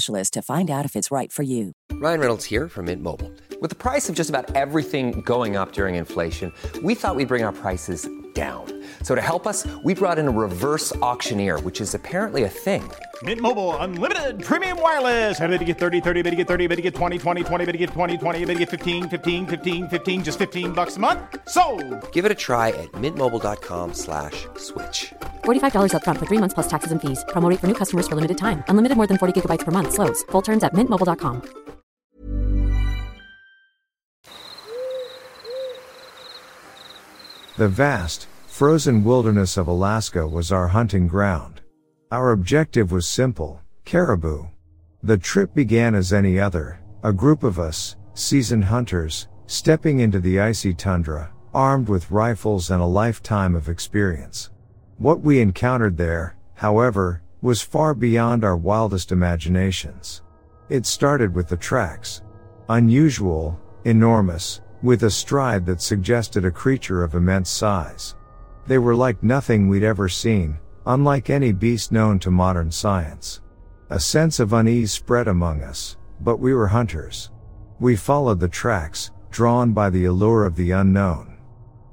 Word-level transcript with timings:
to 0.00 0.42
find 0.42 0.70
out 0.70 0.84
if 0.84 0.94
it's 0.94 1.10
right 1.10 1.32
for 1.32 1.42
you. 1.42 1.72
Ryan 1.92 2.20
Reynolds 2.20 2.44
here 2.44 2.68
from 2.68 2.86
Mint 2.86 3.02
Mobile. 3.02 3.32
With 3.60 3.70
the 3.70 3.76
price 3.76 4.08
of 4.08 4.14
just 4.14 4.30
about 4.30 4.54
everything 4.54 5.22
going 5.22 5.56
up 5.56 5.72
during 5.72 5.94
inflation, 5.94 6.52
we 6.82 6.94
thought 6.94 7.16
we'd 7.16 7.28
bring 7.28 7.42
our 7.42 7.52
prices 7.52 8.08
down. 8.34 8.66
So 9.02 9.14
to 9.14 9.22
help 9.22 9.46
us, 9.46 9.66
we 9.82 9.94
brought 9.94 10.18
in 10.18 10.28
a 10.28 10.30
reverse 10.30 10.94
auctioneer, 10.96 11.58
which 11.60 11.80
is 11.80 11.94
apparently 11.94 12.44
a 12.44 12.50
thing. 12.50 12.82
Mint 13.22 13.40
Mobile 13.40 13.74
unlimited 13.78 14.44
premium 14.44 14.80
wireless. 14.80 15.40
Ready 15.40 15.56
to 15.56 15.64
get 15.64 15.78
30, 15.78 16.02
30, 16.02 16.22
bit 16.22 16.30
to 16.30 16.36
get 16.36 16.46
30, 16.46 16.66
bit 16.66 16.76
to 16.76 16.82
get 16.82 16.94
20, 16.94 17.16
20, 17.16 17.44
20, 17.44 17.64
bit 17.64 17.72
to 17.72 17.78
get 17.78 17.90
20, 17.90 18.18
20, 18.18 18.44
bit 18.44 18.52
to 18.52 18.58
get 18.58 18.68
15, 18.68 19.08
15, 19.08 19.46
15, 19.46 19.88
15 19.88 20.22
just 20.22 20.38
15 20.38 20.72
bucks 20.72 20.96
a 20.96 21.00
month. 21.00 21.20
So, 21.48 21.78
Give 22.12 22.26
it 22.26 22.30
a 22.30 22.34
try 22.34 22.68
at 22.68 22.92
mintmobile.com/switch. 22.92 25.14
slash 25.46 25.70
$45 25.72 25.92
upfront 25.92 26.18
for 26.18 26.26
three 26.26 26.38
months 26.38 26.54
plus 26.54 26.68
taxes 26.68 26.92
and 26.92 27.00
fees. 27.00 27.24
Promo 27.28 27.48
for 27.58 27.66
new 27.66 27.74
customers 27.74 28.06
for 28.06 28.14
limited 28.14 28.36
time. 28.36 28.62
Unlimited 28.68 28.96
more 28.96 29.06
than 29.06 29.18
40 29.18 29.40
gigabytes 29.40 29.64
per 29.64 29.72
month. 29.72 29.94
Slows. 29.94 30.22
Full 30.30 30.42
terms 30.42 30.62
at 30.62 30.74
mintmobile.com. 30.74 31.42
The 37.56 37.68
vast, 37.68 38.26
frozen 38.46 39.02
wilderness 39.02 39.56
of 39.56 39.66
Alaska 39.66 40.28
was 40.28 40.52
our 40.52 40.68
hunting 40.68 41.08
ground. 41.08 41.62
Our 42.12 42.32
objective 42.32 42.92
was 42.92 43.08
simple, 43.08 43.62
caribou. 43.86 44.48
The 45.02 45.16
trip 45.16 45.54
began 45.54 45.94
as 45.94 46.12
any 46.12 46.38
other, 46.38 46.80
a 47.02 47.14
group 47.14 47.42
of 47.44 47.58
us, 47.58 47.96
seasoned 48.12 48.64
hunters, 48.64 49.28
stepping 49.46 50.00
into 50.00 50.20
the 50.20 50.38
icy 50.38 50.74
tundra, 50.74 51.32
armed 51.54 51.88
with 51.88 52.10
rifles 52.10 52.70
and 52.70 52.82
a 52.82 52.86
lifetime 52.86 53.54
of 53.54 53.70
experience. 53.70 54.50
What 54.98 55.20
we 55.20 55.40
encountered 55.40 55.98
there, 55.98 56.36
however, 56.54 57.20
was 57.42 57.60
far 57.60 57.92
beyond 57.92 58.44
our 58.44 58.56
wildest 58.56 59.12
imaginations. 59.12 60.22
It 60.70 60.86
started 60.86 61.34
with 61.34 61.48
the 61.48 61.56
tracks. 61.56 62.22
Unusual, 62.70 63.60
enormous, 63.84 64.62
with 64.82 65.02
a 65.02 65.10
stride 65.10 65.66
that 65.66 65.82
suggested 65.82 66.46
a 66.46 66.50
creature 66.50 67.04
of 67.04 67.14
immense 67.14 67.50
size. 67.50 68.16
They 68.66 68.78
were 68.78 68.96
like 68.96 69.22
nothing 69.22 69.68
we'd 69.68 69.84
ever 69.84 70.08
seen, 70.08 70.58
unlike 70.86 71.28
any 71.28 71.52
beast 71.52 71.92
known 71.92 72.18
to 72.20 72.30
modern 72.30 72.70
science. 72.70 73.42
A 73.90 74.00
sense 74.00 74.40
of 74.40 74.54
unease 74.54 74.92
spread 74.92 75.28
among 75.28 75.62
us, 75.62 75.98
but 76.20 76.40
we 76.40 76.54
were 76.54 76.68
hunters. 76.68 77.30
We 77.80 77.96
followed 77.96 78.40
the 78.40 78.48
tracks, 78.48 79.10
drawn 79.30 79.72
by 79.74 79.90
the 79.90 80.06
allure 80.06 80.46
of 80.46 80.56
the 80.56 80.70
unknown. 80.70 81.36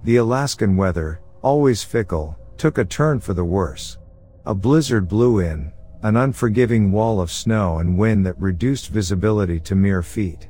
The 0.06 0.16
Alaskan 0.16 0.78
weather, 0.78 1.20
always 1.42 1.84
fickle, 1.84 2.38
took 2.58 2.78
a 2.78 2.86
turn 2.86 3.20
for 3.20 3.34
the 3.34 3.46
worse. 3.46 3.98
A 4.46 4.54
blizzard 4.54 5.08
blew 5.08 5.40
in, 5.40 5.72
an 6.02 6.18
unforgiving 6.18 6.92
wall 6.92 7.22
of 7.22 7.32
snow 7.32 7.78
and 7.78 7.98
wind 7.98 8.26
that 8.26 8.40
reduced 8.40 8.90
visibility 8.90 9.60
to 9.62 9.76
mere 9.76 10.02
feet. 10.02 10.50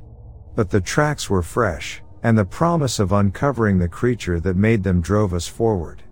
But 0.56 0.70
the 0.70 0.80
tracks 0.80 1.30
were 1.30 1.42
fresh, 1.42 2.02
and 2.22 2.36
the 2.36 2.44
promise 2.44 2.98
of 2.98 3.12
uncovering 3.12 3.78
the 3.78 3.88
creature 3.88 4.40
that 4.40 4.56
made 4.56 4.82
them 4.82 5.00
drove 5.00 5.32
us 5.32 5.46
forward. 5.46 6.02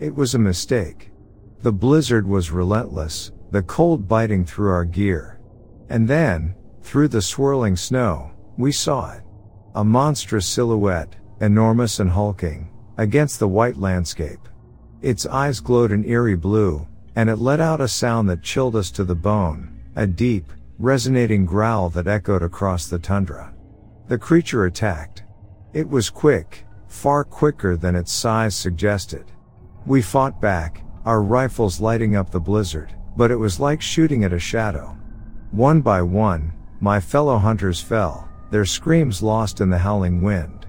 It 0.00 0.14
was 0.14 0.34
a 0.34 0.38
mistake. 0.38 1.10
The 1.62 1.72
blizzard 1.72 2.26
was 2.26 2.50
relentless, 2.50 3.32
the 3.50 3.62
cold 3.62 4.08
biting 4.08 4.44
through 4.44 4.70
our 4.70 4.84
gear. 4.84 5.40
And 5.88 6.08
then, 6.08 6.54
through 6.82 7.08
the 7.08 7.22
swirling 7.22 7.76
snow, 7.76 8.30
we 8.56 8.72
saw 8.72 9.12
it. 9.12 9.22
A 9.74 9.84
monstrous 9.84 10.46
silhouette, 10.46 11.16
enormous 11.40 12.00
and 12.00 12.10
hulking, 12.10 12.70
against 12.96 13.38
the 13.38 13.48
white 13.48 13.76
landscape. 13.76 14.40
Its 15.00 15.26
eyes 15.26 15.60
glowed 15.60 15.92
an 15.92 16.04
eerie 16.04 16.36
blue, 16.36 16.86
and 17.14 17.30
it 17.30 17.36
let 17.36 17.60
out 17.60 17.80
a 17.80 17.88
sound 17.88 18.28
that 18.28 18.42
chilled 18.42 18.74
us 18.74 18.90
to 18.90 19.04
the 19.04 19.14
bone, 19.14 19.80
a 19.94 20.06
deep, 20.06 20.52
resonating 20.78 21.46
growl 21.46 21.88
that 21.88 22.06
echoed 22.06 22.42
across 22.42 22.86
the 22.86 22.98
tundra. 22.98 23.52
The 24.08 24.18
creature 24.18 24.64
attacked. 24.64 25.22
It 25.72 25.88
was 25.88 26.10
quick, 26.10 26.64
far 26.88 27.24
quicker 27.24 27.76
than 27.76 27.94
its 27.94 28.12
size 28.12 28.56
suggested. 28.56 29.24
We 29.86 30.02
fought 30.02 30.40
back, 30.40 30.82
our 31.04 31.22
rifles 31.22 31.80
lighting 31.80 32.16
up 32.16 32.30
the 32.30 32.40
blizzard, 32.40 32.92
but 33.16 33.30
it 33.30 33.36
was 33.36 33.60
like 33.60 33.80
shooting 33.80 34.24
at 34.24 34.32
a 34.32 34.38
shadow. 34.38 34.96
One 35.50 35.80
by 35.80 36.02
one, 36.02 36.52
my 36.80 37.00
fellow 37.00 37.38
hunters 37.38 37.80
fell, 37.80 38.28
their 38.50 38.64
screams 38.64 39.22
lost 39.22 39.60
in 39.60 39.70
the 39.70 39.78
howling 39.78 40.22
wind. 40.22 40.66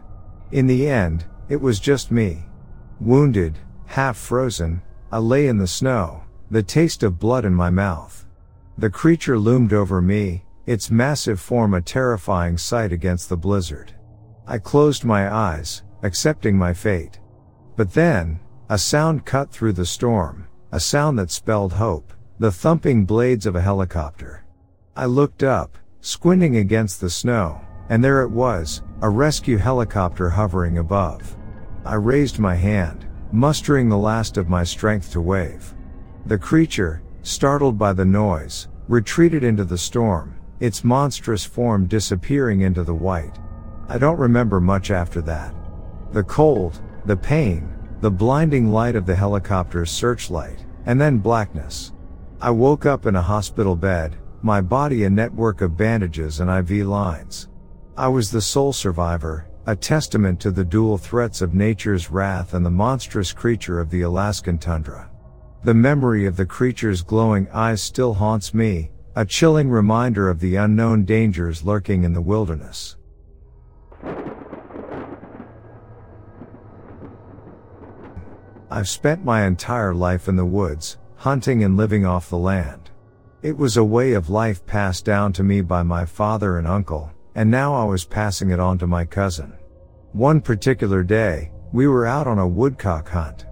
In 0.52 0.68
the 0.68 0.88
end, 0.88 1.26
it 1.48 1.60
was 1.60 1.80
just 1.80 2.12
me. 2.12 2.44
Wounded, 3.00 3.58
half 3.90 4.16
frozen, 4.16 4.80
I 5.12 5.18
lay 5.18 5.48
in 5.48 5.58
the 5.58 5.66
snow, 5.66 6.22
the 6.52 6.62
taste 6.62 7.02
of 7.02 7.18
blood 7.18 7.44
in 7.44 7.56
my 7.56 7.72
mouth. 7.72 8.24
The 8.78 8.92
creature 8.92 9.40
loomed 9.40 9.74
over 9.74 10.00
me, 10.00 10.46
its 10.68 10.92
massive 10.92 11.40
form 11.40 11.74
a 11.74 11.82
terrifying 11.82 12.60
sight 12.60 12.94
against 12.94 13.30
the 13.30 13.36
blizzard. 13.36 13.92
I 14.46 14.60
closed 14.60 15.04
my 15.04 15.34
eyes, 15.34 15.82
accepting 16.04 16.56
my 16.56 16.72
fate. 16.72 17.20
But 17.76 17.92
then, 17.94 18.40
a 18.70 18.78
sound 18.78 19.26
cut 19.26 19.52
through 19.52 19.74
the 19.74 19.88
storm, 19.88 20.48
a 20.72 20.80
sound 20.80 21.18
that 21.18 21.32
spelled 21.32 21.74
hope, 21.74 22.14
the 22.38 22.52
thumping 22.52 23.06
blades 23.06 23.48
of 23.48 23.56
a 23.56 23.62
helicopter. 23.62 24.46
I 24.96 25.06
looked 25.08 25.42
up, 25.42 25.80
squinting 26.02 26.58
against 26.58 27.02
the 27.02 27.10
snow, 27.10 27.60
and 27.90 28.04
there 28.04 28.22
it 28.22 28.30
was, 28.30 28.84
a 29.02 29.10
rescue 29.10 29.58
helicopter 29.58 30.30
hovering 30.30 30.78
above. 30.78 31.36
I 31.84 31.96
raised 31.96 32.38
my 32.38 32.54
hand, 32.54 33.09
mustering 33.32 33.90
the 33.90 33.98
last 33.98 34.38
of 34.38 34.50
my 34.50 34.64
strength 34.64 35.12
to 35.12 35.22
wave. 35.22 35.74
The 36.26 36.38
creature, 36.38 37.02
startled 37.22 37.78
by 37.78 37.94
the 37.94 38.06
noise, 38.06 38.68
retreated 38.88 39.44
into 39.44 39.64
the 39.64 39.78
storm, 39.78 40.36
its 40.60 40.84
monstrous 40.84 41.46
form 41.46 41.86
disappearing 41.86 42.62
into 42.62 42.84
the 42.84 42.94
white. 42.94 43.38
I 43.88 43.98
don't 43.98 44.20
remember 44.20 44.60
much 44.60 44.92
after 44.92 45.22
that. 45.22 45.54
The 46.12 46.24
cold, 46.24 46.82
the 47.06 47.18
pain, 47.18 47.74
the 48.02 48.12
blinding 48.12 48.72
light 48.72 48.96
of 48.96 49.06
the 49.06 49.16
helicopter's 49.16 49.92
searchlight, 49.92 50.66
and 50.86 51.00
then 51.00 51.18
blackness. 51.18 51.94
I 52.42 52.52
woke 52.52 52.86
up 52.86 53.06
in 53.06 53.16
a 53.16 53.22
hospital 53.22 53.76
bed, 53.76 54.16
my 54.42 54.62
body 54.62 55.04
a 55.04 55.10
network 55.10 55.62
of 55.62 55.76
bandages 55.76 56.40
and 56.40 56.50
IV 56.50 56.88
lines. 56.88 57.50
I 57.98 58.08
was 58.08 58.32
the 58.32 58.42
sole 58.42 58.72
survivor, 58.72 59.49
a 59.70 59.76
testament 59.76 60.40
to 60.40 60.50
the 60.50 60.66
dual 60.66 60.98
threats 60.98 61.44
of 61.44 61.54
nature's 61.54 62.10
wrath 62.10 62.56
and 62.56 62.66
the 62.66 62.72
monstrous 62.72 63.32
creature 63.32 63.80
of 63.80 63.92
the 63.92 64.02
Alaskan 64.02 64.58
tundra. 64.58 65.12
The 65.64 65.76
memory 65.76 66.26
of 66.26 66.36
the 66.36 66.46
creature's 66.48 67.04
glowing 67.04 67.48
eyes 67.54 67.80
still 67.80 68.16
haunts 68.16 68.52
me, 68.52 68.90
a 69.16 69.24
chilling 69.24 69.70
reminder 69.70 70.28
of 70.28 70.40
the 70.40 70.56
unknown 70.56 71.06
dangers 71.06 71.64
lurking 71.64 72.04
in 72.04 72.14
the 72.14 72.22
wilderness. 72.22 72.98
I've 78.72 78.90
spent 78.90 79.24
my 79.24 79.46
entire 79.46 79.94
life 79.94 80.28
in 80.28 80.36
the 80.36 80.46
woods, 80.46 80.98
hunting 81.18 81.64
and 81.64 81.78
living 81.78 82.08
off 82.08 82.32
the 82.32 82.40
land. 82.40 82.90
It 83.44 83.56
was 83.56 83.78
a 83.78 83.84
way 83.84 84.14
of 84.14 84.32
life 84.32 84.66
passed 84.66 85.06
down 85.06 85.32
to 85.34 85.44
me 85.44 85.62
by 85.62 85.84
my 85.84 86.06
father 86.06 86.58
and 86.58 86.66
uncle, 86.66 87.12
and 87.36 87.52
now 87.52 87.76
I 87.76 87.84
was 87.84 88.04
passing 88.04 88.50
it 88.50 88.60
on 88.60 88.80
to 88.80 88.88
my 88.88 89.06
cousin. 89.06 89.59
One 90.14 90.42
particular 90.42 91.04
day, 91.04 91.52
we 91.72 91.86
were 91.86 92.08
out 92.08 92.26
on 92.26 92.40
a 92.40 92.48
woodcock 92.48 93.08
hunt. 93.10 93.46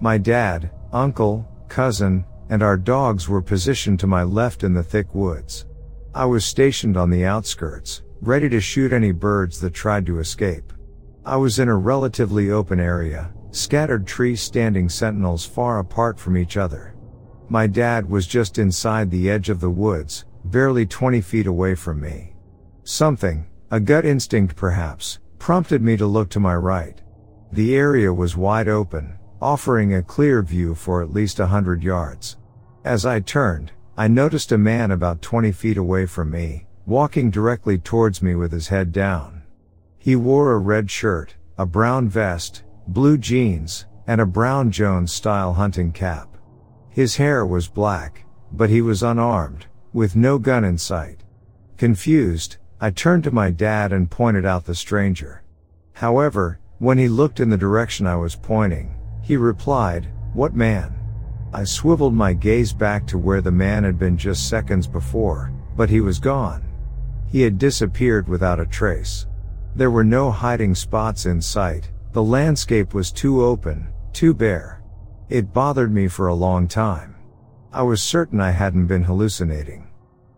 My 0.00 0.16
dad, 0.16 0.70
uncle, 0.90 1.46
cousin, 1.68 2.24
and 2.48 2.62
our 2.62 2.78
dogs 2.78 3.28
were 3.28 3.42
positioned 3.42 4.00
to 4.00 4.06
my 4.06 4.22
left 4.22 4.64
in 4.64 4.72
the 4.72 4.82
thick 4.82 5.14
woods. 5.14 5.66
I 6.14 6.24
was 6.24 6.46
stationed 6.46 6.96
on 6.96 7.10
the 7.10 7.26
outskirts, 7.26 8.04
ready 8.22 8.48
to 8.48 8.58
shoot 8.58 8.94
any 8.94 9.12
birds 9.12 9.60
that 9.60 9.74
tried 9.74 10.06
to 10.06 10.18
escape. 10.18 10.72
I 11.26 11.36
was 11.36 11.58
in 11.58 11.68
a 11.68 11.76
relatively 11.76 12.50
open 12.50 12.80
area, 12.80 13.30
scattered 13.50 14.06
trees 14.06 14.40
standing 14.40 14.88
sentinels 14.88 15.44
far 15.44 15.78
apart 15.78 16.18
from 16.18 16.38
each 16.38 16.56
other. 16.56 16.94
My 17.50 17.66
dad 17.66 18.08
was 18.08 18.26
just 18.26 18.56
inside 18.56 19.10
the 19.10 19.28
edge 19.28 19.50
of 19.50 19.60
the 19.60 19.68
woods, 19.68 20.24
barely 20.44 20.86
20 20.86 21.20
feet 21.20 21.46
away 21.46 21.74
from 21.74 22.00
me. 22.00 22.34
Something, 22.84 23.46
a 23.70 23.78
gut 23.78 24.06
instinct 24.06 24.56
perhaps, 24.56 25.18
prompted 25.38 25.82
me 25.82 25.96
to 25.96 26.06
look 26.06 26.28
to 26.30 26.40
my 26.40 26.54
right. 26.54 27.00
The 27.52 27.74
area 27.74 28.12
was 28.12 28.36
wide 28.36 28.68
open, 28.68 29.18
offering 29.40 29.94
a 29.94 30.02
clear 30.02 30.42
view 30.42 30.74
for 30.74 31.02
at 31.02 31.12
least 31.12 31.40
a 31.40 31.46
hundred 31.46 31.82
yards. 31.82 32.36
As 32.84 33.06
I 33.06 33.20
turned, 33.20 33.72
I 33.96 34.08
noticed 34.08 34.52
a 34.52 34.58
man 34.58 34.90
about 34.90 35.22
20 35.22 35.52
feet 35.52 35.76
away 35.76 36.06
from 36.06 36.30
me, 36.30 36.66
walking 36.86 37.30
directly 37.30 37.78
towards 37.78 38.22
me 38.22 38.34
with 38.34 38.52
his 38.52 38.68
head 38.68 38.92
down. 38.92 39.42
He 39.98 40.16
wore 40.16 40.52
a 40.52 40.58
red 40.58 40.90
shirt, 40.90 41.34
a 41.56 41.66
brown 41.66 42.08
vest, 42.08 42.62
blue 42.86 43.18
jeans, 43.18 43.86
and 44.06 44.20
a 44.20 44.26
brown 44.26 44.70
Jones 44.70 45.12
style 45.12 45.52
hunting 45.54 45.92
cap. 45.92 46.36
His 46.88 47.16
hair 47.16 47.44
was 47.44 47.68
black, 47.68 48.24
but 48.52 48.70
he 48.70 48.80
was 48.80 49.02
unarmed, 49.02 49.66
with 49.92 50.16
no 50.16 50.38
gun 50.38 50.64
in 50.64 50.78
sight. 50.78 51.24
Confused, 51.76 52.56
I 52.80 52.90
turned 52.90 53.24
to 53.24 53.32
my 53.32 53.50
dad 53.50 53.92
and 53.92 54.08
pointed 54.08 54.44
out 54.44 54.64
the 54.64 54.74
stranger. 54.74 55.42
However, 55.94 56.60
when 56.78 56.96
he 56.96 57.08
looked 57.08 57.40
in 57.40 57.50
the 57.50 57.56
direction 57.56 58.06
I 58.06 58.14
was 58.14 58.36
pointing, 58.36 58.94
he 59.20 59.36
replied, 59.36 60.08
What 60.32 60.54
man? 60.54 60.94
I 61.52 61.64
swiveled 61.64 62.14
my 62.14 62.34
gaze 62.34 62.72
back 62.72 63.04
to 63.08 63.18
where 63.18 63.40
the 63.40 63.50
man 63.50 63.82
had 63.82 63.98
been 63.98 64.16
just 64.16 64.48
seconds 64.48 64.86
before, 64.86 65.52
but 65.76 65.90
he 65.90 66.00
was 66.00 66.20
gone. 66.20 66.62
He 67.26 67.40
had 67.40 67.58
disappeared 67.58 68.28
without 68.28 68.60
a 68.60 68.66
trace. 68.66 69.26
There 69.74 69.90
were 69.90 70.04
no 70.04 70.30
hiding 70.30 70.76
spots 70.76 71.26
in 71.26 71.42
sight, 71.42 71.90
the 72.12 72.22
landscape 72.22 72.94
was 72.94 73.10
too 73.10 73.44
open, 73.44 73.88
too 74.12 74.34
bare. 74.34 74.82
It 75.28 75.52
bothered 75.52 75.92
me 75.92 76.06
for 76.06 76.28
a 76.28 76.34
long 76.34 76.68
time. 76.68 77.16
I 77.72 77.82
was 77.82 78.00
certain 78.02 78.40
I 78.40 78.50
hadn't 78.50 78.86
been 78.86 79.04
hallucinating. 79.04 79.88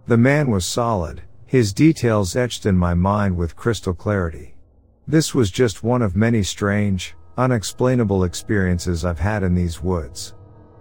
The 0.07 0.17
man 0.17 0.51
was 0.51 0.65
solid, 0.65 1.23
his 1.51 1.73
details 1.73 2.37
etched 2.37 2.65
in 2.65 2.77
my 2.77 2.95
mind 2.95 3.37
with 3.37 3.57
crystal 3.57 3.93
clarity. 3.93 4.55
This 5.09 5.35
was 5.35 5.51
just 5.51 5.83
one 5.83 6.01
of 6.01 6.15
many 6.15 6.45
strange, 6.45 7.17
unexplainable 7.37 8.23
experiences 8.23 9.05
I've 9.05 9.19
had 9.19 9.43
in 9.43 9.57
these 9.57 9.83
woods. 9.83 10.35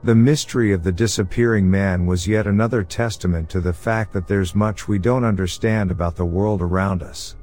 The 0.03 0.13
mystery 0.13 0.71
of 0.71 0.83
the 0.83 0.91
disappearing 0.91 1.67
man 1.67 2.05
was 2.05 2.27
yet 2.27 2.45
another 2.45 2.83
testament 2.83 3.49
to 3.49 3.61
the 3.61 3.73
fact 3.73 4.13
that 4.13 4.27
there's 4.27 4.53
much 4.53 4.87
we 4.87 4.99
don't 4.99 5.23
understand 5.23 5.89
about 5.89 6.15
the 6.15 6.23
world 6.23 6.61
around 6.61 7.01
us. 7.01 7.35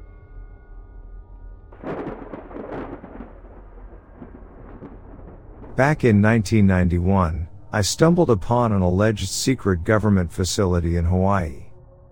Back 5.75 6.05
in 6.05 6.21
1991, 6.21 7.49
I 7.73 7.81
stumbled 7.81 8.29
upon 8.29 8.71
an 8.71 8.81
alleged 8.81 9.27
secret 9.27 9.83
government 9.83 10.31
facility 10.31 10.95
in 10.95 11.03
Hawaii. 11.03 11.66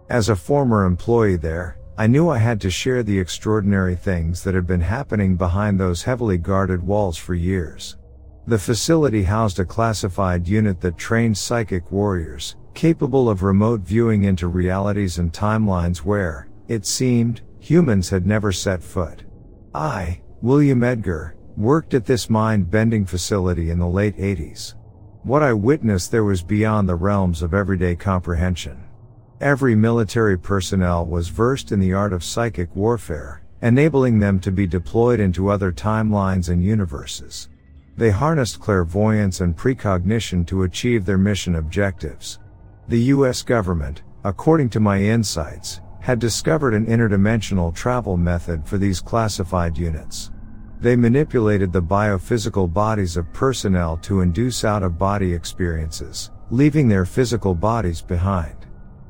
As 0.10 0.30
a 0.30 0.36
former 0.36 0.86
employee 0.86 1.36
there, 1.36 1.80
I 1.98 2.06
knew 2.06 2.30
I 2.30 2.38
had 2.38 2.62
to 2.62 2.69
share 2.69 3.02
the 3.02 3.18
extraordinary 3.18 3.96
things 3.96 4.44
that 4.44 4.54
had 4.54 4.68
been 4.68 4.81
happening 4.81 5.36
behind 5.36 5.80
those 5.80 6.04
heavily 6.04 6.38
guarded 6.38 6.84
walls 6.84 7.18
for 7.18 7.34
years. 7.34 7.98
The 8.46 8.60
facility 8.60 9.24
housed 9.24 9.60
a 9.60 9.66
classified 9.66 10.47
unit 10.47 10.80
that 10.81 10.97
trained 10.97 11.35
psychic 11.35 11.92
warriors, 11.92 12.56
capable 12.76 13.28
of 13.28 13.42
remote 13.42 13.81
viewing 13.81 14.26
into 14.26 14.47
realities 14.47 15.18
and 15.18 15.33
timelines 15.33 16.00
where, 16.00 16.50
it 16.68 16.85
seemed, 16.85 17.42
humans 17.59 18.07
had 18.07 18.28
never 18.28 18.52
set 18.52 18.83
foot. 18.83 19.24
I, 19.74 20.21
William 20.44 20.83
Edgar, 20.83 21.35
worked 21.57 21.95
at 21.95 22.06
this 22.06 22.30
mind 22.30 22.69
bending 22.69 23.06
facility 23.06 23.71
in 23.71 23.80
the 23.80 23.88
late 23.88 24.18
80s. 24.18 24.76
What 25.24 25.42
I 25.42 25.54
witnessed 25.54 26.12
there 26.12 26.24
was 26.24 26.44
beyond 26.44 26.88
the 26.88 26.95
realms 26.95 27.42
of 27.42 27.56
everyday 27.56 27.95
comprehension. 27.95 28.84
Every 29.42 29.75
military 29.75 30.37
personnel 30.37 31.06
was 31.06 31.27
versed 31.27 31.73
in 31.73 31.80
the 31.81 31.92
art 31.92 32.13
of 32.13 32.23
psychic 32.23 32.73
warfare, 32.73 33.42
enabling 33.61 34.19
them 34.19 34.39
to 34.39 34.49
be 34.49 34.65
deployed 34.65 35.19
into 35.19 35.49
other 35.49 35.73
timelines 35.73 36.47
and 36.47 36.63
universes. 36.63 37.49
They 37.97 38.11
harnessed 38.11 38.61
clairvoyance 38.61 39.42
and 39.42 39.56
precognition 39.56 40.45
to 40.45 40.63
achieve 40.63 41.04
their 41.04 41.18
mission 41.18 41.56
objectives. 41.56 42.39
The 42.87 43.11
US 43.13 43.42
government, 43.42 44.04
according 44.23 44.69
to 44.69 44.80
my 44.80 45.01
insights, 45.01 45.81
had 45.99 46.19
discovered 46.19 46.73
an 46.73 46.85
interdimensional 46.85 47.75
travel 47.75 48.15
method 48.15 48.65
for 48.65 48.77
these 48.77 49.01
classified 49.01 49.77
units. 49.77 50.31
They 50.80 50.95
manipulated 50.95 51.73
the 51.73 51.81
biophysical 51.81 52.71
bodies 52.71 53.18
of 53.18 53.33
personnel 53.33 53.97
to 53.97 54.21
induce 54.21 54.63
out 54.63 54.83
of 54.83 54.97
body 54.97 55.33
experiences, 55.33 56.31
leaving 56.51 56.87
their 56.87 57.06
physical 57.06 57.54
bodies 57.54 58.01
behind. 58.01 58.65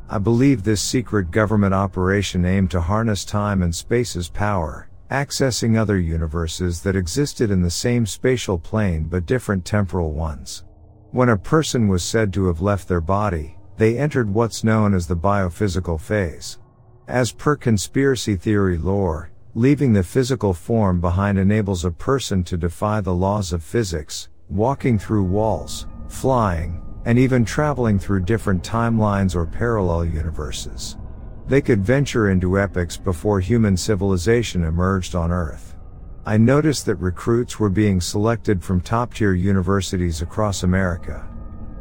I 0.07 0.19
believe 0.19 0.63
this 0.63 0.81
secret 0.81 1.31
government 1.31 1.73
operation 1.73 2.45
aimed 2.45 2.69
to 2.71 2.81
harness 2.81 3.25
time 3.25 3.63
and 3.63 3.73
space's 3.73 4.29
power, 4.29 4.87
accessing 5.09 5.77
other 5.77 5.97
universes 5.97 6.81
that 6.83 6.95
existed 6.95 7.49
in 7.49 7.63
the 7.63 7.71
same 7.71 8.05
spatial 8.05 8.59
plane 8.59 9.05
but 9.05 9.25
different 9.25 9.65
temporal 9.65 10.11
ones. 10.11 10.63
When 11.09 11.29
a 11.29 11.37
person 11.37 11.87
was 11.87 12.03
said 12.03 12.31
to 12.33 12.45
have 12.47 12.61
left 12.61 12.87
their 12.87 13.01
body, 13.01 13.57
they 13.77 13.97
entered 13.97 14.31
what's 14.31 14.63
known 14.63 14.93
as 14.93 15.07
the 15.07 15.15
biophysical 15.15 15.99
phase. 15.99 16.59
As 17.07 17.31
per 17.31 17.55
conspiracy 17.55 18.35
theory 18.35 18.77
lore, 18.77 19.31
leaving 19.55 19.93
the 19.93 20.03
physical 20.03 20.53
form 20.53 21.01
behind 21.01 21.39
enables 21.39 21.83
a 21.83 21.91
person 21.91 22.43
to 22.43 22.57
defy 22.57 23.01
the 23.01 23.13
laws 23.13 23.53
of 23.53 23.63
physics, 23.63 24.29
walking 24.49 24.99
through 24.99 25.23
walls, 25.23 25.87
flying, 26.09 26.84
and 27.05 27.17
even 27.17 27.45
traveling 27.45 27.97
through 27.99 28.23
different 28.23 28.63
timelines 28.63 29.35
or 29.35 29.45
parallel 29.45 30.05
universes. 30.05 30.97
They 31.47 31.61
could 31.61 31.85
venture 31.85 32.31
into 32.31 32.59
epochs 32.59 32.97
before 32.97 33.39
human 33.39 33.77
civilization 33.77 34.63
emerged 34.63 35.15
on 35.15 35.31
Earth. 35.31 35.75
I 36.25 36.37
noticed 36.37 36.87
that 36.87 36.95
recruits 36.95 37.59
were 37.59 37.69
being 37.69 38.01
selected 38.01 38.63
from 38.63 38.81
top 38.81 39.13
tier 39.13 39.33
universities 39.33 40.23
across 40.23 40.63
America. 40.63 41.27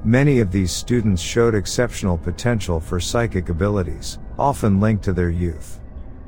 Many 0.04 0.40
of 0.40 0.52
these 0.52 0.70
students 0.70 1.22
showed 1.22 1.54
exceptional 1.54 2.18
potential 2.18 2.78
for 2.78 3.00
psychic 3.00 3.48
abilities, 3.48 4.18
often 4.38 4.78
linked 4.80 5.02
to 5.04 5.14
their 5.14 5.30
youth. 5.30 5.80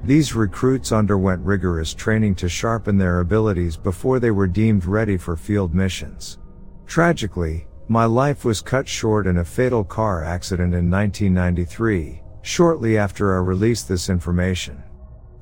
These 0.02 0.34
recruits 0.34 0.92
underwent 0.92 1.44
rigorous 1.44 1.92
training 1.92 2.36
to 2.36 2.48
sharpen 2.48 2.96
their 2.96 3.20
abilities 3.20 3.76
before 3.76 4.18
they 4.18 4.30
were 4.30 4.46
deemed 4.46 4.86
ready 4.86 5.18
for 5.18 5.36
field 5.36 5.74
missions. 5.74 6.38
Tragically, 6.86 7.66
my 7.88 8.04
life 8.04 8.44
was 8.44 8.60
cut 8.60 8.88
short 8.88 9.26
in 9.26 9.38
a 9.38 9.44
fatal 9.44 9.84
car 9.84 10.24
accident 10.24 10.74
in 10.74 10.90
1993, 10.90 12.20
shortly 12.42 12.98
after 12.98 13.34
I 13.34 13.38
released 13.38 13.88
this 13.88 14.10
information. 14.10 14.82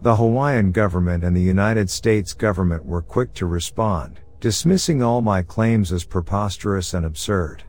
The 0.03 0.17
Hawaiian 0.17 0.71
government 0.71 1.25
and 1.25 1.35
the 1.35 1.41
United 1.41 1.89
States 1.89 2.35
government 2.35 2.85
were 2.85 3.01
quick 3.01 3.33
to 3.35 3.47
respond, 3.47 4.21
dismissing 4.41 5.03
all 5.03 5.23
my 5.23 5.43
claims 5.43 5.91
as 5.91 6.05
preposterous 6.05 6.93
and 6.93 7.07
absurd. 7.07 7.63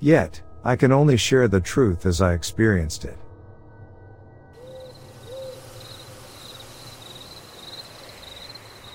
Yet, 0.00 0.42
I 0.64 0.74
can 0.74 0.90
only 0.90 1.16
share 1.16 1.46
the 1.46 1.60
truth 1.60 2.04
as 2.06 2.20
I 2.20 2.34
experienced 2.34 3.04
it. 3.04 3.16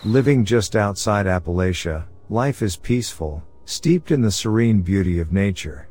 Living 0.03 0.43
just 0.43 0.75
outside 0.75 1.27
Appalachia, 1.27 2.05
life 2.27 2.61
is 2.61 2.75
peaceful, 2.75 3.41
steeped 3.65 4.11
in 4.11 4.21
the 4.21 4.31
serene 4.31 4.81
beauty 4.81 5.19
of 5.19 5.31
nature. 5.31 5.87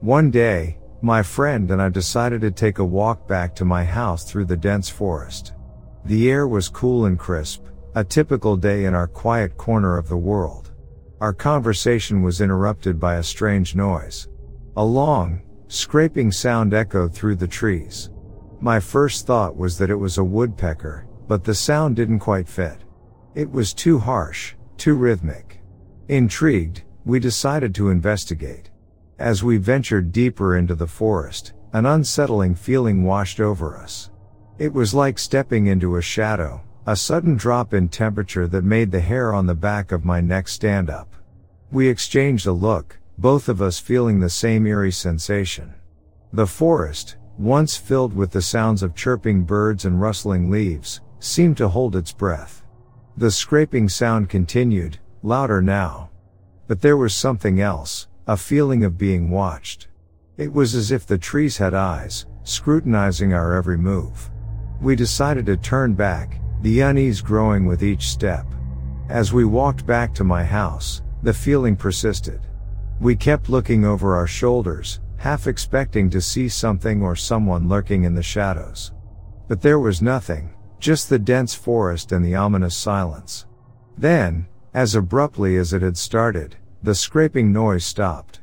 One 0.00 0.30
day, 0.30 0.78
my 1.00 1.22
friend 1.22 1.70
and 1.70 1.82
I 1.82 1.88
decided 1.88 2.40
to 2.42 2.50
take 2.50 2.78
a 2.78 2.84
walk 2.84 3.26
back 3.26 3.54
to 3.56 3.64
my 3.64 3.84
house 3.84 4.24
through 4.24 4.44
the 4.44 4.56
dense 4.56 4.88
forest. 4.88 5.54
The 6.04 6.30
air 6.30 6.46
was 6.46 6.68
cool 6.68 7.06
and 7.06 7.18
crisp, 7.18 7.64
a 7.94 8.04
typical 8.04 8.56
day 8.56 8.84
in 8.84 8.94
our 8.94 9.06
quiet 9.06 9.56
corner 9.56 9.98
of 9.98 10.08
the 10.08 10.16
world. 10.16 10.72
Our 11.20 11.32
conversation 11.32 12.22
was 12.22 12.40
interrupted 12.40 12.98
by 12.98 13.16
a 13.16 13.22
strange 13.22 13.74
noise. 13.74 14.28
A 14.76 14.84
long, 14.84 15.42
scraping 15.68 16.32
sound 16.32 16.74
echoed 16.74 17.14
through 17.14 17.36
the 17.36 17.48
trees. 17.48 18.10
My 18.60 18.80
first 18.80 19.26
thought 19.26 19.56
was 19.56 19.78
that 19.78 19.90
it 19.90 19.96
was 19.96 20.18
a 20.18 20.24
woodpecker, 20.24 21.06
but 21.28 21.44
the 21.44 21.54
sound 21.54 21.96
didn't 21.96 22.20
quite 22.20 22.48
fit. 22.48 22.78
It 23.34 23.50
was 23.50 23.74
too 23.74 23.98
harsh, 23.98 24.54
too 24.76 24.94
rhythmic. 24.94 25.60
Intrigued, 26.08 26.82
we 27.04 27.18
decided 27.18 27.74
to 27.74 27.90
investigate. 27.90 28.70
As 29.18 29.42
we 29.42 29.56
ventured 29.56 30.12
deeper 30.12 30.56
into 30.56 30.74
the 30.74 30.86
forest, 30.86 31.52
an 31.72 31.86
unsettling 31.86 32.54
feeling 32.54 33.04
washed 33.04 33.40
over 33.40 33.76
us. 33.76 34.10
It 34.58 34.72
was 34.72 34.94
like 34.94 35.18
stepping 35.18 35.66
into 35.66 35.96
a 35.96 36.02
shadow, 36.02 36.62
a 36.86 36.96
sudden 36.96 37.36
drop 37.36 37.72
in 37.72 37.88
temperature 37.88 38.46
that 38.48 38.64
made 38.64 38.90
the 38.90 39.00
hair 39.00 39.32
on 39.32 39.46
the 39.46 39.54
back 39.54 39.90
of 39.92 40.04
my 40.04 40.20
neck 40.20 40.48
stand 40.48 40.90
up. 40.90 41.14
We 41.70 41.88
exchanged 41.88 42.46
a 42.46 42.52
look, 42.52 42.98
both 43.16 43.48
of 43.48 43.62
us 43.62 43.78
feeling 43.78 44.20
the 44.20 44.30
same 44.30 44.66
eerie 44.66 44.92
sensation. 44.92 45.74
The 46.32 46.46
forest, 46.46 47.16
once 47.38 47.76
filled 47.76 48.14
with 48.14 48.30
the 48.32 48.42
sounds 48.42 48.82
of 48.82 48.94
chirping 48.94 49.44
birds 49.44 49.84
and 49.84 50.00
rustling 50.00 50.50
leaves, 50.50 51.00
seemed 51.18 51.56
to 51.56 51.68
hold 51.68 51.96
its 51.96 52.12
breath. 52.12 52.62
The 53.16 53.30
scraping 53.30 53.88
sound 53.88 54.28
continued, 54.28 54.98
louder 55.22 55.62
now. 55.62 56.10
But 56.72 56.80
there 56.80 56.96
was 56.96 57.14
something 57.14 57.60
else, 57.60 58.08
a 58.26 58.34
feeling 58.34 58.82
of 58.82 58.96
being 58.96 59.28
watched. 59.28 59.88
It 60.38 60.50
was 60.50 60.74
as 60.74 60.90
if 60.90 61.06
the 61.06 61.18
trees 61.18 61.58
had 61.58 61.74
eyes, 61.74 62.24
scrutinizing 62.44 63.34
our 63.34 63.52
every 63.52 63.76
move. 63.76 64.30
We 64.80 64.96
decided 64.96 65.44
to 65.44 65.58
turn 65.58 65.92
back, 65.92 66.40
the 66.62 66.80
unease 66.80 67.20
growing 67.20 67.66
with 67.66 67.82
each 67.82 68.08
step. 68.08 68.46
As 69.10 69.34
we 69.34 69.44
walked 69.44 69.84
back 69.84 70.14
to 70.14 70.24
my 70.24 70.44
house, 70.44 71.02
the 71.22 71.34
feeling 71.34 71.76
persisted. 71.76 72.40
We 73.02 73.16
kept 73.16 73.50
looking 73.50 73.84
over 73.84 74.16
our 74.16 74.26
shoulders, 74.26 75.00
half 75.18 75.46
expecting 75.46 76.08
to 76.08 76.22
see 76.22 76.48
something 76.48 77.02
or 77.02 77.14
someone 77.14 77.68
lurking 77.68 78.04
in 78.04 78.14
the 78.14 78.22
shadows. 78.22 78.92
But 79.46 79.60
there 79.60 79.78
was 79.78 80.00
nothing, 80.00 80.54
just 80.80 81.10
the 81.10 81.18
dense 81.18 81.54
forest 81.54 82.12
and 82.12 82.24
the 82.24 82.36
ominous 82.36 82.74
silence. 82.74 83.44
Then, 83.98 84.46
as 84.72 84.94
abruptly 84.94 85.58
as 85.58 85.74
it 85.74 85.82
had 85.82 85.98
started, 85.98 86.56
the 86.82 86.94
scraping 86.96 87.52
noise 87.52 87.84
stopped. 87.84 88.40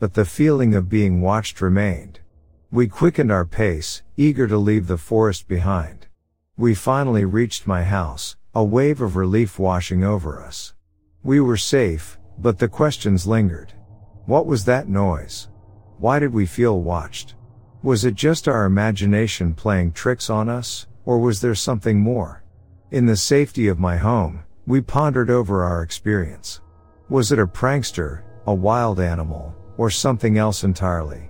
But 0.00 0.14
the 0.14 0.24
feeling 0.24 0.74
of 0.74 0.88
being 0.88 1.20
watched 1.20 1.60
remained. 1.60 2.20
We 2.70 2.88
quickened 2.88 3.30
our 3.30 3.44
pace, 3.44 4.02
eager 4.16 4.48
to 4.48 4.56
leave 4.56 4.86
the 4.86 4.96
forest 4.96 5.48
behind. 5.48 6.06
We 6.56 6.74
finally 6.74 7.26
reached 7.26 7.66
my 7.66 7.84
house, 7.84 8.36
a 8.54 8.64
wave 8.64 9.02
of 9.02 9.16
relief 9.16 9.58
washing 9.58 10.02
over 10.02 10.42
us. 10.42 10.72
We 11.22 11.40
were 11.40 11.58
safe, 11.58 12.18
but 12.38 12.58
the 12.58 12.68
questions 12.68 13.26
lingered. 13.26 13.74
What 14.24 14.46
was 14.46 14.64
that 14.64 14.88
noise? 14.88 15.48
Why 15.98 16.18
did 16.18 16.32
we 16.32 16.46
feel 16.46 16.80
watched? 16.80 17.34
Was 17.82 18.06
it 18.06 18.14
just 18.14 18.48
our 18.48 18.64
imagination 18.64 19.52
playing 19.52 19.92
tricks 19.92 20.30
on 20.30 20.48
us, 20.48 20.86
or 21.04 21.18
was 21.18 21.42
there 21.42 21.54
something 21.54 22.00
more? 22.00 22.42
In 22.90 23.04
the 23.04 23.16
safety 23.16 23.68
of 23.68 23.78
my 23.78 23.98
home, 23.98 24.42
we 24.66 24.80
pondered 24.80 25.28
over 25.28 25.62
our 25.62 25.82
experience. 25.82 26.60
Was 27.10 27.32
it 27.32 27.38
a 27.38 27.46
prankster, 27.46 28.22
a 28.46 28.54
wild 28.54 28.98
animal, 28.98 29.54
or 29.76 29.90
something 29.90 30.38
else 30.38 30.64
entirely? 30.64 31.28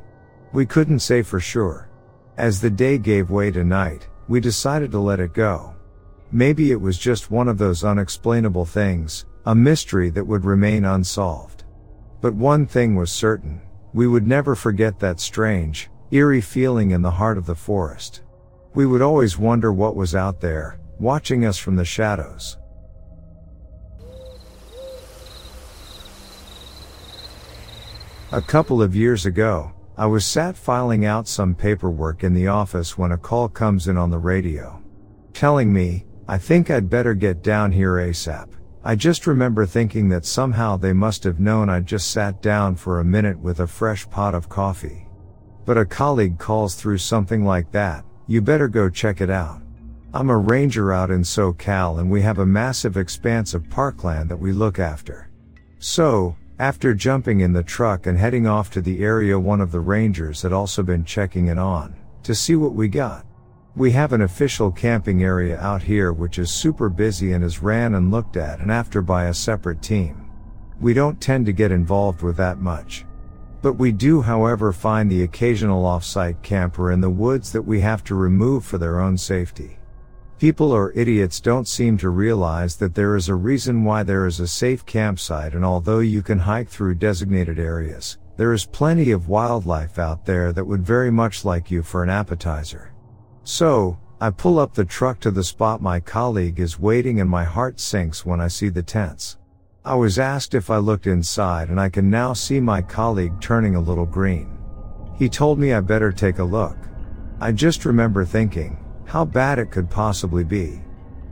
We 0.53 0.67
couldn't 0.67 1.01
say 1.01 1.23
for 1.23 1.41
sure. 1.41 1.89
As 2.37 2.61
the 2.61 2.71
day 2.71 2.97
gave 2.97 3.31
way 3.31 3.51
to 3.51 3.65
night, 3.65 4.09
we 4.29 4.39
decided 4.39 4.93
to 4.93 5.01
let 5.01 5.19
it 5.19 5.33
go. 5.33 5.75
Maybe 6.31 6.71
it 6.71 6.81
was 6.81 6.97
just 6.97 7.33
one 7.33 7.49
of 7.49 7.59
those 7.59 7.83
unexplainable 7.83 8.67
things, 8.67 9.27
a 9.47 9.55
mystery 9.55 10.11
that 10.11 10.27
would 10.27 10.45
remain 10.45 10.85
unsolved. 10.85 11.65
But 12.21 12.35
one 12.35 12.67
thing 12.67 12.95
was 12.95 13.11
certain, 13.11 13.61
we 13.93 14.07
would 14.07 14.29
never 14.29 14.55
forget 14.55 15.01
that 15.01 15.19
strange, 15.19 15.91
eerie 16.13 16.41
feeling 16.41 16.93
in 16.93 17.03
the 17.03 17.11
heart 17.11 17.37
of 17.37 17.47
the 17.47 17.55
forest. 17.57 18.23
We 18.75 18.87
would 18.87 19.03
always 19.03 19.39
wonder 19.39 19.73
what 19.73 19.97
was 19.97 20.15
out 20.15 20.41
there, 20.41 20.79
watching 21.01 21.45
us 21.45 21.59
from 21.59 21.75
the 21.75 21.85
shadows. 21.85 22.59
A 28.35 28.43
couple 28.43 28.83
of 28.83 28.97
years 28.97 29.27
ago, 29.27 29.71
I 29.97 30.07
was 30.07 30.27
sat 30.27 30.57
filing 30.57 31.05
out 31.05 31.29
some 31.29 31.55
paperwork 31.55 32.25
in 32.25 32.35
the 32.35 32.49
office 32.49 32.99
when 32.99 33.13
a 33.13 33.17
call 33.17 33.49
comes 33.49 33.87
in 33.87 33.97
on 33.97 34.11
the 34.11 34.19
radio. 34.19 34.83
Telling 35.33 35.73
me, 35.73 36.05
I 36.27 36.39
think 36.39 36.69
I'd 36.69 36.91
better 36.91 37.15
get 37.15 37.45
down 37.45 37.71
here 37.71 37.93
ASAP. 37.93 38.49
I 38.83 38.97
just 38.97 39.29
remember 39.29 39.67
thinking 39.67 40.09
that 40.09 40.25
somehow 40.25 40.77
they 40.77 40.93
must 40.93 41.23
have 41.23 41.39
known 41.39 41.69
I'd 41.71 41.87
just 41.87 42.11
sat 42.11 42.43
down 42.43 42.75
for 42.75 42.99
a 42.99 43.05
minute 43.05 43.39
with 43.39 43.61
a 43.61 43.69
fresh 43.69 44.11
pot 44.11 44.35
of 44.35 44.49
coffee. 44.49 45.07
But 45.65 45.79
a 45.79 45.85
colleague 45.85 46.41
calls 46.41 46.75
through 46.75 46.99
something 46.99 47.45
like 47.45 47.71
that, 47.71 48.05
you 48.27 48.41
better 48.41 48.67
go 48.67 48.91
check 48.91 49.21
it 49.21 49.31
out. 49.31 49.63
I'm 50.13 50.31
a 50.31 50.37
ranger 50.37 50.93
out 50.93 51.13
in 51.13 51.21
SoCal 51.21 52.01
and 52.01 52.11
we 52.11 52.23
have 52.23 52.41
a 52.41 52.47
massive 52.47 52.97
expanse 52.97 53.55
of 53.55 53.71
parkland 53.71 54.29
that 54.29 54.41
we 54.41 54.51
look 54.51 54.81
after. 54.81 55.31
So, 55.79 56.35
after 56.59 56.95
jumping 56.95 57.41
in 57.41 57.53
the 57.53 57.63
truck 57.63 58.07
and 58.07 58.17
heading 58.17 58.47
off 58.47 58.71
to 58.71 58.81
the 58.81 59.03
area 59.03 59.39
one 59.39 59.61
of 59.61 59.73
the 59.73 59.81
rangers 59.81 60.43
had 60.43 60.53
also 60.53 60.83
been 60.83 61.05
checking 61.05 61.49
it 61.49 61.59
on, 61.59 61.95
to 62.23 62.35
see 62.35 62.55
what 62.55 62.75
we 62.75 62.87
got. 62.87 63.27
We 63.75 63.91
have 63.91 64.13
an 64.13 64.23
official 64.23 64.71
camping 64.71 65.25
area 65.25 65.59
out 65.59 65.83
here 65.83 66.13
which 66.13 66.39
is 66.39 66.51
super 66.53 66.89
busy 66.89 67.33
and 67.33 67.43
is 67.43 67.61
ran 67.61 67.95
and 67.95 68.13
looked 68.13 68.37
at 68.37 68.61
and 68.61 68.71
after 68.71 69.03
by 69.03 69.25
a 69.25 69.35
separate 69.35 69.83
team. 69.83 70.31
We 70.81 70.95
don't 70.95 71.21
tend 71.21 71.47
to 71.47 71.53
get 71.53 71.73
involved 71.73 72.23
with 72.23 72.37
that 72.37 72.59
much. 72.59 73.05
But 73.61 73.73
we 73.73 73.91
do 73.91 74.21
however 74.21 74.73
find 74.73 75.11
the 75.11 75.23
occasional 75.23 75.85
off-site 75.85 76.41
camper 76.43 76.93
in 76.93 77.01
the 77.01 77.11
woods 77.11 77.51
that 77.51 77.63
we 77.63 77.81
have 77.81 78.05
to 78.05 78.15
remove 78.15 78.65
for 78.65 78.79
their 78.79 79.01
own 79.01 79.17
safety. 79.17 79.79
People 80.39 80.73
or 80.73 80.93
idiots 80.93 81.41
don't 81.41 81.69
seem 81.69 81.97
to 81.99 82.11
realize 82.11 82.77
that 82.77 82.95
there 82.95 83.15
is 83.15 83.29
a 83.29 83.35
reason 83.35 83.85
why 83.85 84.03
there 84.03 84.27
is 84.27 84.41
a 84.41 84.49
safe 84.49 84.85
campsite 84.85 85.55
and 85.55 85.65
although 85.65 86.01
you 86.01 86.23
can 86.23 86.39
hike 86.39 86.69
through 86.69 86.97
designated 86.97 87.59
areas, 87.59 88.19
there 88.37 88.53
is 88.53 88.67
plenty 88.67 89.13
of 89.13 89.29
wildlife 89.29 89.99
out 89.99 90.27
there 90.27 90.53
that 90.53 90.67
would 90.67 90.85
very 90.85 91.11
much 91.11 91.45
like 91.45 91.71
you 91.71 91.83
for 91.83 92.03
an 92.03 92.11
appetizer. 92.11 92.93
So, 93.45 93.99
I 94.21 94.31
pull 94.31 94.59
up 94.59 94.75
the 94.75 94.85
truck 94.85 95.21
to 95.21 95.31
the 95.31 95.45
spot 95.45 95.81
my 95.81 96.01
colleague 96.01 96.59
is 96.59 96.81
waiting 96.81 97.21
and 97.21 97.31
my 97.31 97.45
heart 97.45 97.79
sinks 97.79 98.27
when 98.27 98.41
I 98.41 98.49
see 98.49 98.71
the 98.71 98.83
tents. 98.83 99.39
I 99.85 99.95
was 99.95 100.19
asked 100.19 100.55
if 100.55 100.69
I 100.69 100.79
looked 100.79 101.07
inside 101.07 101.69
and 101.69 101.81
I 101.81 101.89
can 101.89 102.11
now 102.11 102.33
see 102.33 102.59
my 102.59 102.83
colleague 102.83 103.41
turning 103.41 103.77
a 103.77 103.81
little 103.81 104.07
green. 104.07 104.59
He 105.17 105.29
told 105.29 105.61
me 105.61 105.73
I 105.73 105.81
better 105.81 106.11
take 106.11 106.39
a 106.39 106.45
look. 106.45 106.77
I 107.41 107.53
just 107.53 107.85
remember 107.85 108.25
thinking, 108.25 108.84
how 109.07 109.25
bad 109.25 109.59
it 109.59 109.71
could 109.71 109.91
possibly 109.91 110.45
be. 110.45 110.81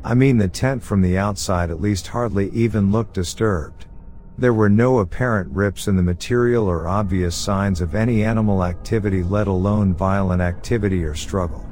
I 0.04 0.14
mean 0.14 0.38
the 0.38 0.48
tent 0.48 0.82
from 0.82 1.00
the 1.00 1.16
outside 1.16 1.70
at 1.70 1.80
least 1.80 2.08
hardly 2.08 2.50
even 2.50 2.90
looked 2.90 3.14
disturbed. 3.14 3.86
There 4.38 4.54
were 4.54 4.68
no 4.68 4.98
apparent 4.98 5.52
rips 5.52 5.88
in 5.88 5.96
the 5.96 6.02
material 6.02 6.66
or 6.66 6.88
obvious 6.88 7.36
signs 7.36 7.80
of 7.80 7.94
any 7.94 8.24
animal 8.24 8.64
activity 8.64 9.22
let 9.22 9.46
alone 9.46 9.94
violent 9.94 10.42
activity 10.42 11.04
or 11.04 11.14
struggle. 11.14 11.68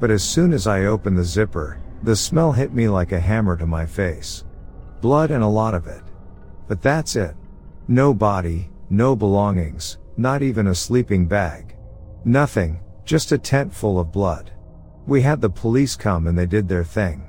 But 0.00 0.10
as 0.10 0.24
soon 0.24 0.52
as 0.52 0.66
I 0.66 0.86
opened 0.86 1.18
the 1.18 1.24
zipper, 1.24 1.80
the 2.02 2.16
smell 2.16 2.52
hit 2.52 2.72
me 2.72 2.88
like 2.88 3.12
a 3.12 3.20
hammer 3.20 3.56
to 3.56 3.66
my 3.66 3.84
face. 3.84 4.44
Blood 5.00 5.30
and 5.30 5.44
a 5.44 5.46
lot 5.46 5.74
of 5.74 5.86
it. 5.86 6.02
But 6.66 6.80
that's 6.80 7.16
it. 7.16 7.36
No 7.86 8.14
body, 8.14 8.70
no 8.88 9.14
belongings, 9.14 9.98
not 10.16 10.42
even 10.42 10.68
a 10.68 10.74
sleeping 10.74 11.26
bag. 11.26 11.76
Nothing, 12.24 12.80
just 13.04 13.32
a 13.32 13.38
tent 13.38 13.72
full 13.72 14.00
of 14.00 14.12
blood. 14.12 14.50
We 15.10 15.22
had 15.22 15.40
the 15.40 15.50
police 15.50 15.96
come 15.96 16.28
and 16.28 16.38
they 16.38 16.46
did 16.46 16.68
their 16.68 16.84
thing. 16.84 17.28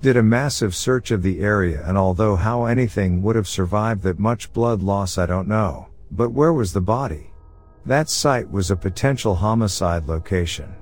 Did 0.00 0.16
a 0.16 0.22
massive 0.22 0.76
search 0.76 1.10
of 1.10 1.24
the 1.24 1.40
area 1.40 1.82
and 1.84 1.98
although 1.98 2.36
how 2.36 2.66
anything 2.66 3.20
would 3.22 3.34
have 3.34 3.48
survived 3.48 4.02
that 4.02 4.20
much 4.20 4.52
blood 4.52 4.80
loss 4.80 5.18
I 5.18 5.26
don't 5.26 5.48
know, 5.48 5.88
but 6.12 6.30
where 6.30 6.52
was 6.52 6.72
the 6.72 6.80
body? 6.80 7.32
That 7.84 8.08
site 8.08 8.48
was 8.48 8.70
a 8.70 8.76
potential 8.76 9.34
homicide 9.34 10.06
location. 10.06 10.72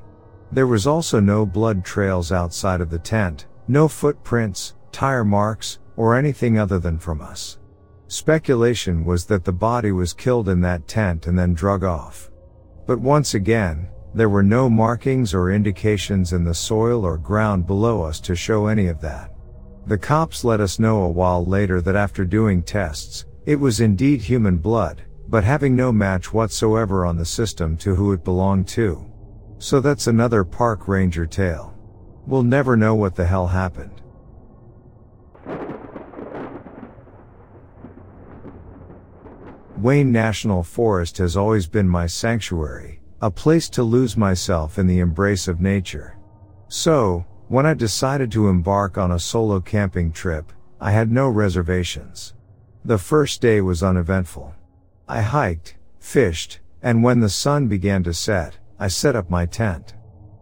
There 0.52 0.66
was 0.66 0.86
also 0.86 1.18
no 1.18 1.46
blood 1.46 1.82
trails 1.82 2.30
outside 2.30 2.82
of 2.82 2.90
the 2.90 2.98
tent, 2.98 3.46
no 3.66 3.88
footprints, 3.88 4.74
tire 4.92 5.24
marks, 5.24 5.78
or 5.96 6.14
anything 6.14 6.58
other 6.58 6.78
than 6.78 6.98
from 6.98 7.22
us. 7.22 7.58
Speculation 8.08 9.06
was 9.06 9.24
that 9.24 9.44
the 9.44 9.52
body 9.52 9.92
was 9.92 10.12
killed 10.12 10.50
in 10.50 10.60
that 10.60 10.86
tent 10.86 11.26
and 11.26 11.38
then 11.38 11.54
drug 11.54 11.84
off. 11.84 12.30
But 12.86 13.00
once 13.00 13.32
again, 13.32 13.88
there 14.14 14.28
were 14.28 14.42
no 14.42 14.70
markings 14.70 15.34
or 15.34 15.50
indications 15.50 16.32
in 16.32 16.44
the 16.44 16.54
soil 16.54 17.04
or 17.04 17.18
ground 17.18 17.66
below 17.66 18.02
us 18.02 18.20
to 18.20 18.36
show 18.36 18.66
any 18.66 18.86
of 18.86 19.00
that. 19.00 19.32
The 19.86 19.98
cops 19.98 20.44
let 20.44 20.60
us 20.60 20.78
know 20.78 21.02
a 21.02 21.10
while 21.10 21.44
later 21.44 21.80
that 21.80 21.96
after 21.96 22.24
doing 22.24 22.62
tests, 22.62 23.26
it 23.44 23.56
was 23.56 23.80
indeed 23.80 24.22
human 24.22 24.56
blood, 24.56 25.02
but 25.28 25.42
having 25.42 25.74
no 25.74 25.90
match 25.90 26.32
whatsoever 26.32 27.04
on 27.04 27.16
the 27.16 27.24
system 27.24 27.76
to 27.78 27.94
who 27.94 28.12
it 28.12 28.24
belonged 28.24 28.68
to. 28.68 29.04
So 29.58 29.80
that's 29.80 30.06
another 30.06 30.44
park 30.44 30.86
ranger 30.86 31.26
tale. 31.26 31.74
We'll 32.26 32.44
never 32.44 32.76
know 32.76 32.94
what 32.94 33.16
the 33.16 33.26
hell 33.26 33.48
happened. 33.48 34.00
Wayne 39.76 40.12
National 40.12 40.62
Forest 40.62 41.18
has 41.18 41.36
always 41.36 41.66
been 41.66 41.88
my 41.88 42.06
sanctuary, 42.06 43.00
a 43.24 43.30
place 43.30 43.70
to 43.70 43.82
lose 43.82 44.18
myself 44.18 44.78
in 44.78 44.86
the 44.86 44.98
embrace 44.98 45.48
of 45.48 45.58
nature. 45.58 46.18
So, 46.68 47.24
when 47.48 47.64
I 47.64 47.72
decided 47.72 48.30
to 48.32 48.48
embark 48.48 48.98
on 48.98 49.12
a 49.12 49.18
solo 49.18 49.60
camping 49.60 50.12
trip, 50.12 50.52
I 50.78 50.90
had 50.90 51.10
no 51.10 51.30
reservations. 51.30 52.34
The 52.84 52.98
first 52.98 53.40
day 53.40 53.62
was 53.62 53.82
uneventful. 53.82 54.54
I 55.08 55.22
hiked, 55.22 55.78
fished, 56.00 56.60
and 56.82 57.02
when 57.02 57.20
the 57.20 57.30
sun 57.30 57.66
began 57.66 58.02
to 58.02 58.12
set, 58.12 58.58
I 58.78 58.88
set 58.88 59.16
up 59.16 59.30
my 59.30 59.46
tent. 59.46 59.94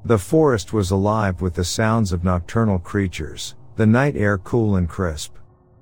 The 0.04 0.18
forest 0.18 0.72
was 0.72 0.90
alive 0.90 1.40
with 1.40 1.54
the 1.54 1.64
sounds 1.64 2.10
of 2.10 2.24
nocturnal 2.24 2.80
creatures, 2.80 3.54
the 3.76 3.86
night 3.86 4.16
air 4.16 4.38
cool 4.38 4.74
and 4.74 4.88
crisp. 4.88 5.36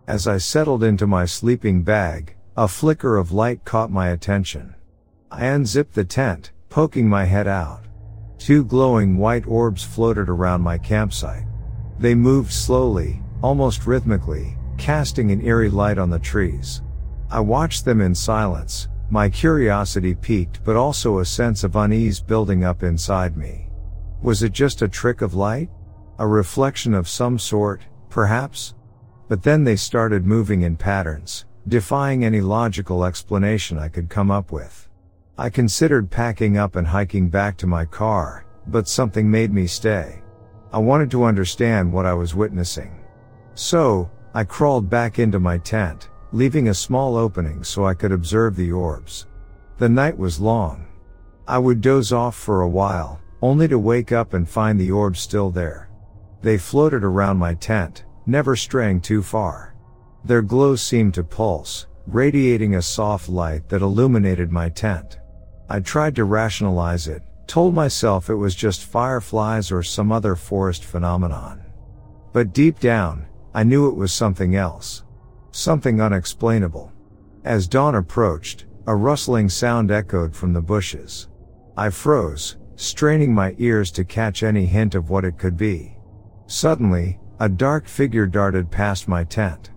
As 0.06 0.28
I 0.28 0.36
settled 0.36 0.84
into 0.84 1.06
my 1.06 1.24
sleeping 1.24 1.82
bag, 1.82 2.36
a 2.58 2.68
flicker 2.68 3.16
of 3.16 3.32
light 3.32 3.64
caught 3.64 3.90
my 3.90 4.08
attention. 4.08 4.74
I 5.30 5.46
unzipped 5.46 5.94
the 5.94 6.04
tent, 6.04 6.50
poking 6.70 7.08
my 7.08 7.24
head 7.24 7.48
out. 7.48 7.84
Two 8.38 8.64
glowing 8.64 9.18
white 9.18 9.46
orbs 9.46 9.82
floated 9.82 10.28
around 10.28 10.62
my 10.62 10.78
campsite. 10.78 11.44
They 11.98 12.14
moved 12.14 12.52
slowly, 12.52 13.20
almost 13.42 13.86
rhythmically, 13.86 14.56
casting 14.78 15.32
an 15.32 15.44
eerie 15.44 15.68
light 15.68 15.98
on 15.98 16.08
the 16.08 16.18
trees. 16.18 16.80
I 17.28 17.40
watched 17.40 17.84
them 17.84 18.00
in 18.00 18.14
silence, 18.14 18.88
my 19.10 19.28
curiosity 19.28 20.14
piqued 20.14 20.64
but 20.64 20.76
also 20.76 21.18
a 21.18 21.24
sense 21.24 21.64
of 21.64 21.74
unease 21.74 22.20
building 22.20 22.64
up 22.64 22.84
inside 22.84 23.36
me. 23.36 23.68
Was 24.22 24.44
it 24.44 24.52
just 24.52 24.82
a 24.82 24.88
trick 24.88 25.22
of 25.22 25.34
light? 25.34 25.68
A 26.18 26.26
reflection 26.26 26.94
of 26.94 27.08
some 27.08 27.38
sort, 27.38 27.82
perhaps? 28.08 28.74
But 29.28 29.42
then 29.42 29.64
they 29.64 29.76
started 29.76 30.24
moving 30.24 30.62
in 30.62 30.76
patterns, 30.76 31.46
defying 31.66 32.24
any 32.24 32.40
logical 32.40 33.04
explanation 33.04 33.78
I 33.78 33.88
could 33.88 34.08
come 34.08 34.30
up 34.30 34.52
with. 34.52 34.89
I 35.40 35.48
considered 35.48 36.10
packing 36.10 36.58
up 36.58 36.76
and 36.76 36.86
hiking 36.86 37.30
back 37.30 37.56
to 37.56 37.66
my 37.66 37.86
car, 37.86 38.44
but 38.66 38.86
something 38.86 39.30
made 39.30 39.54
me 39.54 39.66
stay. 39.66 40.20
I 40.70 40.76
wanted 40.76 41.10
to 41.12 41.24
understand 41.24 41.90
what 41.90 42.04
I 42.04 42.12
was 42.12 42.34
witnessing. 42.34 43.02
So, 43.54 44.10
I 44.34 44.44
crawled 44.44 44.90
back 44.90 45.18
into 45.18 45.40
my 45.40 45.56
tent, 45.56 46.10
leaving 46.32 46.68
a 46.68 46.74
small 46.74 47.16
opening 47.16 47.64
so 47.64 47.86
I 47.86 47.94
could 47.94 48.12
observe 48.12 48.54
the 48.54 48.70
orbs. 48.70 49.28
The 49.78 49.88
night 49.88 50.18
was 50.18 50.40
long. 50.40 50.86
I 51.48 51.56
would 51.56 51.80
doze 51.80 52.12
off 52.12 52.36
for 52.36 52.60
a 52.60 52.68
while, 52.68 53.18
only 53.40 53.66
to 53.68 53.78
wake 53.78 54.12
up 54.12 54.34
and 54.34 54.46
find 54.46 54.78
the 54.78 54.90
orbs 54.90 55.20
still 55.20 55.50
there. 55.50 55.88
They 56.42 56.58
floated 56.58 57.02
around 57.02 57.38
my 57.38 57.54
tent, 57.54 58.04
never 58.26 58.56
straying 58.56 59.00
too 59.00 59.22
far. 59.22 59.74
Their 60.22 60.42
glow 60.42 60.76
seemed 60.76 61.14
to 61.14 61.24
pulse, 61.24 61.86
radiating 62.06 62.74
a 62.74 62.82
soft 62.82 63.30
light 63.30 63.70
that 63.70 63.80
illuminated 63.80 64.52
my 64.52 64.68
tent. 64.68 65.16
I 65.72 65.78
tried 65.78 66.16
to 66.16 66.24
rationalize 66.24 67.06
it, 67.06 67.22
told 67.46 67.74
myself 67.74 68.28
it 68.28 68.34
was 68.34 68.56
just 68.56 68.84
fireflies 68.84 69.70
or 69.70 69.84
some 69.84 70.10
other 70.10 70.34
forest 70.34 70.84
phenomenon. 70.84 71.62
But 72.32 72.52
deep 72.52 72.80
down, 72.80 73.26
I 73.54 73.62
knew 73.62 73.88
it 73.88 73.94
was 73.94 74.12
something 74.12 74.56
else. 74.56 75.04
Something 75.52 76.00
unexplainable. 76.00 76.90
As 77.44 77.68
dawn 77.68 77.94
approached, 77.94 78.66
a 78.88 78.96
rustling 78.96 79.48
sound 79.48 79.92
echoed 79.92 80.34
from 80.34 80.52
the 80.52 80.60
bushes. 80.60 81.28
I 81.76 81.90
froze, 81.90 82.56
straining 82.74 83.32
my 83.32 83.54
ears 83.58 83.92
to 83.92 84.04
catch 84.04 84.42
any 84.42 84.66
hint 84.66 84.96
of 84.96 85.08
what 85.08 85.24
it 85.24 85.38
could 85.38 85.56
be. 85.56 85.96
Suddenly, 86.48 87.20
a 87.38 87.48
dark 87.48 87.86
figure 87.86 88.26
darted 88.26 88.72
past 88.72 89.06
my 89.06 89.22
tent. 89.22 89.70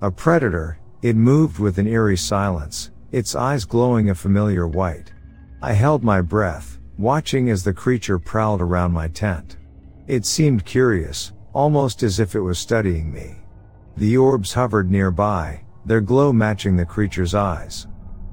A 0.00 0.12
predator, 0.12 0.78
it 1.02 1.16
moved 1.16 1.58
with 1.58 1.78
an 1.78 1.88
eerie 1.88 2.16
silence, 2.16 2.92
its 3.10 3.34
eyes 3.34 3.64
glowing 3.64 4.10
a 4.10 4.14
familiar 4.14 4.68
white. 4.68 5.12
I 5.62 5.74
held 5.74 6.02
my 6.02 6.22
breath, 6.22 6.78
watching 6.96 7.50
as 7.50 7.62
the 7.62 7.74
creature 7.74 8.18
prowled 8.18 8.62
around 8.62 8.92
my 8.92 9.08
tent. 9.08 9.58
It 10.06 10.24
seemed 10.24 10.64
curious, 10.64 11.32
almost 11.52 12.02
as 12.02 12.18
if 12.18 12.34
it 12.34 12.40
was 12.40 12.58
studying 12.58 13.12
me. 13.12 13.36
The 13.98 14.16
orbs 14.16 14.54
hovered 14.54 14.90
nearby, 14.90 15.62
their 15.84 16.00
glow 16.00 16.32
matching 16.32 16.76
the 16.76 16.86
creature's 16.86 17.34
eyes. 17.34 17.86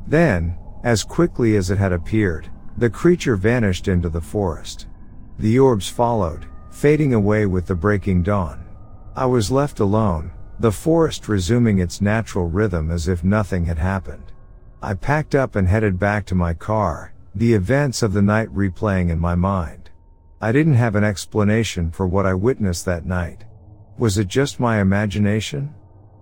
Then, 0.08 0.58
as 0.86 1.04
quickly 1.04 1.58
as 1.58 1.70
it 1.70 1.78
had 1.78 1.92
appeared, 1.92 2.50
the 2.78 2.90
creature 2.90 3.36
vanished 3.36 3.90
into 3.90 4.08
the 4.08 4.22
forest. 4.22 4.88
The 5.38 5.60
orbs 5.60 5.90
followed, 5.90 6.46
fading 6.72 7.14
away 7.14 7.46
with 7.46 7.66
the 7.66 7.76
breaking 7.76 8.24
dawn. 8.24 8.66
I 9.18 9.26
was 9.26 9.52
left 9.52 9.82
alone, 9.82 10.32
the 10.60 10.72
forest 10.72 11.28
resuming 11.28 11.80
its 11.80 12.00
natural 12.00 12.48
rhythm 12.48 12.90
as 12.90 13.10
if 13.10 13.26
nothing 13.26 13.66
had 13.66 13.80
happened. 13.80 14.32
I 14.82 14.94
packed 14.94 15.36
up 15.36 15.58
and 15.58 15.68
headed 15.68 16.00
back 16.00 16.26
to 16.28 16.36
my 16.36 16.54
car, 16.54 17.14
the 17.38 17.54
events 17.54 18.02
of 18.02 18.14
the 18.14 18.22
night 18.22 18.50
replaying 18.50 19.12
in 19.12 19.20
my 19.20 19.36
mind. 19.36 19.92
I 20.42 20.52
didn't 20.52 20.74
have 20.74 20.96
an 20.96 21.04
explanation 21.04 21.92
for 21.92 22.08
what 22.08 22.26
I 22.26 22.34
witnessed 22.34 22.86
that 22.86 23.06
night. 23.06 23.46
Was 24.00 24.18
it 24.18 24.28
just 24.28 24.60
my 24.60 24.82
imagination? 24.82 25.76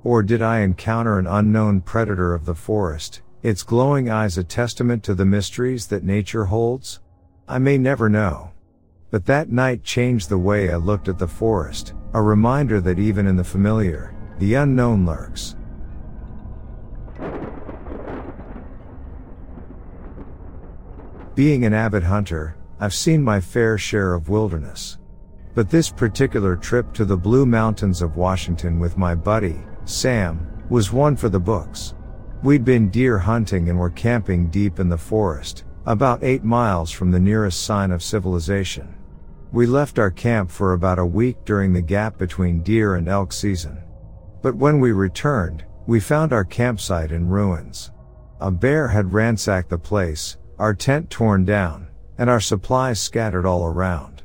Or 0.03 0.21
did 0.21 0.41
I 0.41 0.59
encounter 0.59 1.17
an 1.17 1.25
unknown 1.25 1.81
predator 1.81 2.33
of 2.33 2.45
the 2.45 2.53
forest, 2.53 3.21
its 3.43 3.63
glowing 3.63 4.09
eyes 4.09 4.37
a 4.37 4.43
testament 4.43 5.03
to 5.03 5.15
the 5.15 5.23
mysteries 5.23 5.87
that 5.87 6.03
nature 6.03 6.45
holds? 6.45 6.99
I 7.47 7.59
may 7.59 7.77
never 7.77 8.09
know. 8.09 8.51
But 9.09 9.25
that 9.27 9.49
night 9.49 9.85
changed 9.85 10.27
the 10.27 10.37
way 10.37 10.69
I 10.69 10.75
looked 10.75 11.07
at 11.07 11.17
the 11.17 11.27
forest, 11.27 11.93
a 12.13 12.21
reminder 12.21 12.81
that 12.81 12.99
even 12.99 13.25
in 13.25 13.37
the 13.37 13.43
familiar, 13.43 14.13
the 14.39 14.55
unknown 14.55 15.05
lurks. 15.05 15.55
Being 21.35 21.65
an 21.65 21.73
avid 21.73 22.03
hunter, 22.03 22.55
I've 22.79 22.93
seen 22.93 23.21
my 23.21 23.41
fair 23.41 23.77
share 23.77 24.13
of 24.13 24.29
wilderness. 24.29 24.99
But 25.53 25.69
this 25.69 25.89
particular 25.89 26.55
trip 26.55 26.93
to 26.93 27.03
the 27.03 27.17
Blue 27.17 27.45
Mountains 27.45 28.01
of 28.01 28.15
Washington 28.15 28.79
with 28.79 28.97
my 28.97 29.15
buddy, 29.15 29.59
Sam, 29.83 30.63
was 30.69 30.93
one 30.93 31.17
for 31.17 31.27
the 31.27 31.37
books. 31.37 31.93
We'd 32.41 32.63
been 32.63 32.89
deer 32.89 33.17
hunting 33.17 33.67
and 33.67 33.77
were 33.77 33.89
camping 33.89 34.47
deep 34.47 34.79
in 34.79 34.87
the 34.87 34.97
forest, 34.97 35.65
about 35.85 36.23
eight 36.23 36.45
miles 36.45 36.89
from 36.89 37.11
the 37.11 37.19
nearest 37.19 37.65
sign 37.65 37.91
of 37.91 38.01
civilization. 38.01 38.95
We 39.51 39.65
left 39.65 39.99
our 39.99 40.11
camp 40.11 40.49
for 40.49 40.71
about 40.71 40.99
a 40.99 41.05
week 41.05 41.43
during 41.43 41.73
the 41.73 41.81
gap 41.81 42.17
between 42.17 42.63
deer 42.63 42.95
and 42.95 43.09
elk 43.09 43.33
season. 43.33 43.83
But 44.41 44.55
when 44.55 44.79
we 44.79 44.93
returned, 44.93 45.65
we 45.85 45.99
found 45.99 46.31
our 46.31 46.45
campsite 46.45 47.11
in 47.11 47.27
ruins. 47.27 47.91
A 48.39 48.51
bear 48.51 48.87
had 48.87 49.11
ransacked 49.11 49.69
the 49.69 49.77
place, 49.77 50.37
our 50.57 50.73
tent 50.73 51.09
torn 51.09 51.45
down, 51.45 51.87
and 52.17 52.29
our 52.29 52.39
supplies 52.39 52.99
scattered 52.99 53.45
all 53.45 53.65
around. 53.65 54.23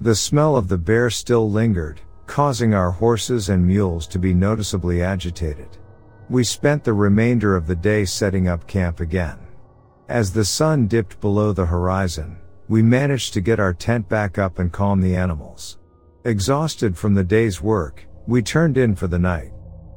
The 0.00 0.14
smell 0.14 0.56
of 0.56 0.68
the 0.68 0.78
bear 0.78 1.10
still 1.10 1.50
lingered, 1.50 2.00
causing 2.26 2.74
our 2.74 2.90
horses 2.90 3.48
and 3.48 3.66
mules 3.66 4.06
to 4.08 4.18
be 4.18 4.32
noticeably 4.32 5.02
agitated. 5.02 5.78
We 6.28 6.44
spent 6.44 6.84
the 6.84 6.92
remainder 6.92 7.56
of 7.56 7.66
the 7.66 7.74
day 7.74 8.04
setting 8.04 8.46
up 8.46 8.66
camp 8.66 9.00
again. 9.00 9.38
As 10.08 10.32
the 10.32 10.44
sun 10.44 10.86
dipped 10.86 11.20
below 11.20 11.52
the 11.52 11.66
horizon, 11.66 12.38
we 12.68 12.82
managed 12.82 13.32
to 13.34 13.40
get 13.40 13.58
our 13.58 13.74
tent 13.74 14.08
back 14.08 14.38
up 14.38 14.58
and 14.58 14.72
calm 14.72 15.00
the 15.00 15.16
animals. 15.16 15.78
Exhausted 16.24 16.96
from 16.96 17.14
the 17.14 17.24
day's 17.24 17.60
work, 17.60 18.06
we 18.26 18.42
turned 18.42 18.78
in 18.78 18.94
for 18.94 19.06
the 19.06 19.18
night. 19.18 19.52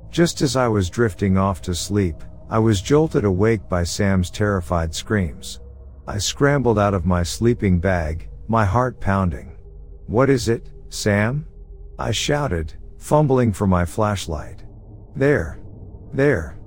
Just 0.09 0.41
as 0.41 0.55
I 0.55 0.67
was 0.67 0.89
drifting 0.89 1.37
off 1.37 1.61
to 1.63 1.75
sleep, 1.75 2.15
I 2.49 2.59
was 2.59 2.81
jolted 2.81 3.25
awake 3.25 3.67
by 3.69 3.83
Sam's 3.83 4.29
terrified 4.29 4.93
screams. 4.93 5.59
I 6.05 6.17
scrambled 6.17 6.77
out 6.77 6.93
of 6.93 7.05
my 7.05 7.23
sleeping 7.23 7.79
bag, 7.79 8.29
my 8.47 8.65
heart 8.65 8.99
pounding. 8.99 9.55
What 10.07 10.29
is 10.29 10.49
it, 10.49 10.69
Sam? 10.89 11.47
I 11.97 12.11
shouted, 12.11 12.73
fumbling 12.97 13.53
for 13.53 13.67
my 13.67 13.85
flashlight. 13.85 14.63
There. 15.15 15.59
There. 16.11 16.59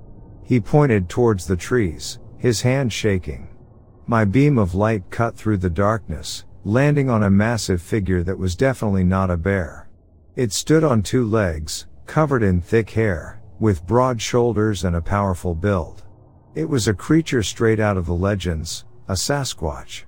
He 0.43 0.59
pointed 0.59 1.07
towards 1.07 1.45
the 1.45 1.55
trees, 1.55 2.19
his 2.37 2.61
hand 2.61 2.91
shaking. 2.91 3.49
My 4.07 4.25
beam 4.25 4.57
of 4.57 4.73
light 4.73 5.03
cut 5.11 5.35
through 5.35 5.57
the 5.57 5.69
darkness, 5.69 6.45
landing 6.63 7.09
on 7.09 7.23
a 7.23 7.29
massive 7.29 7.81
figure 7.81 8.23
that 8.23 8.39
was 8.39 8.55
definitely 8.55 9.03
not 9.03 9.29
a 9.29 9.37
bear. 9.37 9.89
It 10.35 10.51
stood 10.51 10.83
on 10.83 11.03
two 11.03 11.25
legs, 11.25 11.85
covered 12.05 12.41
in 12.41 12.61
thick 12.61 12.89
hair, 12.89 13.41
with 13.59 13.85
broad 13.85 14.21
shoulders 14.21 14.83
and 14.83 14.95
a 14.95 15.01
powerful 15.01 15.53
build. 15.53 16.03
It 16.55 16.67
was 16.67 16.87
a 16.87 16.93
creature 16.93 17.43
straight 17.43 17.79
out 17.79 17.97
of 17.97 18.05
the 18.05 18.13
legends, 18.13 18.85
a 19.09 19.13
Sasquatch. 19.13 20.03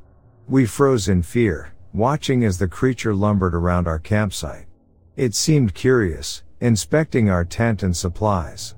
We 0.50 0.66
froze 0.66 1.08
in 1.08 1.22
fear, 1.22 1.74
watching 1.94 2.44
as 2.44 2.58
the 2.58 2.68
creature 2.68 3.16
lumbered 3.16 3.56
around 3.56 3.88
our 3.88 4.00
campsite. 4.00 4.66
It 5.16 5.36
seemed 5.36 5.74
curious, 5.74 6.44
inspecting 6.60 7.30
our 7.30 7.46
tent 7.46 7.82
and 7.82 7.96
supplies. 7.96 8.76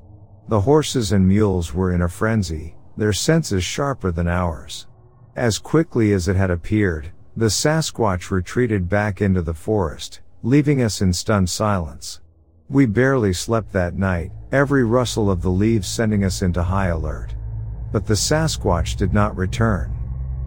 The 0.47 0.61
horses 0.61 1.11
and 1.11 1.27
mules 1.27 1.73
were 1.73 1.91
in 1.91 2.03
a 2.03 2.07
frenzy, 2.07 2.75
their 2.97 3.13
senses 3.13 3.63
sharper 3.63 4.11
than 4.11 4.27
ours. 4.27 4.85
As 5.35 5.57
quickly 5.57 6.13
as 6.13 6.27
it 6.27 6.35
had 6.35 6.51
appeared, 6.51 7.11
the 7.35 7.49
Sasquatch 7.49 8.29
retreated 8.29 8.87
back 8.87 9.21
into 9.21 9.41
the 9.41 9.55
forest, 9.55 10.21
leaving 10.43 10.83
us 10.83 11.01
in 11.01 11.13
stunned 11.13 11.49
silence. 11.49 12.21
We 12.69 12.85
barely 12.85 13.33
slept 13.33 13.71
that 13.73 13.95
night, 13.95 14.31
every 14.51 14.83
rustle 14.83 15.31
of 15.31 15.41
the 15.41 15.49
leaves 15.49 15.87
sending 15.87 16.23
us 16.23 16.43
into 16.43 16.61
high 16.61 16.87
alert. 16.87 17.33
But 17.91 18.05
the 18.05 18.13
Sasquatch 18.13 18.97
did 18.97 19.13
not 19.13 19.35
return. 19.35 19.97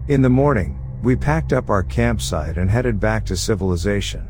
In 0.07 0.21
the 0.21 0.29
morning, 0.29 0.79
we 1.01 1.15
packed 1.15 1.51
up 1.51 1.71
our 1.71 1.81
campsite 1.81 2.57
and 2.57 2.69
headed 2.69 2.99
back 2.99 3.25
to 3.25 3.35
civilization. 3.35 4.27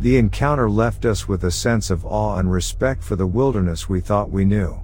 The 0.00 0.18
encounter 0.18 0.68
left 0.68 1.06
us 1.06 1.26
with 1.26 1.44
a 1.44 1.50
sense 1.50 1.88
of 1.88 2.04
awe 2.04 2.36
and 2.36 2.52
respect 2.52 3.02
for 3.02 3.16
the 3.16 3.26
wilderness 3.26 3.88
we 3.88 4.02
thought 4.02 4.30
we 4.30 4.44
knew. 4.44 4.78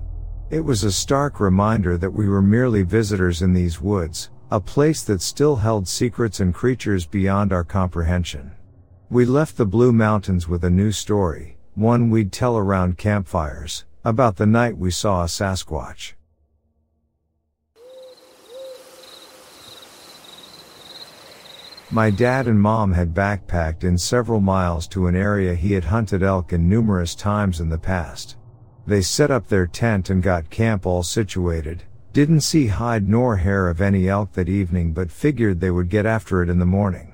It 0.48 0.60
was 0.60 0.84
a 0.84 0.90
stark 0.90 1.38
reminder 1.38 1.98
that 1.98 2.10
we 2.10 2.30
were 2.30 2.40
merely 2.40 2.82
visitors 2.82 3.42
in 3.42 3.52
these 3.52 3.82
woods, 3.82 4.30
a 4.50 4.58
place 4.58 5.02
that 5.02 5.20
still 5.20 5.56
held 5.56 5.86
secrets 5.86 6.40
and 6.40 6.54
creatures 6.54 7.04
beyond 7.04 7.52
our 7.52 7.64
comprehension. 7.64 8.52
We 9.10 9.26
left 9.26 9.58
the 9.58 9.66
Blue 9.66 9.92
Mountains 9.92 10.48
with 10.48 10.64
a 10.64 10.70
new 10.70 10.92
story, 10.92 11.58
one 11.74 12.08
we'd 12.08 12.32
tell 12.32 12.56
around 12.56 12.96
campfires, 12.96 13.84
about 14.02 14.36
the 14.36 14.46
night 14.46 14.78
we 14.78 14.92
saw 14.92 15.24
a 15.24 15.26
Sasquatch. 15.26 16.14
My 21.92 22.08
dad 22.08 22.48
and 22.48 22.58
mom 22.58 22.94
had 22.94 23.12
backpacked 23.12 23.84
in 23.84 23.98
several 23.98 24.40
miles 24.40 24.88
to 24.88 25.08
an 25.08 25.14
area 25.14 25.54
he 25.54 25.74
had 25.74 25.84
hunted 25.84 26.22
elk 26.22 26.54
in 26.54 26.66
numerous 26.66 27.14
times 27.14 27.60
in 27.60 27.68
the 27.68 27.76
past. 27.76 28.38
They 28.86 29.02
set 29.02 29.30
up 29.30 29.46
their 29.46 29.66
tent 29.66 30.08
and 30.08 30.22
got 30.22 30.48
camp 30.48 30.86
all 30.86 31.02
situated, 31.02 31.82
didn't 32.14 32.40
see 32.40 32.68
hide 32.68 33.10
nor 33.10 33.36
hair 33.36 33.68
of 33.68 33.82
any 33.82 34.08
elk 34.08 34.32
that 34.32 34.48
evening 34.48 34.94
but 34.94 35.10
figured 35.10 35.60
they 35.60 35.70
would 35.70 35.90
get 35.90 36.06
after 36.06 36.42
it 36.42 36.48
in 36.48 36.58
the 36.58 36.64
morning. 36.64 37.11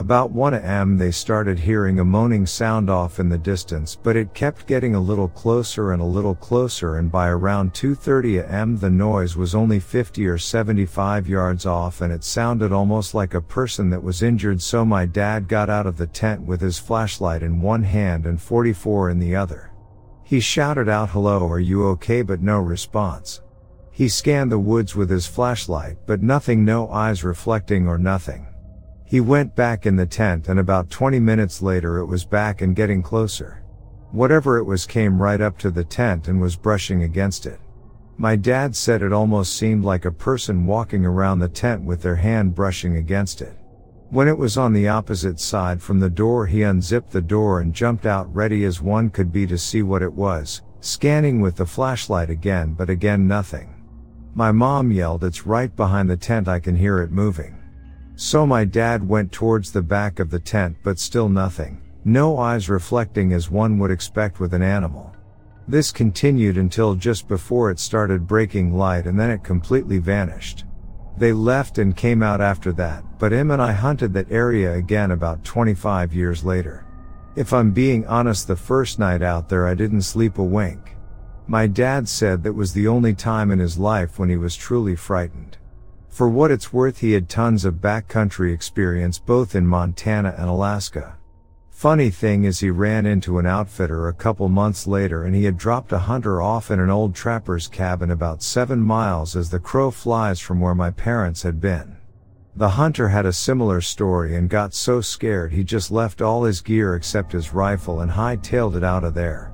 About 0.00 0.30
1 0.32 0.54
am 0.54 0.96
they 0.96 1.10
started 1.10 1.58
hearing 1.58 2.00
a 2.00 2.04
moaning 2.06 2.46
sound 2.46 2.88
off 2.88 3.20
in 3.20 3.28
the 3.28 3.36
distance 3.36 3.94
but 4.02 4.16
it 4.16 4.32
kept 4.32 4.66
getting 4.66 4.94
a 4.94 5.00
little 5.00 5.28
closer 5.28 5.92
and 5.92 6.00
a 6.00 6.06
little 6.06 6.34
closer 6.34 6.96
and 6.96 7.12
by 7.12 7.28
around 7.28 7.74
2.30 7.74 8.50
am 8.50 8.78
the 8.78 8.88
noise 8.88 9.36
was 9.36 9.54
only 9.54 9.78
50 9.78 10.26
or 10.26 10.38
75 10.38 11.28
yards 11.28 11.66
off 11.66 12.00
and 12.00 12.14
it 12.14 12.24
sounded 12.24 12.72
almost 12.72 13.12
like 13.12 13.34
a 13.34 13.42
person 13.42 13.90
that 13.90 14.02
was 14.02 14.22
injured 14.22 14.62
so 14.62 14.86
my 14.86 15.04
dad 15.04 15.48
got 15.48 15.68
out 15.68 15.86
of 15.86 15.98
the 15.98 16.06
tent 16.06 16.40
with 16.40 16.62
his 16.62 16.78
flashlight 16.78 17.42
in 17.42 17.60
one 17.60 17.82
hand 17.82 18.24
and 18.24 18.40
44 18.40 19.10
in 19.10 19.18
the 19.18 19.36
other. 19.36 19.70
He 20.24 20.40
shouted 20.40 20.88
out 20.88 21.10
hello 21.10 21.46
are 21.46 21.60
you 21.60 21.86
okay 21.88 22.22
but 22.22 22.40
no 22.40 22.58
response. 22.58 23.42
He 23.90 24.08
scanned 24.08 24.50
the 24.50 24.58
woods 24.58 24.96
with 24.96 25.10
his 25.10 25.26
flashlight 25.26 25.98
but 26.06 26.22
nothing 26.22 26.64
no 26.64 26.88
eyes 26.88 27.22
reflecting 27.22 27.86
or 27.86 27.98
nothing. 27.98 28.46
He 29.10 29.18
went 29.18 29.56
back 29.56 29.86
in 29.86 29.96
the 29.96 30.06
tent 30.06 30.46
and 30.48 30.60
about 30.60 30.88
20 30.88 31.18
minutes 31.18 31.60
later 31.60 31.98
it 31.98 32.06
was 32.06 32.24
back 32.24 32.62
and 32.62 32.76
getting 32.76 33.02
closer. 33.02 33.64
Whatever 34.12 34.56
it 34.56 34.62
was 34.62 34.86
came 34.86 35.20
right 35.20 35.40
up 35.40 35.58
to 35.58 35.72
the 35.72 35.82
tent 35.82 36.28
and 36.28 36.40
was 36.40 36.54
brushing 36.54 37.02
against 37.02 37.44
it. 37.44 37.58
My 38.18 38.36
dad 38.36 38.76
said 38.76 39.02
it 39.02 39.12
almost 39.12 39.56
seemed 39.56 39.84
like 39.84 40.04
a 40.04 40.12
person 40.12 40.64
walking 40.64 41.04
around 41.04 41.40
the 41.40 41.48
tent 41.48 41.82
with 41.82 42.02
their 42.02 42.14
hand 42.14 42.54
brushing 42.54 42.98
against 42.98 43.42
it. 43.42 43.58
When 44.10 44.28
it 44.28 44.38
was 44.38 44.56
on 44.56 44.72
the 44.72 44.86
opposite 44.86 45.40
side 45.40 45.82
from 45.82 45.98
the 45.98 46.08
door 46.08 46.46
he 46.46 46.62
unzipped 46.62 47.10
the 47.10 47.20
door 47.20 47.58
and 47.58 47.74
jumped 47.74 48.06
out 48.06 48.32
ready 48.32 48.62
as 48.62 48.80
one 48.80 49.10
could 49.10 49.32
be 49.32 49.44
to 49.48 49.58
see 49.58 49.82
what 49.82 50.02
it 50.02 50.12
was, 50.12 50.62
scanning 50.78 51.40
with 51.40 51.56
the 51.56 51.66
flashlight 51.66 52.30
again 52.30 52.74
but 52.74 52.88
again 52.88 53.26
nothing. 53.26 53.74
My 54.36 54.52
mom 54.52 54.92
yelled 54.92 55.24
it's 55.24 55.46
right 55.46 55.74
behind 55.74 56.08
the 56.08 56.16
tent 56.16 56.46
I 56.46 56.60
can 56.60 56.76
hear 56.76 57.00
it 57.00 57.10
moving. 57.10 57.59
So 58.22 58.46
my 58.46 58.66
dad 58.66 59.08
went 59.08 59.32
towards 59.32 59.72
the 59.72 59.80
back 59.80 60.18
of 60.20 60.28
the 60.28 60.38
tent 60.38 60.76
but 60.82 60.98
still 60.98 61.30
nothing, 61.30 61.80
no 62.04 62.36
eyes 62.36 62.68
reflecting 62.68 63.32
as 63.32 63.50
one 63.50 63.78
would 63.78 63.90
expect 63.90 64.40
with 64.40 64.52
an 64.52 64.60
animal. 64.60 65.16
This 65.66 65.90
continued 65.90 66.58
until 66.58 66.94
just 66.94 67.28
before 67.28 67.70
it 67.70 67.78
started 67.78 68.26
breaking 68.26 68.74
light 68.76 69.06
and 69.06 69.18
then 69.18 69.30
it 69.30 69.42
completely 69.42 69.96
vanished. 69.96 70.66
They 71.16 71.32
left 71.32 71.78
and 71.78 71.96
came 71.96 72.22
out 72.22 72.42
after 72.42 72.72
that, 72.72 73.02
but 73.18 73.32
Em 73.32 73.52
and 73.52 73.62
I 73.62 73.72
hunted 73.72 74.12
that 74.12 74.30
area 74.30 74.74
again 74.74 75.12
about 75.12 75.42
25 75.42 76.12
years 76.12 76.44
later. 76.44 76.84
If 77.36 77.54
I'm 77.54 77.70
being 77.70 78.06
honest 78.06 78.46
the 78.46 78.54
first 78.54 78.98
night 78.98 79.22
out 79.22 79.48
there 79.48 79.66
I 79.66 79.72
didn't 79.72 80.02
sleep 80.02 80.36
a 80.36 80.44
wink. 80.44 80.94
My 81.46 81.66
dad 81.66 82.06
said 82.06 82.42
that 82.42 82.52
was 82.52 82.74
the 82.74 82.86
only 82.86 83.14
time 83.14 83.50
in 83.50 83.58
his 83.58 83.78
life 83.78 84.18
when 84.18 84.28
he 84.28 84.36
was 84.36 84.54
truly 84.54 84.94
frightened. 84.94 85.56
For 86.10 86.28
what 86.28 86.50
it's 86.50 86.72
worth 86.72 86.98
he 86.98 87.12
had 87.12 87.28
tons 87.28 87.64
of 87.64 87.74
backcountry 87.76 88.52
experience 88.52 89.18
both 89.18 89.54
in 89.54 89.66
Montana 89.66 90.34
and 90.36 90.50
Alaska. 90.50 91.16
Funny 91.70 92.10
thing 92.10 92.44
is 92.44 92.60
he 92.60 92.68
ran 92.68 93.06
into 93.06 93.38
an 93.38 93.46
outfitter 93.46 94.06
a 94.08 94.12
couple 94.12 94.48
months 94.50 94.86
later 94.86 95.24
and 95.24 95.34
he 95.34 95.44
had 95.44 95.56
dropped 95.56 95.92
a 95.92 95.98
hunter 95.98 96.42
off 96.42 96.70
in 96.70 96.78
an 96.78 96.90
old 96.90 97.14
trapper's 97.14 97.68
cabin 97.68 98.10
about 98.10 98.42
seven 98.42 98.80
miles 98.80 99.34
as 99.34 99.48
the 99.48 99.60
crow 99.60 99.90
flies 99.90 100.40
from 100.40 100.60
where 100.60 100.74
my 100.74 100.90
parents 100.90 101.42
had 101.42 101.58
been. 101.58 101.96
The 102.56 102.70
hunter 102.70 103.08
had 103.08 103.24
a 103.24 103.32
similar 103.32 103.80
story 103.80 104.36
and 104.36 104.50
got 104.50 104.74
so 104.74 105.00
scared 105.00 105.52
he 105.52 105.64
just 105.64 105.90
left 105.90 106.20
all 106.20 106.42
his 106.42 106.60
gear 106.60 106.96
except 106.96 107.32
his 107.32 107.54
rifle 107.54 108.00
and 108.00 108.10
hightailed 108.10 108.76
it 108.76 108.84
out 108.84 109.04
of 109.04 109.14
there. 109.14 109.52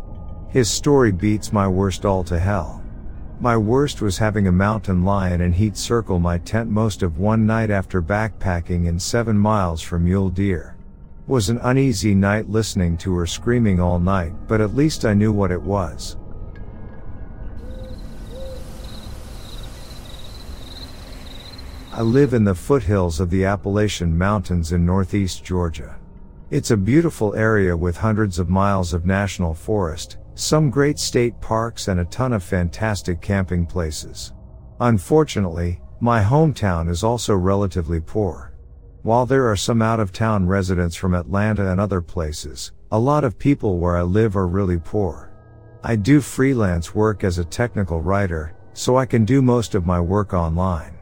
His 0.48 0.70
story 0.70 1.12
beats 1.12 1.52
my 1.52 1.68
worst 1.68 2.04
all 2.04 2.24
to 2.24 2.38
hell. 2.38 2.82
My 3.38 3.54
worst 3.54 4.00
was 4.00 4.16
having 4.16 4.46
a 4.46 4.52
mountain 4.52 5.04
lion 5.04 5.42
and 5.42 5.54
heat 5.54 5.76
circle 5.76 6.18
my 6.18 6.38
tent 6.38 6.70
most 6.70 7.02
of 7.02 7.18
one 7.18 7.44
night 7.44 7.70
after 7.70 8.00
backpacking 8.00 8.86
in 8.86 8.98
seven 8.98 9.36
miles 9.36 9.82
from 9.82 10.04
mule 10.04 10.30
deer. 10.30 10.74
Was 11.26 11.50
an 11.50 11.58
uneasy 11.62 12.14
night 12.14 12.48
listening 12.48 12.96
to 12.98 13.14
her 13.16 13.26
screaming 13.26 13.78
all 13.78 13.98
night, 13.98 14.32
but 14.48 14.62
at 14.62 14.74
least 14.74 15.04
I 15.04 15.12
knew 15.12 15.32
what 15.32 15.50
it 15.50 15.60
was. 15.60 16.16
I 21.92 22.00
live 22.00 22.32
in 22.32 22.44
the 22.44 22.54
foothills 22.54 23.20
of 23.20 23.28
the 23.28 23.44
Appalachian 23.44 24.16
Mountains 24.16 24.72
in 24.72 24.86
northeast 24.86 25.44
Georgia. 25.44 25.96
It's 26.50 26.70
a 26.70 26.76
beautiful 26.76 27.34
area 27.34 27.76
with 27.76 27.98
hundreds 27.98 28.38
of 28.38 28.48
miles 28.48 28.94
of 28.94 29.04
national 29.04 29.52
forest, 29.52 30.16
some 30.36 30.68
great 30.68 30.98
state 30.98 31.40
parks 31.40 31.88
and 31.88 31.98
a 31.98 32.04
ton 32.04 32.34
of 32.34 32.42
fantastic 32.42 33.22
camping 33.22 33.64
places. 33.64 34.34
Unfortunately, 34.80 35.80
my 36.00 36.22
hometown 36.22 36.90
is 36.90 37.02
also 37.02 37.34
relatively 37.34 38.00
poor. 38.00 38.52
While 39.02 39.24
there 39.24 39.50
are 39.50 39.56
some 39.56 39.80
out 39.80 39.98
of 39.98 40.12
town 40.12 40.46
residents 40.46 40.94
from 40.94 41.14
Atlanta 41.14 41.70
and 41.70 41.80
other 41.80 42.02
places, 42.02 42.72
a 42.92 42.98
lot 42.98 43.24
of 43.24 43.38
people 43.38 43.78
where 43.78 43.96
I 43.96 44.02
live 44.02 44.36
are 44.36 44.46
really 44.46 44.78
poor. 44.78 45.32
I 45.82 45.96
do 45.96 46.20
freelance 46.20 46.94
work 46.94 47.24
as 47.24 47.38
a 47.38 47.44
technical 47.44 48.02
writer, 48.02 48.54
so 48.74 48.96
I 48.98 49.06
can 49.06 49.24
do 49.24 49.40
most 49.40 49.74
of 49.74 49.86
my 49.86 50.00
work 50.00 50.34
online. 50.34 50.98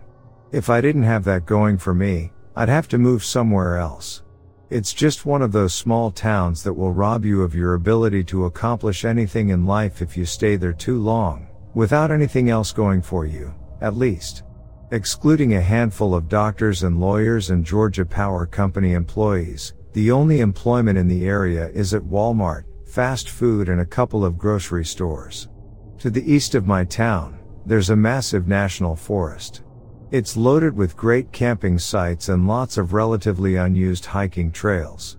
If 0.52 0.70
I 0.70 0.80
didn't 0.80 1.02
have 1.02 1.24
that 1.24 1.44
going 1.44 1.76
for 1.76 1.92
me, 1.92 2.30
I'd 2.54 2.68
have 2.68 2.86
to 2.88 2.98
move 2.98 3.24
somewhere 3.24 3.78
else. 3.78 4.22
It's 4.70 4.94
just 4.94 5.26
one 5.26 5.42
of 5.42 5.52
those 5.52 5.74
small 5.74 6.10
towns 6.10 6.62
that 6.62 6.72
will 6.72 6.90
rob 6.90 7.24
you 7.24 7.42
of 7.42 7.54
your 7.54 7.74
ability 7.74 8.24
to 8.24 8.46
accomplish 8.46 9.04
anything 9.04 9.50
in 9.50 9.66
life 9.66 10.00
if 10.00 10.16
you 10.16 10.24
stay 10.24 10.56
there 10.56 10.72
too 10.72 10.98
long, 10.98 11.46
without 11.74 12.10
anything 12.10 12.48
else 12.48 12.72
going 12.72 13.02
for 13.02 13.26
you, 13.26 13.54
at 13.82 13.96
least. 13.96 14.42
Excluding 14.90 15.54
a 15.54 15.60
handful 15.60 16.14
of 16.14 16.30
doctors 16.30 16.82
and 16.82 16.98
lawyers 16.98 17.50
and 17.50 17.64
Georgia 17.64 18.06
Power 18.06 18.46
Company 18.46 18.94
employees, 18.94 19.74
the 19.92 20.10
only 20.10 20.40
employment 20.40 20.98
in 20.98 21.08
the 21.08 21.26
area 21.26 21.68
is 21.68 21.92
at 21.92 22.02
Walmart, 22.02 22.64
fast 22.86 23.28
food 23.28 23.68
and 23.68 23.82
a 23.82 23.86
couple 23.86 24.24
of 24.24 24.38
grocery 24.38 24.84
stores. 24.84 25.48
To 25.98 26.08
the 26.08 26.24
east 26.32 26.54
of 26.54 26.66
my 26.66 26.84
town, 26.84 27.38
there's 27.66 27.90
a 27.90 27.96
massive 27.96 28.48
national 28.48 28.96
forest. 28.96 29.62
It's 30.10 30.36
loaded 30.36 30.76
with 30.76 30.96
great 30.96 31.32
camping 31.32 31.78
sites 31.78 32.28
and 32.28 32.46
lots 32.46 32.76
of 32.76 32.92
relatively 32.92 33.56
unused 33.56 34.04
hiking 34.04 34.52
trails. 34.52 35.16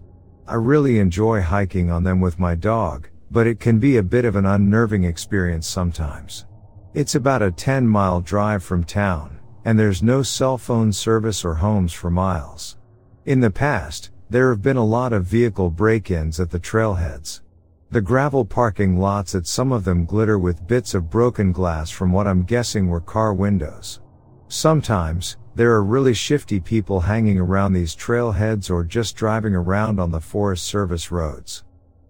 I 0.48 0.56
really 0.56 1.00
enjoy 1.00 1.42
hiking 1.42 1.90
on 1.90 2.04
them 2.04 2.22
with 2.22 2.40
my 2.40 2.54
dog, 2.56 3.10
but 3.32 3.48
it 3.48 3.60
can 3.60 3.80
be 3.80 3.98
a 3.98 4.04
bit 4.04 4.26
of 4.26 4.36
an 4.36 4.46
unnerving 4.46 5.04
experience 5.04 5.68
sometimes. 5.68 6.46
It's 6.94 7.16
about 7.16 7.42
a 7.42 7.52
10 7.52 7.88
mile 7.88 8.22
drive 8.22 8.64
from 8.64 8.84
town, 8.84 9.40
and 9.66 9.78
there's 9.78 10.04
no 10.04 10.22
cell 10.22 10.58
phone 10.58 10.94
service 10.94 11.44
or 11.44 11.56
homes 11.56 11.92
for 11.92 12.12
miles. 12.12 12.78
In 13.26 13.40
the 13.40 13.52
past, 13.52 14.12
there 14.30 14.50
have 14.50 14.62
been 14.62 14.78
a 14.78 14.86
lot 14.86 15.14
of 15.14 15.26
vehicle 15.26 15.72
break-ins 15.72 16.40
at 16.40 16.52
the 16.52 16.60
trailheads. 16.60 17.42
The 17.90 18.02
gravel 18.02 18.46
parking 18.46 19.00
lots 19.00 19.36
at 19.36 19.48
some 19.48 19.72
of 19.72 19.84
them 19.84 20.06
glitter 20.06 20.38
with 20.38 20.68
bits 20.68 20.94
of 20.94 21.10
broken 21.10 21.52
glass 21.52 21.90
from 21.90 22.12
what 22.12 22.28
I'm 22.28 22.44
guessing 22.44 22.88
were 22.88 23.02
car 23.02 23.34
windows. 23.34 24.00
Sometimes, 24.48 25.38
there 25.56 25.72
are 25.72 25.84
really 25.84 26.14
shifty 26.14 26.60
people 26.60 27.00
hanging 27.00 27.40
around 27.40 27.74
these 27.74 27.96
trailheads 27.96 28.70
or 28.70 28.84
just 28.84 29.16
driving 29.16 29.56
around 29.56 30.00
on 30.00 30.12
the 30.12 30.22
Forest 30.22 30.66
Service 30.66 31.12
roads. 31.12 31.64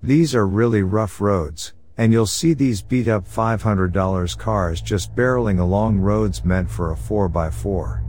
These 0.04 0.36
are 0.36 0.48
really 0.48 0.84
rough 0.84 1.22
roads, 1.22 1.74
and 1.98 2.12
you'll 2.12 2.26
see 2.26 2.54
these 2.54 2.82
beat 2.82 3.08
up 3.08 3.28
$500 3.28 4.38
cars 4.38 4.82
just 4.82 5.16
barreling 5.16 5.60
along 5.60 6.00
roads 6.00 6.44
meant 6.44 6.70
for 6.70 6.92
a 6.92 6.96
4x4. 6.96 8.02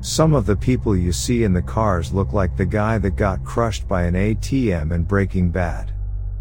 Some 0.00 0.34
of 0.34 0.46
the 0.46 0.56
people 0.56 0.96
you 0.96 1.12
see 1.12 1.44
in 1.44 1.52
the 1.52 1.62
cars 1.62 2.12
look 2.12 2.32
like 2.32 2.56
the 2.56 2.66
guy 2.66 2.98
that 2.98 3.16
got 3.16 3.44
crushed 3.44 3.88
by 3.88 4.04
an 4.04 4.14
ATM 4.14 4.92
in 4.92 5.02
Breaking 5.02 5.50
Bad. 5.50 5.92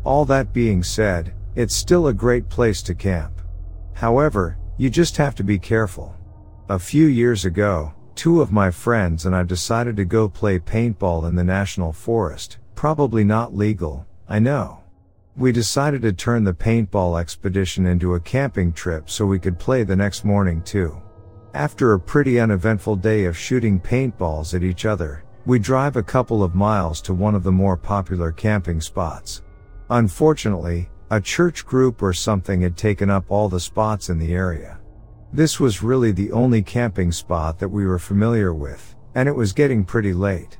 All 0.04 0.26
that 0.26 0.54
being 0.54 0.84
said, 0.84 1.34
it's 1.56 1.74
still 1.74 2.08
a 2.08 2.14
great 2.14 2.50
place 2.50 2.82
to 2.84 2.96
camp. 2.96 3.42
However, 3.94 4.58
you 4.78 4.90
just 4.90 5.18
have 5.18 5.36
to 5.36 5.44
be 5.44 5.58
careful. 5.58 6.16
A 6.70 6.80
few 6.80 7.08
years 7.08 7.44
ago, 7.44 7.94
two 8.16 8.40
of 8.40 8.54
my 8.54 8.72
friends 8.72 9.26
and 9.26 9.36
I 9.36 9.44
decided 9.44 9.98
to 9.98 10.06
go 10.06 10.30
play 10.30 10.60
paintball 10.60 11.28
in 11.28 11.36
the 11.36 11.44
national 11.44 11.92
forest. 11.92 12.58
Probably 12.74 13.26
not 13.26 13.54
legal, 13.54 14.08
I 14.30 14.40
know. 14.40 14.82
We 15.36 15.52
decided 15.52 16.02
to 16.04 16.14
turn 16.14 16.46
the 16.46 16.54
paintball 16.54 17.20
expedition 17.20 17.86
into 17.86 18.16
a 18.16 18.20
camping 18.22 18.72
trip 18.72 19.10
so 19.10 19.26
we 19.26 19.40
could 19.40 19.60
play 19.60 19.84
the 19.84 19.98
next 19.98 20.24
morning 20.24 20.62
too. 20.62 21.02
After 21.54 21.94
a 21.94 22.00
pretty 22.00 22.40
uneventful 22.40 22.96
day 22.96 23.26
of 23.26 23.38
shooting 23.38 23.78
paintballs 23.78 24.54
at 24.54 24.64
each 24.64 24.86
other, 24.86 25.26
we 25.46 25.60
drive 25.60 25.98
a 25.98 26.04
couple 26.04 26.42
of 26.42 26.56
miles 26.56 27.02
to 27.02 27.14
one 27.14 27.36
of 27.36 27.44
the 27.44 27.52
more 27.52 27.76
popular 27.76 28.32
camping 28.32 28.80
spots. 28.80 29.42
Unfortunately, 29.90 30.90
a 31.12 31.20
church 31.20 31.66
group 31.66 32.02
or 32.02 32.14
something 32.14 32.62
had 32.62 32.78
taken 32.78 33.10
up 33.10 33.26
all 33.28 33.50
the 33.50 33.60
spots 33.60 34.10
in 34.10 34.18
the 34.18 34.34
area. 34.34 34.80
This 35.34 35.60
was 35.60 35.82
really 35.82 36.12
the 36.12 36.32
only 36.32 36.62
camping 36.62 37.12
spot 37.12 37.58
that 37.58 37.68
we 37.68 37.88
were 37.88 37.98
familiar 37.98 38.54
with, 38.54 38.96
and 39.16 39.28
it 39.28 39.36
was 39.36 39.52
getting 39.52 39.84
pretty 39.84 40.14
late. 40.14 40.60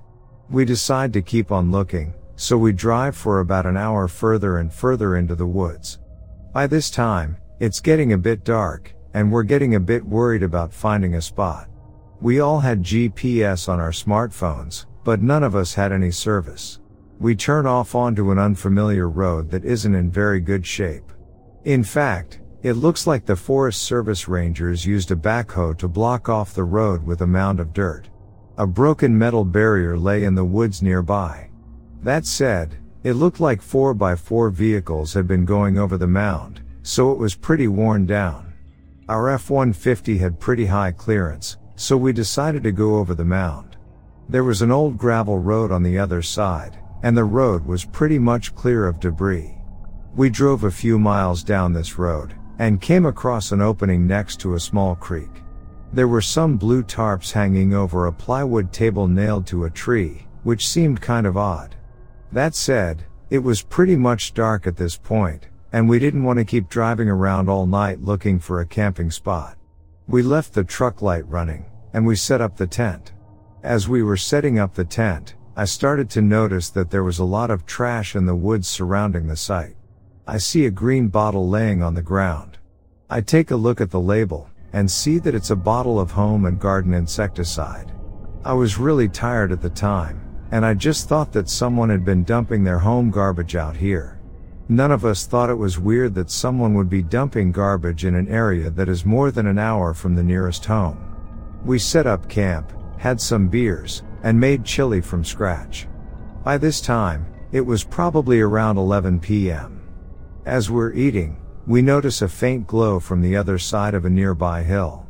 We 0.50 0.66
decide 0.66 1.14
to 1.14 1.22
keep 1.22 1.52
on 1.52 1.70
looking, 1.70 2.16
so 2.38 2.58
we 2.58 2.74
drive 2.74 3.16
for 3.16 3.40
about 3.40 3.68
an 3.68 3.78
hour 3.78 4.08
further 4.08 4.58
and 4.58 4.74
further 4.74 5.18
into 5.18 5.36
the 5.36 5.46
woods. 5.46 6.00
By 6.54 6.66
this 6.66 6.90
time, 6.90 7.38
it's 7.60 7.80
getting 7.80 8.14
a 8.14 8.18
bit 8.18 8.44
dark, 8.44 8.96
and 9.14 9.32
we're 9.32 9.44
getting 9.44 9.76
a 9.76 9.80
bit 9.80 10.04
worried 10.04 10.42
about 10.42 10.74
finding 10.74 11.14
a 11.14 11.22
spot. 11.22 11.70
We 12.20 12.40
all 12.40 12.60
had 12.60 12.82
GPS 12.82 13.70
on 13.70 13.80
our 13.80 13.92
smartphones, 13.92 14.88
but 15.04 15.22
none 15.22 15.44
of 15.44 15.56
us 15.56 15.76
had 15.76 15.92
any 15.92 16.10
service. 16.10 16.80
We 17.20 17.36
turn 17.36 17.68
off 17.68 17.94
onto 17.94 18.32
an 18.32 18.40
unfamiliar 18.40 19.08
road 19.08 19.52
that 19.52 19.66
isn't 19.66 19.94
in 19.94 20.10
very 20.10 20.40
good 20.40 20.66
shape. 20.66 21.12
In 21.64 21.84
fact, 21.84 22.40
it 22.64 22.74
looks 22.74 23.06
like 23.06 23.26
the 23.26 23.36
Forest 23.36 23.84
Service 23.84 24.30
Rangers 24.30 24.86
used 24.86 25.12
a 25.12 25.18
backhoe 25.18 25.78
to 25.78 25.88
block 25.90 26.30
off 26.30 26.54
the 26.54 26.64
road 26.64 27.06
with 27.06 27.22
a 27.22 27.28
mound 27.28 27.60
of 27.60 27.74
dirt. 27.74 28.08
A 28.58 28.66
broken 28.66 29.18
metal 29.18 29.44
barrier 29.44 29.98
lay 29.98 30.24
in 30.24 30.34
the 30.34 30.46
woods 30.46 30.82
nearby. 30.82 31.50
That 32.04 32.26
said, 32.26 32.78
it 33.04 33.14
looked 33.14 33.42
like 33.42 33.62
4x4 33.62 34.54
vehicles 34.54 35.14
had 35.14 35.28
been 35.28 35.44
going 35.44 35.78
over 35.78 35.98
the 35.98 36.08
mound, 36.08 36.62
so 36.84 37.12
it 37.12 37.18
was 37.18 37.36
pretty 37.36 37.68
worn 37.68 38.06
down. 38.06 38.54
Our 39.10 39.30
F-150 39.32 40.18
had 40.18 40.40
pretty 40.40 40.66
high 40.66 40.94
clearance, 40.94 41.58
so 41.76 41.98
we 41.98 42.14
decided 42.14 42.64
to 42.64 42.72
go 42.72 42.96
over 42.96 43.14
the 43.14 43.26
mound. 43.26 43.76
There 44.30 44.46
was 44.46 44.62
an 44.62 44.72
old 44.72 44.98
gravel 44.98 45.38
road 45.38 45.70
on 45.70 45.84
the 45.84 46.00
other 46.00 46.22
side, 46.22 46.80
and 47.04 47.18
the 47.18 47.26
road 47.26 47.66
was 47.66 47.84
pretty 47.84 48.20
much 48.20 48.56
clear 48.56 48.88
of 48.88 49.02
debris. 49.02 49.58
We 50.16 50.30
drove 50.30 50.64
a 50.64 50.72
few 50.72 50.98
miles 50.98 51.44
down 51.44 51.74
this 51.74 51.98
road, 51.98 52.36
and 52.60 52.82
came 52.82 53.06
across 53.06 53.52
an 53.52 53.62
opening 53.62 54.06
next 54.08 54.40
to 54.40 54.56
a 54.56 54.60
small 54.60 54.96
creek. 54.96 55.42
There 55.92 56.08
were 56.08 56.22
some 56.22 56.58
blue 56.58 56.84
tarps 56.84 57.32
hanging 57.32 57.74
over 57.74 58.06
a 58.06 58.12
plywood 58.12 58.72
table 58.72 59.08
nailed 59.08 59.46
to 59.48 59.66
a 59.66 59.70
tree, 59.70 60.28
which 60.44 60.68
seemed 60.68 61.02
kind 61.02 61.28
of 61.28 61.38
odd. 61.38 61.76
That 62.32 62.56
said, 62.56 63.06
it 63.30 63.40
was 63.40 63.62
pretty 63.62 63.96
much 63.96 64.34
dark 64.34 64.68
at 64.68 64.78
this 64.78 64.98
point, 64.98 65.48
and 65.72 65.88
we 65.88 66.00
didn't 66.00 66.24
want 66.24 66.40
to 66.40 66.46
keep 66.46 66.70
driving 66.70 67.10
around 67.10 67.50
all 67.50 67.66
night 67.66 68.02
looking 68.02 68.40
for 68.40 68.60
a 68.60 68.66
camping 68.66 69.12
spot. 69.12 69.58
We 70.08 70.22
left 70.22 70.54
the 70.54 70.64
truck 70.64 71.02
light 71.02 71.28
running, 71.28 71.66
and 71.94 72.06
we 72.06 72.16
set 72.16 72.42
up 72.42 72.58
the 72.58 72.68
tent. 72.68 73.14
As 73.64 73.88
we 73.88 74.04
were 74.04 74.18
setting 74.18 74.60
up 74.60 74.74
the 74.74 74.84
tent, 74.84 75.36
I 75.56 75.66
started 75.66 76.10
to 76.12 76.22
notice 76.22 76.70
that 76.72 76.90
there 76.90 77.04
was 77.04 77.20
a 77.20 77.24
lot 77.24 77.52
of 77.52 77.66
trash 77.66 78.16
in 78.16 78.26
the 78.26 78.36
woods 78.36 78.68
surrounding 78.68 79.28
the 79.28 79.36
site. 79.36 79.76
I 80.26 80.38
see 80.38 80.66
a 80.66 80.72
green 80.72 81.10
bottle 81.10 81.50
laying 81.50 81.84
on 81.84 81.96
the 81.96 82.02
ground. 82.02 82.58
I 83.10 83.20
take 83.20 83.52
a 83.52 83.58
look 83.58 83.82
at 83.82 83.92
the 83.92 84.00
label, 84.00 84.50
and 84.72 84.90
see 84.90 85.20
that 85.20 85.36
it's 85.36 85.50
a 85.50 85.56
bottle 85.56 86.00
of 86.00 86.12
home 86.12 86.46
and 86.46 86.58
garden 86.58 86.94
insecticide. 86.94 87.92
I 88.46 88.54
was 88.54 88.78
really 88.80 89.10
tired 89.10 89.52
at 89.52 89.62
the 89.62 89.70
time, 89.70 90.22
and 90.52 90.66
I 90.66 90.76
just 90.76 91.10
thought 91.10 91.34
that 91.34 91.50
someone 91.50 91.90
had 91.90 92.06
been 92.06 92.24
dumping 92.24 92.64
their 92.64 92.80
home 92.80 93.12
garbage 93.12 93.58
out 93.58 93.76
here. 93.76 94.22
None 94.70 94.92
of 94.92 95.04
us 95.04 95.26
thought 95.26 95.50
it 95.50 95.58
was 95.58 95.78
weird 95.78 96.16
that 96.16 96.32
someone 96.32 96.74
would 96.76 96.90
be 96.90 97.04
dumping 97.04 97.52
garbage 97.52 98.06
in 98.06 98.16
an 98.16 98.30
area 98.30 98.70
that 98.70 98.88
is 98.88 99.06
more 99.06 99.30
than 99.30 99.46
an 99.46 99.60
hour 99.60 99.94
from 99.94 100.16
the 100.16 100.24
nearest 100.24 100.64
home. 100.64 101.60
We 101.66 101.80
set 101.80 102.08
up 102.08 102.30
camp, 102.30 102.72
had 102.98 103.20
some 103.20 103.50
beers, 103.50 104.04
and 104.24 104.40
made 104.40 104.64
chili 104.64 105.02
from 105.02 105.26
scratch. 105.26 105.86
By 106.46 106.58
this 106.58 106.80
time, 106.80 107.26
it 107.52 107.62
was 107.62 107.84
probably 107.84 108.40
around 108.40 108.78
11 108.78 109.20
p.m. 109.20 109.83
As 110.46 110.70
we're 110.70 110.92
eating, 110.92 111.38
we 111.66 111.82
notice 111.82 112.22
a 112.22 112.28
faint 112.28 112.68
glow 112.68 113.00
from 113.00 113.22
the 113.22 113.38
other 113.38 113.58
side 113.58 113.94
of 113.94 114.04
a 114.04 114.10
nearby 114.10 114.62
hill. 114.62 115.08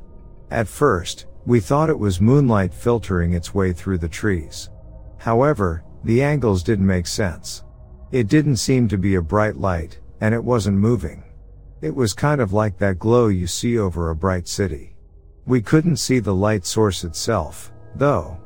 At 0.52 0.68
first, 0.68 1.26
we 1.48 1.60
thought 1.60 1.90
it 1.90 1.98
was 1.98 2.22
moonlight 2.22 2.72
filtering 2.72 3.34
its 3.34 3.52
way 3.52 3.74
through 3.74 3.98
the 3.98 4.08
trees. 4.08 4.70
However, 5.18 5.84
the 6.04 6.22
angles 6.22 6.62
didn't 6.62 6.86
make 6.86 7.08
sense. 7.08 7.64
It 8.12 8.28
didn't 8.28 8.58
seem 8.58 8.88
to 8.90 8.98
be 8.98 9.16
a 9.16 9.22
bright 9.24 9.58
light, 9.58 10.00
and 10.22 10.36
it 10.36 10.44
wasn't 10.44 10.78
moving. 10.78 11.24
It 11.82 11.96
was 11.96 12.14
kind 12.14 12.40
of 12.40 12.54
like 12.54 12.78
that 12.78 13.00
glow 13.00 13.28
you 13.28 13.48
see 13.48 13.80
over 13.80 14.12
a 14.12 14.16
bright 14.16 14.48
city. 14.48 14.96
We 15.48 15.64
couldn't 15.64 15.98
see 15.98 16.20
the 16.20 16.36
light 16.36 16.64
source 16.64 17.04
itself, 17.04 17.74
though. 17.96 18.40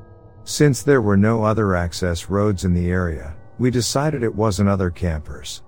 Since 0.46 0.84
there 0.84 1.02
were 1.02 1.18
no 1.18 1.44
other 1.44 1.76
access 1.76 2.30
roads 2.30 2.64
in 2.64 2.74
the 2.74 2.90
area, 2.90 3.36
we 3.60 3.72
decided 3.72 4.24
it 4.24 4.34
wasn't 4.34 4.70
other 4.70 4.90
campers. 4.90 5.64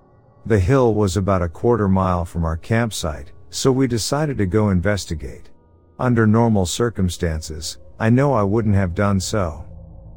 The 0.50 0.60
hill 0.60 0.96
was 0.96 1.16
about 1.16 1.44
a 1.44 1.48
quarter 1.48 1.88
mile 1.88 2.26
from 2.26 2.44
our 2.44 2.58
campsite, 2.58 3.34
so 3.52 3.72
we 3.72 3.86
decided 3.86 4.36
to 4.40 4.48
go 4.48 4.72
investigate. 4.72 5.52
Under 6.00 6.26
normal 6.26 6.66
circumstances, 6.66 7.78
I 8.00 8.10
know 8.10 8.34
I 8.34 8.42
wouldn't 8.42 8.74
have 8.74 8.96
done 8.96 9.20
so. 9.20 9.64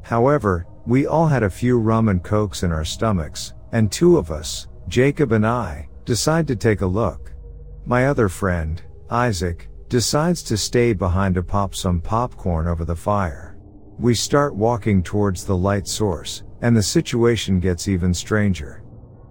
However, 0.01 0.65
we 0.87 1.05
all 1.05 1.27
had 1.27 1.43
a 1.43 1.49
few 1.51 1.77
rum 1.77 2.09
and 2.09 2.23
cokes 2.23 2.63
in 2.63 2.71
our 2.71 2.83
stomachs, 2.83 3.53
and 3.73 3.91
two 3.91 4.17
of 4.17 4.31
us, 4.31 4.67
Jacob 4.87 5.33
and 5.33 5.45
I, 5.45 5.87
decide 6.03 6.47
to 6.47 6.55
take 6.55 6.81
a 6.81 6.87
look. 6.87 7.31
My 7.85 8.07
other 8.07 8.27
friend, 8.27 8.81
Isaac, 9.11 9.69
decides 9.87 10.41
to 10.45 10.57
stay 10.57 10.93
behind 10.93 11.35
to 11.35 11.43
pop 11.43 11.75
some 11.75 12.01
popcorn 12.01 12.67
over 12.67 12.85
the 12.85 12.95
fire. 12.95 13.55
We 13.99 14.15
start 14.15 14.55
walking 14.55 15.03
towards 15.03 15.45
the 15.45 15.55
light 15.55 15.87
source, 15.87 16.41
and 16.63 16.75
the 16.75 16.81
situation 16.81 17.59
gets 17.59 17.87
even 17.87 18.15
stranger. 18.15 18.82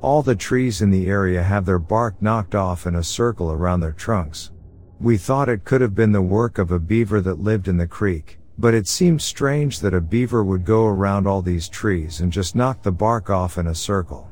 All 0.02 0.20
the 0.20 0.34
trees 0.34 0.82
in 0.82 0.90
the 0.90 1.06
area 1.06 1.40
have 1.44 1.64
their 1.64 1.78
bark 1.78 2.20
knocked 2.20 2.56
off 2.56 2.88
in 2.88 2.96
a 2.96 3.04
circle 3.04 3.52
around 3.52 3.78
their 3.78 3.92
trunks. 3.92 4.50
We 4.98 5.16
thought 5.16 5.48
it 5.48 5.64
could 5.64 5.80
have 5.80 5.94
been 5.94 6.10
the 6.10 6.20
work 6.20 6.58
of 6.58 6.72
a 6.72 6.80
beaver 6.80 7.20
that 7.20 7.38
lived 7.38 7.68
in 7.68 7.76
the 7.76 7.86
creek, 7.86 8.40
but 8.58 8.74
it 8.74 8.88
seemed 8.88 9.22
strange 9.22 9.78
that 9.78 9.94
a 9.94 10.00
beaver 10.00 10.42
would 10.42 10.64
go 10.64 10.86
around 10.86 11.28
all 11.28 11.40
these 11.40 11.68
trees 11.68 12.20
and 12.20 12.32
just 12.32 12.56
knock 12.56 12.82
the 12.82 12.90
bark 12.90 13.30
off 13.30 13.58
in 13.58 13.68
a 13.68 13.74
circle. 13.76 14.28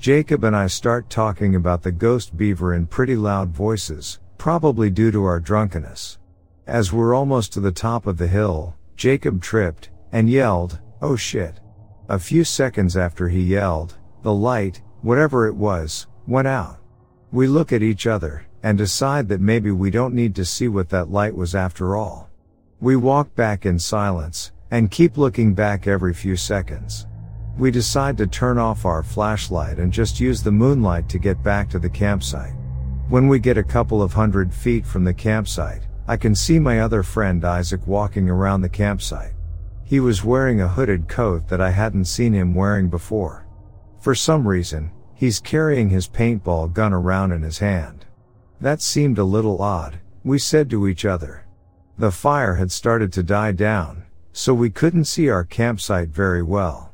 Jacob 0.00 0.42
and 0.42 0.56
I 0.56 0.66
start 0.66 1.08
talking 1.08 1.54
about 1.54 1.84
the 1.84 1.92
ghost 1.92 2.36
beaver 2.36 2.74
in 2.74 2.88
pretty 2.88 3.14
loud 3.14 3.50
voices, 3.50 4.18
probably 4.36 4.90
due 4.90 5.12
to 5.12 5.24
our 5.24 5.38
drunkenness. 5.38 6.18
As 6.66 6.92
we're 6.92 7.14
almost 7.14 7.52
to 7.52 7.60
the 7.60 7.70
top 7.70 8.08
of 8.08 8.18
the 8.18 8.26
hill, 8.26 8.74
Jacob 8.96 9.40
tripped 9.40 9.90
and 10.10 10.28
yelled, 10.28 10.80
Oh 11.00 11.14
shit. 11.14 11.60
A 12.08 12.18
few 12.18 12.42
seconds 12.42 12.96
after 12.96 13.28
he 13.28 13.40
yelled, 13.40 13.96
the 14.22 14.32
light, 14.32 14.82
whatever 15.04 15.46
it 15.46 15.54
was, 15.54 16.06
went 16.26 16.48
out. 16.48 16.78
We 17.30 17.46
look 17.46 17.74
at 17.74 17.82
each 17.82 18.06
other, 18.06 18.46
and 18.62 18.78
decide 18.78 19.28
that 19.28 19.40
maybe 19.42 19.70
we 19.70 19.90
don't 19.90 20.14
need 20.14 20.34
to 20.36 20.46
see 20.46 20.66
what 20.66 20.88
that 20.88 21.10
light 21.10 21.36
was 21.36 21.54
after 21.54 21.94
all. 21.94 22.30
We 22.80 22.96
walk 22.96 23.34
back 23.34 23.66
in 23.66 23.78
silence, 23.78 24.52
and 24.70 24.90
keep 24.90 25.18
looking 25.18 25.52
back 25.52 25.86
every 25.86 26.14
few 26.14 26.36
seconds. 26.36 27.06
We 27.58 27.70
decide 27.70 28.16
to 28.16 28.26
turn 28.26 28.56
off 28.56 28.86
our 28.86 29.02
flashlight 29.02 29.78
and 29.78 29.92
just 29.92 30.20
use 30.20 30.42
the 30.42 30.50
moonlight 30.50 31.06
to 31.10 31.18
get 31.18 31.42
back 31.42 31.68
to 31.70 31.78
the 31.78 31.90
campsite. 31.90 32.54
When 33.10 33.28
we 33.28 33.38
get 33.38 33.58
a 33.58 33.62
couple 33.62 34.02
of 34.02 34.14
hundred 34.14 34.54
feet 34.54 34.86
from 34.86 35.04
the 35.04 35.12
campsite, 35.12 35.82
I 36.08 36.16
can 36.16 36.34
see 36.34 36.58
my 36.58 36.80
other 36.80 37.02
friend 37.02 37.44
Isaac 37.44 37.86
walking 37.86 38.30
around 38.30 38.62
the 38.62 38.70
campsite. 38.70 39.34
He 39.84 40.00
was 40.00 40.24
wearing 40.24 40.62
a 40.62 40.68
hooded 40.68 41.08
coat 41.08 41.46
that 41.48 41.60
I 41.60 41.70
hadn't 41.70 42.06
seen 42.06 42.32
him 42.32 42.54
wearing 42.54 42.88
before. 42.88 43.43
For 44.04 44.14
some 44.14 44.46
reason, 44.46 44.90
he's 45.14 45.40
carrying 45.40 45.88
his 45.88 46.06
paintball 46.08 46.74
gun 46.74 46.92
around 46.92 47.32
in 47.32 47.40
his 47.40 47.60
hand. 47.60 48.04
That 48.60 48.82
seemed 48.82 49.16
a 49.16 49.24
little 49.24 49.62
odd, 49.62 49.98
we 50.22 50.38
said 50.38 50.68
to 50.68 50.86
each 50.86 51.06
other. 51.06 51.46
The 51.96 52.10
fire 52.10 52.56
had 52.56 52.70
started 52.70 53.14
to 53.14 53.22
die 53.22 53.52
down, 53.52 54.04
so 54.30 54.52
we 54.52 54.68
couldn't 54.68 55.06
see 55.06 55.30
our 55.30 55.42
campsite 55.42 56.10
very 56.10 56.42
well. 56.42 56.92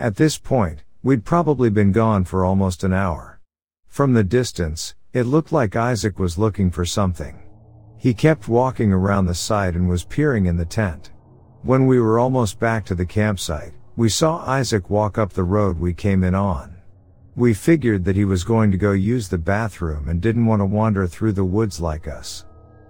At 0.00 0.16
this 0.16 0.36
point, 0.36 0.82
we'd 1.04 1.24
probably 1.24 1.70
been 1.70 1.92
gone 1.92 2.24
for 2.24 2.44
almost 2.44 2.82
an 2.82 2.92
hour. 2.92 3.38
From 3.86 4.14
the 4.14 4.24
distance, 4.24 4.96
it 5.12 5.26
looked 5.26 5.52
like 5.52 5.76
Isaac 5.76 6.18
was 6.18 6.38
looking 6.38 6.72
for 6.72 6.84
something. 6.84 7.40
He 7.98 8.12
kept 8.12 8.48
walking 8.48 8.92
around 8.92 9.26
the 9.26 9.34
site 9.36 9.76
and 9.76 9.88
was 9.88 10.02
peering 10.02 10.46
in 10.46 10.56
the 10.56 10.64
tent. 10.64 11.12
When 11.62 11.86
we 11.86 12.00
were 12.00 12.18
almost 12.18 12.58
back 12.58 12.84
to 12.86 12.96
the 12.96 13.06
campsite, 13.06 13.74
we 13.98 14.08
saw 14.08 14.38
Isaac 14.46 14.90
walk 14.90 15.18
up 15.18 15.32
the 15.32 15.42
road 15.42 15.76
we 15.76 15.92
came 15.92 16.22
in 16.22 16.32
on. 16.32 16.76
We 17.34 17.52
figured 17.52 18.04
that 18.04 18.14
he 18.14 18.24
was 18.24 18.44
going 18.44 18.70
to 18.70 18.78
go 18.78 18.92
use 18.92 19.28
the 19.28 19.38
bathroom 19.38 20.08
and 20.08 20.20
didn't 20.20 20.46
want 20.46 20.60
to 20.60 20.66
wander 20.66 21.08
through 21.08 21.32
the 21.32 21.42
woods 21.42 21.80
like 21.80 22.06
us. 22.06 22.44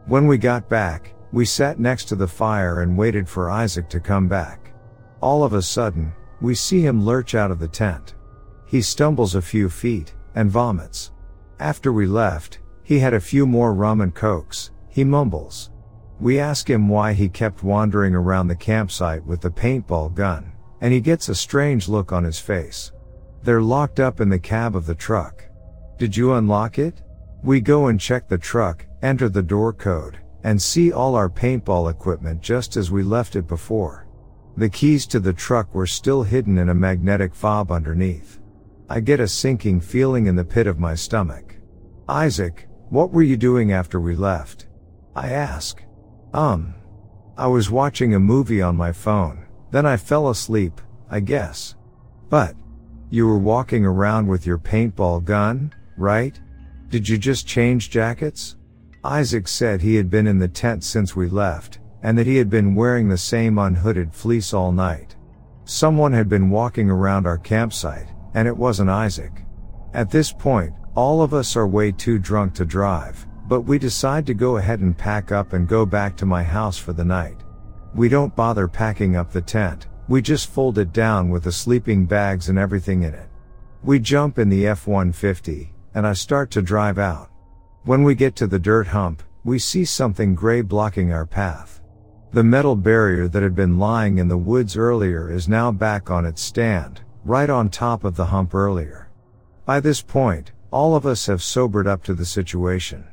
When 0.05 0.27
we 0.27 0.37
got 0.37 0.69
back, 0.69 1.15
we 1.33 1.47
sat 1.47 1.81
next 1.81 2.09
to 2.09 2.15
the 2.15 2.29
fire 2.29 2.83
and 2.83 2.99
waited 2.99 3.27
for 3.27 3.49
Isaac 3.49 3.89
to 3.89 4.01
come 4.01 4.29
back. 4.29 4.75
All 5.23 5.43
of 5.45 5.55
a 5.55 5.63
sudden, 5.63 6.13
we 6.43 6.55
see 6.55 6.83
him 6.83 7.03
lurch 7.03 7.35
out 7.35 7.51
of 7.51 7.59
the 7.59 7.69
tent. 7.69 8.15
He 8.67 8.83
stumbles 8.83 9.35
a 9.35 9.41
few 9.41 9.71
feet 9.71 10.15
and 10.35 10.51
vomits. 10.51 11.13
After 11.59 11.91
we 11.91 12.05
left, 12.05 12.59
he 12.83 12.99
had 12.99 13.15
a 13.15 13.21
few 13.21 13.47
more 13.47 13.73
rum 13.73 14.03
and 14.03 14.15
cokes, 14.15 14.73
he 14.91 15.05
mumbles. 15.05 15.71
We 16.21 16.39
ask 16.39 16.69
him 16.69 16.87
why 16.87 17.15
he 17.15 17.31
kept 17.31 17.63
wandering 17.63 18.15
around 18.15 18.49
the 18.49 18.57
campsite 18.57 19.25
with 19.25 19.41
the 19.41 19.51
paintball 19.51 20.15
gun, 20.15 20.53
and 20.81 20.93
he 20.93 21.01
gets 21.01 21.29
a 21.29 21.35
strange 21.35 21.89
look 21.89 22.13
on 22.13 22.25
his 22.25 22.39
face. 22.39 22.93
They're 23.43 23.63
locked 23.63 24.01
up 24.01 24.21
in 24.21 24.29
the 24.29 24.39
cab 24.39 24.77
of 24.77 24.87
the 24.87 24.95
truck. 24.95 25.45
Did 25.99 26.17
you 26.17 26.35
unlock 26.35 26.79
it? 26.79 27.03
We 27.43 27.61
go 27.61 27.87
and 27.87 28.01
check 28.01 28.29
the 28.29 28.39
truck, 28.39 28.85
enter 29.03 29.29
the 29.29 29.43
door 29.43 29.73
code, 29.73 30.19
and 30.45 30.61
see 30.61 30.93
all 30.93 31.15
our 31.15 31.29
paintball 31.29 31.91
equipment 31.91 32.41
just 32.41 32.77
as 32.77 32.91
we 32.91 33.03
left 33.03 33.37
it 33.37 33.47
before. 33.47 34.07
The 34.57 34.69
keys 34.69 35.07
to 35.09 35.21
the 35.21 35.33
truck 35.33 35.75
were 35.75 35.87
still 35.87 36.23
hidden 36.23 36.59
in 36.59 36.69
a 36.69 36.75
magnetic 36.75 37.35
fob 37.35 37.71
underneath. 37.71 38.41
I 38.89 39.01
get 39.01 39.21
a 39.21 39.29
sinking 39.29 39.81
feeling 39.81 40.27
in 40.27 40.35
the 40.35 40.45
pit 40.45 40.67
of 40.67 40.79
my 40.79 40.95
stomach. 40.95 41.57
Isaac, 42.09 42.69
what 42.89 43.13
were 43.13 43.23
you 43.23 43.37
doing 43.37 43.73
after 43.73 44.01
we 44.01 44.17
left? 44.17 44.67
I 45.15 45.31
ask. 45.31 45.83
Um. 46.33 46.75
I 47.37 47.47
was 47.47 47.71
watching 47.71 48.15
a 48.15 48.19
movie 48.19 48.63
on 48.63 48.75
my 48.75 48.91
phone, 48.91 49.47
then 49.71 49.87
I 49.87 49.97
fell 49.97 50.31
asleep, 50.31 50.81
I 51.11 51.21
guess. 51.21 51.75
But, 52.29 52.55
you 53.11 53.27
were 53.27 53.39
walking 53.39 53.85
around 53.85 54.27
with 54.27 54.47
your 54.47 54.59
paintball 54.59 55.25
gun, 55.25 55.73
right? 55.97 56.39
Did 56.91 57.09
you 57.09 57.19
just 57.19 57.47
change 57.47 57.91
jackets? 57.91 58.57
Isaac 59.05 59.49
said 59.49 59.81
he 59.81 59.95
had 59.95 60.11
been 60.11 60.27
in 60.27 60.39
the 60.39 60.49
tent 60.49 60.85
since 60.85 61.15
we 61.15 61.29
left, 61.29 61.79
and 62.03 62.17
that 62.19 62.27
he 62.27 62.37
had 62.37 62.51
been 62.51 62.75
wearing 62.75 63.09
the 63.09 63.19
same 63.19 63.59
unhooded 63.59 64.15
fleece 64.15 64.53
all 64.53 64.73
night. 64.73 65.17
Someone 65.65 66.13
had 66.13 66.29
been 66.29 66.51
walking 66.51 66.91
around 66.91 67.27
our 67.27 67.39
campsite, 67.39 68.09
and 68.35 68.49
it 68.49 68.57
wasn't 68.57 68.91
Isaac. 68.91 69.33
At 69.95 70.11
this 70.11 70.33
point, 70.33 70.73
all 70.95 71.23
of 71.23 71.33
us 71.33 71.57
are 71.57 71.67
way 71.67 71.93
too 71.93 72.19
drunk 72.19 72.55
to 72.55 72.65
drive, 72.65 73.27
but 73.47 73.63
we 73.63 73.79
decide 73.79 74.27
to 74.27 74.35
go 74.35 74.57
ahead 74.57 74.81
and 74.81 74.97
pack 74.97 75.33
up 75.33 75.53
and 75.53 75.69
go 75.69 75.87
back 75.87 76.17
to 76.17 76.27
my 76.27 76.43
house 76.43 76.77
for 76.77 76.93
the 76.93 77.05
night. 77.05 77.37
We 77.95 78.09
don't 78.09 78.37
bother 78.37 78.69
packing 78.69 79.17
up 79.17 79.33
the 79.33 79.41
tent, 79.41 79.87
we 80.09 80.23
just 80.23 80.51
fold 80.51 80.79
it 80.79 80.93
down 80.93 81.29
with 81.29 81.45
the 81.45 81.53
sleeping 81.53 82.07
bags 82.07 82.49
and 82.49 82.59
everything 82.59 83.03
in 83.03 83.15
it. 83.15 83.29
We 83.83 83.99
jump 83.99 84.39
in 84.39 84.49
the 84.49 84.67
F-150, 84.67 85.69
and 85.95 86.07
I 86.07 86.15
start 86.15 86.51
to 86.53 86.63
drive 86.63 86.99
out. 86.99 87.31
When 87.85 88.03
we 88.03 88.15
get 88.15 88.35
to 88.37 88.47
the 88.47 88.59
dirt 88.59 88.89
hump, 88.89 89.23
we 89.45 89.59
see 89.59 89.85
something 89.85 90.35
gray 90.35 90.63
blocking 90.63 91.13
our 91.13 91.27
path. 91.27 91.81
The 92.33 92.43
metal 92.43 92.77
barrier 92.77 93.29
that 93.29 93.43
had 93.43 93.55
been 93.55 93.79
lying 93.79 94.19
in 94.19 94.29
the 94.29 94.37
woods 94.37 94.77
earlier 94.77 95.31
is 95.31 95.49
now 95.49 95.73
back 95.73 96.11
on 96.11 96.27
its 96.27 96.43
stand, 96.43 97.01
right 97.25 97.49
on 97.49 97.71
top 97.71 98.05
of 98.05 98.17
the 98.17 98.27
hump 98.27 98.55
earlier. 98.55 99.11
By 99.65 99.81
this 99.81 100.03
point, 100.03 100.53
all 100.71 100.95
of 100.95 101.07
us 101.07 101.27
have 101.27 101.43
sobered 101.43 101.87
up 101.87 102.03
to 102.05 102.15
the 102.15 102.27
situation. 102.27 103.07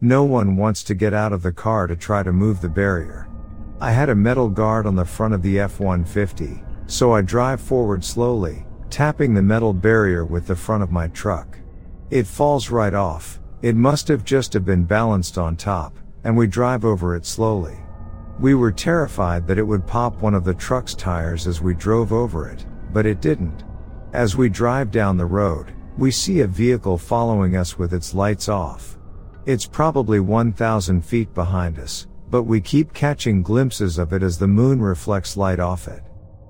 No 0.00 0.24
one 0.24 0.56
wants 0.56 0.82
to 0.84 0.94
get 0.94 1.14
out 1.14 1.32
of 1.32 1.42
the 1.42 1.52
car 1.52 1.86
to 1.86 1.96
try 1.96 2.22
to 2.22 2.32
move 2.32 2.60
the 2.60 2.68
barrier. 2.68 3.28
I 3.82 3.90
had 3.90 4.10
a 4.10 4.14
metal 4.14 4.48
guard 4.48 4.86
on 4.86 4.94
the 4.94 5.04
front 5.04 5.34
of 5.34 5.42
the 5.42 5.58
F-150, 5.58 6.62
so 6.86 7.12
I 7.12 7.20
drive 7.20 7.60
forward 7.60 8.04
slowly, 8.04 8.64
tapping 8.90 9.34
the 9.34 9.42
metal 9.42 9.72
barrier 9.72 10.24
with 10.24 10.46
the 10.46 10.54
front 10.54 10.84
of 10.84 10.92
my 10.92 11.08
truck. 11.08 11.58
It 12.08 12.28
falls 12.28 12.70
right 12.70 12.94
off, 12.94 13.40
it 13.60 13.74
must 13.74 14.06
have 14.06 14.24
just 14.24 14.52
have 14.52 14.64
been 14.64 14.84
balanced 14.84 15.36
on 15.36 15.56
top, 15.56 15.98
and 16.22 16.36
we 16.36 16.46
drive 16.46 16.84
over 16.84 17.16
it 17.16 17.26
slowly. 17.26 17.76
We 18.38 18.54
were 18.54 18.70
terrified 18.70 19.48
that 19.48 19.58
it 19.58 19.66
would 19.66 19.84
pop 19.84 20.22
one 20.22 20.34
of 20.34 20.44
the 20.44 20.54
truck's 20.54 20.94
tires 20.94 21.48
as 21.48 21.60
we 21.60 21.74
drove 21.74 22.12
over 22.12 22.48
it, 22.48 22.64
but 22.92 23.04
it 23.04 23.20
didn't. 23.20 23.64
As 24.12 24.36
we 24.36 24.48
drive 24.48 24.92
down 24.92 25.16
the 25.16 25.26
road, 25.26 25.74
we 25.98 26.12
see 26.12 26.42
a 26.42 26.46
vehicle 26.46 26.98
following 26.98 27.56
us 27.56 27.80
with 27.80 27.92
its 27.92 28.14
lights 28.14 28.48
off. 28.48 28.96
It's 29.44 29.66
probably 29.66 30.20
1000 30.20 31.04
feet 31.04 31.34
behind 31.34 31.80
us, 31.80 32.06
but 32.32 32.44
we 32.44 32.62
keep 32.62 32.94
catching 32.94 33.42
glimpses 33.42 33.98
of 33.98 34.14
it 34.14 34.22
as 34.22 34.38
the 34.38 34.48
moon 34.48 34.80
reflects 34.80 35.36
light 35.36 35.60
off 35.60 35.86
it. 35.86 36.02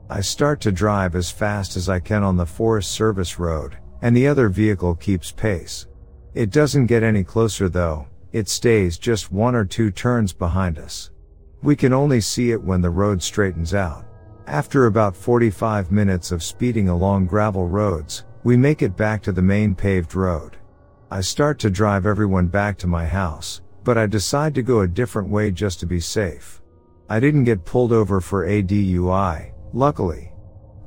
I 0.09 0.21
start 0.21 0.61
to 0.61 0.71
drive 0.71 1.17
as 1.17 1.29
fast 1.33 1.77
as 1.77 1.89
I 1.89 1.99
can 1.99 2.23
on 2.23 2.37
the 2.37 2.47
Forest 2.47 2.93
Service 2.93 3.41
road, 3.41 3.77
and 4.01 4.17
the 4.17 4.29
other 4.29 4.49
vehicle 4.49 4.95
keeps 4.95 5.33
pace. 5.33 5.89
It 6.35 6.51
doesn't 6.51 6.87
get 6.87 7.03
any 7.03 7.25
closer 7.25 7.69
though, 7.69 8.07
it 8.31 8.49
stays 8.49 8.97
just 8.97 9.33
one 9.33 9.57
or 9.57 9.65
two 9.65 9.91
turns 9.91 10.33
behind 10.33 10.79
us. 10.79 11.11
We 11.65 11.75
can 11.75 11.93
only 11.93 12.21
see 12.21 12.53
it 12.53 12.63
when 12.63 12.81
the 12.81 12.91
road 12.91 13.21
straightens 13.21 13.75
out. 13.75 14.05
After 14.47 14.87
about 14.87 15.17
45 15.17 15.91
minutes 15.91 16.31
of 16.31 16.45
speeding 16.45 16.91
along 16.91 17.27
gravel 17.27 17.67
roads, 17.67 18.25
we 18.45 18.57
make 18.57 18.83
it 18.83 18.97
back 18.97 19.21
to 19.23 19.33
the 19.33 19.43
main 19.43 19.75
paved 19.75 20.15
road. 20.15 20.59
I 21.11 21.23
start 21.23 21.59
to 21.59 21.71
drive 21.71 22.07
everyone 22.07 22.47
back 22.47 22.79
to 22.79 22.87
my 22.87 23.05
house, 23.05 23.63
but 23.85 23.99
I 23.99 24.07
decide 24.07 24.55
to 24.55 24.63
go 24.63 24.81
a 24.81 24.89
different 24.89 25.29
way 25.29 25.51
just 25.51 25.81
to 25.81 25.87
be 25.87 26.01
safe. 26.01 26.61
I 27.09 27.21
didn't 27.21 27.45
get 27.45 27.65
pulled 27.65 27.93
over 27.93 28.21
for 28.21 28.45
a 28.45 28.63
DUI, 28.63 29.53
luckily. 29.73 30.33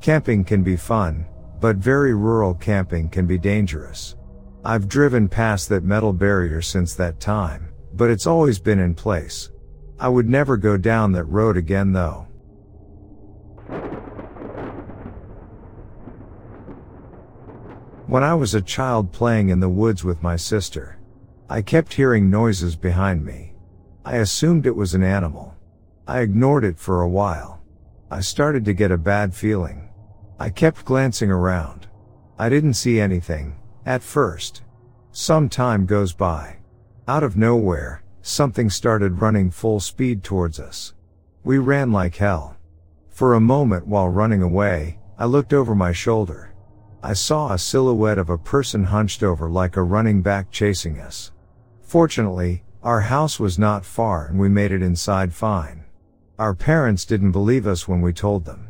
Camping 0.02 0.44
can 0.44 0.64
be 0.64 0.76
fun, 0.76 1.26
but 1.60 1.78
very 1.78 2.14
rural 2.14 2.54
camping 2.54 3.10
can 3.10 3.26
be 3.26 3.38
dangerous. 3.38 4.16
I've 4.64 4.88
driven 4.88 5.30
past 5.30 5.70
that 5.70 5.84
metal 5.84 6.14
barrier 6.14 6.62
since 6.62 6.96
that 6.96 7.20
time, 7.20 7.72
but 7.94 8.10
it's 8.10 8.28
always 8.28 8.60
been 8.60 8.80
in 8.80 8.96
place. 8.96 9.52
I 10.00 10.10
would 10.10 10.28
never 10.28 10.58
go 10.58 10.78
down 10.78 11.12
that 11.14 11.26
road 11.26 11.58
again 11.58 11.94
though. 11.94 12.28
When 18.08 18.24
I 18.24 18.34
was 18.36 18.54
a 18.54 18.62
child 18.62 19.12
playing 19.12 19.50
in 19.50 19.60
the 19.60 19.70
woods 19.70 20.04
with 20.04 20.22
my 20.22 20.36
sister, 20.36 20.95
I 21.48 21.62
kept 21.62 21.94
hearing 21.94 22.32
noises 22.32 22.76
behind 22.76 23.24
me. 23.24 23.54
I 24.04 24.18
assumed 24.18 24.66
it 24.66 24.76
was 24.76 24.96
an 24.96 25.04
animal. 25.04 25.54
I 26.08 26.22
ignored 26.22 26.64
it 26.64 26.80
for 26.80 27.02
a 27.02 27.10
while. 27.10 27.62
I 28.10 28.22
started 28.22 28.66
to 28.66 28.74
get 28.74 28.92
a 28.92 28.98
bad 28.98 29.34
feeling. 29.34 29.90
I 30.40 30.50
kept 30.50 30.86
glancing 30.86 31.30
around. 31.30 31.88
I 32.40 32.50
didn't 32.50 32.74
see 32.74 33.00
anything, 33.00 33.58
at 33.86 34.02
first. 34.02 34.64
Some 35.12 35.48
time 35.48 35.86
goes 35.86 36.14
by. 36.14 36.58
Out 37.08 37.24
of 37.24 37.38
nowhere, 37.38 38.04
something 38.24 38.70
started 38.72 39.22
running 39.22 39.52
full 39.52 39.80
speed 39.80 40.24
towards 40.24 40.60
us. 40.60 40.96
We 41.44 41.60
ran 41.60 41.92
like 41.92 42.16
hell. 42.16 42.58
For 43.10 43.36
a 43.36 43.40
moment 43.40 43.86
while 43.86 44.10
running 44.10 44.42
away, 44.42 44.98
I 45.18 45.26
looked 45.26 45.54
over 45.54 45.76
my 45.76 45.92
shoulder. 45.92 46.56
I 47.04 47.14
saw 47.14 47.54
a 47.54 47.60
silhouette 47.60 48.18
of 48.18 48.32
a 48.32 48.38
person 48.38 48.84
hunched 48.84 49.22
over 49.22 49.48
like 49.48 49.78
a 49.78 49.84
running 49.84 50.24
back 50.24 50.50
chasing 50.50 51.00
us. 51.00 51.32
Fortunately, 51.96 52.62
our 52.84 53.00
house 53.00 53.40
was 53.40 53.58
not 53.58 53.86
far 53.86 54.28
and 54.28 54.38
we 54.38 54.50
made 54.50 54.74
it 54.74 54.82
inside 54.82 55.34
fine. 55.34 55.86
Our 56.38 56.54
parents 56.54 57.06
didn't 57.06 57.32
believe 57.32 57.66
us 57.66 57.88
when 57.88 58.02
we 58.02 58.12
told 58.12 58.44
them. 58.44 58.68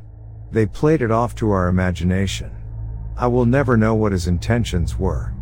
They 0.51 0.67
played 0.67 1.01
it 1.01 1.09
off 1.09 1.34
to 1.38 1.49
our 1.49 1.67
imagination. 1.67 2.51
I 3.17 3.26
will 3.26 3.47
never 3.47 3.78
know 3.78 3.95
what 3.95 4.11
his 4.11 4.28
intentions 4.28 4.99
were. 4.99 5.34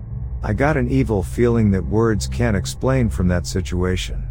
I 0.42 0.54
got 0.54 0.78
an 0.78 0.90
evil 0.90 1.22
feeling 1.22 1.72
that 1.72 1.86
words 1.86 2.26
can't 2.26 2.56
explain 2.56 3.10
from 3.10 3.28
that 3.28 3.46
situation. 3.46 4.26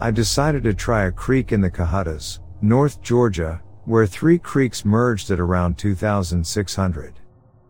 I 0.00 0.10
decided 0.10 0.62
to 0.62 0.72
try 0.72 1.04
a 1.04 1.12
creek 1.12 1.52
in 1.52 1.60
the 1.60 1.70
Cohuttas, 1.70 2.38
North 2.62 3.02
Georgia, 3.02 3.60
where 3.84 4.06
three 4.06 4.38
creeks 4.38 4.86
merged 4.86 5.30
at 5.30 5.38
around 5.38 5.76
2600. 5.76 7.20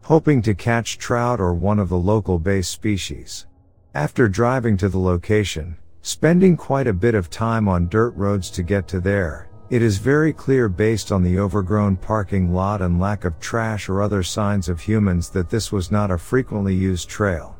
Hoping 0.07 0.41
to 0.43 0.55
catch 0.55 0.99
trout 0.99 1.41
or 1.41 1.53
one 1.53 1.81
of 1.81 1.89
the 1.89 1.99
local 1.99 2.39
bass 2.39 2.69
species. 2.69 3.47
After 3.93 4.29
driving 4.29 4.77
to 4.77 4.89
the 4.89 5.01
location, 5.01 5.77
spending 6.01 6.57
quite 6.57 6.87
a 6.87 6.93
bit 6.93 7.17
of 7.17 7.29
time 7.29 7.67
on 7.67 7.89
dirt 7.89 8.11
roads 8.15 8.49
to 8.51 8.63
get 8.63 8.87
to 8.87 9.01
there, 9.01 9.49
it 9.69 9.83
is 9.83 9.99
very 9.99 10.33
clear 10.33 10.69
based 10.69 11.11
on 11.11 11.25
the 11.25 11.41
overgrown 11.41 11.97
parking 11.97 12.55
lot 12.55 12.83
and 12.83 13.01
lack 13.01 13.25
of 13.25 13.41
trash 13.41 13.89
or 13.89 14.01
other 14.01 14.23
signs 14.23 14.69
of 14.69 14.79
humans 14.79 15.29
that 15.31 15.51
this 15.51 15.73
was 15.73 15.91
not 15.91 16.13
a 16.13 16.19
frequently 16.19 16.73
used 16.73 17.09
trail. 17.09 17.57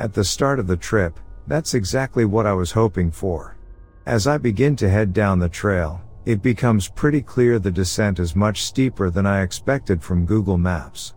At 0.00 0.12
the 0.12 0.24
start 0.24 0.58
of 0.58 0.66
the 0.66 0.76
trip, 0.76 1.20
that's 1.46 1.74
exactly 1.74 2.24
what 2.24 2.44
I 2.44 2.54
was 2.54 2.72
hoping 2.72 3.12
for. 3.12 3.56
As 4.04 4.26
I 4.26 4.38
begin 4.38 4.74
to 4.78 4.90
head 4.90 5.12
down 5.12 5.38
the 5.38 5.48
trail, 5.48 6.02
it 6.26 6.42
becomes 6.42 6.88
pretty 6.88 7.22
clear 7.22 7.60
the 7.60 7.70
descent 7.70 8.18
is 8.18 8.34
much 8.34 8.64
steeper 8.64 9.10
than 9.10 9.26
I 9.26 9.42
expected 9.42 10.02
from 10.02 10.26
Google 10.26 10.58
Maps. 10.58 11.14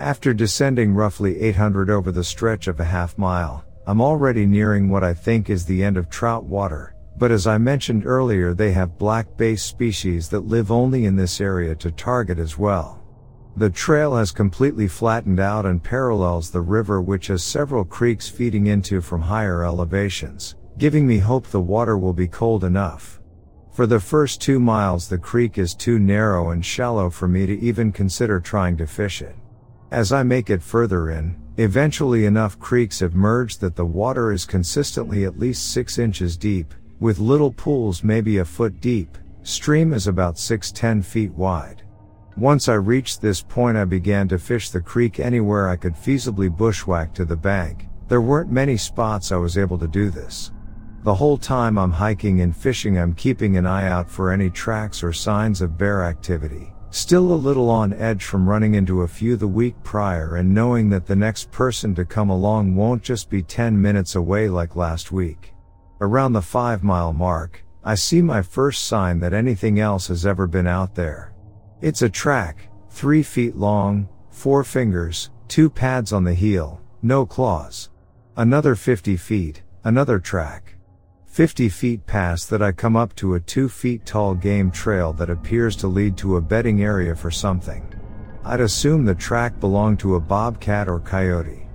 After 0.00 0.32
descending 0.32 0.94
roughly 0.94 1.38
800 1.42 1.90
over 1.90 2.10
the 2.10 2.24
stretch 2.24 2.68
of 2.68 2.80
a 2.80 2.84
half 2.84 3.18
mile, 3.18 3.66
I'm 3.86 4.00
already 4.00 4.46
nearing 4.46 4.88
what 4.88 5.04
I 5.04 5.12
think 5.12 5.50
is 5.50 5.66
the 5.66 5.84
end 5.84 5.98
of 5.98 6.08
trout 6.08 6.44
water, 6.44 6.94
but 7.18 7.30
as 7.30 7.46
I 7.46 7.58
mentioned 7.58 8.06
earlier 8.06 8.54
they 8.54 8.72
have 8.72 8.96
black 8.96 9.36
bass 9.36 9.62
species 9.62 10.30
that 10.30 10.46
live 10.46 10.72
only 10.72 11.04
in 11.04 11.16
this 11.16 11.38
area 11.38 11.74
to 11.74 11.90
target 11.90 12.38
as 12.38 12.56
well. 12.56 13.04
The 13.58 13.68
trail 13.68 14.16
has 14.16 14.32
completely 14.32 14.88
flattened 14.88 15.38
out 15.38 15.66
and 15.66 15.84
parallels 15.84 16.50
the 16.50 16.62
river 16.62 17.02
which 17.02 17.26
has 17.26 17.44
several 17.44 17.84
creeks 17.84 18.26
feeding 18.26 18.68
into 18.68 19.02
from 19.02 19.20
higher 19.20 19.64
elevations 19.64 20.56
giving 20.78 21.06
me 21.06 21.18
hope 21.18 21.46
the 21.48 21.60
water 21.60 21.98
will 21.98 22.14
be 22.14 22.26
cold 22.26 22.64
enough. 22.64 23.20
For 23.70 23.86
the 23.86 24.00
first 24.00 24.40
two 24.40 24.58
miles 24.58 25.10
the 25.10 25.18
creek 25.18 25.58
is 25.58 25.74
too 25.74 25.98
narrow 25.98 26.52
and 26.52 26.64
shallow 26.64 27.10
for 27.10 27.28
me 27.28 27.44
to 27.44 27.60
even 27.60 27.92
consider 27.92 28.40
trying 28.40 28.78
to 28.78 28.86
fish 28.86 29.20
it. 29.20 29.36
As 29.90 30.12
I 30.12 30.22
make 30.22 30.50
it 30.50 30.62
further 30.62 31.10
in, 31.10 31.34
eventually 31.56 32.26
enough 32.26 32.60
creeks 32.60 33.00
have 33.00 33.16
merged 33.16 33.60
that 33.60 33.74
the 33.74 33.84
water 33.84 34.30
is 34.30 34.44
consistently 34.44 35.24
at 35.24 35.40
least 35.40 35.72
6 35.72 35.98
inches 35.98 36.36
deep, 36.36 36.72
with 37.00 37.18
little 37.18 37.50
pools 37.50 38.04
maybe 38.04 38.38
a 38.38 38.44
foot 38.44 38.80
deep, 38.80 39.18
stream 39.42 39.92
is 39.92 40.06
about 40.06 40.36
6-10 40.36 41.04
feet 41.04 41.32
wide. 41.32 41.82
Once 42.36 42.68
I 42.68 42.74
reached 42.74 43.20
this 43.20 43.42
point 43.42 43.76
I 43.76 43.84
began 43.84 44.28
to 44.28 44.38
fish 44.38 44.70
the 44.70 44.80
creek 44.80 45.18
anywhere 45.18 45.68
I 45.68 45.74
could 45.74 45.94
feasibly 45.94 46.56
bushwhack 46.56 47.12
to 47.14 47.24
the 47.24 47.36
bank, 47.36 47.88
there 48.06 48.20
weren't 48.20 48.52
many 48.52 48.76
spots 48.76 49.32
I 49.32 49.36
was 49.38 49.58
able 49.58 49.78
to 49.78 49.88
do 49.88 50.08
this. 50.08 50.52
The 51.02 51.14
whole 51.14 51.36
time 51.36 51.78
I'm 51.78 51.90
hiking 51.90 52.42
and 52.42 52.56
fishing 52.56 52.96
I'm 52.96 53.14
keeping 53.14 53.56
an 53.56 53.66
eye 53.66 53.88
out 53.88 54.08
for 54.08 54.30
any 54.30 54.50
tracks 54.50 55.02
or 55.02 55.12
signs 55.12 55.60
of 55.60 55.76
bear 55.76 56.04
activity. 56.04 56.72
Still 56.92 57.32
a 57.32 57.34
little 57.34 57.70
on 57.70 57.92
edge 57.92 58.24
from 58.24 58.48
running 58.48 58.74
into 58.74 59.02
a 59.02 59.08
few 59.08 59.36
the 59.36 59.46
week 59.46 59.80
prior 59.84 60.34
and 60.34 60.52
knowing 60.52 60.90
that 60.90 61.06
the 61.06 61.14
next 61.14 61.52
person 61.52 61.94
to 61.94 62.04
come 62.04 62.30
along 62.30 62.74
won't 62.74 63.00
just 63.00 63.30
be 63.30 63.44
10 63.44 63.80
minutes 63.80 64.16
away 64.16 64.48
like 64.48 64.74
last 64.74 65.12
week. 65.12 65.54
Around 66.00 66.32
the 66.32 66.42
5 66.42 66.82
mile 66.82 67.12
mark, 67.12 67.64
I 67.84 67.94
see 67.94 68.20
my 68.20 68.42
first 68.42 68.86
sign 68.86 69.20
that 69.20 69.32
anything 69.32 69.78
else 69.78 70.08
has 70.08 70.26
ever 70.26 70.48
been 70.48 70.66
out 70.66 70.96
there. 70.96 71.32
It's 71.80 72.02
a 72.02 72.08
track, 72.08 72.68
3 72.90 73.22
feet 73.22 73.54
long, 73.54 74.08
4 74.30 74.64
fingers, 74.64 75.30
2 75.46 75.70
pads 75.70 76.12
on 76.12 76.24
the 76.24 76.34
heel, 76.34 76.80
no 77.02 77.24
claws. 77.24 77.90
Another 78.36 78.74
50 78.74 79.16
feet, 79.16 79.62
another 79.84 80.18
track. 80.18 80.69
50 81.30 81.68
feet 81.68 82.04
past 82.06 82.50
that 82.50 82.60
I 82.60 82.72
come 82.72 82.96
up 82.96 83.14
to 83.14 83.34
a 83.34 83.40
2 83.40 83.68
feet 83.68 84.04
tall 84.04 84.34
game 84.34 84.68
trail 84.68 85.12
that 85.12 85.30
appears 85.30 85.76
to 85.76 85.86
lead 85.86 86.16
to 86.16 86.36
a 86.36 86.40
bedding 86.40 86.82
area 86.82 87.14
for 87.14 87.30
something. 87.30 87.86
I'd 88.44 88.60
assume 88.60 89.04
the 89.04 89.14
track 89.14 89.60
belonged 89.60 90.00
to 90.00 90.16
a 90.16 90.20
bobcat 90.20 90.88
or 90.88 90.98
coyote. 90.98 91.68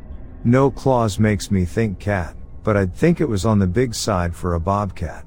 No 0.44 0.70
claws 0.70 1.20
makes 1.20 1.52
me 1.52 1.64
think 1.64 2.00
cat, 2.00 2.36
but 2.64 2.76
I'd 2.76 2.94
think 2.94 3.22
it 3.22 3.30
was 3.30 3.46
on 3.46 3.58
the 3.58 3.66
big 3.66 3.96
side 3.96 4.36
for 4.36 4.56
a 4.56 4.60
bobcat. 4.60 5.26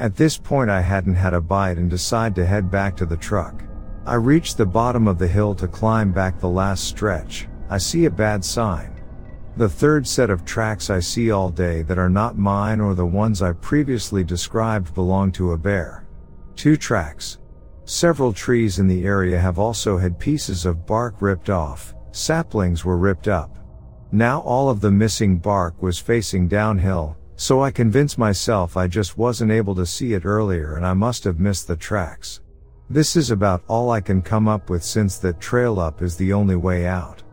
At 0.00 0.16
this 0.16 0.36
point 0.36 0.70
I 0.70 0.80
hadn't 0.80 1.14
had 1.14 1.32
a 1.32 1.40
bite 1.40 1.78
and 1.78 1.88
decide 1.88 2.34
to 2.34 2.44
head 2.44 2.72
back 2.72 2.96
to 2.96 3.06
the 3.06 3.16
truck. 3.16 3.62
I 4.04 4.14
reach 4.14 4.56
the 4.56 4.66
bottom 4.66 5.06
of 5.06 5.18
the 5.18 5.28
hill 5.28 5.54
to 5.54 5.68
climb 5.68 6.10
back 6.10 6.40
the 6.40 6.48
last 6.48 6.82
stretch. 6.82 7.46
I 7.70 7.78
see 7.78 8.06
a 8.06 8.10
bad 8.10 8.44
sign. 8.44 8.97
The 9.58 9.68
third 9.68 10.06
set 10.06 10.30
of 10.30 10.44
tracks 10.44 10.88
I 10.88 11.00
see 11.00 11.32
all 11.32 11.50
day 11.50 11.82
that 11.82 11.98
are 11.98 12.08
not 12.08 12.38
mine 12.38 12.80
or 12.80 12.94
the 12.94 13.04
ones 13.04 13.42
I 13.42 13.54
previously 13.54 14.22
described 14.22 14.94
belong 14.94 15.32
to 15.32 15.50
a 15.50 15.58
bear. 15.58 16.06
Two 16.54 16.76
tracks. 16.76 17.38
Several 17.84 18.32
trees 18.32 18.78
in 18.78 18.86
the 18.86 19.04
area 19.04 19.36
have 19.36 19.58
also 19.58 19.98
had 19.98 20.16
pieces 20.16 20.64
of 20.64 20.86
bark 20.86 21.16
ripped 21.20 21.50
off, 21.50 21.92
saplings 22.12 22.84
were 22.84 22.98
ripped 22.98 23.26
up. 23.26 23.58
Now 24.12 24.42
all 24.42 24.70
of 24.70 24.80
the 24.80 24.92
missing 24.92 25.38
bark 25.38 25.82
was 25.82 25.98
facing 25.98 26.46
downhill, 26.46 27.16
so 27.34 27.60
I 27.60 27.72
convinced 27.72 28.16
myself 28.16 28.76
I 28.76 28.86
just 28.86 29.18
wasn't 29.18 29.50
able 29.50 29.74
to 29.74 29.86
see 29.86 30.12
it 30.12 30.24
earlier 30.24 30.76
and 30.76 30.86
I 30.86 30.94
must 30.94 31.24
have 31.24 31.40
missed 31.40 31.66
the 31.66 31.74
tracks. 31.74 32.42
This 32.88 33.16
is 33.16 33.32
about 33.32 33.64
all 33.66 33.90
I 33.90 34.02
can 34.02 34.22
come 34.22 34.46
up 34.46 34.70
with 34.70 34.84
since 34.84 35.18
that 35.18 35.40
trail 35.40 35.80
up 35.80 36.00
is 36.00 36.14
the 36.14 36.32
only 36.32 36.54
way 36.54 36.86
out. 36.86 37.24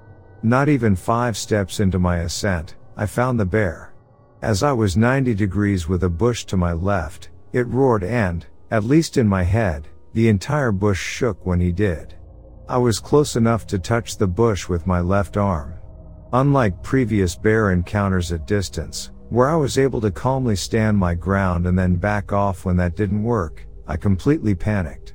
Not 0.45 0.69
even 0.69 0.95
five 0.95 1.35
steps 1.35 1.79
into 1.79 1.97
my 1.97 2.17
ascent, 2.17 2.75
I 2.95 3.07
found 3.07 3.39
the 3.39 3.47
bear. 3.47 3.95
As 4.43 4.61
I 4.61 4.73
was 4.73 4.95
90 4.95 5.33
degrees 5.33 5.89
with 5.89 6.03
a 6.03 6.09
bush 6.09 6.45
to 6.45 6.55
my 6.55 6.71
left, 6.71 7.29
it 7.51 7.67
roared 7.67 8.03
and, 8.03 8.45
at 8.69 8.83
least 8.83 9.17
in 9.17 9.27
my 9.27 9.41
head, 9.41 9.87
the 10.13 10.29
entire 10.29 10.71
bush 10.71 11.01
shook 11.01 11.43
when 11.47 11.59
he 11.59 11.71
did. 11.71 12.13
I 12.69 12.77
was 12.77 12.99
close 12.99 13.35
enough 13.35 13.65
to 13.65 13.79
touch 13.79 14.17
the 14.17 14.27
bush 14.27 14.69
with 14.69 14.85
my 14.85 14.99
left 14.99 15.35
arm. 15.35 15.73
Unlike 16.31 16.83
previous 16.83 17.35
bear 17.35 17.71
encounters 17.71 18.31
at 18.31 18.45
distance, 18.45 19.09
where 19.29 19.49
I 19.49 19.55
was 19.55 19.79
able 19.79 20.01
to 20.01 20.11
calmly 20.11 20.55
stand 20.55 20.95
my 20.95 21.15
ground 21.15 21.65
and 21.65 21.75
then 21.75 21.95
back 21.95 22.31
off 22.31 22.65
when 22.65 22.77
that 22.77 22.95
didn't 22.95 23.23
work, 23.23 23.65
I 23.87 23.97
completely 23.97 24.53
panicked. 24.53 25.14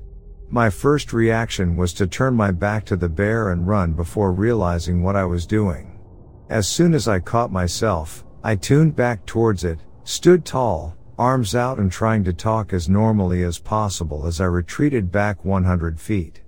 My 0.53 0.69
first 0.69 1.13
reaction 1.13 1.77
was 1.77 1.93
to 1.95 2.09
turn 2.09 2.35
my 2.35 2.51
back 2.51 2.85
to 2.87 2.97
the 2.97 3.09
bear 3.09 3.51
and 3.51 3.69
run 3.69 3.93
before 3.93 4.33
realizing 4.33 5.01
what 5.01 5.15
I 5.15 5.25
was 5.25 5.47
doing. 5.47 6.01
As 6.49 6.67
soon 6.67 6.93
as 6.93 7.07
I 7.07 7.21
caught 7.21 7.53
myself, 7.53 8.25
I 8.43 8.57
tuned 8.57 8.97
back 8.97 9.25
towards 9.27 9.63
it, 9.63 9.79
stood 10.03 10.45
tall, 10.45 10.97
arms 11.17 11.55
out 11.55 11.79
and 11.79 11.93
trying 11.93 12.25
to 12.25 12.33
talk 12.33 12.73
as 12.73 12.89
normally 12.89 13.45
as 13.45 13.61
possible 13.61 14.27
as 14.27 14.41
I 14.41 14.47
retreated 14.47 15.13
back 15.13 15.45
100 15.45 16.01
feet. 16.01 16.41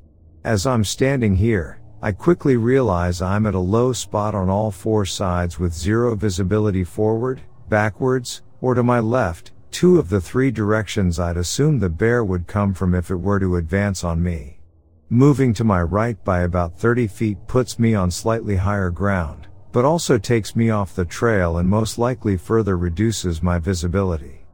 As 0.43 0.67
I'm 0.67 0.83
standing 0.83 1.37
here, 1.37 1.81
I 2.03 2.11
quickly 2.11 2.57
realize 2.57 3.23
I'm 3.23 3.47
at 3.47 3.55
a 3.55 3.61
low 3.61 3.93
spot 3.93 4.35
on 4.35 4.51
all 4.51 4.73
four 4.73 5.07
sides 5.07 5.61
with 5.61 5.73
zero 5.73 6.17
visibility 6.17 6.83
forward, 6.83 7.41
backwards, 7.69 8.43
or 8.61 8.75
to 8.75 8.83
my 8.83 8.99
left, 8.99 9.52
two 9.73 9.99
of 9.99 10.11
the 10.11 10.21
three 10.21 10.51
directions 10.51 11.19
I'd 11.19 11.37
assume 11.37 11.79
the 11.79 11.89
bear 11.89 12.23
would 12.23 12.47
come 12.47 12.75
from 12.75 12.95
if 12.95 13.11
it 13.11 13.17
were 13.17 13.41
to 13.41 13.57
advance 13.57 14.05
on 14.05 14.23
me. 14.23 14.61
Moving 15.09 15.55
to 15.55 15.65
my 15.65 15.83
right 15.83 16.23
by 16.25 16.43
about 16.43 16.79
30 16.79 17.07
feet 17.07 17.39
puts 17.47 17.79
me 17.79 17.95
on 17.95 18.11
slightly 18.11 18.57
higher 18.57 18.91
ground, 18.91 19.49
but 19.73 19.85
also 19.85 20.19
takes 20.19 20.55
me 20.55 20.71
off 20.71 20.95
the 20.95 21.05
trail 21.05 21.57
and 21.59 21.69
most 21.69 21.99
likely 21.99 22.37
further 22.37 22.77
reduces 22.77 23.43
my 23.43 23.59
visibility. 23.59 24.45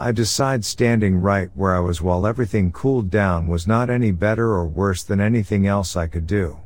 I 0.00 0.12
decide 0.12 0.64
standing 0.64 1.20
right 1.20 1.50
where 1.54 1.74
I 1.74 1.80
was 1.80 2.00
while 2.00 2.24
everything 2.24 2.70
cooled 2.70 3.10
down 3.10 3.48
was 3.48 3.66
not 3.66 3.90
any 3.90 4.12
better 4.12 4.52
or 4.52 4.66
worse 4.66 5.02
than 5.02 5.20
anything 5.20 5.66
else 5.66 5.96
I 5.96 6.06
could 6.06 6.26
do. 6.26 6.56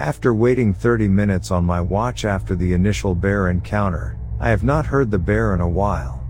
After 0.00 0.34
waiting 0.34 0.74
30 0.74 1.06
minutes 1.06 1.52
on 1.52 1.64
my 1.64 1.80
watch 1.80 2.24
after 2.24 2.56
the 2.56 2.72
initial 2.72 3.14
bear 3.14 3.50
encounter, 3.50 4.18
I 4.40 4.48
have 4.50 4.64
not 4.64 4.86
heard 4.86 5.12
the 5.12 5.18
bear 5.18 5.54
in 5.54 5.60
a 5.60 5.68
while. 5.68 6.21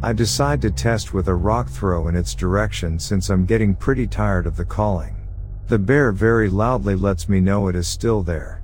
I 0.00 0.12
decide 0.12 0.62
to 0.62 0.70
test 0.70 1.12
with 1.12 1.26
a 1.26 1.34
rock 1.34 1.68
throw 1.68 2.06
in 2.06 2.14
its 2.14 2.32
direction 2.32 3.00
since 3.00 3.30
I'm 3.30 3.44
getting 3.44 3.74
pretty 3.74 4.06
tired 4.06 4.46
of 4.46 4.56
the 4.56 4.64
calling. 4.64 5.16
The 5.66 5.78
bear 5.78 6.12
very 6.12 6.48
loudly 6.48 6.94
lets 6.94 7.28
me 7.28 7.40
know 7.40 7.66
it 7.66 7.74
is 7.74 7.88
still 7.88 8.22
there. 8.22 8.62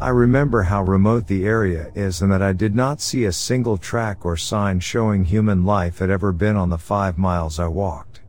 I 0.00 0.10
remember 0.10 0.62
how 0.62 0.84
remote 0.84 1.26
the 1.26 1.44
area 1.44 1.90
is 1.96 2.22
and 2.22 2.30
that 2.30 2.40
I 2.40 2.52
did 2.52 2.76
not 2.76 3.00
see 3.00 3.24
a 3.24 3.32
single 3.32 3.76
track 3.76 4.24
or 4.24 4.36
sign 4.36 4.78
showing 4.78 5.24
human 5.24 5.64
life 5.64 5.98
had 5.98 6.08
ever 6.08 6.32
been 6.32 6.54
on 6.54 6.70
the 6.70 6.78
five 6.78 7.18
miles 7.18 7.58
I 7.58 7.66
walked. 7.66 8.20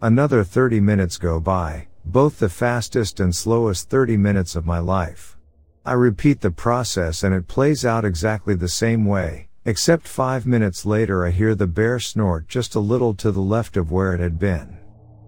Another 0.00 0.42
30 0.42 0.80
minutes 0.80 1.18
go 1.18 1.38
by, 1.38 1.88
both 2.06 2.38
the 2.38 2.48
fastest 2.48 3.20
and 3.20 3.34
slowest 3.34 3.90
30 3.90 4.16
minutes 4.16 4.56
of 4.56 4.64
my 4.64 4.78
life. 4.78 5.36
I 5.84 5.92
repeat 5.92 6.40
the 6.40 6.50
process 6.50 7.22
and 7.22 7.34
it 7.34 7.46
plays 7.46 7.84
out 7.84 8.06
exactly 8.06 8.54
the 8.54 8.68
same 8.68 9.04
way, 9.04 9.48
Except 9.68 10.06
five 10.06 10.46
minutes 10.46 10.86
later 10.86 11.26
I 11.26 11.30
hear 11.30 11.56
the 11.56 11.66
bear 11.66 11.98
snort 11.98 12.46
just 12.46 12.76
a 12.76 12.80
little 12.80 13.14
to 13.14 13.32
the 13.32 13.40
left 13.40 13.76
of 13.76 13.90
where 13.90 14.14
it 14.14 14.20
had 14.20 14.38
been. 14.38 14.78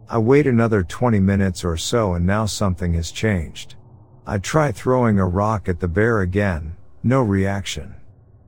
I 0.08 0.18
wait 0.18 0.46
another 0.46 0.84
20 0.84 1.18
minutes 1.18 1.64
or 1.64 1.76
so 1.76 2.14
and 2.14 2.24
now 2.24 2.46
something 2.46 2.94
has 2.94 3.10
changed. 3.10 3.74
I 4.28 4.38
try 4.38 4.70
throwing 4.70 5.18
a 5.18 5.26
rock 5.26 5.68
at 5.68 5.80
the 5.80 5.88
bear 5.88 6.20
again, 6.20 6.76
no 7.02 7.20
reaction. 7.20 7.96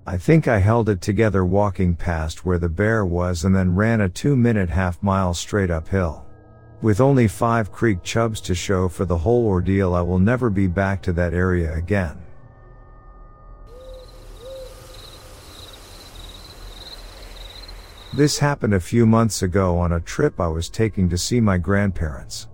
I 0.07 0.17
think 0.17 0.47
I 0.47 0.59
held 0.59 0.89
it 0.89 1.01
together 1.01 1.45
walking 1.45 1.97
past 1.97 2.47
where 2.47 2.61
the 2.61 2.69
bear 2.69 3.05
was 3.05 3.45
and 3.45 3.53
then 3.53 3.75
ran 3.75 4.01
a 4.01 4.09
two 4.09 4.37
minute 4.37 4.71
half 4.71 5.03
mile 5.03 5.35
straight 5.35 5.73
uphill. 5.73 6.25
With 6.83 7.01
only 7.01 7.27
five 7.27 7.73
creek 7.73 8.05
chubs 8.05 8.41
to 8.43 8.55
show 8.55 8.89
for 8.89 9.05
the 9.07 9.19
whole 9.19 9.45
ordeal, 9.45 9.95
I 9.95 10.03
will 10.03 10.21
never 10.21 10.51
be 10.51 10.69
back 10.69 11.03
to 11.03 11.13
that 11.15 11.35
area 11.35 11.75
again. 11.75 12.17
This 18.13 18.41
happened 18.41 18.75
a 18.75 18.81
few 18.81 19.07
months 19.07 19.43
ago 19.43 19.79
on 19.79 19.93
a 19.93 20.01
trip 20.01 20.41
I 20.41 20.49
was 20.49 20.69
taking 20.69 21.09
to 21.11 21.17
see 21.17 21.41
my 21.41 21.59
grandparents. 21.59 22.49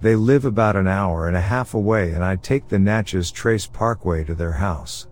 They 0.00 0.16
live 0.16 0.46
about 0.46 0.74
an 0.74 0.88
hour 0.88 1.28
and 1.28 1.36
a 1.36 1.40
half 1.40 1.74
away 1.74 2.12
and 2.12 2.24
I 2.24 2.36
take 2.36 2.66
the 2.66 2.78
Natchez 2.78 3.30
Trace 3.30 3.66
Parkway 3.66 4.24
to 4.24 4.34
their 4.34 4.52
house. 4.52 5.08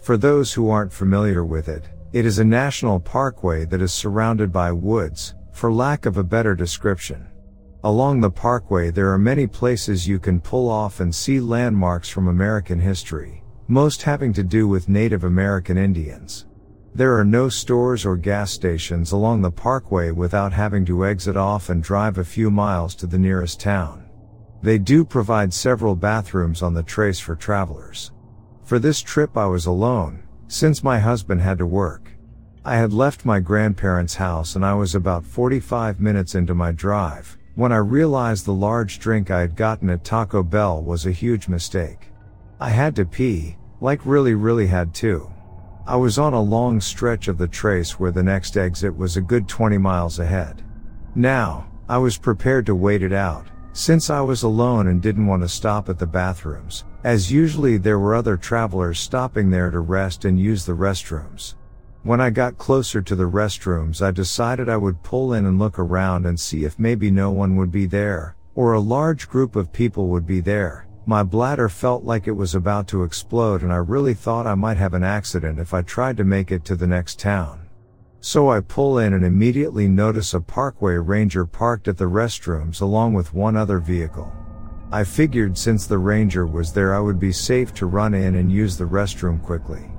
For 0.00 0.16
those 0.16 0.54
who 0.54 0.70
aren't 0.70 0.92
familiar 0.92 1.44
with 1.44 1.68
it, 1.68 1.86
it 2.14 2.24
is 2.24 2.38
a 2.38 2.44
national 2.44 2.98
parkway 2.98 3.66
that 3.66 3.82
is 3.82 3.92
surrounded 3.92 4.52
by 4.52 4.72
woods, 4.72 5.34
for 5.52 5.70
lack 5.70 6.06
of 6.06 6.16
a 6.16 6.24
better 6.24 6.54
description. 6.54 7.26
Along 7.84 8.20
the 8.22 8.30
parkway 8.30 8.90
there 8.90 9.12
are 9.12 9.18
many 9.18 9.46
places 9.46 10.08
you 10.08 10.18
can 10.18 10.40
pull 10.40 10.70
off 10.70 11.00
and 11.00 11.14
see 11.14 11.40
landmarks 11.40 12.08
from 12.08 12.28
American 12.28 12.80
history, 12.80 13.44
most 13.68 14.02
having 14.02 14.32
to 14.32 14.42
do 14.42 14.66
with 14.66 14.88
Native 14.88 15.24
American 15.24 15.76
Indians. 15.76 16.46
There 16.94 17.16
are 17.18 17.24
no 17.24 17.48
stores 17.48 18.04
or 18.04 18.18
gas 18.18 18.50
stations 18.50 19.12
along 19.12 19.40
the 19.40 19.50
parkway 19.50 20.10
without 20.10 20.52
having 20.52 20.84
to 20.84 21.06
exit 21.06 21.38
off 21.38 21.70
and 21.70 21.82
drive 21.82 22.18
a 22.18 22.24
few 22.24 22.50
miles 22.50 22.94
to 22.96 23.06
the 23.06 23.18
nearest 23.18 23.60
town. 23.60 24.10
They 24.60 24.76
do 24.76 25.02
provide 25.02 25.54
several 25.54 25.96
bathrooms 25.96 26.60
on 26.62 26.74
the 26.74 26.82
trace 26.82 27.18
for 27.18 27.34
travelers. 27.34 28.12
For 28.64 28.78
this 28.78 29.00
trip 29.00 29.38
I 29.38 29.46
was 29.46 29.64
alone, 29.64 30.22
since 30.48 30.84
my 30.84 30.98
husband 30.98 31.40
had 31.40 31.56
to 31.58 31.66
work. 31.66 32.10
I 32.62 32.76
had 32.76 32.92
left 32.92 33.24
my 33.24 33.40
grandparents' 33.40 34.14
house 34.14 34.54
and 34.54 34.64
I 34.64 34.74
was 34.74 34.94
about 34.94 35.24
45 35.24 35.98
minutes 35.98 36.34
into 36.34 36.54
my 36.54 36.72
drive, 36.72 37.38
when 37.54 37.72
I 37.72 37.78
realized 37.78 38.44
the 38.44 38.52
large 38.52 38.98
drink 38.98 39.30
I 39.30 39.40
had 39.40 39.56
gotten 39.56 39.88
at 39.88 40.04
Taco 40.04 40.42
Bell 40.42 40.82
was 40.82 41.06
a 41.06 41.10
huge 41.10 41.48
mistake. 41.48 42.08
I 42.60 42.68
had 42.68 42.94
to 42.96 43.06
pee, 43.06 43.56
like 43.80 44.04
really 44.04 44.34
really 44.34 44.66
had 44.66 44.92
to. 44.96 45.32
I 45.84 45.96
was 45.96 46.16
on 46.16 46.32
a 46.32 46.40
long 46.40 46.80
stretch 46.80 47.26
of 47.26 47.38
the 47.38 47.48
trace 47.48 47.98
where 47.98 48.12
the 48.12 48.22
next 48.22 48.56
exit 48.56 48.96
was 48.96 49.16
a 49.16 49.20
good 49.20 49.48
20 49.48 49.78
miles 49.78 50.20
ahead. 50.20 50.62
Now, 51.16 51.66
I 51.88 51.98
was 51.98 52.16
prepared 52.16 52.66
to 52.66 52.74
wait 52.76 53.02
it 53.02 53.12
out, 53.12 53.48
since 53.72 54.08
I 54.08 54.20
was 54.20 54.44
alone 54.44 54.86
and 54.86 55.02
didn't 55.02 55.26
want 55.26 55.42
to 55.42 55.48
stop 55.48 55.88
at 55.88 55.98
the 55.98 56.06
bathrooms, 56.06 56.84
as 57.02 57.32
usually 57.32 57.78
there 57.78 57.98
were 57.98 58.14
other 58.14 58.36
travelers 58.36 59.00
stopping 59.00 59.50
there 59.50 59.72
to 59.72 59.80
rest 59.80 60.24
and 60.24 60.38
use 60.38 60.64
the 60.64 60.72
restrooms. 60.72 61.56
When 62.04 62.20
I 62.20 62.30
got 62.30 62.58
closer 62.58 63.02
to 63.02 63.16
the 63.16 63.28
restrooms, 63.28 64.00
I 64.02 64.12
decided 64.12 64.68
I 64.68 64.76
would 64.76 65.02
pull 65.02 65.34
in 65.34 65.46
and 65.46 65.58
look 65.58 65.80
around 65.80 66.26
and 66.26 66.38
see 66.38 66.64
if 66.64 66.78
maybe 66.78 67.10
no 67.10 67.32
one 67.32 67.56
would 67.56 67.72
be 67.72 67.86
there, 67.86 68.36
or 68.54 68.74
a 68.74 68.80
large 68.80 69.28
group 69.28 69.56
of 69.56 69.72
people 69.72 70.08
would 70.08 70.26
be 70.26 70.40
there. 70.40 70.86
My 71.04 71.24
bladder 71.24 71.68
felt 71.68 72.04
like 72.04 72.28
it 72.28 72.32
was 72.32 72.54
about 72.54 72.86
to 72.88 73.02
explode 73.02 73.62
and 73.62 73.72
I 73.72 73.76
really 73.76 74.14
thought 74.14 74.46
I 74.46 74.54
might 74.54 74.76
have 74.76 74.94
an 74.94 75.02
accident 75.02 75.58
if 75.58 75.74
I 75.74 75.82
tried 75.82 76.16
to 76.18 76.24
make 76.24 76.52
it 76.52 76.64
to 76.66 76.76
the 76.76 76.86
next 76.86 77.18
town. 77.18 77.66
So 78.20 78.50
I 78.50 78.60
pull 78.60 78.98
in 78.98 79.12
and 79.12 79.24
immediately 79.24 79.88
notice 79.88 80.32
a 80.32 80.40
parkway 80.40 80.94
ranger 80.94 81.44
parked 81.44 81.88
at 81.88 81.98
the 81.98 82.04
restrooms 82.04 82.80
along 82.80 83.14
with 83.14 83.34
one 83.34 83.56
other 83.56 83.80
vehicle. 83.80 84.32
I 84.92 85.02
figured 85.02 85.58
since 85.58 85.88
the 85.88 85.98
ranger 85.98 86.46
was 86.46 86.72
there 86.72 86.94
I 86.94 87.00
would 87.00 87.18
be 87.18 87.32
safe 87.32 87.74
to 87.74 87.86
run 87.86 88.14
in 88.14 88.36
and 88.36 88.52
use 88.52 88.76
the 88.76 88.84
restroom 88.84 89.42
quickly. 89.42 89.90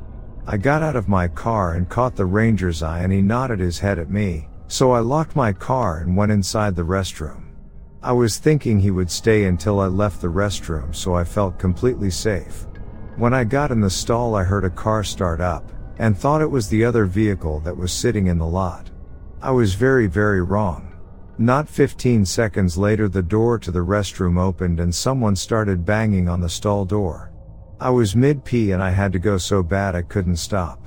I 0.48 0.56
got 0.56 0.82
out 0.82 0.96
of 0.96 1.10
my 1.10 1.28
car 1.28 1.74
and 1.74 1.90
caught 1.90 2.16
the 2.16 2.26
ranger's 2.26 2.82
eye 2.82 3.02
and 3.02 3.12
he 3.12 3.22
nodded 3.22 3.60
his 3.60 3.80
head 3.80 4.00
at 4.00 4.10
me, 4.10 4.48
so 4.70 4.92
I 4.92 5.00
locked 5.00 5.36
my 5.36 5.52
car 5.52 5.98
and 5.98 6.16
went 6.16 6.32
inside 6.32 6.78
the 6.78 6.84
restroom. 6.84 7.43
I 8.04 8.12
was 8.12 8.38
thinking 8.38 8.80
he 8.80 8.92
would 8.92 9.10
stay 9.10 9.46
until 9.46 9.80
I 9.80 9.88
left 9.88 10.20
the 10.20 10.28
restroom 10.28 10.94
so 10.94 11.16
I 11.16 11.24
felt 11.24 11.58
completely 11.58 12.10
safe. 12.10 12.68
When 13.16 13.34
I 13.34 13.46
got 13.46 13.72
in 13.72 13.80
the 13.80 13.90
stall 13.90 14.36
I 14.36 14.44
heard 14.44 14.66
a 14.66 14.70
car 14.70 15.06
start 15.06 15.40
up, 15.40 15.72
and 16.00 16.18
thought 16.18 16.42
it 16.42 16.52
was 16.52 16.68
the 16.68 16.84
other 16.84 17.06
vehicle 17.06 17.62
that 17.62 17.78
was 17.78 17.94
sitting 17.94 18.28
in 18.28 18.38
the 18.38 18.46
lot. 18.46 18.92
I 19.42 19.52
was 19.52 19.76
very 19.76 20.08
very 20.08 20.42
wrong. 20.42 20.92
Not 21.38 21.70
15 21.70 22.26
seconds 22.26 22.78
later 22.78 23.08
the 23.08 23.24
door 23.24 23.58
to 23.60 23.72
the 23.72 23.80
restroom 23.80 24.38
opened 24.38 24.82
and 24.82 24.94
someone 24.94 25.38
started 25.38 25.86
banging 25.86 26.28
on 26.28 26.42
the 26.42 26.50
stall 26.50 26.84
door. 26.84 27.32
I 27.80 27.90
was 27.90 28.18
mid 28.18 28.44
pee 28.44 28.72
and 28.72 28.84
I 28.84 28.90
had 28.90 29.14
to 29.14 29.20
go 29.20 29.38
so 29.38 29.64
bad 29.64 29.96
I 29.96 30.02
couldn't 30.02 30.36
stop. 30.36 30.86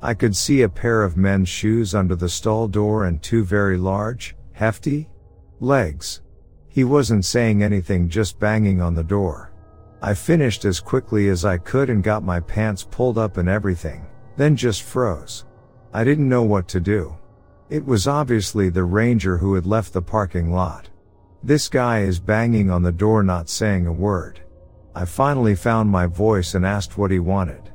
I 0.00 0.14
could 0.14 0.34
see 0.34 0.62
a 0.62 0.68
pair 0.70 1.02
of 1.02 1.18
men's 1.18 1.50
shoes 1.50 1.94
under 1.94 2.16
the 2.16 2.28
stall 2.30 2.68
door 2.68 3.04
and 3.04 3.22
two 3.22 3.44
very 3.44 3.76
large, 3.76 4.34
hefty 4.52 5.10
legs. 5.60 6.22
He 6.74 6.82
wasn't 6.82 7.24
saying 7.24 7.62
anything, 7.62 8.08
just 8.08 8.40
banging 8.40 8.82
on 8.82 8.96
the 8.96 9.04
door. 9.04 9.52
I 10.02 10.12
finished 10.12 10.64
as 10.64 10.80
quickly 10.80 11.28
as 11.28 11.44
I 11.44 11.56
could 11.56 11.88
and 11.88 12.02
got 12.02 12.24
my 12.24 12.40
pants 12.40 12.82
pulled 12.90 13.16
up 13.16 13.36
and 13.36 13.48
everything, 13.48 14.04
then 14.36 14.56
just 14.56 14.82
froze. 14.82 15.44
I 15.92 16.02
didn't 16.02 16.28
know 16.28 16.42
what 16.42 16.66
to 16.70 16.80
do. 16.80 17.16
It 17.70 17.86
was 17.86 18.08
obviously 18.08 18.70
the 18.70 18.82
ranger 18.82 19.36
who 19.36 19.54
had 19.54 19.66
left 19.66 19.92
the 19.92 20.02
parking 20.02 20.52
lot. 20.52 20.90
This 21.44 21.68
guy 21.68 22.00
is 22.00 22.18
banging 22.18 22.72
on 22.72 22.82
the 22.82 22.90
door 22.90 23.22
not 23.22 23.48
saying 23.48 23.86
a 23.86 23.92
word. 23.92 24.40
I 24.96 25.04
finally 25.04 25.54
found 25.54 25.88
my 25.90 26.06
voice 26.06 26.56
and 26.56 26.66
asked 26.66 26.98
what 26.98 27.12
he 27.12 27.20
wanted. 27.20 27.70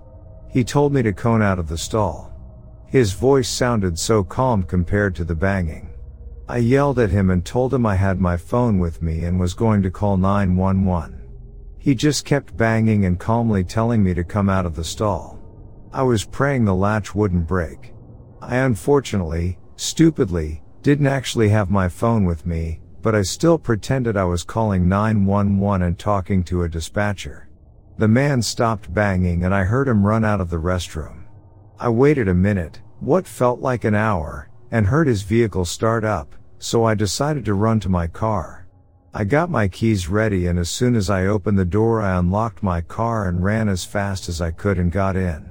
He 0.51 0.65
told 0.65 0.91
me 0.91 1.03
to 1.03 1.13
cone 1.13 1.41
out 1.41 1.57
of 1.57 1.69
the 1.69 1.77
stall. 1.77 2.33
His 2.85 3.13
voice 3.13 3.47
sounded 3.47 3.97
so 3.97 4.25
calm 4.25 4.61
compared 4.63 5.15
to 5.15 5.23
the 5.23 5.35
banging. 5.35 5.88
I 6.49 6.57
yelled 6.57 6.97
at 6.97 7.11
him 7.11 7.29
and 7.29 7.45
told 7.45 7.75
him 7.75 7.85
I 7.85 7.93
had 7.93 8.19
my 8.19 8.35
phone 8.35 8.79
with 8.79 9.03
me 9.03 9.23
and 9.23 9.39
was 9.39 9.53
going 9.53 9.83
to 9.83 9.91
call 9.91 10.17
911. 10.17 11.21
He 11.77 11.93
just 11.93 12.25
kept 12.25 12.57
banging 12.57 13.05
and 13.05 13.19
calmly 13.19 13.63
telling 13.63 14.03
me 14.03 14.15
to 14.15 14.23
come 14.23 14.49
out 14.49 14.65
of 14.65 14.73
the 14.75 14.83
stall. 14.83 15.39
I 15.93 16.01
was 16.01 16.25
praying 16.25 16.65
the 16.65 16.73
latch 16.73 17.13
wouldn't 17.13 17.45
break. 17.45 17.93
I 18.41 18.55
unfortunately, 18.55 19.59
stupidly, 19.75 20.63
didn't 20.81 21.05
actually 21.05 21.49
have 21.49 21.69
my 21.69 21.87
phone 21.87 22.25
with 22.25 22.47
me, 22.47 22.81
but 23.03 23.13
I 23.13 23.21
still 23.21 23.59
pretended 23.59 24.17
I 24.17 24.23
was 24.23 24.43
calling 24.43 24.89
911 24.89 25.83
and 25.83 25.99
talking 25.99 26.43
to 26.45 26.63
a 26.63 26.69
dispatcher. 26.69 27.47
The 27.99 28.07
man 28.07 28.41
stopped 28.41 28.91
banging 28.91 29.43
and 29.43 29.53
I 29.53 29.65
heard 29.65 29.87
him 29.87 30.03
run 30.03 30.25
out 30.25 30.41
of 30.41 30.49
the 30.49 30.57
restroom. 30.57 31.25
I 31.79 31.89
waited 31.89 32.27
a 32.27 32.33
minute, 32.33 32.81
what 33.01 33.27
felt 33.27 33.59
like 33.59 33.83
an 33.83 33.93
hour, 33.93 34.49
and 34.71 34.87
heard 34.87 35.05
his 35.05 35.21
vehicle 35.21 35.65
start 35.65 36.03
up, 36.03 36.35
so 36.59 36.83
I 36.83 36.93
decided 36.93 37.45
to 37.45 37.53
run 37.53 37.79
to 37.79 37.89
my 37.89 38.07
car. 38.07 38.67
I 39.13 39.23
got 39.23 39.49
my 39.49 39.67
keys 39.67 40.07
ready 40.07 40.45
and 40.45 40.59
as 40.59 40.69
soon 40.69 40.95
as 40.95 41.09
I 41.09 41.25
opened 41.25 41.57
the 41.57 41.65
door 41.65 42.01
I 42.01 42.19
unlocked 42.19 42.61
my 42.61 42.81
car 42.81 43.27
and 43.27 43.43
ran 43.43 43.67
as 43.67 43.83
fast 43.83 44.29
as 44.29 44.39
I 44.39 44.51
could 44.51 44.77
and 44.77 44.91
got 44.91 45.15
in. 45.15 45.49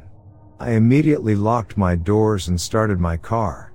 I 0.60 0.72
immediately 0.72 1.34
locked 1.34 1.76
my 1.76 1.96
doors 1.96 2.46
and 2.46 2.60
started 2.60 3.00
my 3.00 3.16
car. 3.16 3.72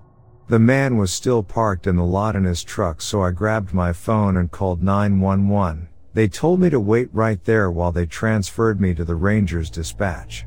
The 0.48 0.60
man 0.60 0.98
was 0.98 1.12
still 1.12 1.44
parked 1.44 1.88
in 1.88 1.96
the 1.96 2.06
lot 2.06 2.36
in 2.36 2.46
his 2.46 2.64
truck 2.64 3.02
so 3.02 3.24
I 3.24 3.32
grabbed 3.32 3.74
my 3.74 3.92
phone 3.92 4.38
and 4.38 4.52
called 4.52 4.82
911. 4.82 5.90
They 6.14 6.28
told 6.28 6.60
me 6.60 6.70
to 6.70 6.80
wait 6.80 7.10
right 7.12 7.44
there 7.44 7.72
while 7.72 7.92
they 7.92 8.06
transferred 8.06 8.80
me 8.80 8.94
to 8.94 9.04
the 9.04 9.16
ranger's 9.16 9.70
dispatch. 9.70 10.46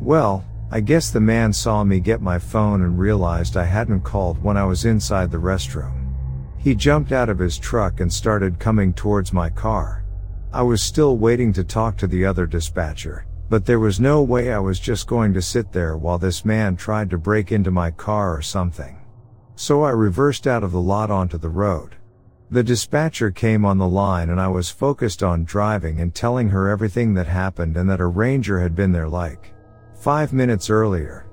Well, 0.00 0.46
I 0.70 0.80
guess 0.80 1.10
the 1.10 1.20
man 1.20 1.52
saw 1.52 1.82
me 1.82 1.98
get 1.98 2.22
my 2.22 2.38
phone 2.38 2.82
and 2.82 2.98
realized 2.98 3.56
I 3.56 3.64
hadn't 3.64 4.02
called 4.02 4.42
when 4.42 4.56
I 4.56 4.64
was 4.64 4.84
inside 4.84 5.30
the 5.30 5.38
restroom. 5.38 6.07
He 6.58 6.74
jumped 6.74 7.12
out 7.12 7.28
of 7.28 7.38
his 7.38 7.58
truck 7.58 8.00
and 8.00 8.12
started 8.12 8.58
coming 8.58 8.92
towards 8.92 9.32
my 9.32 9.48
car. 9.48 10.04
I 10.52 10.62
was 10.62 10.82
still 10.82 11.16
waiting 11.16 11.52
to 11.54 11.64
talk 11.64 11.96
to 11.98 12.06
the 12.06 12.24
other 12.24 12.46
dispatcher, 12.46 13.26
but 13.48 13.64
there 13.64 13.78
was 13.78 14.00
no 14.00 14.22
way 14.22 14.52
I 14.52 14.58
was 14.58 14.80
just 14.80 15.06
going 15.06 15.32
to 15.34 15.42
sit 15.42 15.72
there 15.72 15.96
while 15.96 16.18
this 16.18 16.44
man 16.44 16.76
tried 16.76 17.10
to 17.10 17.18
break 17.18 17.52
into 17.52 17.70
my 17.70 17.90
car 17.90 18.36
or 18.36 18.42
something. 18.42 18.98
So 19.56 19.82
I 19.82 19.90
reversed 19.90 20.46
out 20.46 20.64
of 20.64 20.72
the 20.72 20.80
lot 20.80 21.10
onto 21.10 21.38
the 21.38 21.48
road. 21.48 21.96
The 22.50 22.62
dispatcher 22.62 23.30
came 23.30 23.64
on 23.64 23.76
the 23.76 23.88
line 23.88 24.30
and 24.30 24.40
I 24.40 24.48
was 24.48 24.70
focused 24.70 25.22
on 25.22 25.44
driving 25.44 26.00
and 26.00 26.14
telling 26.14 26.48
her 26.48 26.68
everything 26.68 27.12
that 27.14 27.26
happened 27.26 27.76
and 27.76 27.90
that 27.90 28.00
a 28.00 28.06
ranger 28.06 28.60
had 28.60 28.74
been 28.74 28.92
there 28.92 29.08
like 29.08 29.52
five 29.94 30.32
minutes 30.32 30.70
earlier. 30.70 31.26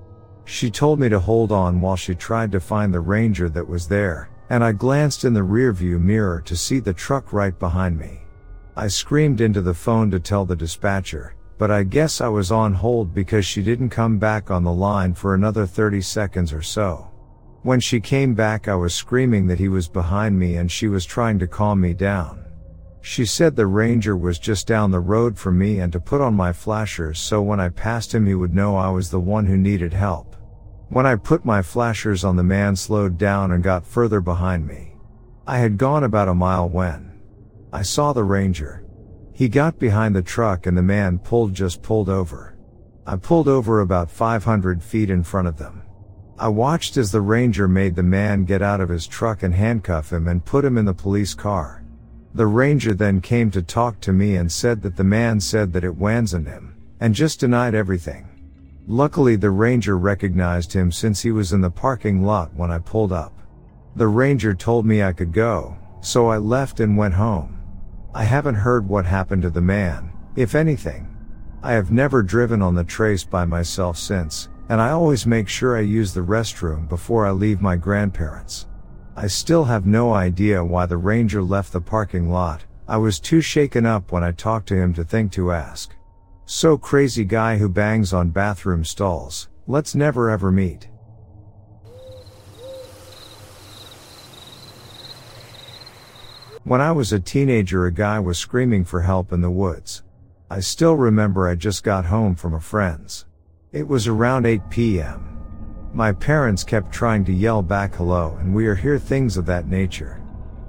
She 0.44 0.70
told 0.70 1.00
me 1.00 1.08
to 1.10 1.20
hold 1.20 1.52
on 1.52 1.80
while 1.80 1.96
she 1.96 2.16
tried 2.16 2.52
to 2.52 2.60
find 2.60 2.94
the 2.94 3.00
ranger 3.00 3.48
that 3.50 3.68
was 3.68 3.88
there, 3.88 4.30
and 4.50 4.64
I 4.64 4.72
glanced 4.72 5.26
in 5.26 5.34
the 5.34 5.42
rearview 5.42 6.00
mirror 6.00 6.42
to 6.46 6.56
see 6.56 6.80
the 6.80 6.94
truck 6.94 7.34
right 7.34 7.58
behind 7.58 7.98
me. 7.98 8.22
I 8.76 8.88
screamed 8.88 9.42
into 9.42 9.62
the 9.62 9.74
phone 9.74 10.12
to 10.12 10.20
tell 10.20 10.46
the 10.46 10.56
dispatcher, 10.56 11.36
but 11.58 11.72
I 11.72 11.84
guess 11.84 12.20
I 12.20 12.28
was 12.28 12.52
on 12.52 12.74
hold 12.74 13.14
because 13.14 13.46
she 13.46 13.64
didn't 13.64 13.90
come 13.90 14.18
back 14.18 14.52
on 14.52 14.64
the 14.64 14.74
line 14.74 15.14
for 15.14 15.34
another 15.34 15.66
30 15.66 16.02
seconds 16.02 16.52
or 16.52 16.62
so. 16.62 17.10
When 17.64 17.80
she 17.80 18.00
came 18.00 18.36
back 18.36 18.68
I 18.68 18.76
was 18.76 18.94
screaming 18.94 19.48
that 19.48 19.60
he 19.60 19.70
was 19.70 19.88
behind 19.88 20.38
me 20.38 20.58
and 20.58 20.72
she 20.72 20.88
was 20.88 21.06
trying 21.06 21.40
to 21.40 21.48
calm 21.48 21.82
me 21.82 21.94
down. 21.94 22.46
She 23.02 23.26
said 23.26 23.56
the 23.56 23.68
ranger 23.68 24.18
was 24.18 24.38
just 24.38 24.68
down 24.68 24.92
the 24.92 25.00
road 25.00 25.38
from 25.38 25.58
me 25.58 25.80
and 25.80 25.94
to 25.94 26.00
put 26.00 26.22
on 26.22 26.34
my 26.34 26.52
flashers 26.52 27.18
so 27.20 27.42
when 27.42 27.60
I 27.60 27.70
passed 27.70 28.14
him 28.14 28.26
he 28.26 28.36
would 28.36 28.54
know 28.54 28.76
I 28.76 28.90
was 28.90 29.10
the 29.10 29.20
one 29.20 29.46
who 29.46 29.58
needed 29.58 29.94
help. 29.94 30.35
When 30.90 31.06
I 31.06 31.16
put 31.16 31.44
my 31.44 31.62
flashers 31.62 32.24
on 32.24 32.36
the 32.36 32.44
man 32.44 32.76
slowed 32.76 33.18
down 33.18 33.52
and 33.52 33.64
got 33.64 33.86
further 33.86 34.22
behind 34.22 34.68
me. 34.68 34.94
I 35.48 35.58
had 35.58 35.78
gone 35.78 36.04
about 36.04 36.28
a 36.28 36.34
mile 36.36 36.70
when 36.70 37.20
I 37.74 37.82
saw 37.82 38.14
the 38.14 38.24
ranger. 38.24 38.86
He 39.34 39.50
got 39.50 39.80
behind 39.80 40.16
the 40.16 40.22
truck 40.22 40.66
and 40.66 40.78
the 40.78 40.82
man 40.82 41.20
pulled 41.20 41.54
just 41.54 41.82
pulled 41.82 42.08
over. 42.08 42.56
I 43.06 43.16
pulled 43.18 43.48
over 43.48 43.82
about 43.82 44.10
500 44.10 44.82
feet 44.82 45.10
in 45.10 45.24
front 45.24 45.48
of 45.48 45.58
them. 45.58 45.82
I 46.38 46.50
watched 46.50 46.98
as 46.98 47.12
the 47.12 47.22
ranger 47.22 47.68
made 47.68 47.96
the 47.96 48.04
man 48.04 48.46
get 48.46 48.62
out 48.62 48.82
of 48.82 48.90
his 48.90 49.08
truck 49.08 49.42
and 49.42 49.54
handcuff 49.54 50.12
him 50.12 50.28
and 50.28 50.46
put 50.46 50.66
him 50.66 50.78
in 50.78 50.86
the 50.86 50.94
police 50.94 51.34
car. 51.34 51.84
The 52.34 52.48
ranger 52.48 52.94
then 52.94 53.22
came 53.22 53.50
to 53.52 53.62
talk 53.62 54.02
to 54.02 54.14
me 54.14 54.36
and 54.36 54.52
said 54.52 54.82
that 54.82 54.98
the 54.98 55.04
man 55.04 55.40
said 55.40 55.72
that 55.74 55.86
it 55.86 55.96
wanzoned 55.96 56.48
him, 56.48 56.76
and 57.00 57.16
just 57.16 57.40
denied 57.40 57.74
everything. 57.74 58.35
Luckily 58.88 59.36
the 59.36 59.50
ranger 59.50 59.98
recognized 59.98 60.72
him 60.72 60.92
since 60.92 61.22
he 61.22 61.32
was 61.32 61.54
in 61.54 61.62
the 61.62 61.72
parking 61.72 62.24
lot 62.24 62.54
when 62.54 62.70
I 62.70 62.78
pulled 62.78 63.12
up. 63.12 63.34
The 63.96 64.08
ranger 64.08 64.54
told 64.54 64.86
me 64.86 65.02
I 65.02 65.12
could 65.12 65.34
go, 65.34 65.76
so 66.02 66.28
I 66.28 66.38
left 66.38 66.80
and 66.80 66.96
went 66.96 67.16
home. 67.16 67.58
I 68.14 68.24
haven't 68.24 68.56
heard 68.56 68.88
what 68.88 69.06
happened 69.08 69.42
to 69.42 69.50
the 69.50 69.62
man, 69.62 70.14
if 70.36 70.54
anything. 70.54 71.08
I 71.64 71.72
have 71.72 71.92
never 71.92 72.22
driven 72.22 72.62
on 72.62 72.76
the 72.76 72.84
trace 72.84 73.24
by 73.24 73.46
myself 73.46 73.98
since, 73.98 74.50
and 74.70 74.80
I 74.80 74.92
always 74.92 75.26
make 75.26 75.48
sure 75.48 75.76
I 75.76 75.82
use 75.82 76.14
the 76.14 76.22
restroom 76.22 76.88
before 76.88 77.26
I 77.26 77.32
leave 77.32 77.62
my 77.62 77.76
grandparents'. 77.76 78.68
I 79.16 79.26
still 79.26 79.64
have 79.64 79.88
no 79.88 80.14
idea 80.14 80.64
why 80.64 80.86
the 80.86 80.98
ranger 80.98 81.42
left 81.42 81.74
the 81.74 81.82
parking 81.82 82.30
lot. 82.30 82.66
I 82.88 82.98
was 82.98 83.20
too 83.20 83.42
shaken 83.42 83.88
up 83.88 84.12
when 84.12 84.24
I 84.24 84.32
talked 84.32 84.68
to 84.68 84.76
him 84.76 84.94
to 84.94 85.04
think 85.04 85.32
to 85.32 85.52
ask. 85.52 85.95
So 86.48 86.78
crazy 86.78 87.26
guy 87.26 87.58
who 87.58 87.68
bangs 87.68 88.14
on 88.14 88.30
bathroom 88.30 88.86
stalls. 88.86 89.50
Let's 89.66 89.96
never 89.96 90.30
ever 90.30 90.52
meet. 90.52 90.88
When 96.64 96.82
I 96.82 96.92
was 96.92 97.12
a 97.14 97.20
teenager, 97.20 97.88
a 97.88 97.92
guy 97.92 98.20
was 98.20 98.38
screaming 98.38 98.86
for 98.86 99.02
help 99.02 99.32
in 99.34 99.42
the 99.42 99.50
woods. 99.50 100.04
I 100.50 100.60
still 100.60 100.96
remember 100.96 101.48
I 101.48 101.56
just 101.56 101.84
got 101.84 102.06
home 102.06 102.36
from 102.36 102.54
a 102.54 102.60
friend's. 102.60 103.26
It 103.72 103.88
was 103.88 104.08
around 104.08 104.46
8 104.46 104.70
p.m. 104.70 105.40
My 105.94 106.12
parents 106.12 106.64
kept 106.64 106.92
trying 106.92 107.26
to 107.26 107.34
yell 107.34 107.64
back 107.64 107.96
hello 107.96 108.38
and 108.40 108.54
we 108.54 108.68
are 108.68 108.76
here 108.76 109.00
things 109.00 109.36
of 109.36 109.48
that 109.48 109.68
nature. 109.68 110.22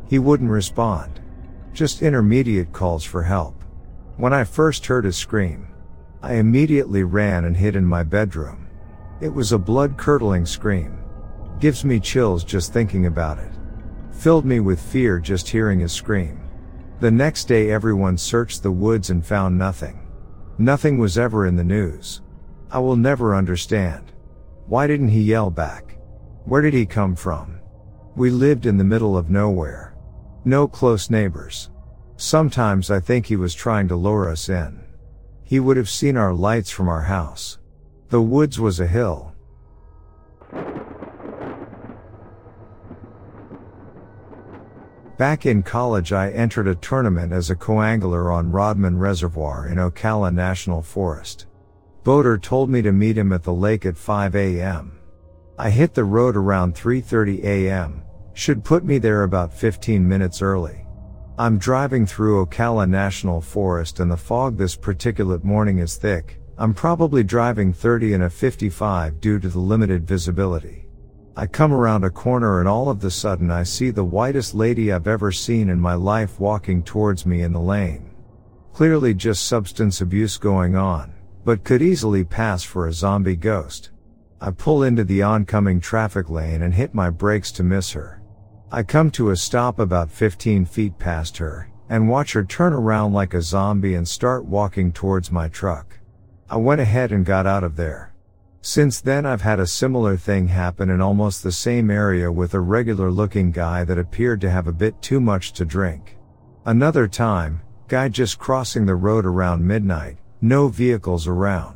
He 0.08 0.18
wouldn't 0.18 0.50
respond. 0.50 1.20
Just 1.74 2.00
intermediate 2.00 2.72
calls 2.72 3.04
for 3.04 3.22
help. 3.22 3.55
When 4.16 4.32
I 4.32 4.44
first 4.44 4.86
heard 4.86 5.04
his 5.04 5.16
scream, 5.16 5.68
I 6.22 6.34
immediately 6.36 7.04
ran 7.04 7.44
and 7.44 7.54
hid 7.54 7.76
in 7.76 7.84
my 7.84 8.02
bedroom. 8.02 8.66
It 9.20 9.28
was 9.28 9.52
a 9.52 9.58
blood 9.58 9.98
curdling 9.98 10.46
scream. 10.46 11.04
Gives 11.60 11.84
me 11.84 12.00
chills 12.00 12.42
just 12.42 12.72
thinking 12.72 13.06
about 13.06 13.38
it. 13.38 13.52
Filled 14.12 14.46
me 14.46 14.60
with 14.60 14.80
fear 14.80 15.18
just 15.20 15.46
hearing 15.46 15.80
his 15.80 15.92
scream. 15.92 16.40
The 17.00 17.10
next 17.10 17.44
day 17.44 17.70
everyone 17.70 18.16
searched 18.16 18.62
the 18.62 18.72
woods 18.72 19.10
and 19.10 19.24
found 19.24 19.58
nothing. 19.58 20.08
Nothing 20.56 20.96
was 20.96 21.18
ever 21.18 21.46
in 21.46 21.56
the 21.56 21.64
news. 21.64 22.22
I 22.70 22.78
will 22.78 22.96
never 22.96 23.36
understand. 23.36 24.12
Why 24.66 24.86
didn't 24.86 25.08
he 25.08 25.20
yell 25.20 25.50
back? 25.50 25.98
Where 26.46 26.62
did 26.62 26.72
he 26.72 26.86
come 26.86 27.16
from? 27.16 27.60
We 28.16 28.30
lived 28.30 28.64
in 28.64 28.78
the 28.78 28.84
middle 28.84 29.14
of 29.14 29.28
nowhere. 29.28 29.94
No 30.46 30.66
close 30.66 31.10
neighbors. 31.10 31.68
Sometimes 32.16 32.90
I 32.90 32.98
think 32.98 33.26
he 33.26 33.36
was 33.36 33.54
trying 33.54 33.88
to 33.88 33.96
lure 33.96 34.30
us 34.30 34.48
in. 34.48 34.80
He 35.44 35.60
would 35.60 35.76
have 35.76 35.90
seen 35.90 36.16
our 36.16 36.32
lights 36.32 36.70
from 36.70 36.88
our 36.88 37.02
house. 37.02 37.58
The 38.08 38.22
woods 38.22 38.58
was 38.58 38.80
a 38.80 38.86
hill. 38.86 39.34
Back 45.18 45.46
in 45.46 45.62
college 45.62 46.12
I 46.12 46.30
entered 46.30 46.68
a 46.68 46.74
tournament 46.74 47.32
as 47.32 47.50
a 47.50 47.56
coangler 47.56 48.32
on 48.32 48.52
Rodman 48.52 48.98
Reservoir 48.98 49.68
in 49.68 49.76
Ocala 49.76 50.32
National 50.32 50.82
Forest. 50.82 51.46
Boater 52.02 52.40
told 52.40 52.70
me 52.70 52.82
to 52.82 52.92
meet 52.92 53.18
him 53.18 53.32
at 53.32 53.42
the 53.42 53.52
lake 53.52 53.84
at 53.84 53.96
5 53.96 54.36
a.m. 54.36 54.98
I 55.58 55.70
hit 55.70 55.94
the 55.94 56.04
road 56.04 56.36
around 56.36 56.74
3.30 56.74 57.42
a.m., 57.44 58.02
should 58.34 58.62
put 58.62 58.84
me 58.84 58.98
there 58.98 59.22
about 59.22 59.52
15 59.52 60.06
minutes 60.06 60.42
early. 60.42 60.85
I'm 61.38 61.58
driving 61.58 62.06
through 62.06 62.46
Ocala 62.46 62.88
National 62.88 63.42
Forest 63.42 64.00
and 64.00 64.10
the 64.10 64.16
fog 64.16 64.56
this 64.56 64.74
particulate 64.74 65.44
morning 65.44 65.78
is 65.80 65.96
thick. 65.96 66.40
I'm 66.56 66.72
probably 66.72 67.22
driving 67.22 67.74
30 67.74 68.14
in 68.14 68.22
a 68.22 68.30
55 68.30 69.20
due 69.20 69.38
to 69.40 69.48
the 69.50 69.58
limited 69.58 70.06
visibility. 70.06 70.88
I 71.36 71.46
come 71.46 71.74
around 71.74 72.04
a 72.04 72.10
corner 72.10 72.60
and 72.60 72.68
all 72.68 72.88
of 72.88 73.00
the 73.00 73.10
sudden 73.10 73.50
I 73.50 73.64
see 73.64 73.90
the 73.90 74.02
whitest 74.02 74.54
lady 74.54 74.90
I've 74.90 75.06
ever 75.06 75.30
seen 75.30 75.68
in 75.68 75.78
my 75.78 75.92
life 75.92 76.40
walking 76.40 76.82
towards 76.82 77.26
me 77.26 77.42
in 77.42 77.52
the 77.52 77.60
lane. 77.60 78.14
Clearly 78.72 79.12
just 79.12 79.46
substance 79.46 80.00
abuse 80.00 80.38
going 80.38 80.74
on 80.74 81.12
but 81.44 81.62
could 81.64 81.80
easily 81.80 82.24
pass 82.24 82.64
for 82.64 82.88
a 82.88 82.92
zombie 82.92 83.36
ghost. 83.36 83.90
I 84.40 84.50
pull 84.52 84.82
into 84.82 85.04
the 85.04 85.22
oncoming 85.22 85.80
traffic 85.80 86.28
lane 86.28 86.62
and 86.62 86.74
hit 86.74 86.92
my 86.94 87.08
brakes 87.08 87.52
to 87.52 87.62
miss 87.62 87.92
her. 87.92 88.20
I 88.72 88.82
come 88.82 89.12
to 89.12 89.30
a 89.30 89.36
stop 89.36 89.78
about 89.78 90.10
15 90.10 90.64
feet 90.64 90.98
past 90.98 91.36
her, 91.36 91.70
and 91.88 92.08
watch 92.08 92.32
her 92.32 92.42
turn 92.42 92.72
around 92.72 93.12
like 93.12 93.32
a 93.32 93.40
zombie 93.40 93.94
and 93.94 94.06
start 94.06 94.44
walking 94.44 94.90
towards 94.90 95.30
my 95.30 95.48
truck. 95.48 96.00
I 96.50 96.56
went 96.56 96.80
ahead 96.80 97.12
and 97.12 97.24
got 97.24 97.46
out 97.46 97.62
of 97.62 97.76
there. 97.76 98.12
Since 98.62 99.00
then 99.00 99.24
I've 99.24 99.42
had 99.42 99.60
a 99.60 99.66
similar 99.68 100.16
thing 100.16 100.48
happen 100.48 100.90
in 100.90 101.00
almost 101.00 101.44
the 101.44 101.52
same 101.52 101.92
area 101.92 102.32
with 102.32 102.54
a 102.54 102.60
regular 102.60 103.08
looking 103.08 103.52
guy 103.52 103.84
that 103.84 103.98
appeared 103.98 104.40
to 104.40 104.50
have 104.50 104.66
a 104.66 104.72
bit 104.72 105.00
too 105.00 105.20
much 105.20 105.52
to 105.52 105.64
drink. 105.64 106.16
Another 106.64 107.06
time, 107.06 107.60
guy 107.86 108.08
just 108.08 108.40
crossing 108.40 108.84
the 108.84 108.96
road 108.96 109.24
around 109.24 109.64
midnight, 109.64 110.18
no 110.40 110.66
vehicles 110.66 111.28
around. 111.28 111.75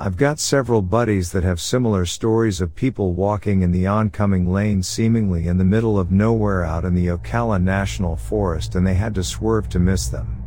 I've 0.00 0.16
got 0.16 0.38
several 0.38 0.80
buddies 0.80 1.32
that 1.32 1.42
have 1.42 1.60
similar 1.60 2.06
stories 2.06 2.60
of 2.60 2.72
people 2.72 3.14
walking 3.14 3.62
in 3.62 3.72
the 3.72 3.88
oncoming 3.88 4.48
lane 4.48 4.80
seemingly 4.80 5.48
in 5.48 5.58
the 5.58 5.64
middle 5.64 5.98
of 5.98 6.12
nowhere 6.12 6.64
out 6.64 6.84
in 6.84 6.94
the 6.94 7.08
Ocala 7.08 7.60
National 7.60 8.14
Forest 8.14 8.76
and 8.76 8.86
they 8.86 8.94
had 8.94 9.12
to 9.16 9.24
swerve 9.24 9.68
to 9.70 9.80
miss 9.80 10.06
them. 10.06 10.40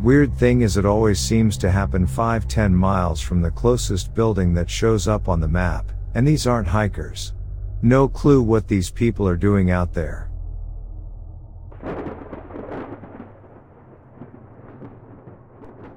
Weird 0.00 0.34
thing 0.34 0.62
is 0.62 0.78
it 0.78 0.86
always 0.86 1.20
seems 1.20 1.58
to 1.58 1.70
happen 1.70 2.06
5-10 2.06 2.72
miles 2.72 3.20
from 3.20 3.42
the 3.42 3.50
closest 3.50 4.14
building 4.14 4.54
that 4.54 4.70
shows 4.70 5.06
up 5.06 5.28
on 5.28 5.38
the 5.38 5.48
map, 5.48 5.92
and 6.14 6.26
these 6.26 6.46
aren't 6.46 6.68
hikers. 6.68 7.34
No 7.82 8.08
clue 8.08 8.40
what 8.40 8.68
these 8.68 8.90
people 8.90 9.28
are 9.28 9.36
doing 9.36 9.70
out 9.70 9.92
there. 9.92 10.30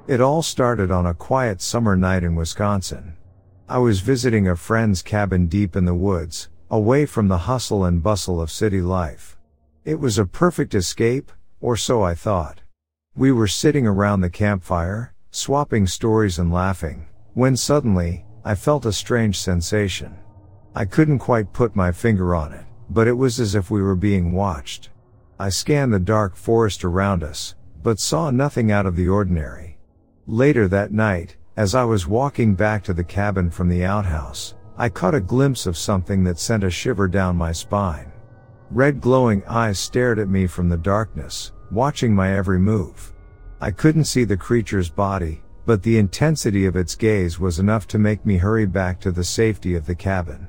It 0.08 0.22
all 0.22 0.42
started 0.42 0.90
on 0.90 1.06
a 1.06 1.14
quiet 1.14 1.62
summer 1.62 1.98
night 1.98 2.24
in 2.24 2.34
Wisconsin. 2.34 3.18
I 3.68 3.80
was 3.80 4.00
visiting 4.00 4.48
a 4.48 4.56
friend's 4.56 5.02
cabin 5.02 5.48
deep 5.48 5.76
in 5.76 5.84
the 5.84 5.94
woods, 5.94 6.48
away 6.72 7.06
from 7.06 7.28
the 7.28 7.40
hustle 7.40 7.84
and 7.84 8.02
bustle 8.02 8.40
of 8.40 8.50
city 8.50 8.80
life. 8.80 9.38
It 9.84 10.00
was 10.00 10.18
a 10.18 10.26
perfect 10.26 10.74
escape, 10.74 11.30
or 11.60 11.76
so 11.76 12.04
I 12.04 12.16
thought. 12.16 12.62
We 13.18 13.34
were 13.34 13.50
sitting 13.50 13.86
around 13.86 14.22
the 14.22 14.30
campfire, 14.30 15.14
swapping 15.30 15.88
stories 15.88 16.40
and 16.40 16.54
laughing, 16.54 17.08
when 17.34 17.58
suddenly, 17.58 18.24
I 18.46 18.56
felt 18.56 18.86
a 18.86 18.94
strange 18.94 19.38
sensation. 19.38 20.16
I 20.74 20.86
couldn't 20.86 21.20
quite 21.20 21.52
put 21.52 21.76
my 21.76 21.92
finger 21.92 22.34
on 22.34 22.54
it, 22.54 22.66
but 22.90 23.10
it 23.10 23.18
was 23.18 23.42
as 23.42 23.56
if 23.56 23.70
we 23.70 23.82
were 23.82 23.98
being 23.98 24.32
watched. 24.32 24.90
I 25.38 25.50
scanned 25.50 25.94
the 25.94 26.00
dark 26.00 26.38
forest 26.38 26.86
around 26.86 27.26
us, 27.26 27.56
but 27.84 28.00
saw 28.00 28.32
nothing 28.32 28.72
out 28.72 28.86
of 28.86 28.96
the 28.96 29.10
ordinary. 29.10 29.77
Later 30.30 30.68
that 30.68 30.92
night, 30.92 31.38
as 31.56 31.74
I 31.74 31.86
was 31.86 32.06
walking 32.06 32.54
back 32.54 32.84
to 32.84 32.94
the 32.94 33.04
cabin 33.04 33.50
from 33.50 33.70
the 33.70 33.86
outhouse, 33.86 34.56
I 34.78 34.90
caught 34.90 35.16
a 35.16 35.22
glimpse 35.22 35.66
of 35.66 35.78
something 35.78 36.22
that 36.26 36.38
sent 36.38 36.66
a 36.66 36.70
shiver 36.70 37.08
down 37.08 37.38
my 37.38 37.54
spine. 37.54 38.12
Red 38.70 39.00
glowing 39.00 39.42
eyes 39.48 39.80
stared 39.80 40.20
at 40.20 40.28
me 40.28 40.46
from 40.46 40.68
the 40.68 40.76
darkness, 40.76 41.54
watching 41.72 42.14
my 42.14 42.36
every 42.36 42.60
move. 42.60 43.14
I 43.62 43.72
couldn't 43.72 44.04
see 44.04 44.26
the 44.26 44.36
creature's 44.36 44.90
body, 44.90 45.42
but 45.66 45.82
the 45.82 45.98
intensity 45.98 46.66
of 46.66 46.76
its 46.76 46.94
gaze 46.94 47.40
was 47.40 47.60
enough 47.60 47.88
to 47.88 47.98
make 47.98 48.26
me 48.26 48.36
hurry 48.36 48.66
back 48.66 49.00
to 49.00 49.14
the 49.14 49.24
safety 49.24 49.76
of 49.76 49.86
the 49.86 49.96
cabin. 49.96 50.46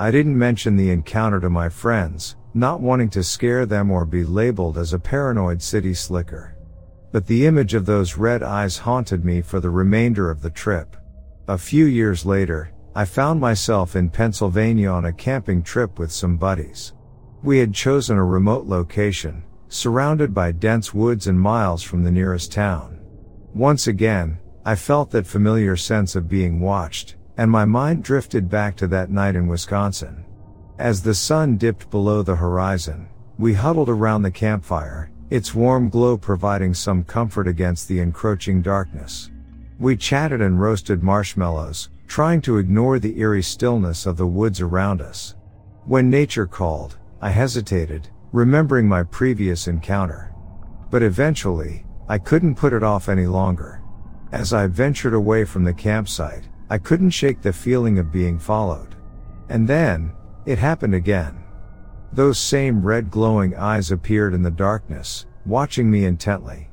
I 0.00 0.10
didn't 0.10 0.36
mention 0.36 0.74
the 0.74 0.90
encounter 0.90 1.38
to 1.38 1.48
my 1.48 1.68
friends, 1.68 2.34
not 2.54 2.80
wanting 2.80 3.10
to 3.10 3.22
scare 3.22 3.66
them 3.66 3.88
or 3.88 4.04
be 4.04 4.24
labeled 4.24 4.78
as 4.78 4.92
a 4.92 4.98
paranoid 4.98 5.62
city 5.62 5.94
slicker. 5.94 6.56
But 7.12 7.26
the 7.26 7.46
image 7.46 7.74
of 7.74 7.84
those 7.84 8.16
red 8.16 8.42
eyes 8.42 8.78
haunted 8.78 9.24
me 9.24 9.42
for 9.42 9.60
the 9.60 9.70
remainder 9.70 10.30
of 10.30 10.40
the 10.40 10.50
trip. 10.50 10.96
A 11.46 11.58
few 11.58 11.84
years 11.84 12.24
later, 12.24 12.72
I 12.94 13.04
found 13.04 13.38
myself 13.38 13.96
in 13.96 14.08
Pennsylvania 14.08 14.88
on 14.88 15.04
a 15.04 15.12
camping 15.12 15.62
trip 15.62 15.98
with 15.98 16.10
some 16.10 16.38
buddies. 16.38 16.94
We 17.42 17.58
had 17.58 17.74
chosen 17.74 18.16
a 18.16 18.24
remote 18.24 18.66
location, 18.66 19.44
surrounded 19.68 20.32
by 20.32 20.52
dense 20.52 20.94
woods 20.94 21.26
and 21.26 21.38
miles 21.38 21.82
from 21.82 22.02
the 22.02 22.10
nearest 22.10 22.50
town. 22.50 23.00
Once 23.54 23.86
again, 23.86 24.38
I 24.64 24.74
felt 24.74 25.10
that 25.10 25.26
familiar 25.26 25.76
sense 25.76 26.16
of 26.16 26.28
being 26.28 26.60
watched, 26.60 27.16
and 27.36 27.50
my 27.50 27.66
mind 27.66 28.04
drifted 28.04 28.48
back 28.48 28.76
to 28.76 28.86
that 28.88 29.10
night 29.10 29.36
in 29.36 29.48
Wisconsin. 29.48 30.24
As 30.78 31.02
the 31.02 31.14
sun 31.14 31.58
dipped 31.58 31.90
below 31.90 32.22
the 32.22 32.36
horizon, 32.36 33.08
we 33.38 33.52
huddled 33.52 33.90
around 33.90 34.22
the 34.22 34.30
campfire, 34.30 35.10
its 35.32 35.54
warm 35.54 35.88
glow 35.88 36.14
providing 36.14 36.74
some 36.74 37.02
comfort 37.02 37.48
against 37.48 37.88
the 37.88 37.98
encroaching 38.00 38.60
darkness. 38.60 39.30
We 39.78 39.96
chatted 39.96 40.42
and 40.42 40.60
roasted 40.60 41.02
marshmallows, 41.02 41.88
trying 42.06 42.42
to 42.42 42.58
ignore 42.58 42.98
the 42.98 43.18
eerie 43.18 43.42
stillness 43.42 44.04
of 44.04 44.18
the 44.18 44.26
woods 44.26 44.60
around 44.60 45.00
us. 45.00 45.34
When 45.86 46.10
nature 46.10 46.46
called, 46.46 46.98
I 47.22 47.30
hesitated, 47.30 48.10
remembering 48.32 48.86
my 48.86 49.04
previous 49.04 49.68
encounter. 49.68 50.34
But 50.90 51.02
eventually, 51.02 51.86
I 52.10 52.18
couldn't 52.18 52.56
put 52.56 52.74
it 52.74 52.82
off 52.82 53.08
any 53.08 53.26
longer. 53.26 53.82
As 54.32 54.52
I 54.52 54.66
ventured 54.66 55.14
away 55.14 55.46
from 55.46 55.64
the 55.64 55.72
campsite, 55.72 56.46
I 56.68 56.76
couldn't 56.76 57.08
shake 57.08 57.40
the 57.40 57.54
feeling 57.54 57.98
of 57.98 58.12
being 58.12 58.38
followed. 58.38 58.96
And 59.48 59.66
then, 59.66 60.12
it 60.44 60.58
happened 60.58 60.94
again. 60.94 61.41
Those 62.14 62.38
same 62.38 62.82
red 62.82 63.10
glowing 63.10 63.56
eyes 63.56 63.90
appeared 63.90 64.34
in 64.34 64.42
the 64.42 64.50
darkness, 64.50 65.24
watching 65.46 65.90
me 65.90 66.04
intently. 66.04 66.68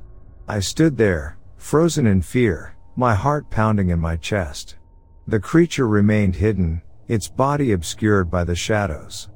I 0.48 0.60
stood 0.60 0.98
there, 0.98 1.38
frozen 1.58 2.08
in 2.08 2.22
fear, 2.22 2.76
my 2.98 3.16
heart 3.16 3.50
pounding 3.50 3.90
in 3.90 4.00
my 4.00 4.18
chest. 4.18 4.76
The 5.28 5.40
creature 5.40 5.88
remained 5.88 6.36
hidden, 6.36 6.82
its 7.08 7.30
body 7.30 7.72
obscured 7.72 8.30
by 8.30 8.44
the 8.44 8.56
shadows. 8.56 9.30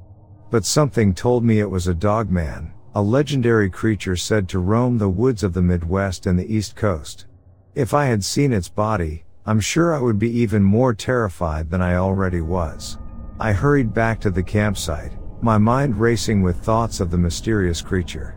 But 0.50 0.66
something 0.66 1.14
told 1.14 1.42
me 1.42 1.60
it 1.60 1.70
was 1.70 1.88
a 1.88 1.94
dogman, 1.94 2.72
a 2.94 3.00
legendary 3.00 3.70
creature 3.70 4.16
said 4.16 4.48
to 4.50 4.58
roam 4.58 4.98
the 4.98 5.08
woods 5.08 5.42
of 5.42 5.54
the 5.54 5.62
Midwest 5.62 6.26
and 6.26 6.38
the 6.38 6.54
East 6.54 6.76
Coast. 6.76 7.26
If 7.74 7.94
I 7.94 8.04
had 8.06 8.22
seen 8.22 8.52
its 8.52 8.68
body, 8.68 9.24
I'm 9.46 9.58
sure 9.58 9.94
I 9.94 10.00
would 10.00 10.18
be 10.18 10.30
even 10.30 10.62
more 10.62 10.94
terrified 10.94 11.70
than 11.70 11.80
I 11.80 11.96
already 11.96 12.40
was. 12.40 12.98
I 13.40 13.52
hurried 13.52 13.94
back 13.94 14.20
to 14.20 14.30
the 14.30 14.42
campsite, 14.42 15.12
my 15.44 15.58
mind 15.58 16.00
racing 16.00 16.40
with 16.40 16.56
thoughts 16.56 17.00
of 17.00 17.10
the 17.10 17.18
mysterious 17.18 17.82
creature. 17.82 18.34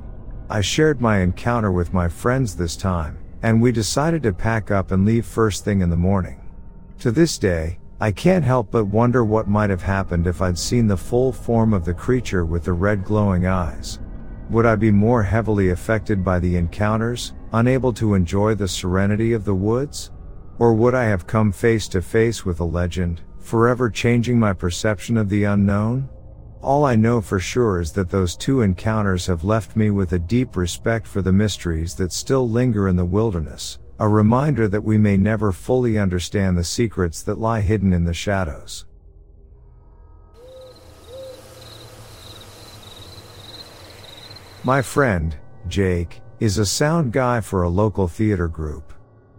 I 0.50 0.60
shared 0.60 1.00
my 1.00 1.20
encounter 1.20 1.72
with 1.72 1.94
my 1.94 2.10
friends 2.10 2.54
this 2.54 2.76
time, 2.76 3.18
and 3.42 3.62
we 3.62 3.72
decided 3.72 4.22
to 4.24 4.34
pack 4.34 4.72
up 4.72 4.92
and 4.92 5.06
leave 5.06 5.26
first 5.26 5.64
thing 5.64 5.80
in 5.80 5.90
the 5.90 5.96
morning. 5.96 6.42
To 7.00 7.12
this 7.12 7.38
day, 7.38 7.80
I 8.02 8.12
can't 8.12 8.44
help 8.44 8.72
but 8.72 8.86
wonder 8.86 9.24
what 9.24 9.48
might 9.48 9.70
have 9.70 9.82
happened 9.82 10.28
if 10.28 10.42
I'd 10.42 10.60
seen 10.60 10.86
the 10.86 10.98
full 10.98 11.32
form 11.32 11.74
of 11.74 11.86
the 11.86 11.94
creature 11.94 12.46
with 12.46 12.66
the 12.66 12.74
red 12.74 13.06
glowing 13.06 13.48
eyes. 13.48 14.00
Would 14.50 14.66
I 14.66 14.76
be 14.76 14.92
more 14.92 15.24
heavily 15.24 15.70
affected 15.70 16.26
by 16.26 16.40
the 16.40 16.58
encounters, 16.58 17.34
unable 17.54 17.94
to 17.94 18.16
enjoy 18.16 18.56
the 18.56 18.68
serenity 18.68 19.32
of 19.32 19.46
the 19.46 19.56
woods? 19.56 20.12
Or 20.60 20.74
would 20.74 20.94
I 20.94 21.06
have 21.06 21.26
come 21.26 21.54
face 21.54 21.88
to 21.90 22.02
face 22.02 22.44
with 22.44 22.60
a 22.60 22.66
legend, 22.66 23.22
forever 23.40 23.90
changing 23.90 24.38
my 24.38 24.52
perception 24.52 25.16
of 25.16 25.30
the 25.30 25.46
unknown? 25.46 26.10
All 26.62 26.86
I 26.86 26.96
know 26.96 27.22
for 27.22 27.40
sure 27.40 27.80
is 27.80 27.92
that 27.94 28.10
those 28.10 28.36
two 28.36 28.62
encounters 28.62 29.28
have 29.28 29.44
left 29.44 29.76
me 29.76 29.92
with 29.92 30.14
a 30.14 30.20
deep 30.20 30.58
respect 30.58 31.06
for 31.06 31.22
the 31.22 31.32
mysteries 31.32 31.96
that 31.96 32.12
still 32.12 32.50
linger 32.50 32.88
in 32.88 32.96
the 32.96 33.06
wilderness, 33.06 33.78
a 34.00 34.08
reminder 34.08 34.68
that 34.68 34.84
we 34.84 34.98
may 34.98 35.18
never 35.18 35.52
fully 35.52 35.98
understand 35.98 36.58
the 36.58 36.64
secrets 36.64 37.22
that 37.24 37.38
lie 37.38 37.62
hidden 37.62 37.94
in 37.94 38.06
the 38.06 38.14
shadows. 38.14 38.86
My 44.64 44.82
friend, 44.82 45.38
Jake, 45.68 46.22
is 46.40 46.58
a 46.58 46.66
sound 46.66 47.14
guy 47.14 47.40
for 47.40 47.64
a 47.64 47.70
local 47.70 48.08
theater 48.08 48.48
group. 48.48 48.94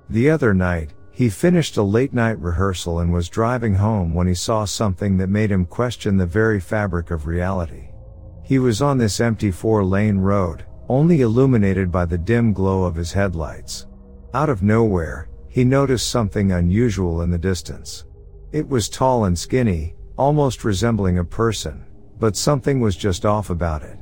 The 0.08 0.30
other 0.30 0.54
night, 0.54 0.94
he 1.18 1.28
finished 1.28 1.76
a 1.76 1.82
late 1.82 2.14
night 2.14 2.38
rehearsal 2.38 3.00
and 3.00 3.12
was 3.12 3.28
driving 3.28 3.74
home 3.74 4.14
when 4.14 4.28
he 4.28 4.34
saw 4.34 4.64
something 4.64 5.16
that 5.16 5.28
made 5.28 5.50
him 5.50 5.64
question 5.64 6.16
the 6.16 6.24
very 6.24 6.60
fabric 6.60 7.10
of 7.10 7.26
reality. 7.26 7.88
He 8.44 8.60
was 8.60 8.80
on 8.80 8.98
this 8.98 9.18
empty 9.18 9.50
four 9.50 9.82
lane 9.82 10.18
road, 10.18 10.64
only 10.88 11.22
illuminated 11.22 11.90
by 11.90 12.04
the 12.04 12.16
dim 12.16 12.52
glow 12.52 12.84
of 12.84 12.94
his 12.94 13.10
headlights. 13.10 13.88
Out 14.32 14.48
of 14.48 14.62
nowhere, 14.62 15.28
he 15.48 15.64
noticed 15.64 16.08
something 16.08 16.52
unusual 16.52 17.22
in 17.22 17.32
the 17.32 17.36
distance. 17.36 18.04
It 18.52 18.68
was 18.68 18.88
tall 18.88 19.24
and 19.24 19.36
skinny, 19.36 19.96
almost 20.16 20.62
resembling 20.62 21.18
a 21.18 21.24
person, 21.24 21.84
but 22.20 22.36
something 22.36 22.78
was 22.78 22.94
just 22.94 23.26
off 23.26 23.50
about 23.50 23.82
it. 23.82 23.98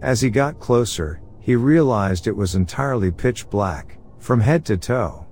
As 0.00 0.22
he 0.22 0.30
got 0.30 0.60
closer, 0.60 1.20
he 1.40 1.56
realized 1.56 2.26
it 2.26 2.34
was 2.34 2.54
entirely 2.54 3.10
pitch 3.10 3.50
black, 3.50 3.98
from 4.18 4.40
head 4.40 4.64
to 4.64 4.78
toe. 4.78 5.23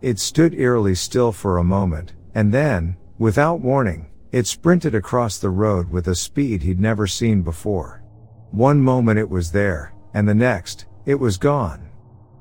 It 0.00 0.20
stood 0.20 0.54
eerily 0.54 0.94
still 0.94 1.32
for 1.32 1.58
a 1.58 1.64
moment, 1.64 2.12
and 2.34 2.52
then, 2.52 2.96
without 3.18 3.60
warning, 3.60 4.06
it 4.30 4.46
sprinted 4.46 4.94
across 4.94 5.38
the 5.38 5.50
road 5.50 5.90
with 5.90 6.06
a 6.06 6.14
speed 6.14 6.62
he'd 6.62 6.80
never 6.80 7.06
seen 7.06 7.42
before. 7.42 8.02
One 8.50 8.80
moment 8.80 9.18
it 9.18 9.28
was 9.28 9.50
there, 9.50 9.92
and 10.14 10.28
the 10.28 10.34
next, 10.34 10.86
it 11.04 11.16
was 11.16 11.36
gone. 11.36 11.88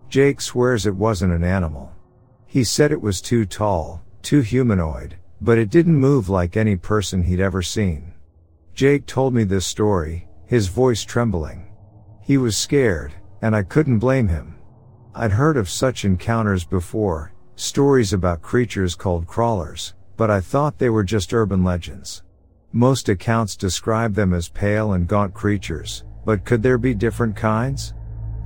Jake 0.07 0.39
swears 0.39 0.85
it 0.85 0.95
wasn't 0.95 1.33
an 1.33 1.43
animal. 1.43 1.91
He 2.45 2.63
said 2.63 2.91
it 2.91 3.01
was 3.01 3.21
too 3.21 3.45
tall, 3.45 4.03
too 4.21 4.41
humanoid, 4.41 5.15
but 5.41 5.57
it 5.57 5.69
didn't 5.69 5.95
move 5.95 6.29
like 6.29 6.55
any 6.55 6.75
person 6.75 7.23
he'd 7.23 7.39
ever 7.39 7.61
seen. 7.61 8.13
Jake 8.73 9.05
told 9.05 9.33
me 9.33 9.43
this 9.43 9.65
story, 9.65 10.27
his 10.45 10.67
voice 10.67 11.03
trembling. 11.03 11.67
He 12.21 12.37
was 12.37 12.55
scared, 12.55 13.13
and 13.41 13.55
I 13.55 13.63
couldn't 13.63 13.99
blame 13.99 14.27
him. 14.27 14.59
I'd 15.15 15.31
heard 15.31 15.57
of 15.57 15.69
such 15.69 16.05
encounters 16.05 16.63
before, 16.63 17.33
stories 17.59 18.13
about 18.13 18.41
creatures 18.43 18.93
called 18.93 19.25
crawlers, 19.25 19.95
but 20.15 20.29
I 20.29 20.39
thought 20.41 20.77
they 20.77 20.89
were 20.89 21.03
just 21.03 21.33
urban 21.33 21.63
legends. 21.63 22.21
Most 22.71 23.09
accounts 23.09 23.55
describe 23.55 24.13
them 24.13 24.31
as 24.33 24.47
pale 24.47 24.93
and 24.93 25.07
gaunt 25.07 25.33
creatures, 25.33 26.03
but 26.23 26.45
could 26.45 26.61
there 26.61 26.77
be 26.77 26.93
different 26.93 27.35
kinds? 27.35 27.95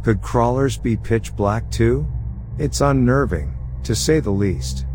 Could 0.03 0.22
crawlers 0.22 0.78
be 0.78 0.95
pitch 0.95 1.36
black 1.36 1.70
too? 1.70 2.09
It's 2.57 2.80
unnerving, 2.80 3.53
to 3.84 3.93
say 3.93 4.22
the 4.22 4.32
least. 4.32 4.86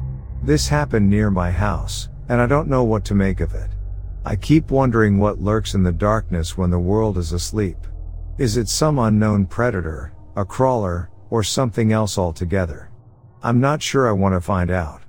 This 0.43 0.67
happened 0.67 1.11
near 1.11 1.31
my 1.31 1.51
house, 1.51 2.09
and 2.31 2.41
I 2.41 2.47
don't 2.47 2.69
know 2.69 2.85
what 2.85 3.05
to 3.07 3.15
make 3.15 3.41
of 3.41 3.55
it. 3.55 3.71
I 4.25 4.35
keep 4.35 4.71
wondering 4.71 5.19
what 5.19 5.41
lurks 5.43 5.75
in 5.75 5.83
the 5.83 5.93
darkness 5.93 6.57
when 6.57 6.71
the 6.71 6.79
world 6.79 7.19
is 7.19 7.33
asleep. 7.33 7.79
Is 8.39 8.57
it 8.57 8.69
some 8.69 8.99
unknown 8.99 9.47
predator, 9.47 10.15
a 10.37 10.45
crawler, 10.45 11.11
or 11.29 11.43
something 11.43 11.93
else 11.93 12.17
altogether? 12.17 12.91
I'm 13.43 13.61
not 13.61 13.83
sure 13.83 14.09
I 14.09 14.13
want 14.13 14.35
to 14.35 14.41
find 14.41 14.71
out. 14.71 15.03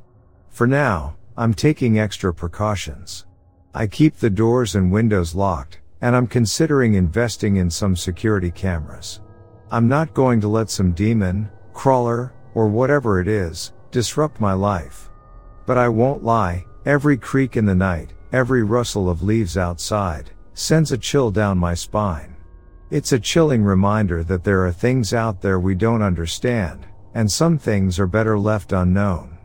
For 0.50 0.68
now, 0.68 1.16
I'm 1.38 1.54
taking 1.54 2.00
extra 2.00 2.34
precautions. 2.34 3.26
I 3.74 3.88
keep 3.88 4.18
the 4.18 4.30
doors 4.30 4.76
and 4.76 4.92
windows 4.92 5.36
locked, 5.36 5.80
and 6.02 6.16
I'm 6.16 6.28
considering 6.28 6.96
investing 6.96 7.58
in 7.58 7.70
some 7.70 7.96
security 7.96 8.52
cameras. 8.52 9.22
I'm 9.72 9.88
not 9.88 10.14
going 10.14 10.42
to 10.42 10.48
let 10.48 10.70
some 10.70 10.94
demon, 10.94 11.50
crawler, 11.74 12.34
or 12.54 12.68
whatever 12.68 13.20
it 13.20 13.28
is, 13.28 13.74
disrupt 13.92 14.42
my 14.42 14.54
life. 14.54 15.10
But 15.66 15.78
I 15.78 15.90
won't 15.90 16.24
lie, 16.24 16.66
every 16.86 17.18
creak 17.18 17.58
in 17.58 17.66
the 17.66 17.76
night, 17.76 18.14
every 18.32 18.64
rustle 18.64 19.10
of 19.10 19.24
leaves 19.24 19.58
outside, 19.58 20.32
sends 20.54 20.92
a 20.92 20.98
chill 20.98 21.32
down 21.32 21.58
my 21.58 21.74
spine. 21.74 22.36
It's 22.90 23.12
a 23.12 23.20
chilling 23.20 23.64
reminder 23.64 24.24
that 24.24 24.44
there 24.44 24.66
are 24.66 24.72
things 24.72 25.14
out 25.14 25.42
there 25.42 25.60
we 25.60 25.76
don't 25.76 26.02
understand, 26.02 26.88
and 27.14 27.32
some 27.32 27.58
things 27.58 28.00
are 28.00 28.08
better 28.08 28.38
left 28.38 28.72
unknown. 28.72 29.38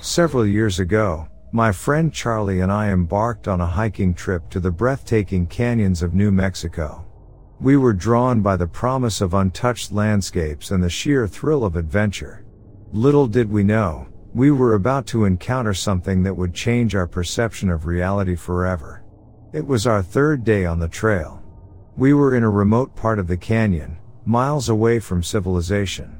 Several 0.00 0.46
years 0.46 0.78
ago, 0.78 1.28
my 1.52 1.72
friend 1.72 2.12
Charlie 2.12 2.60
and 2.60 2.70
I 2.70 2.90
embarked 2.90 3.48
on 3.48 3.60
a 3.60 3.66
hiking 3.66 4.14
trip 4.14 4.48
to 4.50 4.60
the 4.60 4.70
breathtaking 4.70 5.46
canyons 5.46 6.02
of 6.02 6.14
New 6.14 6.30
Mexico. 6.30 7.04
We 7.60 7.76
were 7.76 7.92
drawn 7.92 8.40
by 8.40 8.56
the 8.56 8.66
promise 8.66 9.20
of 9.20 9.34
untouched 9.34 9.92
landscapes 9.92 10.70
and 10.70 10.82
the 10.82 10.90
sheer 10.90 11.26
thrill 11.26 11.64
of 11.64 11.76
adventure. 11.76 12.44
Little 12.92 13.26
did 13.26 13.50
we 13.50 13.64
know, 13.64 14.06
we 14.34 14.50
were 14.50 14.74
about 14.74 15.06
to 15.08 15.24
encounter 15.24 15.74
something 15.74 16.22
that 16.22 16.36
would 16.36 16.54
change 16.54 16.94
our 16.94 17.06
perception 17.06 17.70
of 17.70 17.86
reality 17.86 18.36
forever. 18.36 19.02
It 19.52 19.66
was 19.66 19.86
our 19.86 20.02
third 20.02 20.44
day 20.44 20.64
on 20.64 20.78
the 20.78 20.88
trail. 20.88 21.42
We 21.98 22.14
were 22.14 22.36
in 22.36 22.44
a 22.44 22.48
remote 22.48 22.94
part 22.94 23.18
of 23.18 23.26
the 23.26 23.36
canyon, 23.36 23.98
miles 24.24 24.68
away 24.68 25.00
from 25.00 25.20
civilization. 25.20 26.16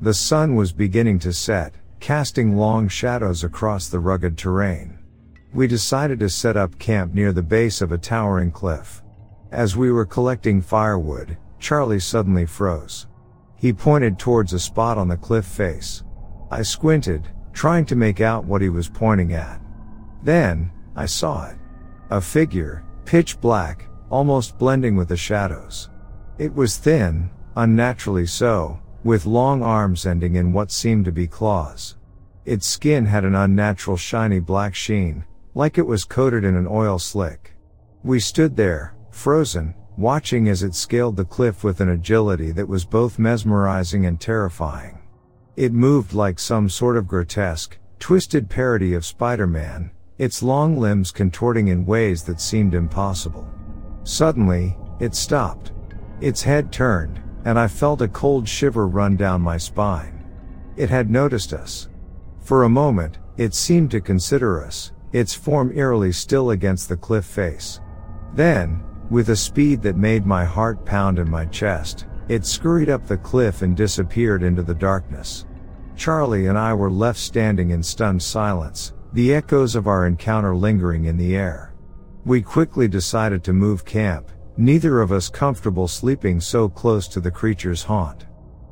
The 0.00 0.14
sun 0.14 0.54
was 0.54 0.72
beginning 0.72 1.18
to 1.20 1.32
set, 1.32 1.74
casting 1.98 2.56
long 2.56 2.86
shadows 2.86 3.42
across 3.42 3.88
the 3.88 3.98
rugged 3.98 4.38
terrain. 4.38 5.00
We 5.52 5.66
decided 5.66 6.20
to 6.20 6.28
set 6.28 6.56
up 6.56 6.78
camp 6.78 7.12
near 7.12 7.32
the 7.32 7.42
base 7.42 7.80
of 7.80 7.90
a 7.90 7.98
towering 7.98 8.52
cliff. 8.52 9.02
As 9.50 9.76
we 9.76 9.90
were 9.90 10.06
collecting 10.06 10.62
firewood, 10.62 11.36
Charlie 11.58 11.98
suddenly 11.98 12.46
froze. 12.46 13.08
He 13.56 13.72
pointed 13.72 14.20
towards 14.20 14.52
a 14.52 14.60
spot 14.60 14.96
on 14.96 15.08
the 15.08 15.16
cliff 15.16 15.44
face. 15.44 16.04
I 16.52 16.62
squinted, 16.62 17.28
trying 17.52 17.84
to 17.86 17.96
make 17.96 18.20
out 18.20 18.44
what 18.44 18.62
he 18.62 18.68
was 18.68 18.88
pointing 18.88 19.32
at. 19.32 19.60
Then, 20.22 20.70
I 20.94 21.06
saw 21.06 21.48
it. 21.48 21.56
A 22.10 22.20
figure, 22.20 22.84
pitch 23.04 23.40
black, 23.40 23.88
almost 24.10 24.58
blending 24.58 24.96
with 24.96 25.08
the 25.08 25.16
shadows. 25.16 25.90
It 26.38 26.54
was 26.54 26.76
thin, 26.76 27.30
unnaturally 27.56 28.26
so, 28.26 28.80
with 29.04 29.26
long 29.26 29.62
arms 29.62 30.06
ending 30.06 30.36
in 30.36 30.52
what 30.52 30.70
seemed 30.70 31.04
to 31.06 31.12
be 31.12 31.26
claws. 31.26 31.96
Its 32.44 32.66
skin 32.66 33.06
had 33.06 33.24
an 33.24 33.34
unnatural 33.34 33.96
shiny 33.96 34.40
black 34.40 34.74
sheen, 34.74 35.24
like 35.54 35.78
it 35.78 35.86
was 35.86 36.04
coated 36.04 36.44
in 36.44 36.54
an 36.54 36.66
oil 36.68 36.98
slick. 36.98 37.54
We 38.04 38.20
stood 38.20 38.56
there, 38.56 38.94
frozen, 39.10 39.74
watching 39.96 40.48
as 40.48 40.62
it 40.62 40.74
scaled 40.74 41.16
the 41.16 41.24
cliff 41.24 41.64
with 41.64 41.80
an 41.80 41.88
agility 41.88 42.52
that 42.52 42.68
was 42.68 42.84
both 42.84 43.18
mesmerizing 43.18 44.06
and 44.06 44.20
terrifying. 44.20 45.00
It 45.56 45.72
moved 45.72 46.12
like 46.12 46.38
some 46.38 46.68
sort 46.68 46.96
of 46.98 47.08
grotesque, 47.08 47.78
twisted 47.98 48.50
parody 48.50 48.92
of 48.92 49.06
Spider-Man, 49.06 49.90
its 50.18 50.42
long 50.42 50.78
limbs 50.78 51.10
contorting 51.10 51.68
in 51.68 51.86
ways 51.86 52.22
that 52.24 52.40
seemed 52.40 52.74
impossible. 52.74 53.48
Suddenly, 54.06 54.78
it 55.00 55.16
stopped. 55.16 55.72
Its 56.20 56.40
head 56.40 56.70
turned, 56.70 57.20
and 57.44 57.58
I 57.58 57.66
felt 57.66 58.00
a 58.02 58.08
cold 58.08 58.48
shiver 58.48 58.86
run 58.86 59.16
down 59.16 59.40
my 59.40 59.56
spine. 59.56 60.24
It 60.76 60.88
had 60.88 61.10
noticed 61.10 61.52
us. 61.52 61.88
For 62.38 62.62
a 62.62 62.68
moment, 62.68 63.18
it 63.36 63.52
seemed 63.52 63.90
to 63.90 64.00
consider 64.00 64.64
us, 64.64 64.92
its 65.12 65.34
form 65.34 65.72
eerily 65.74 66.12
still 66.12 66.50
against 66.50 66.88
the 66.88 66.96
cliff 66.96 67.24
face. 67.24 67.80
Then, 68.32 68.84
with 69.10 69.30
a 69.30 69.36
speed 69.36 69.82
that 69.82 69.96
made 69.96 70.24
my 70.24 70.44
heart 70.44 70.84
pound 70.84 71.18
in 71.18 71.28
my 71.28 71.44
chest, 71.46 72.06
it 72.28 72.46
scurried 72.46 72.88
up 72.88 73.08
the 73.08 73.18
cliff 73.18 73.62
and 73.62 73.76
disappeared 73.76 74.44
into 74.44 74.62
the 74.62 74.74
darkness. 74.74 75.46
Charlie 75.96 76.46
and 76.46 76.56
I 76.56 76.74
were 76.74 76.92
left 76.92 77.18
standing 77.18 77.70
in 77.70 77.82
stunned 77.82 78.22
silence, 78.22 78.92
the 79.14 79.34
echoes 79.34 79.74
of 79.74 79.88
our 79.88 80.06
encounter 80.06 80.54
lingering 80.54 81.06
in 81.06 81.16
the 81.16 81.34
air. 81.34 81.72
We 82.26 82.42
quickly 82.42 82.88
decided 82.88 83.44
to 83.44 83.52
move 83.52 83.84
camp, 83.84 84.32
neither 84.56 85.00
of 85.00 85.12
us 85.12 85.28
comfortable 85.28 85.86
sleeping 85.86 86.40
so 86.40 86.68
close 86.68 87.06
to 87.06 87.20
the 87.20 87.30
creature's 87.30 87.84
haunt. 87.84 88.26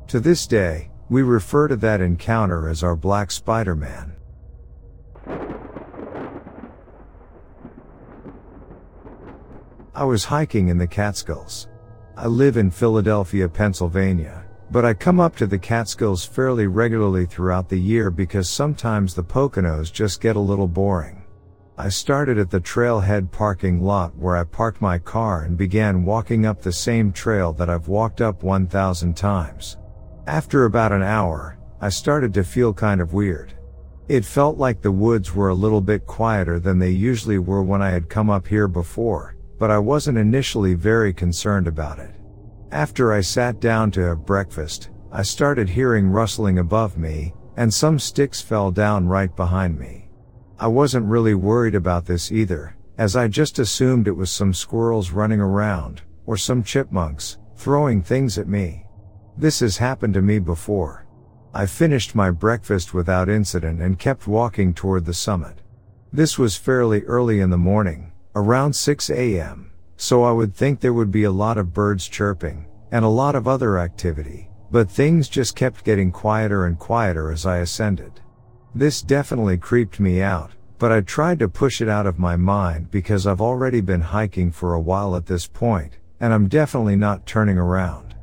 To 0.07 0.19
this 0.19 0.45
day, 0.45 0.91
we 1.07 1.21
refer 1.21 1.69
to 1.69 1.77
that 1.77 2.01
encounter 2.01 2.67
as 2.67 2.83
our 2.83 2.97
Black 2.97 3.31
Spider-Man. 3.31 4.13
I 9.95 10.03
was 10.03 10.25
hiking 10.25 10.67
in 10.67 10.77
the 10.77 10.85
Catskills. 10.85 11.69
I 12.17 12.27
live 12.27 12.57
in 12.57 12.69
Philadelphia, 12.69 13.47
Pennsylvania, 13.47 14.43
but 14.69 14.83
I 14.83 14.93
come 14.93 15.21
up 15.21 15.37
to 15.37 15.47
the 15.47 15.57
Catskills 15.57 16.25
fairly 16.25 16.67
regularly 16.67 17.25
throughout 17.25 17.69
the 17.69 17.79
year 17.79 18.11
because 18.11 18.49
sometimes 18.49 19.15
the 19.15 19.23
Poconos 19.23 19.93
just 19.93 20.19
get 20.19 20.35
a 20.35 20.39
little 20.41 20.67
boring. 20.67 21.14
I 21.77 21.89
started 21.89 22.37
at 22.37 22.49
the 22.49 22.61
trailhead 22.61 23.31
parking 23.31 23.83
lot 23.83 24.15
where 24.15 24.37
I 24.37 24.45
parked 24.45 24.79
my 24.79 24.97
car 24.97 25.43
and 25.43 25.57
began 25.57 26.05
walking 26.05 26.45
up 26.45 26.61
the 26.61 26.71
same 26.71 27.11
trail 27.11 27.51
that 27.53 27.69
I've 27.69 27.89
walked 27.89 28.21
up 28.21 28.43
1000 28.43 29.17
times. 29.17 29.77
After 30.25 30.63
about 30.63 30.93
an 30.93 31.03
hour, 31.03 31.57
I 31.81 31.89
started 31.89 32.33
to 32.35 32.45
feel 32.45 32.73
kind 32.73 33.01
of 33.01 33.13
weird. 33.13 33.53
It 34.07 34.23
felt 34.23 34.57
like 34.57 34.81
the 34.81 34.91
woods 34.91 35.35
were 35.35 35.49
a 35.49 35.53
little 35.53 35.81
bit 35.81 36.07
quieter 36.07 36.59
than 36.59 36.79
they 36.79 36.91
usually 36.91 37.39
were 37.39 37.61
when 37.61 37.81
I 37.81 37.89
had 37.89 38.07
come 38.07 38.29
up 38.29 38.47
here 38.47 38.69
before, 38.69 39.35
but 39.59 39.69
I 39.69 39.77
wasn't 39.79 40.17
initially 40.17 40.75
very 40.75 41.13
concerned 41.13 41.67
about 41.67 41.99
it. 41.99 42.15
After 42.71 43.11
I 43.11 43.19
sat 43.19 43.59
down 43.59 43.91
to 43.91 44.01
have 44.01 44.25
breakfast, 44.25 44.91
I 45.11 45.23
started 45.23 45.67
hearing 45.67 46.07
rustling 46.07 46.59
above 46.59 46.97
me, 46.97 47.33
and 47.57 47.73
some 47.73 47.99
sticks 47.99 48.39
fell 48.39 48.71
down 48.71 49.07
right 49.07 49.35
behind 49.35 49.77
me. 49.77 50.04
I 50.57 50.67
wasn't 50.67 51.07
really 51.07 51.33
worried 51.33 51.75
about 51.75 52.05
this 52.05 52.31
either, 52.31 52.77
as 52.97 53.17
I 53.17 53.27
just 53.27 53.59
assumed 53.59 54.07
it 54.07 54.15
was 54.15 54.31
some 54.31 54.53
squirrels 54.53 55.11
running 55.11 55.41
around, 55.41 56.01
or 56.25 56.37
some 56.37 56.63
chipmunks, 56.63 57.37
throwing 57.57 58.01
things 58.01 58.37
at 58.37 58.47
me. 58.47 58.85
This 59.37 59.59
has 59.59 59.77
happened 59.77 60.13
to 60.13 60.21
me 60.21 60.39
before. 60.39 61.05
I 61.53 61.65
finished 61.65 62.15
my 62.15 62.31
breakfast 62.31 62.93
without 62.93 63.27
incident 63.27 63.81
and 63.81 63.99
kept 63.99 64.27
walking 64.27 64.73
toward 64.73 65.05
the 65.05 65.13
summit. 65.13 65.61
This 66.13 66.37
was 66.37 66.55
fairly 66.55 67.03
early 67.03 67.41
in 67.41 67.49
the 67.49 67.57
morning, 67.57 68.13
around 68.33 68.73
6 68.73 69.09
a.m., 69.09 69.71
so 69.97 70.23
I 70.23 70.31
would 70.31 70.55
think 70.55 70.79
there 70.79 70.93
would 70.93 71.11
be 71.11 71.25
a 71.25 71.31
lot 71.31 71.57
of 71.57 71.73
birds 71.73 72.07
chirping, 72.07 72.65
and 72.91 73.03
a 73.03 73.09
lot 73.09 73.35
of 73.35 73.47
other 73.47 73.77
activity, 73.77 74.49
but 74.71 74.89
things 74.89 75.27
just 75.27 75.55
kept 75.55 75.83
getting 75.83 76.13
quieter 76.13 76.65
and 76.65 76.79
quieter 76.79 77.29
as 77.29 77.45
I 77.45 77.57
ascended. 77.57 78.21
This 78.75 79.01
definitely 79.01 79.57
creeped 79.57 80.01
me 80.01 80.21
out, 80.21 80.51
but 80.79 80.91
I 80.91 80.99
tried 80.99 81.39
to 81.39 81.47
push 81.47 81.79
it 81.79 81.87
out 81.87 82.05
of 82.05 82.19
my 82.19 82.35
mind 82.35 82.91
because 82.91 83.25
I've 83.25 83.39
already 83.39 83.79
been 83.79 84.01
hiking 84.01 84.51
for 84.51 84.73
a 84.73 84.81
while 84.81 85.15
at 85.15 85.25
this 85.25 85.47
point, 85.47 85.97
and 86.19 86.33
I'm 86.33 86.49
definitely 86.49 86.97
not 86.97 87.25
turning 87.25 87.57
around. 87.57 88.15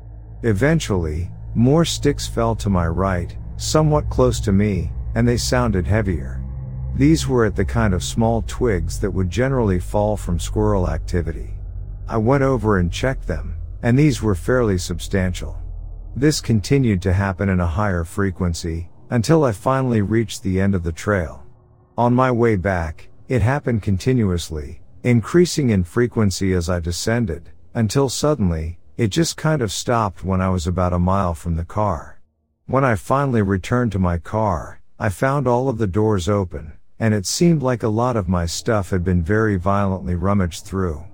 Eventually, 0.43 1.31
more 1.55 1.85
sticks 1.85 2.27
fell 2.27 2.55
to 2.57 2.69
my 2.69 2.87
right, 2.87 3.35
somewhat 3.57 4.11
close 4.11 4.39
to 4.41 4.51
me, 4.51 4.91
and 5.15 5.27
they 5.27 5.37
sounded 5.37 5.87
heavier. 5.87 6.39
These 6.95 7.27
were 7.27 7.45
at 7.45 7.55
the 7.55 7.65
kind 7.65 7.95
of 7.95 8.03
small 8.03 8.43
twigs 8.45 8.99
that 8.99 9.09
would 9.09 9.31
generally 9.31 9.79
fall 9.79 10.15
from 10.15 10.39
squirrel 10.39 10.87
activity. 10.87 11.55
I 12.07 12.17
went 12.17 12.43
over 12.43 12.77
and 12.77 12.91
checked 12.91 13.25
them, 13.25 13.55
and 13.81 13.97
these 13.97 14.21
were 14.21 14.35
fairly 14.35 14.77
substantial. 14.77 15.57
This 16.15 16.39
continued 16.39 17.01
to 17.01 17.13
happen 17.13 17.49
in 17.49 17.59
a 17.59 17.65
higher 17.65 18.03
frequency, 18.03 18.91
until 19.13 19.43
I 19.43 19.51
finally 19.51 20.01
reached 20.01 20.41
the 20.41 20.59
end 20.59 20.73
of 20.73 20.81
the 20.81 20.91
trail. 20.91 21.43
On 21.99 22.15
my 22.15 22.31
way 22.31 22.55
back, 22.55 23.09
it 23.27 23.43
happened 23.43 23.83
continuously, 23.83 24.81
increasing 25.03 25.69
in 25.69 25.83
frequency 25.83 26.51
as 26.53 26.67
I 26.67 26.79
descended, 26.79 27.51
until 27.75 28.09
suddenly, 28.09 28.79
it 28.97 29.09
just 29.09 29.37
kind 29.37 29.61
of 29.61 29.71
stopped 29.71 30.23
when 30.23 30.41
I 30.41 30.49
was 30.49 30.65
about 30.65 30.93
a 30.93 30.97
mile 30.97 31.35
from 31.35 31.57
the 31.57 31.63
car. 31.63 32.19
When 32.65 32.83
I 32.83 32.95
finally 32.95 33.43
returned 33.43 33.91
to 33.91 33.99
my 33.99 34.17
car, 34.17 34.81
I 34.97 35.09
found 35.09 35.47
all 35.47 35.69
of 35.69 35.77
the 35.77 35.85
doors 35.85 36.27
open, 36.27 36.73
and 36.97 37.13
it 37.13 37.27
seemed 37.27 37.61
like 37.61 37.83
a 37.83 37.89
lot 37.89 38.17
of 38.17 38.27
my 38.27 38.47
stuff 38.47 38.89
had 38.89 39.03
been 39.03 39.21
very 39.21 39.57
violently 39.57 40.15
rummaged 40.15 40.65
through. 40.65 41.05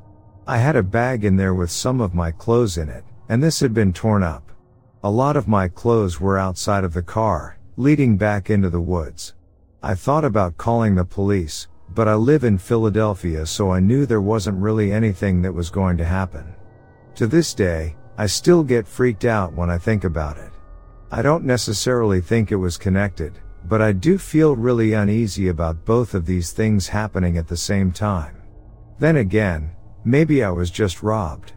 I 0.47 0.59
had 0.59 0.77
a 0.77 0.83
bag 0.83 1.25
in 1.25 1.35
there 1.35 1.53
with 1.53 1.69
some 1.69 1.99
of 1.99 2.15
my 2.15 2.31
clothes 2.31 2.77
in 2.77 2.87
it, 2.87 3.03
and 3.27 3.43
this 3.43 3.59
had 3.59 3.73
been 3.73 3.91
torn 3.91 4.23
up. 4.23 4.49
A 5.03 5.11
lot 5.11 5.35
of 5.35 5.49
my 5.49 5.67
clothes 5.67 6.21
were 6.21 6.37
outside 6.37 6.85
of 6.85 6.93
the 6.93 7.03
car, 7.03 7.58
leading 7.79 8.17
back 8.17 8.49
into 8.49 8.69
the 8.69 8.81
woods. 8.81 9.35
I 9.81 9.95
thought 9.95 10.25
about 10.25 10.57
calling 10.57 10.95
the 10.95 11.05
police, 11.05 11.69
but 11.95 12.09
I 12.09 12.13
live 12.13 12.43
in 12.43 12.57
Philadelphia 12.57 13.45
so 13.45 13.71
I 13.71 13.79
knew 13.79 14.05
there 14.05 14.19
wasn't 14.19 14.61
really 14.61 14.91
anything 14.91 15.41
that 15.43 15.53
was 15.53 15.69
going 15.69 15.95
to 15.95 16.03
happen. 16.03 16.53
To 17.15 17.25
this 17.25 17.53
day, 17.53 17.95
I 18.17 18.25
still 18.25 18.65
get 18.65 18.85
freaked 18.85 19.23
out 19.23 19.53
when 19.53 19.69
I 19.69 19.77
think 19.77 20.03
about 20.03 20.37
it. 20.37 20.51
I 21.09 21.21
don't 21.21 21.45
necessarily 21.45 22.19
think 22.19 22.51
it 22.51 22.57
was 22.57 22.75
connected, 22.75 23.39
but 23.63 23.81
I 23.81 23.93
do 23.93 24.17
feel 24.17 24.57
really 24.57 24.91
uneasy 24.91 25.47
about 25.47 25.85
both 25.85 26.15
of 26.15 26.25
these 26.25 26.51
things 26.51 26.89
happening 26.89 27.37
at 27.37 27.47
the 27.47 27.55
same 27.55 27.93
time. 27.93 28.41
Then 28.99 29.15
again, 29.15 29.71
maybe 30.03 30.43
I 30.43 30.49
was 30.49 30.69
just 30.69 31.01
robbed. 31.01 31.53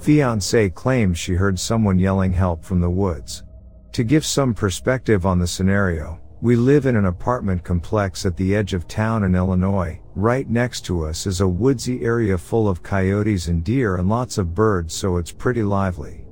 Fiancé 0.00 0.72
claims 0.72 1.18
she 1.18 1.34
heard 1.34 1.58
someone 1.58 1.98
yelling 1.98 2.32
help 2.32 2.64
from 2.64 2.80
the 2.80 2.88
woods. 2.88 3.44
To 3.92 4.02
give 4.02 4.24
some 4.24 4.54
perspective 4.54 5.26
on 5.26 5.38
the 5.38 5.46
scenario, 5.46 6.18
we 6.40 6.56
live 6.56 6.86
in 6.86 6.96
an 6.96 7.04
apartment 7.04 7.62
complex 7.64 8.24
at 8.24 8.34
the 8.34 8.56
edge 8.56 8.72
of 8.72 8.88
town 8.88 9.24
in 9.24 9.34
Illinois. 9.34 10.00
Right 10.14 10.48
next 10.48 10.86
to 10.86 11.04
us 11.04 11.26
is 11.26 11.42
a 11.42 11.48
woodsy 11.48 12.02
area 12.02 12.38
full 12.38 12.66
of 12.66 12.82
coyotes 12.82 13.48
and 13.48 13.62
deer 13.62 13.96
and 13.96 14.08
lots 14.08 14.38
of 14.38 14.54
birds 14.54 14.94
so 14.94 15.18
it's 15.18 15.32
pretty 15.32 15.62
lively. 15.62 16.24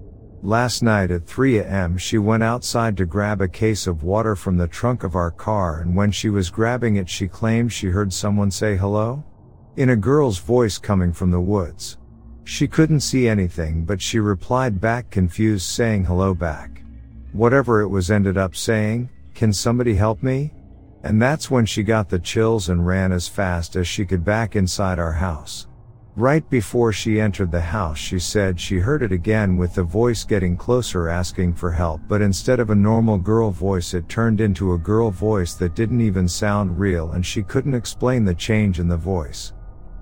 Last 0.42 0.82
night 0.82 1.10
at 1.10 1.26
3 1.26 1.60
am 1.60 1.98
she 1.98 2.16
went 2.16 2.42
outside 2.42 2.96
to 2.96 3.04
grab 3.04 3.42
a 3.42 3.48
case 3.48 3.86
of 3.86 4.02
water 4.02 4.34
from 4.34 4.56
the 4.56 4.68
trunk 4.68 5.04
of 5.04 5.14
our 5.14 5.30
car 5.30 5.82
and 5.82 5.94
when 5.94 6.10
she 6.10 6.30
was 6.30 6.48
grabbing 6.48 6.96
it 6.96 7.08
she 7.08 7.28
claimed 7.28 7.70
she 7.70 7.88
heard 7.88 8.14
someone 8.14 8.50
say 8.50 8.78
hello? 8.78 9.22
In 9.76 9.90
a 9.90 9.96
girl's 9.96 10.38
voice 10.38 10.78
coming 10.78 11.12
from 11.12 11.30
the 11.30 11.40
woods. 11.40 11.97
She 12.48 12.66
couldn't 12.66 13.00
see 13.00 13.28
anything 13.28 13.84
but 13.84 14.00
she 14.00 14.18
replied 14.18 14.80
back 14.80 15.10
confused 15.10 15.66
saying 15.66 16.06
hello 16.06 16.32
back. 16.32 16.82
Whatever 17.32 17.82
it 17.82 17.88
was 17.88 18.10
ended 18.10 18.38
up 18.38 18.56
saying, 18.56 19.10
can 19.34 19.52
somebody 19.52 19.94
help 19.94 20.22
me? 20.22 20.54
And 21.02 21.20
that's 21.20 21.50
when 21.50 21.66
she 21.66 21.82
got 21.82 22.08
the 22.08 22.18
chills 22.18 22.70
and 22.70 22.86
ran 22.86 23.12
as 23.12 23.28
fast 23.28 23.76
as 23.76 23.86
she 23.86 24.06
could 24.06 24.24
back 24.24 24.56
inside 24.56 24.98
our 24.98 25.12
house. 25.12 25.66
Right 26.16 26.48
before 26.48 26.90
she 26.90 27.20
entered 27.20 27.52
the 27.52 27.60
house, 27.60 27.98
she 27.98 28.18
said 28.18 28.58
she 28.58 28.78
heard 28.78 29.02
it 29.02 29.12
again 29.12 29.58
with 29.58 29.74
the 29.74 29.82
voice 29.82 30.24
getting 30.24 30.56
closer 30.56 31.10
asking 31.10 31.52
for 31.52 31.70
help, 31.70 32.00
but 32.08 32.22
instead 32.22 32.60
of 32.60 32.70
a 32.70 32.74
normal 32.74 33.18
girl 33.18 33.50
voice, 33.50 33.92
it 33.92 34.08
turned 34.08 34.40
into 34.40 34.72
a 34.72 34.78
girl 34.78 35.10
voice 35.10 35.52
that 35.52 35.74
didn't 35.74 36.00
even 36.00 36.26
sound 36.26 36.78
real 36.78 37.10
and 37.10 37.26
she 37.26 37.42
couldn't 37.42 37.74
explain 37.74 38.24
the 38.24 38.34
change 38.34 38.80
in 38.80 38.88
the 38.88 38.96
voice. 38.96 39.52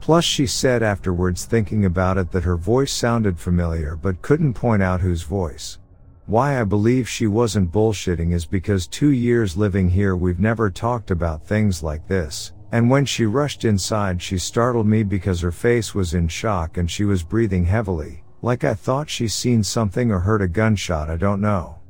Plus, 0.06 0.24
she 0.24 0.46
said 0.46 0.84
afterwards, 0.84 1.46
thinking 1.46 1.84
about 1.84 2.16
it, 2.16 2.30
that 2.30 2.44
her 2.44 2.56
voice 2.56 2.92
sounded 2.92 3.36
familiar 3.36 3.96
but 3.96 4.22
couldn't 4.22 4.54
point 4.54 4.80
out 4.80 5.00
whose 5.00 5.22
voice. 5.22 5.80
Why 6.26 6.60
I 6.60 6.62
believe 6.62 7.08
she 7.08 7.26
wasn't 7.26 7.72
bullshitting 7.72 8.32
is 8.32 8.46
because 8.46 8.86
two 8.86 9.10
years 9.10 9.56
living 9.56 9.88
here 9.88 10.14
we've 10.14 10.38
never 10.38 10.70
talked 10.70 11.10
about 11.10 11.44
things 11.44 11.82
like 11.82 12.06
this. 12.06 12.52
And 12.70 12.88
when 12.88 13.04
she 13.04 13.26
rushed 13.26 13.64
inside, 13.64 14.22
she 14.22 14.38
startled 14.38 14.86
me 14.86 15.02
because 15.02 15.40
her 15.40 15.50
face 15.50 15.92
was 15.92 16.14
in 16.14 16.28
shock 16.28 16.76
and 16.76 16.88
she 16.88 17.04
was 17.04 17.24
breathing 17.24 17.64
heavily, 17.64 18.22
like 18.42 18.62
I 18.62 18.74
thought 18.74 19.10
she 19.10 19.26
seen 19.26 19.64
something 19.64 20.12
or 20.12 20.20
heard 20.20 20.40
a 20.40 20.46
gunshot, 20.46 21.10
I 21.10 21.16
don't 21.16 21.40
know. 21.40 21.80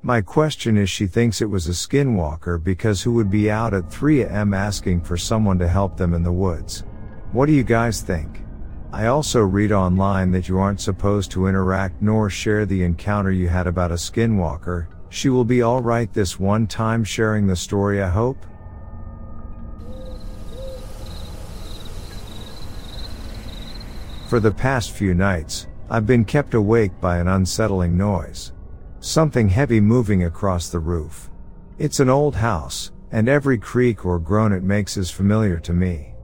My 0.00 0.22
question 0.22 0.78
is 0.78 0.88
she 0.88 1.06
thinks 1.06 1.42
it 1.42 1.50
was 1.50 1.66
a 1.66 1.72
skinwalker 1.72 2.56
because 2.56 3.02
who 3.02 3.12
would 3.12 3.30
be 3.30 3.50
out 3.50 3.74
at 3.74 3.92
3 3.92 4.24
am 4.24 4.54
asking 4.54 5.02
for 5.02 5.18
someone 5.18 5.58
to 5.58 5.68
help 5.68 5.98
them 5.98 6.14
in 6.14 6.22
the 6.22 6.32
woods? 6.32 6.82
What 7.32 7.46
do 7.46 7.52
you 7.52 7.64
guys 7.64 8.00
think? 8.00 8.42
I 8.92 9.06
also 9.06 9.40
read 9.42 9.72
online 9.72 10.30
that 10.30 10.48
you 10.48 10.58
aren't 10.58 10.80
supposed 10.80 11.30
to 11.32 11.48
interact 11.48 12.00
nor 12.00 12.30
share 12.30 12.64
the 12.64 12.82
encounter 12.82 13.30
you 13.30 13.48
had 13.48 13.66
about 13.66 13.90
a 13.90 13.94
skinwalker. 13.94 14.86
She 15.10 15.28
will 15.28 15.44
be 15.44 15.62
alright 15.62 16.12
this 16.12 16.40
one 16.40 16.66
time 16.66 17.04
sharing 17.04 17.46
the 17.46 17.56
story, 17.56 18.02
I 18.02 18.08
hope? 18.08 18.38
For 24.28 24.40
the 24.40 24.52
past 24.52 24.92
few 24.92 25.14
nights, 25.14 25.66
I've 25.90 26.06
been 26.06 26.24
kept 26.24 26.54
awake 26.54 27.00
by 27.00 27.18
an 27.18 27.28
unsettling 27.28 27.96
noise. 27.96 28.52
Something 29.00 29.48
heavy 29.48 29.80
moving 29.80 30.24
across 30.24 30.68
the 30.68 30.80
roof. 30.80 31.30
It's 31.78 32.00
an 32.00 32.08
old 32.08 32.34
house, 32.34 32.92
and 33.12 33.28
every 33.28 33.58
creak 33.58 34.06
or 34.06 34.18
groan 34.18 34.52
it 34.52 34.62
makes 34.62 34.96
is 34.96 35.10
familiar 35.10 35.58
to 35.60 35.72
me. 35.72 36.15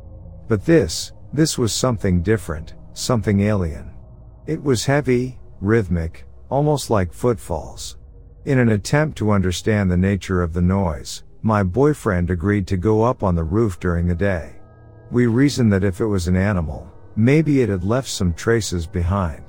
But 0.48 0.64
this, 0.64 1.12
this 1.32 1.56
was 1.56 1.72
something 1.72 2.22
different, 2.22 2.74
something 2.92 3.40
alien. 3.40 3.92
It 4.46 4.62
was 4.62 4.84
heavy, 4.84 5.38
rhythmic, 5.60 6.26
almost 6.50 6.90
like 6.90 7.12
footfalls. 7.12 7.96
In 8.44 8.58
an 8.58 8.70
attempt 8.70 9.16
to 9.18 9.30
understand 9.30 9.90
the 9.90 9.96
nature 9.96 10.42
of 10.42 10.52
the 10.52 10.62
noise, 10.62 11.22
my 11.42 11.62
boyfriend 11.62 12.30
agreed 12.30 12.66
to 12.68 12.76
go 12.76 13.02
up 13.02 13.22
on 13.22 13.34
the 13.34 13.44
roof 13.44 13.80
during 13.80 14.06
the 14.06 14.14
day. 14.14 14.56
We 15.10 15.26
reasoned 15.26 15.72
that 15.72 15.84
if 15.84 16.00
it 16.00 16.06
was 16.06 16.28
an 16.28 16.36
animal, 16.36 16.90
maybe 17.16 17.62
it 17.62 17.68
had 17.68 17.84
left 17.84 18.08
some 18.08 18.34
traces 18.34 18.86
behind. 18.86 19.44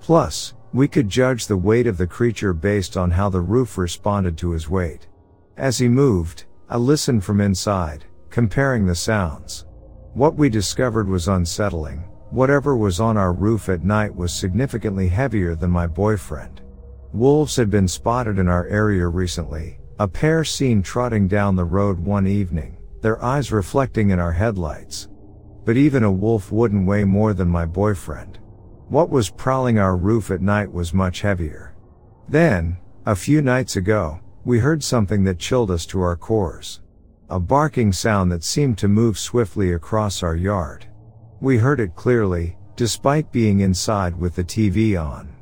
Plus, 0.00 0.54
we 0.72 0.86
could 0.88 1.08
judge 1.08 1.46
the 1.46 1.56
weight 1.56 1.86
of 1.86 1.96
the 1.96 2.06
creature 2.06 2.52
based 2.52 2.96
on 2.96 3.10
how 3.10 3.28
the 3.28 3.40
roof 3.40 3.78
responded 3.78 4.36
to 4.38 4.50
his 4.50 4.68
weight. 4.68 5.08
As 5.56 5.78
he 5.78 5.88
moved, 5.88 6.44
I 6.68 6.76
listened 6.76 7.24
from 7.24 7.40
inside, 7.40 8.04
comparing 8.28 8.86
the 8.86 8.94
sounds. 8.94 9.64
What 10.16 10.36
we 10.36 10.48
discovered 10.48 11.10
was 11.10 11.28
unsettling. 11.28 11.98
Whatever 12.30 12.74
was 12.74 13.00
on 13.00 13.18
our 13.18 13.34
roof 13.34 13.68
at 13.68 13.84
night 13.84 14.16
was 14.16 14.32
significantly 14.32 15.08
heavier 15.08 15.54
than 15.54 15.70
my 15.70 15.86
boyfriend. 15.86 16.62
Wolves 17.12 17.54
had 17.54 17.68
been 17.68 17.86
spotted 17.86 18.38
in 18.38 18.48
our 18.48 18.66
area 18.68 19.06
recently, 19.08 19.78
a 19.98 20.08
pair 20.08 20.42
seen 20.42 20.82
trotting 20.82 21.28
down 21.28 21.54
the 21.54 21.66
road 21.66 21.98
one 21.98 22.26
evening, 22.26 22.78
their 23.02 23.22
eyes 23.22 23.52
reflecting 23.52 24.08
in 24.08 24.18
our 24.18 24.32
headlights. 24.32 25.08
But 25.66 25.76
even 25.76 26.02
a 26.02 26.10
wolf 26.10 26.50
wouldn't 26.50 26.86
weigh 26.86 27.04
more 27.04 27.34
than 27.34 27.48
my 27.48 27.66
boyfriend. 27.66 28.38
What 28.88 29.10
was 29.10 29.28
prowling 29.28 29.78
our 29.78 29.98
roof 29.98 30.30
at 30.30 30.40
night 30.40 30.72
was 30.72 30.94
much 30.94 31.20
heavier. 31.20 31.76
Then, 32.26 32.78
a 33.04 33.14
few 33.14 33.42
nights 33.42 33.76
ago, 33.76 34.20
we 34.46 34.60
heard 34.60 34.82
something 34.82 35.24
that 35.24 35.38
chilled 35.38 35.70
us 35.70 35.84
to 35.84 36.00
our 36.00 36.16
cores. 36.16 36.80
A 37.28 37.40
barking 37.40 37.92
sound 37.92 38.30
that 38.30 38.44
seemed 38.44 38.78
to 38.78 38.86
move 38.86 39.18
swiftly 39.18 39.72
across 39.72 40.22
our 40.22 40.36
yard. 40.36 40.86
We 41.40 41.58
heard 41.58 41.80
it 41.80 41.96
clearly, 41.96 42.56
despite 42.76 43.32
being 43.32 43.58
inside 43.60 44.16
with 44.16 44.36
the 44.36 44.44
TV 44.44 44.96
on. 44.96 45.34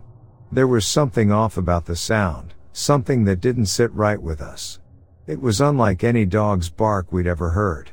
There 0.51 0.67
was 0.67 0.87
something 0.87 1.31
off 1.31 1.59
about 1.59 1.85
the 1.85 1.95
sound, 1.95 2.55
something 2.73 3.25
that 3.25 3.43
didn't 3.43 3.67
sit 3.67 3.93
right 3.93 4.21
with 4.21 4.41
us. 4.41 4.81
It 5.27 5.39
was 5.39 5.61
unlike 5.61 6.05
any 6.05 6.25
dog's 6.25 6.71
bark 6.71 7.13
we'd 7.13 7.27
ever 7.27 7.51
heard. 7.51 7.91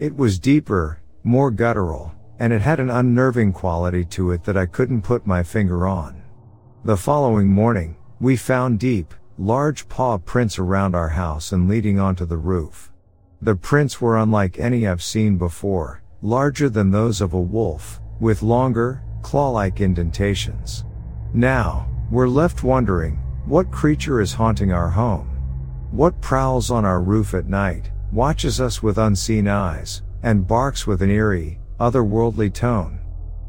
It 0.00 0.16
was 0.16 0.40
deeper, 0.40 1.00
more 1.22 1.52
guttural, 1.52 2.12
and 2.40 2.52
it 2.52 2.62
had 2.62 2.80
an 2.80 2.90
unnerving 2.90 3.52
quality 3.52 4.04
to 4.06 4.32
it 4.32 4.42
that 4.44 4.56
I 4.56 4.66
couldn't 4.66 5.02
put 5.02 5.28
my 5.28 5.44
finger 5.44 5.86
on. 5.86 6.24
The 6.84 6.96
following 6.96 7.46
morning, 7.46 7.98
we 8.18 8.36
found 8.36 8.80
deep, 8.80 9.14
large 9.38 9.88
paw 9.88 10.18
prints 10.18 10.58
around 10.58 10.96
our 10.96 11.10
house 11.10 11.52
and 11.52 11.68
leading 11.68 12.00
onto 12.00 12.26
the 12.26 12.36
roof. 12.36 12.87
The 13.40 13.54
prints 13.54 14.00
were 14.00 14.18
unlike 14.18 14.58
any 14.58 14.88
I've 14.88 15.02
seen 15.02 15.38
before, 15.38 16.02
larger 16.22 16.68
than 16.68 16.90
those 16.90 17.20
of 17.20 17.34
a 17.34 17.40
wolf, 17.40 18.00
with 18.18 18.42
longer, 18.42 19.04
claw-like 19.22 19.80
indentations. 19.80 20.84
Now, 21.32 21.88
we're 22.10 22.26
left 22.26 22.64
wondering, 22.64 23.22
what 23.46 23.70
creature 23.70 24.20
is 24.20 24.32
haunting 24.32 24.72
our 24.72 24.88
home? 24.88 25.28
What 25.92 26.20
prowls 26.20 26.72
on 26.72 26.84
our 26.84 27.00
roof 27.00 27.32
at 27.32 27.46
night, 27.46 27.92
watches 28.12 28.60
us 28.60 28.82
with 28.82 28.98
unseen 28.98 29.46
eyes, 29.46 30.02
and 30.24 30.46
barks 30.46 30.84
with 30.84 31.00
an 31.00 31.10
eerie, 31.10 31.60
otherworldly 31.78 32.52
tone. 32.52 32.98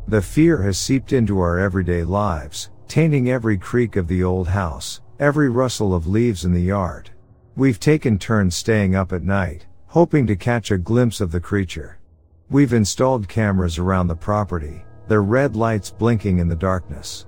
The 0.07 0.21
fear 0.21 0.61
has 0.61 0.77
seeped 0.77 1.13
into 1.13 1.39
our 1.39 1.57
everyday 1.57 2.03
lives, 2.03 2.69
tainting 2.87 3.31
every 3.31 3.57
creak 3.57 3.95
of 3.95 4.07
the 4.07 4.23
old 4.23 4.49
house, 4.49 5.01
every 5.19 5.49
rustle 5.49 5.95
of 5.95 6.05
leaves 6.05 6.45
in 6.45 6.53
the 6.53 6.61
yard. 6.61 7.09
We've 7.55 7.79
taken 7.79 8.19
turns 8.19 8.55
staying 8.55 8.95
up 8.95 9.11
at 9.11 9.23
night, 9.23 9.65
hoping 9.89 10.27
to 10.27 10.35
catch 10.35 10.69
a 10.69 10.77
glimpse 10.77 11.19
of 11.19 11.31
the 11.31 11.39
creature. 11.39 11.97
We've 12.51 12.73
installed 12.73 13.27
cameras 13.27 13.79
around 13.79 14.05
the 14.05 14.15
property, 14.15 14.83
their 15.07 15.23
red 15.23 15.55
lights 15.55 15.89
blinking 15.89 16.37
in 16.37 16.47
the 16.47 16.55
darkness. 16.55 17.25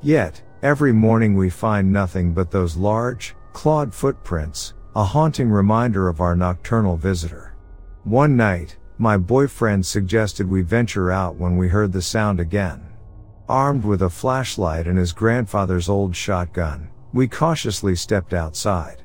Yet, 0.00 0.40
every 0.62 0.92
morning 0.92 1.34
we 1.34 1.50
find 1.50 1.92
nothing 1.92 2.32
but 2.32 2.52
those 2.52 2.76
large, 2.76 3.34
clawed 3.52 3.92
footprints, 3.92 4.74
a 4.94 5.02
haunting 5.02 5.50
reminder 5.50 6.06
of 6.06 6.20
our 6.20 6.36
nocturnal 6.36 6.96
visitor. 6.96 7.56
One 8.04 8.36
night, 8.36 8.78
my 8.96 9.16
boyfriend 9.16 9.84
suggested 9.84 10.48
we 10.48 10.62
venture 10.62 11.10
out 11.10 11.34
when 11.34 11.56
we 11.56 11.66
heard 11.66 11.92
the 11.92 12.00
sound 12.00 12.38
again. 12.38 12.80
Armed 13.48 13.84
with 13.84 14.02
a 14.02 14.10
flashlight 14.10 14.86
and 14.86 14.96
his 14.96 15.12
grandfather's 15.12 15.88
old 15.88 16.14
shotgun, 16.14 16.90
we 17.12 17.26
cautiously 17.26 17.96
stepped 17.96 18.32
outside. 18.32 19.02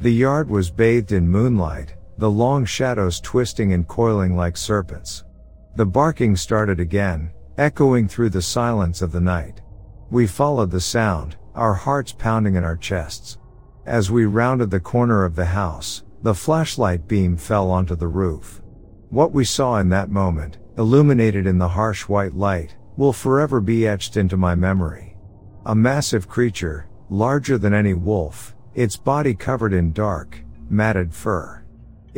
The 0.00 0.10
yard 0.10 0.50
was 0.50 0.72
bathed 0.72 1.12
in 1.12 1.28
moonlight, 1.28 1.94
the 2.18 2.30
long 2.30 2.64
shadows 2.64 3.20
twisting 3.20 3.72
and 3.72 3.86
coiling 3.86 4.36
like 4.36 4.56
serpents. 4.56 5.24
The 5.76 5.86
barking 5.86 6.34
started 6.34 6.80
again, 6.80 7.30
echoing 7.56 8.08
through 8.08 8.30
the 8.30 8.42
silence 8.42 9.02
of 9.02 9.12
the 9.12 9.20
night. 9.20 9.60
We 10.10 10.26
followed 10.26 10.72
the 10.72 10.80
sound, 10.80 11.36
our 11.54 11.74
hearts 11.74 12.12
pounding 12.12 12.56
in 12.56 12.64
our 12.64 12.76
chests. 12.76 13.38
As 13.86 14.10
we 14.10 14.26
rounded 14.26 14.70
the 14.70 14.80
corner 14.80 15.24
of 15.24 15.36
the 15.36 15.44
house, 15.44 16.02
the 16.22 16.34
flashlight 16.34 17.06
beam 17.06 17.36
fell 17.36 17.70
onto 17.70 17.94
the 17.94 18.08
roof. 18.08 18.60
What 19.10 19.32
we 19.32 19.44
saw 19.44 19.78
in 19.78 19.88
that 19.90 20.10
moment, 20.10 20.58
illuminated 20.76 21.46
in 21.46 21.58
the 21.58 21.68
harsh 21.68 22.08
white 22.08 22.34
light, 22.34 22.74
will 22.96 23.12
forever 23.12 23.60
be 23.60 23.86
etched 23.86 24.16
into 24.16 24.36
my 24.36 24.56
memory. 24.56 25.16
A 25.66 25.74
massive 25.74 26.28
creature, 26.28 26.88
larger 27.10 27.58
than 27.58 27.72
any 27.72 27.94
wolf, 27.94 28.56
its 28.74 28.96
body 28.96 29.34
covered 29.34 29.72
in 29.72 29.92
dark, 29.92 30.42
matted 30.68 31.14
fur. 31.14 31.64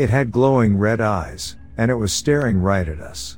It 0.01 0.09
had 0.09 0.33
glowing 0.33 0.79
red 0.79 1.03
eyes, 1.03 1.57
and 1.77 1.91
it 1.91 1.95
was 1.95 2.11
staring 2.11 2.59
right 2.59 2.89
at 2.89 3.01
us. 3.01 3.37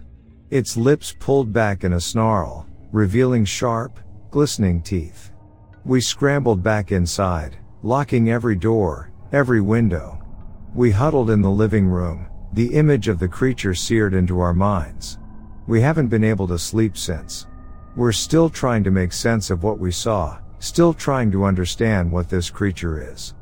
Its 0.49 0.77
lips 0.77 1.13
pulled 1.19 1.53
back 1.53 1.83
in 1.83 1.95
a 1.95 2.01
snarl, 2.01 2.69
revealing 2.93 3.45
sharp, 3.45 3.99
glistening 4.31 4.81
teeth. 4.81 5.33
We 5.85 6.01
scrambled 6.01 6.63
back 6.63 6.93
inside, 6.93 7.57
locking 7.83 8.31
every 8.31 8.55
door, 8.55 9.11
every 9.33 9.61
window. 9.61 10.23
We 10.73 10.93
huddled 10.93 11.31
in 11.31 11.43
the 11.43 11.51
living 11.51 11.89
room, 11.89 12.29
the 12.53 12.73
image 12.75 13.09
of 13.09 13.19
the 13.19 13.27
creature 13.27 13.75
seared 13.75 14.15
into 14.15 14.39
our 14.39 14.55
minds. 14.55 15.19
We 15.67 15.81
haven't 15.81 16.11
been 16.11 16.23
able 16.23 16.47
to 16.47 16.61
sleep 16.61 16.97
since. 16.97 17.49
We're 17.97 18.13
still 18.13 18.49
trying 18.49 18.85
to 18.85 18.93
make 18.93 19.13
sense 19.13 19.51
of 19.51 19.65
what 19.65 19.81
we 19.81 19.91
saw, 19.91 20.39
still 20.61 20.95
trying 20.95 21.33
to 21.33 21.43
understand 21.43 22.13
what 22.13 22.29
this 22.29 22.51
creature 22.51 23.11
is. 23.13 23.35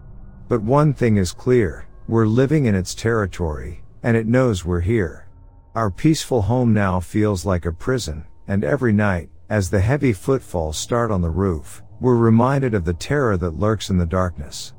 But 0.48 0.62
one 0.62 0.94
thing 0.94 1.18
is 1.18 1.32
clear, 1.32 1.86
we're 2.10 2.26
living 2.26 2.64
in 2.64 2.74
its 2.74 2.92
territory, 2.92 3.84
and 4.02 4.16
it 4.16 4.26
knows 4.26 4.64
we're 4.64 4.80
here. 4.80 5.28
Our 5.76 5.92
peaceful 5.92 6.42
home 6.42 6.74
now 6.74 6.98
feels 6.98 7.46
like 7.46 7.64
a 7.64 7.72
prison, 7.72 8.24
and 8.48 8.64
every 8.64 8.92
night, 8.92 9.30
as 9.48 9.70
the 9.70 9.78
heavy 9.78 10.12
footfalls 10.12 10.76
start 10.76 11.12
on 11.12 11.22
the 11.22 11.30
roof, 11.30 11.84
we're 12.00 12.16
reminded 12.16 12.74
of 12.74 12.84
the 12.84 12.94
terror 12.94 13.36
that 13.36 13.60
lurks 13.60 13.90
in 13.90 13.98
the 13.98 14.06
darkness. 14.06 14.74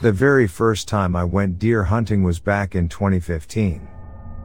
The 0.00 0.10
very 0.10 0.48
first 0.48 0.88
time 0.88 1.14
I 1.14 1.22
went 1.22 1.60
deer 1.60 1.84
hunting 1.84 2.24
was 2.24 2.40
back 2.40 2.74
in 2.74 2.88
2015. 2.88 3.86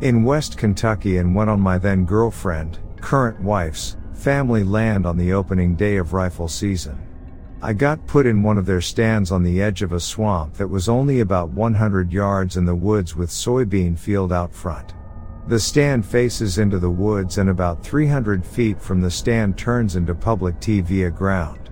In 0.02 0.24
West 0.24 0.56
Kentucky 0.60 1.18
and 1.18 1.34
went 1.34 1.50
on 1.50 1.60
my 1.60 1.80
then 1.80 2.06
girlfriend, 2.06 2.78
current 3.02 3.42
wife's, 3.42 3.98
family 4.14 4.64
land 4.64 5.08
on 5.08 5.18
the 5.18 5.34
opening 5.34 5.76
day 5.76 5.98
of 5.98 6.14
rifle 6.14 6.48
season. 6.48 7.07
I 7.60 7.74
got 7.74 8.06
put 8.06 8.28
in 8.28 8.44
one 8.44 8.60
of 8.60 8.68
their 8.68 8.82
stands 8.82 9.32
on 9.32 9.42
the 9.42 9.64
edge 9.64 9.82
of 9.82 9.92
a 9.92 10.00
swamp 10.00 10.54
that 10.56 10.68
was 10.68 10.88
only 10.88 11.22
about 11.22 11.50
100 11.50 12.14
yards 12.14 12.56
in 12.56 12.66
the 12.66 12.76
woods 12.76 13.16
with 13.16 13.32
soybean 13.32 13.98
field 13.98 14.32
out 14.32 14.54
front. 14.54 14.94
The 15.48 15.60
stand 15.60 16.06
faces 16.06 16.60
into 16.60 16.78
the 16.78 16.92
woods 16.92 17.40
and 17.40 17.50
about 17.50 17.84
300 17.84 18.46
feet 18.46 18.80
from 18.80 19.02
the 19.02 19.10
stand 19.10 19.58
turns 19.58 19.96
into 19.96 20.14
public 20.14 20.60
TV 20.60 21.14
ground. 21.16 21.72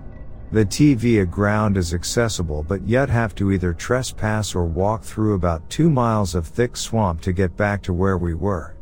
The 0.50 0.66
TV 0.66 1.28
ground 1.30 1.76
is 1.76 1.94
accessible 1.94 2.64
but 2.64 2.82
yet 2.82 3.08
have 3.08 3.36
to 3.36 3.52
either 3.52 3.72
trespass 3.72 4.56
or 4.56 4.64
walk 4.64 5.04
through 5.04 5.34
about 5.34 5.70
two 5.70 5.88
miles 5.88 6.34
of 6.34 6.48
thick 6.48 6.76
swamp 6.76 7.20
to 7.20 7.32
get 7.32 7.56
back 7.56 7.80
to 7.82 7.92
where 7.92 8.18
we 8.18 8.34
were. 8.34 8.74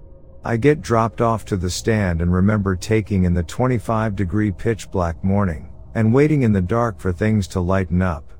I 0.42 0.56
get 0.56 0.80
dropped 0.80 1.20
off 1.20 1.44
to 1.46 1.58
the 1.58 1.70
stand 1.70 2.22
and 2.22 2.32
remember 2.32 2.76
taking 2.76 3.24
in 3.24 3.34
the 3.34 3.42
25 3.42 4.16
degree 4.16 4.52
pitch 4.52 4.90
black 4.90 5.22
morning 5.22 5.68
and 5.94 6.12
waiting 6.12 6.42
in 6.42 6.52
the 6.52 6.60
dark 6.60 6.98
for 6.98 7.12
things 7.12 7.46
to 7.48 7.60
lighten 7.60 8.02
up. 8.02 8.32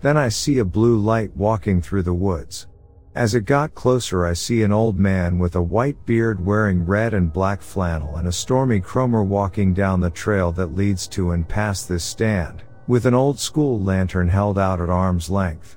Then 0.00 0.16
I 0.16 0.28
see 0.28 0.58
a 0.58 0.64
blue 0.64 0.98
light 0.98 1.34
walking 1.36 1.82
through 1.82 2.02
the 2.02 2.14
woods. 2.14 2.66
As 3.14 3.34
it 3.34 3.46
got 3.46 3.74
closer 3.74 4.24
I 4.24 4.34
see 4.34 4.62
an 4.62 4.70
old 4.70 4.98
man 4.98 5.38
with 5.38 5.56
a 5.56 5.62
white 5.62 6.06
beard 6.06 6.44
wearing 6.44 6.86
red 6.86 7.14
and 7.14 7.32
black 7.32 7.62
flannel 7.62 8.16
and 8.16 8.28
a 8.28 8.32
Stormy 8.32 8.80
Kromer 8.80 9.26
walking 9.26 9.74
down 9.74 10.00
the 10.00 10.10
trail 10.10 10.52
that 10.52 10.76
leads 10.76 11.08
to 11.08 11.32
and 11.32 11.48
past 11.48 11.88
this 11.88 12.04
stand, 12.04 12.62
with 12.86 13.06
an 13.06 13.14
old 13.14 13.40
school 13.40 13.80
lantern 13.80 14.28
held 14.28 14.58
out 14.58 14.80
at 14.80 14.88
arm's 14.88 15.28
length. 15.28 15.76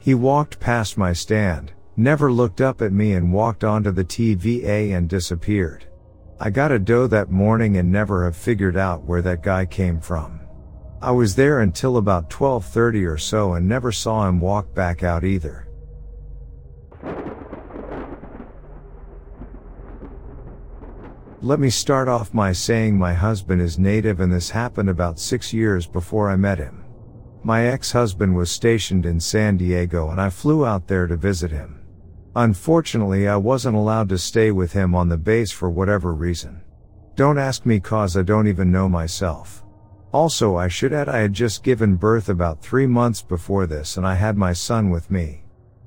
He 0.00 0.14
walked 0.14 0.58
past 0.58 0.98
my 0.98 1.12
stand, 1.12 1.72
never 1.96 2.32
looked 2.32 2.60
up 2.60 2.82
at 2.82 2.92
me 2.92 3.12
and 3.12 3.32
walked 3.32 3.62
onto 3.62 3.92
the 3.92 4.04
TVA 4.04 4.96
and 4.96 5.08
disappeared. 5.08 5.84
I 6.40 6.50
got 6.50 6.72
a 6.72 6.78
dough 6.78 7.06
that 7.08 7.30
morning 7.30 7.76
and 7.76 7.92
never 7.92 8.24
have 8.24 8.34
figured 8.34 8.76
out 8.76 9.04
where 9.04 9.22
that 9.22 9.42
guy 9.42 9.66
came 9.66 10.00
from. 10.00 10.40
I 11.02 11.12
was 11.12 11.34
there 11.34 11.60
until 11.60 11.96
about 11.96 12.24
1230 12.30 13.06
or 13.06 13.16
so 13.16 13.54
and 13.54 13.66
never 13.66 13.90
saw 13.90 14.28
him 14.28 14.38
walk 14.38 14.74
back 14.74 15.02
out 15.02 15.24
either. 15.24 15.66
Let 21.40 21.58
me 21.58 21.70
start 21.70 22.06
off 22.06 22.30
by 22.34 22.52
saying 22.52 22.98
my 22.98 23.14
husband 23.14 23.62
is 23.62 23.78
native 23.78 24.20
and 24.20 24.30
this 24.30 24.50
happened 24.50 24.90
about 24.90 25.18
six 25.18 25.54
years 25.54 25.86
before 25.86 26.30
I 26.30 26.36
met 26.36 26.58
him. 26.58 26.84
My 27.42 27.68
ex-husband 27.68 28.36
was 28.36 28.50
stationed 28.50 29.06
in 29.06 29.18
San 29.20 29.56
Diego 29.56 30.10
and 30.10 30.20
I 30.20 30.28
flew 30.28 30.66
out 30.66 30.86
there 30.86 31.06
to 31.06 31.16
visit 31.16 31.50
him. 31.50 31.80
Unfortunately, 32.36 33.26
I 33.26 33.36
wasn't 33.36 33.76
allowed 33.76 34.10
to 34.10 34.18
stay 34.18 34.50
with 34.50 34.74
him 34.74 34.94
on 34.94 35.08
the 35.08 35.16
base 35.16 35.50
for 35.50 35.70
whatever 35.70 36.12
reason. 36.12 36.60
Don't 37.14 37.38
ask 37.38 37.64
me 37.64 37.80
cause 37.80 38.18
I 38.18 38.22
don't 38.22 38.46
even 38.46 38.70
know 38.70 38.90
myself. 38.90 39.64
Also, 40.12 40.56
I 40.56 40.66
should 40.66 40.92
add 40.92 41.08
I 41.08 41.18
had 41.18 41.32
just 41.32 41.62
given 41.62 41.94
birth 41.94 42.28
about 42.28 42.62
three 42.62 42.86
months 42.86 43.22
before 43.22 43.66
this 43.66 43.96
and 43.96 44.04
I 44.04 44.14
had 44.14 44.36
my 44.36 44.52
son 44.52 44.90
with 44.90 45.10
me. 45.10 45.44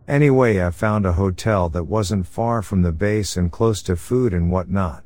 Anyway, 0.07 0.63
I 0.63 0.69
found 0.69 1.05
a 1.05 1.13
hotel 1.13 1.67
that 1.69 1.85
wasn't 1.85 2.27
far 2.27 2.61
from 2.61 2.81
the 2.81 2.91
base 2.91 3.35
and 3.35 3.51
close 3.51 3.81
to 3.83 3.95
food 3.95 4.33
and 4.33 4.49
whatnot. 4.49 5.03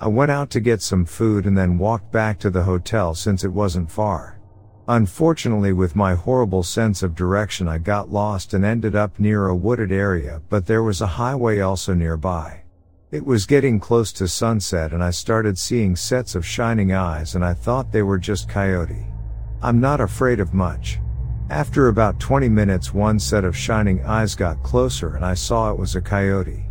I 0.00 0.08
went 0.08 0.30
out 0.30 0.50
to 0.50 0.60
get 0.60 0.82
some 0.82 1.06
food 1.06 1.46
and 1.46 1.56
then 1.56 1.78
walked 1.78 2.12
back 2.12 2.38
to 2.40 2.50
the 2.50 2.62
hotel 2.62 3.14
since 3.14 3.42
it 3.42 3.52
wasn't 3.52 3.90
far. 3.90 4.38
Unfortunately 4.86 5.72
with 5.72 5.96
my 5.96 6.14
horrible 6.14 6.62
sense 6.62 7.02
of 7.02 7.14
direction 7.14 7.68
I 7.68 7.78
got 7.78 8.10
lost 8.10 8.52
and 8.52 8.64
ended 8.64 8.94
up 8.94 9.18
near 9.18 9.48
a 9.48 9.56
wooded 9.56 9.92
area 9.92 10.42
but 10.50 10.66
there 10.66 10.82
was 10.82 11.00
a 11.00 11.06
highway 11.06 11.60
also 11.60 11.94
nearby. 11.94 12.62
It 13.10 13.24
was 13.24 13.46
getting 13.46 13.80
close 13.80 14.12
to 14.12 14.28
sunset 14.28 14.92
and 14.92 15.02
I 15.02 15.08
started 15.08 15.56
seeing 15.56 15.96
sets 15.96 16.34
of 16.34 16.44
shining 16.44 16.92
eyes 16.92 17.36
and 17.36 17.42
I 17.42 17.54
thought 17.54 17.90
they 17.90 18.02
were 18.02 18.18
just 18.18 18.50
coyote. 18.50 19.06
I'm 19.62 19.80
not 19.80 20.02
afraid 20.02 20.40
of 20.40 20.52
much. 20.52 20.98
After 21.48 21.88
about 21.88 22.20
20 22.20 22.50
minutes 22.50 22.92
one 22.92 23.18
set 23.18 23.44
of 23.44 23.56
shining 23.56 24.04
eyes 24.04 24.34
got 24.34 24.62
closer 24.62 25.16
and 25.16 25.24
I 25.24 25.32
saw 25.32 25.70
it 25.70 25.78
was 25.78 25.96
a 25.96 26.02
coyote. 26.02 26.66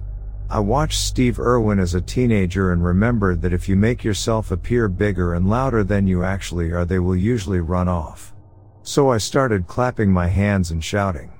I 0.47 0.59
watched 0.59 0.99
Steve 0.99 1.39
Irwin 1.39 1.79
as 1.79 1.95
a 1.95 2.01
teenager 2.01 2.71
and 2.71 2.85
remembered 2.85 3.41
that 3.41 3.51
if 3.51 3.67
you 3.67 3.75
make 3.75 4.03
yourself 4.03 4.51
appear 4.51 4.87
bigger 4.87 5.33
and 5.33 5.49
louder 5.49 5.83
than 5.83 6.05
you 6.05 6.23
actually 6.23 6.71
are, 6.71 6.85
they 6.85 6.99
will 6.99 7.15
usually 7.15 7.61
run 7.61 7.87
off. 7.87 8.35
So 8.83 9.09
I 9.09 9.17
started 9.17 9.65
clapping 9.65 10.13
my 10.13 10.27
hands 10.27 10.69
and 10.69 10.83
shouting. 10.83 11.33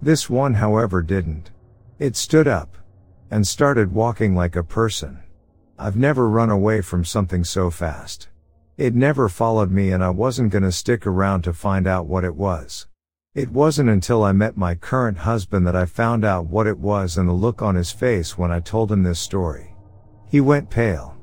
This 0.00 0.30
one, 0.30 0.54
however, 0.54 1.02
didn't. 1.02 1.50
It 1.98 2.14
stood 2.14 2.46
up 2.46 2.76
and 3.30 3.46
started 3.46 3.92
walking 3.92 4.34
like 4.34 4.56
a 4.56 4.62
person. 4.62 5.18
I've 5.78 5.96
never 5.96 6.28
run 6.28 6.50
away 6.50 6.80
from 6.80 7.04
something 7.04 7.44
so 7.44 7.70
fast. 7.70 8.28
It 8.76 8.94
never 8.94 9.28
followed 9.28 9.70
me 9.70 9.90
and 9.92 10.02
I 10.04 10.10
wasn't 10.10 10.52
gonna 10.52 10.72
stick 10.72 11.06
around 11.06 11.42
to 11.42 11.52
find 11.52 11.86
out 11.86 12.06
what 12.06 12.24
it 12.24 12.34
was. 12.34 12.86
It 13.34 13.50
wasn't 13.50 13.90
until 13.90 14.22
I 14.24 14.32
met 14.32 14.56
my 14.56 14.74
current 14.74 15.18
husband 15.18 15.66
that 15.66 15.76
I 15.76 15.84
found 15.84 16.24
out 16.24 16.46
what 16.46 16.66
it 16.66 16.78
was 16.78 17.18
and 17.18 17.28
the 17.28 17.34
look 17.34 17.60
on 17.60 17.74
his 17.74 17.92
face 17.92 18.38
when 18.38 18.50
I 18.50 18.60
told 18.60 18.90
him 18.90 19.02
this 19.02 19.20
story. 19.20 19.74
He 20.26 20.40
went 20.40 20.70
pale. 20.70 21.16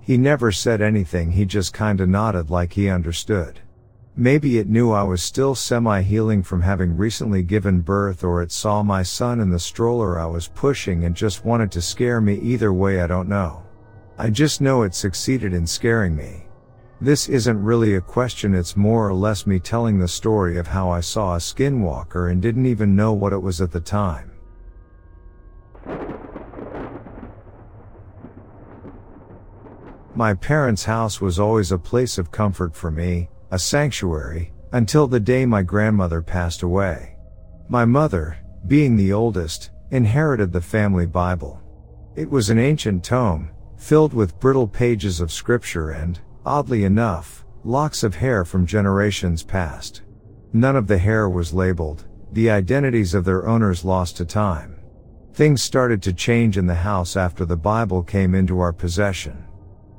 He 0.00 0.16
never 0.16 0.50
said 0.50 0.80
anything, 0.80 1.32
he 1.32 1.44
just 1.44 1.74
kinda 1.74 2.06
nodded 2.06 2.48
like 2.48 2.72
he 2.72 2.88
understood. 2.88 3.60
Maybe 4.20 4.58
it 4.58 4.68
knew 4.68 4.90
I 4.90 5.04
was 5.04 5.22
still 5.22 5.54
semi-healing 5.54 6.42
from 6.42 6.60
having 6.60 6.96
recently 6.96 7.44
given 7.44 7.82
birth 7.82 8.24
or 8.24 8.42
it 8.42 8.50
saw 8.50 8.82
my 8.82 9.04
son 9.04 9.38
in 9.38 9.48
the 9.48 9.60
stroller 9.60 10.18
I 10.18 10.26
was 10.26 10.48
pushing 10.48 11.04
and 11.04 11.14
just 11.14 11.44
wanted 11.44 11.70
to 11.70 11.80
scare 11.80 12.20
me 12.20 12.34
either 12.40 12.72
way 12.72 13.00
I 13.00 13.06
don't 13.06 13.28
know. 13.28 13.62
I 14.18 14.30
just 14.30 14.60
know 14.60 14.82
it 14.82 14.96
succeeded 14.96 15.54
in 15.54 15.68
scaring 15.68 16.16
me. 16.16 16.48
This 17.00 17.28
isn't 17.28 17.62
really 17.62 17.94
a 17.94 18.00
question, 18.00 18.56
it's 18.56 18.76
more 18.76 19.08
or 19.08 19.14
less 19.14 19.46
me 19.46 19.60
telling 19.60 20.00
the 20.00 20.08
story 20.08 20.58
of 20.58 20.66
how 20.66 20.90
I 20.90 20.98
saw 20.98 21.36
a 21.36 21.38
skinwalker 21.38 22.32
and 22.32 22.42
didn't 22.42 22.66
even 22.66 22.96
know 22.96 23.12
what 23.12 23.32
it 23.32 23.40
was 23.40 23.60
at 23.60 23.70
the 23.70 23.78
time. 23.78 24.32
My 30.16 30.34
parents' 30.34 30.86
house 30.86 31.20
was 31.20 31.38
always 31.38 31.70
a 31.70 31.78
place 31.78 32.18
of 32.18 32.32
comfort 32.32 32.74
for 32.74 32.90
me, 32.90 33.28
a 33.50 33.58
sanctuary, 33.58 34.52
until 34.72 35.06
the 35.06 35.20
day 35.20 35.46
my 35.46 35.62
grandmother 35.62 36.22
passed 36.22 36.62
away. 36.62 37.16
My 37.68 37.84
mother, 37.84 38.36
being 38.66 38.96
the 38.96 39.12
oldest, 39.12 39.70
inherited 39.90 40.52
the 40.52 40.60
family 40.60 41.06
Bible. 41.06 41.60
It 42.16 42.28
was 42.28 42.50
an 42.50 42.58
ancient 42.58 43.04
tome, 43.04 43.50
filled 43.76 44.12
with 44.12 44.38
brittle 44.40 44.68
pages 44.68 45.20
of 45.20 45.32
scripture 45.32 45.90
and, 45.90 46.20
Oddly 46.48 46.84
enough, 46.84 47.44
locks 47.62 48.02
of 48.02 48.14
hair 48.14 48.42
from 48.42 48.64
generations 48.64 49.42
past. 49.42 50.00
None 50.54 50.76
of 50.76 50.86
the 50.86 50.96
hair 50.96 51.28
was 51.28 51.52
labeled, 51.52 52.06
the 52.32 52.48
identities 52.48 53.12
of 53.12 53.26
their 53.26 53.46
owners 53.46 53.84
lost 53.84 54.16
to 54.16 54.24
time. 54.24 54.80
Things 55.34 55.60
started 55.60 56.02
to 56.04 56.12
change 56.14 56.56
in 56.56 56.66
the 56.66 56.74
house 56.74 57.16
after 57.16 57.44
the 57.44 57.58
Bible 57.58 58.02
came 58.02 58.34
into 58.34 58.60
our 58.60 58.72
possession. 58.72 59.44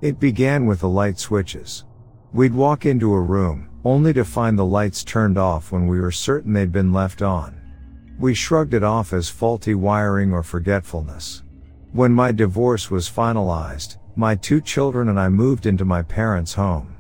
It 0.02 0.20
began 0.20 0.66
with 0.66 0.80
the 0.80 0.90
light 0.90 1.20
switches. 1.20 1.86
We'd 2.32 2.54
walk 2.54 2.86
into 2.86 3.14
a 3.14 3.22
room, 3.22 3.70
only 3.84 4.14
to 4.14 4.24
find 4.24 4.58
the 4.58 4.66
lights 4.66 5.04
turned 5.04 5.38
off 5.38 5.72
when 5.72 5.88
we 5.88 6.00
were 6.00 6.12
certain 6.12 6.54
they'd 6.54 6.72
been 6.72 6.94
left 6.94 7.24
on. 7.24 7.60
We 8.20 8.36
shrugged 8.36 8.76
it 8.76 8.84
off 8.84 9.14
as 9.14 9.30
faulty 9.30 9.74
wiring 9.74 10.32
or 10.32 10.44
forgetfulness. 10.44 11.42
When 11.92 12.12
my 12.12 12.32
divorce 12.32 12.92
was 12.92 13.10
finalized, 13.10 13.98
my 14.16 14.36
two 14.36 14.62
children 14.62 15.10
and 15.10 15.20
I 15.20 15.30
moved 15.30 15.66
into 15.66 15.86
my 15.86 16.04
parents' 16.04 16.54
home. 16.54 16.98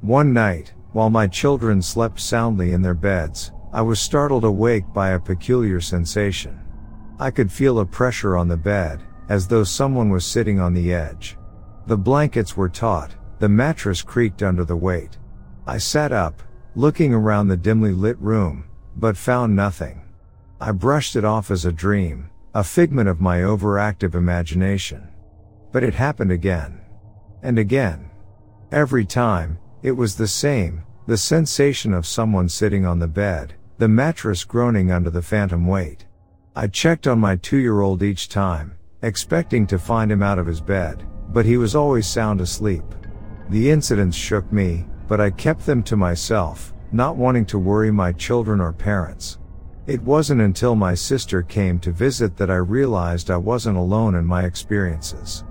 One 0.00 0.32
night, 0.32 0.74
while 0.92 1.10
my 1.10 1.26
children 1.26 1.82
slept 1.82 2.20
soundly 2.20 2.72
in 2.72 2.82
their 2.82 2.94
beds, 2.94 3.50
I 3.72 3.82
was 3.82 3.98
startled 3.98 4.44
awake 4.44 4.84
by 4.94 5.10
a 5.10 5.18
peculiar 5.18 5.80
sensation. 5.80 6.60
I 7.18 7.32
could 7.32 7.50
feel 7.50 7.80
a 7.80 7.84
pressure 7.84 8.36
on 8.36 8.46
the 8.46 8.56
bed, 8.56 9.02
as 9.28 9.48
though 9.48 9.64
someone 9.64 10.10
was 10.10 10.24
sitting 10.24 10.60
on 10.60 10.72
the 10.72 10.94
edge. 10.94 11.36
The 11.86 11.96
blankets 11.96 12.56
were 12.56 12.68
taut, 12.68 13.14
the 13.38 13.48
mattress 13.48 14.02
creaked 14.02 14.42
under 14.42 14.64
the 14.64 14.76
weight. 14.76 15.18
I 15.66 15.78
sat 15.78 16.12
up, 16.12 16.42
looking 16.74 17.12
around 17.12 17.48
the 17.48 17.56
dimly 17.56 17.92
lit 17.92 18.18
room, 18.18 18.64
but 18.96 19.16
found 19.16 19.54
nothing. 19.54 20.02
I 20.60 20.72
brushed 20.72 21.14
it 21.14 21.24
off 21.24 21.50
as 21.50 21.64
a 21.64 21.72
dream, 21.72 22.30
a 22.54 22.64
figment 22.64 23.08
of 23.08 23.20
my 23.20 23.38
overactive 23.38 24.14
imagination. 24.14 25.08
But 25.70 25.84
it 25.84 25.94
happened 25.94 26.32
again. 26.32 26.80
And 27.42 27.58
again. 27.58 28.10
Every 28.72 29.04
time, 29.04 29.58
it 29.82 29.92
was 29.92 30.16
the 30.16 30.26
same, 30.26 30.82
the 31.06 31.16
sensation 31.16 31.94
of 31.94 32.06
someone 32.06 32.48
sitting 32.48 32.84
on 32.84 32.98
the 32.98 33.06
bed, 33.06 33.54
the 33.78 33.88
mattress 33.88 34.44
groaning 34.44 34.90
under 34.90 35.10
the 35.10 35.22
phantom 35.22 35.66
weight. 35.66 36.06
I 36.56 36.66
checked 36.66 37.06
on 37.06 37.20
my 37.20 37.36
two 37.36 37.58
year 37.58 37.80
old 37.80 38.02
each 38.02 38.28
time, 38.28 38.76
expecting 39.02 39.66
to 39.68 39.78
find 39.78 40.10
him 40.10 40.22
out 40.22 40.40
of 40.40 40.46
his 40.46 40.60
bed, 40.60 41.06
but 41.28 41.46
he 41.46 41.56
was 41.56 41.76
always 41.76 42.06
sound 42.06 42.40
asleep. 42.40 42.82
The 43.50 43.70
incidents 43.70 44.16
shook 44.16 44.50
me, 44.52 44.86
but 45.06 45.20
I 45.20 45.30
kept 45.30 45.64
them 45.64 45.82
to 45.84 45.96
myself, 45.96 46.74
not 46.92 47.16
wanting 47.16 47.46
to 47.46 47.58
worry 47.58 47.90
my 47.90 48.12
children 48.12 48.60
or 48.60 48.72
parents. 48.72 49.38
It 49.86 50.02
wasn't 50.02 50.42
until 50.42 50.74
my 50.74 50.94
sister 50.94 51.42
came 51.42 51.78
to 51.78 51.90
visit 51.90 52.36
that 52.36 52.50
I 52.50 52.56
realized 52.56 53.30
I 53.30 53.38
wasn't 53.38 53.78
alone 53.78 54.16
in 54.16 54.26
my 54.26 54.44
experiences. 54.44 55.44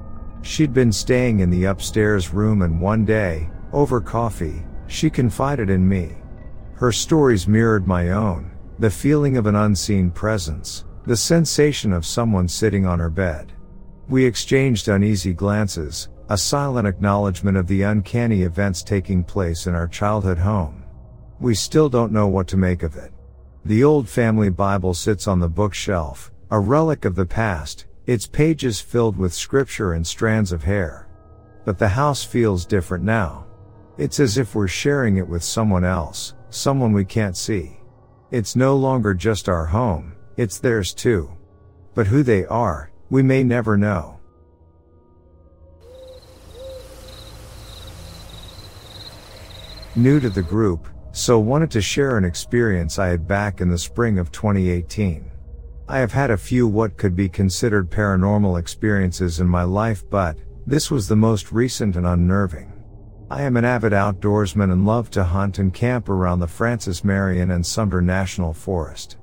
She'd 0.44 0.74
been 0.74 0.92
staying 0.92 1.40
in 1.40 1.50
the 1.50 1.66
upstairs 1.66 2.32
room 2.32 2.62
and 2.62 2.80
one 2.80 3.04
day, 3.04 3.50
over 3.74 4.00
coffee, 4.00 4.64
she 4.86 5.10
confided 5.10 5.72
in 5.72 5.88
me. 5.88 6.18
Her 6.76 6.92
stories 6.92 7.48
mirrored 7.48 7.88
my 7.88 8.12
own, 8.12 8.52
the 8.78 8.92
feeling 8.92 9.38
of 9.38 9.48
an 9.48 9.56
unseen 9.56 10.12
presence, 10.12 10.86
the 11.08 11.18
sensation 11.18 11.92
of 11.92 12.06
someone 12.06 12.48
sitting 12.48 12.86
on 12.86 13.00
her 13.00 13.10
bed. 13.10 13.54
We 14.08 14.24
exchanged 14.24 14.88
uneasy 14.88 15.34
glances, 15.34 16.10
a 16.30 16.38
silent 16.38 16.88
acknowledgement 16.88 17.56
of 17.56 17.68
the 17.68 17.84
uncanny 17.84 18.42
events 18.42 18.84
taking 18.84 19.24
place 19.24 19.66
in 19.66 19.74
our 19.74 19.88
childhood 19.88 20.38
home. 20.38 20.84
We 21.40 21.56
still 21.56 21.88
don't 21.88 22.12
know 22.12 22.28
what 22.28 22.48
to 22.50 22.58
make 22.58 22.84
of 22.84 22.98
it. 22.98 23.14
The 23.64 23.84
old 23.84 24.10
family 24.10 24.50
Bible 24.50 24.94
sits 24.94 25.28
on 25.28 25.40
the 25.40 25.48
bookshelf, 25.48 26.32
a 26.52 26.60
relic 26.60 27.06
of 27.06 27.16
the 27.16 27.26
past, 27.26 27.86
its 28.06 28.28
pages 28.28 28.82
filled 28.82 29.18
with 29.18 29.34
scripture 29.34 29.94
and 29.94 30.06
strands 30.06 30.52
of 30.52 30.64
hair. 30.64 31.08
But 31.64 31.78
the 31.78 31.90
house 31.90 32.24
feels 32.24 32.66
different 32.66 33.04
now. 33.04 33.46
It's 33.98 34.20
as 34.20 34.38
if 34.38 34.54
we're 34.54 34.68
sharing 34.68 35.18
it 35.18 35.28
with 35.28 35.44
someone 35.44 35.84
else, 35.84 36.34
someone 36.50 36.92
we 36.92 37.06
can't 37.06 37.38
see. 37.38 37.80
It's 38.32 38.56
no 38.56 38.76
longer 38.76 39.14
just 39.14 39.48
our 39.48 39.66
home, 39.66 40.14
it's 40.36 40.60
theirs 40.60 40.94
too. 40.94 41.32
But 41.94 42.08
who 42.08 42.22
they 42.22 42.46
are, 42.46 42.92
we 43.10 43.24
may 43.24 43.44
never 43.44 43.78
know. 43.78 44.17
New 49.98 50.20
to 50.20 50.30
the 50.30 50.44
group, 50.44 50.88
so 51.12 51.40
wanted 51.40 51.72
to 51.72 51.82
share 51.82 52.20
an 52.20 52.24
experience 52.24 53.00
I 53.00 53.08
had 53.08 53.28
back 53.28 53.62
in 53.62 53.70
the 53.70 53.80
spring 53.80 54.20
of 54.20 54.32
2018. 54.32 55.32
I 55.88 55.98
have 55.98 56.12
had 56.12 56.30
a 56.30 56.38
few 56.38 56.68
what 56.68 56.98
could 56.98 57.16
be 57.16 57.28
considered 57.28 57.90
paranormal 57.90 58.60
experiences 58.60 59.40
in 59.40 59.48
my 59.48 59.64
life, 59.64 60.08
but 60.08 60.38
this 60.68 60.92
was 60.92 61.08
the 61.08 61.16
most 61.16 61.52
recent 61.52 61.96
and 61.96 62.06
unnerving. 62.06 62.72
I 63.32 63.42
am 63.42 63.58
an 63.58 63.66
avid 63.66 63.92
outdoorsman 63.92 64.72
and 64.72 64.86
love 64.86 65.10
to 65.12 65.24
hunt 65.24 65.58
and 65.58 65.74
camp 65.74 66.10
around 66.10 66.42
the 66.42 66.48
Francis 66.48 67.04
Marion 67.04 67.50
and 67.50 67.66
Sumter 67.66 68.00
National 68.00 68.54
Forest. 68.54 69.18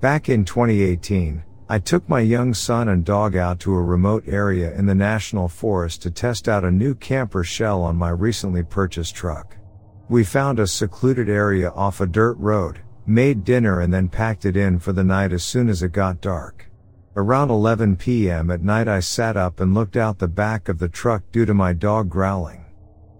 Back 0.00 0.30
in 0.30 0.46
2018, 0.46 1.44
I 1.68 1.78
took 1.78 2.08
my 2.08 2.20
young 2.20 2.54
son 2.54 2.88
and 2.88 3.04
dog 3.04 3.36
out 3.36 3.60
to 3.60 3.74
a 3.74 3.82
remote 3.82 4.24
area 4.26 4.74
in 4.74 4.86
the 4.86 4.94
National 4.94 5.48
Forest 5.48 6.00
to 6.00 6.10
test 6.10 6.48
out 6.48 6.64
a 6.64 6.70
new 6.70 6.94
camper 6.94 7.44
shell 7.44 7.82
on 7.82 7.96
my 7.96 8.08
recently 8.08 8.62
purchased 8.62 9.14
truck. 9.14 9.58
We 10.08 10.22
found 10.22 10.58
a 10.58 10.66
secluded 10.66 11.30
area 11.30 11.70
off 11.70 12.02
a 12.02 12.06
dirt 12.06 12.36
road, 12.38 12.80
made 13.06 13.42
dinner 13.42 13.80
and 13.80 13.92
then 13.92 14.08
packed 14.08 14.44
it 14.44 14.54
in 14.54 14.78
for 14.78 14.92
the 14.92 15.02
night 15.02 15.32
as 15.32 15.42
soon 15.42 15.70
as 15.70 15.82
it 15.82 15.92
got 15.92 16.20
dark. 16.20 16.70
Around 17.16 17.50
11 17.50 17.96
p.m. 17.96 18.50
at 18.50 18.62
night 18.62 18.86
I 18.86 19.00
sat 19.00 19.36
up 19.36 19.60
and 19.60 19.72
looked 19.72 19.96
out 19.96 20.18
the 20.18 20.28
back 20.28 20.68
of 20.68 20.78
the 20.78 20.90
truck 20.90 21.22
due 21.32 21.46
to 21.46 21.54
my 21.54 21.72
dog 21.72 22.10
growling. 22.10 22.66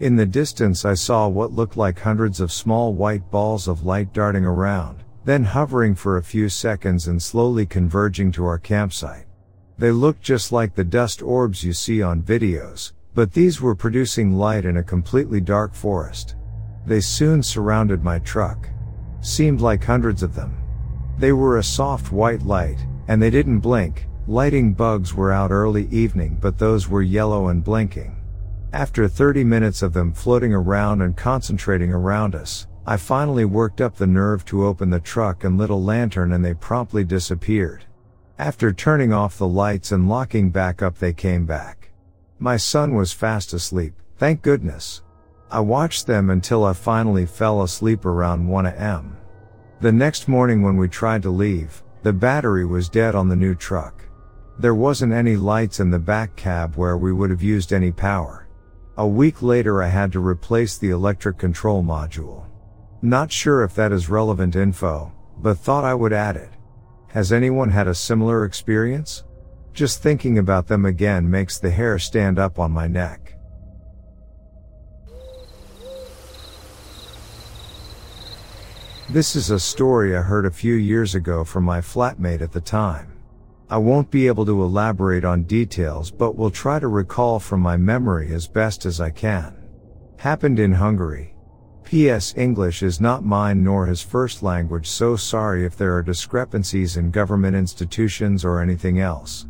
In 0.00 0.16
the 0.16 0.26
distance 0.26 0.84
I 0.84 0.92
saw 0.92 1.26
what 1.26 1.52
looked 1.52 1.78
like 1.78 2.00
hundreds 2.00 2.38
of 2.38 2.52
small 2.52 2.92
white 2.92 3.30
balls 3.30 3.66
of 3.66 3.86
light 3.86 4.12
darting 4.12 4.44
around, 4.44 5.04
then 5.24 5.44
hovering 5.44 5.94
for 5.94 6.18
a 6.18 6.22
few 6.22 6.50
seconds 6.50 7.08
and 7.08 7.22
slowly 7.22 7.64
converging 7.64 8.30
to 8.32 8.44
our 8.44 8.58
campsite. 8.58 9.24
They 9.78 9.90
looked 9.90 10.20
just 10.20 10.52
like 10.52 10.74
the 10.74 10.84
dust 10.84 11.22
orbs 11.22 11.64
you 11.64 11.72
see 11.72 12.02
on 12.02 12.22
videos, 12.22 12.92
but 13.14 13.32
these 13.32 13.60
were 13.60 13.74
producing 13.74 14.34
light 14.34 14.66
in 14.66 14.76
a 14.76 14.82
completely 14.82 15.40
dark 15.40 15.72
forest. 15.72 16.36
They 16.86 17.00
soon 17.00 17.42
surrounded 17.42 18.04
my 18.04 18.18
truck. 18.20 18.68
Seemed 19.20 19.60
like 19.60 19.84
hundreds 19.84 20.22
of 20.22 20.34
them. 20.34 20.56
They 21.18 21.32
were 21.32 21.58
a 21.58 21.62
soft 21.62 22.12
white 22.12 22.42
light, 22.42 22.84
and 23.08 23.22
they 23.22 23.30
didn't 23.30 23.60
blink. 23.60 24.06
Lighting 24.26 24.72
bugs 24.72 25.14
were 25.14 25.32
out 25.32 25.50
early 25.50 25.86
evening, 25.88 26.38
but 26.40 26.58
those 26.58 26.88
were 26.88 27.02
yellow 27.02 27.48
and 27.48 27.62
blinking. 27.62 28.16
After 28.72 29.06
30 29.06 29.44
minutes 29.44 29.82
of 29.82 29.92
them 29.92 30.12
floating 30.12 30.52
around 30.52 31.00
and 31.00 31.16
concentrating 31.16 31.92
around 31.92 32.34
us, 32.34 32.66
I 32.86 32.96
finally 32.96 33.44
worked 33.44 33.80
up 33.80 33.96
the 33.96 34.06
nerve 34.06 34.44
to 34.46 34.66
open 34.66 34.90
the 34.90 34.98
truck 34.98 35.44
and 35.44 35.56
lit 35.56 35.70
a 35.70 35.74
lantern 35.74 36.32
and 36.32 36.44
they 36.44 36.54
promptly 36.54 37.04
disappeared. 37.04 37.84
After 38.38 38.72
turning 38.72 39.12
off 39.12 39.38
the 39.38 39.46
lights 39.46 39.92
and 39.92 40.08
locking 40.08 40.50
back 40.50 40.82
up, 40.82 40.98
they 40.98 41.12
came 41.12 41.46
back. 41.46 41.92
My 42.40 42.56
son 42.56 42.94
was 42.94 43.12
fast 43.12 43.52
asleep, 43.52 43.94
thank 44.18 44.42
goodness. 44.42 45.03
I 45.54 45.60
watched 45.60 46.08
them 46.08 46.30
until 46.30 46.64
I 46.64 46.72
finally 46.72 47.26
fell 47.26 47.62
asleep 47.62 48.06
around 48.06 48.48
1 48.48 48.66
am. 48.66 49.16
The 49.80 49.92
next 49.92 50.26
morning 50.26 50.62
when 50.62 50.76
we 50.76 50.88
tried 50.88 51.22
to 51.22 51.30
leave, 51.30 51.80
the 52.02 52.12
battery 52.12 52.66
was 52.66 52.88
dead 52.88 53.14
on 53.14 53.28
the 53.28 53.36
new 53.36 53.54
truck. 53.54 54.04
There 54.58 54.74
wasn't 54.74 55.12
any 55.12 55.36
lights 55.36 55.78
in 55.78 55.90
the 55.90 55.98
back 56.00 56.34
cab 56.34 56.74
where 56.74 56.96
we 56.96 57.12
would 57.12 57.30
have 57.30 57.40
used 57.40 57.72
any 57.72 57.92
power. 57.92 58.48
A 58.96 59.06
week 59.06 59.42
later 59.42 59.80
I 59.80 59.86
had 59.86 60.10
to 60.14 60.26
replace 60.26 60.76
the 60.76 60.90
electric 60.90 61.38
control 61.38 61.84
module. 61.84 62.46
Not 63.00 63.30
sure 63.30 63.62
if 63.62 63.76
that 63.76 63.92
is 63.92 64.10
relevant 64.10 64.56
info, 64.56 65.12
but 65.38 65.58
thought 65.58 65.84
I 65.84 65.94
would 65.94 66.12
add 66.12 66.34
it. 66.34 66.50
Has 67.10 67.32
anyone 67.32 67.70
had 67.70 67.86
a 67.86 67.94
similar 67.94 68.44
experience? 68.44 69.22
Just 69.72 70.02
thinking 70.02 70.38
about 70.38 70.66
them 70.66 70.84
again 70.84 71.30
makes 71.30 71.58
the 71.58 71.70
hair 71.70 72.00
stand 72.00 72.40
up 72.40 72.58
on 72.58 72.72
my 72.72 72.88
neck. 72.88 73.23
This 79.10 79.36
is 79.36 79.50
a 79.50 79.60
story 79.60 80.16
I 80.16 80.22
heard 80.22 80.46
a 80.46 80.50
few 80.50 80.74
years 80.74 81.14
ago 81.14 81.44
from 81.44 81.62
my 81.62 81.82
flatmate 81.82 82.40
at 82.40 82.52
the 82.52 82.60
time. 82.60 83.12
I 83.68 83.76
won't 83.76 84.10
be 84.10 84.26
able 84.26 84.46
to 84.46 84.62
elaborate 84.62 85.26
on 85.26 85.42
details 85.42 86.10
but 86.10 86.36
will 86.36 86.50
try 86.50 86.78
to 86.78 86.88
recall 86.88 87.38
from 87.38 87.60
my 87.60 87.76
memory 87.76 88.32
as 88.32 88.48
best 88.48 88.86
as 88.86 89.02
I 89.02 89.10
can. 89.10 89.68
Happened 90.16 90.58
in 90.58 90.72
Hungary. 90.72 91.36
P.S. 91.84 92.32
English 92.38 92.82
is 92.82 92.98
not 92.98 93.26
mine 93.26 93.62
nor 93.62 93.84
his 93.84 94.00
first 94.00 94.42
language 94.42 94.88
so 94.88 95.16
sorry 95.16 95.66
if 95.66 95.76
there 95.76 95.94
are 95.94 96.02
discrepancies 96.02 96.96
in 96.96 97.10
government 97.10 97.54
institutions 97.54 98.42
or 98.42 98.58
anything 98.58 99.00
else. 99.00 99.46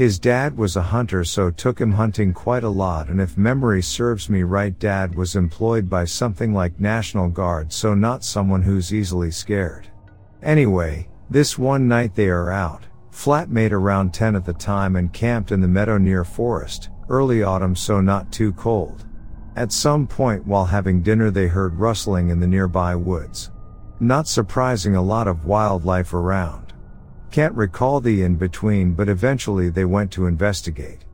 His 0.00 0.18
dad 0.18 0.56
was 0.56 0.76
a 0.76 0.82
hunter 0.96 1.24
so 1.24 1.50
took 1.50 1.78
him 1.78 1.92
hunting 1.92 2.32
quite 2.32 2.64
a 2.64 2.70
lot 2.70 3.10
and 3.10 3.20
if 3.20 3.36
memory 3.36 3.82
serves 3.82 4.30
me 4.30 4.42
right 4.42 4.78
dad 4.78 5.14
was 5.14 5.36
employed 5.36 5.90
by 5.90 6.06
something 6.06 6.54
like 6.54 6.80
National 6.80 7.28
Guard 7.28 7.70
so 7.70 7.92
not 7.92 8.24
someone 8.24 8.62
who's 8.62 8.94
easily 8.94 9.30
scared. 9.30 9.90
Anyway, 10.42 11.06
this 11.28 11.58
one 11.58 11.86
night 11.86 12.14
they 12.14 12.30
are 12.30 12.50
out, 12.50 12.86
flatmate 13.12 13.72
around 13.72 14.14
10 14.14 14.36
at 14.36 14.46
the 14.46 14.54
time 14.54 14.96
and 14.96 15.12
camped 15.12 15.52
in 15.52 15.60
the 15.60 15.68
meadow 15.68 15.98
near 15.98 16.24
forest, 16.24 16.88
early 17.10 17.42
autumn 17.42 17.76
so 17.76 18.00
not 18.00 18.32
too 18.32 18.54
cold. 18.54 19.04
At 19.54 19.70
some 19.70 20.06
point 20.06 20.46
while 20.46 20.64
having 20.64 21.02
dinner 21.02 21.30
they 21.30 21.46
heard 21.46 21.78
rustling 21.78 22.30
in 22.30 22.40
the 22.40 22.46
nearby 22.46 22.94
woods. 22.96 23.50
Not 24.00 24.26
surprising 24.26 24.96
a 24.96 25.02
lot 25.02 25.28
of 25.28 25.44
wildlife 25.44 26.14
around. 26.14 26.69
Can't 27.30 27.54
recall 27.54 28.00
the 28.00 28.22
in 28.22 28.34
between, 28.34 28.94
but 28.94 29.08
eventually 29.08 29.68
they 29.70 29.84
went 29.84 30.10
to 30.12 30.26
investigate. 30.26 31.04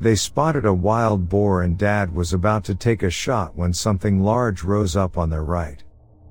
They 0.00 0.14
spotted 0.14 0.64
a 0.64 0.72
wild 0.72 1.28
boar 1.28 1.62
and 1.62 1.76
dad 1.76 2.14
was 2.14 2.32
about 2.32 2.62
to 2.64 2.74
take 2.74 3.02
a 3.02 3.10
shot 3.10 3.56
when 3.56 3.72
something 3.72 4.22
large 4.22 4.62
rose 4.62 4.94
up 4.96 5.18
on 5.18 5.30
their 5.30 5.42
right. 5.42 5.82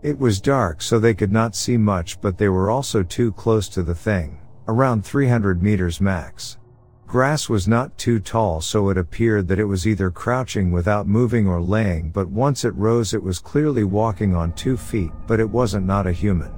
It 0.02 0.18
was 0.18 0.40
dark 0.40 0.82
so 0.82 0.98
they 1.00 1.14
could 1.14 1.32
not 1.32 1.56
see 1.56 1.76
much, 1.76 2.22
but 2.22 2.38
they 2.38 2.50
were 2.50 2.70
also 2.70 3.04
too 3.04 3.32
close 3.34 3.68
to 3.70 3.84
the 3.84 3.96
thing, 3.96 4.40
around 4.68 5.06
300 5.06 5.62
meters 5.62 6.00
max. 6.00 6.58
Grass 7.06 7.50
was 7.50 7.68
not 7.68 7.98
too 7.98 8.20
tall 8.20 8.62
so 8.62 8.90
it 8.90 8.98
appeared 8.98 9.48
that 9.48 9.60
it 9.60 9.66
was 9.66 9.86
either 9.86 10.10
crouching 10.10 10.72
without 10.72 11.06
moving 11.06 11.48
or 11.48 11.62
laying 11.62 12.10
but 12.10 12.30
once 12.30 12.66
it 12.66 12.74
rose 12.76 13.14
it 13.14 13.22
was 13.22 13.40
clearly 13.40 13.84
walking 13.84 14.34
on 14.34 14.52
two 14.54 14.76
feet 14.76 15.12
but 15.28 15.40
it 15.40 15.50
wasn't 15.50 15.86
not 15.86 16.08
a 16.08 16.12
human. 16.12 16.52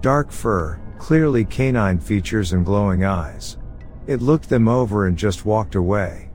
Dark 0.00 0.32
fur, 0.32 0.80
clearly 0.98 1.44
canine 1.44 1.98
features 1.98 2.52
and 2.52 2.64
glowing 2.64 3.04
eyes. 3.04 3.58
It 4.06 4.20
looked 4.20 4.48
them 4.48 4.68
over 4.68 5.06
and 5.06 5.16
just 5.16 5.46
walked 5.46 5.74
away. 5.74 6.30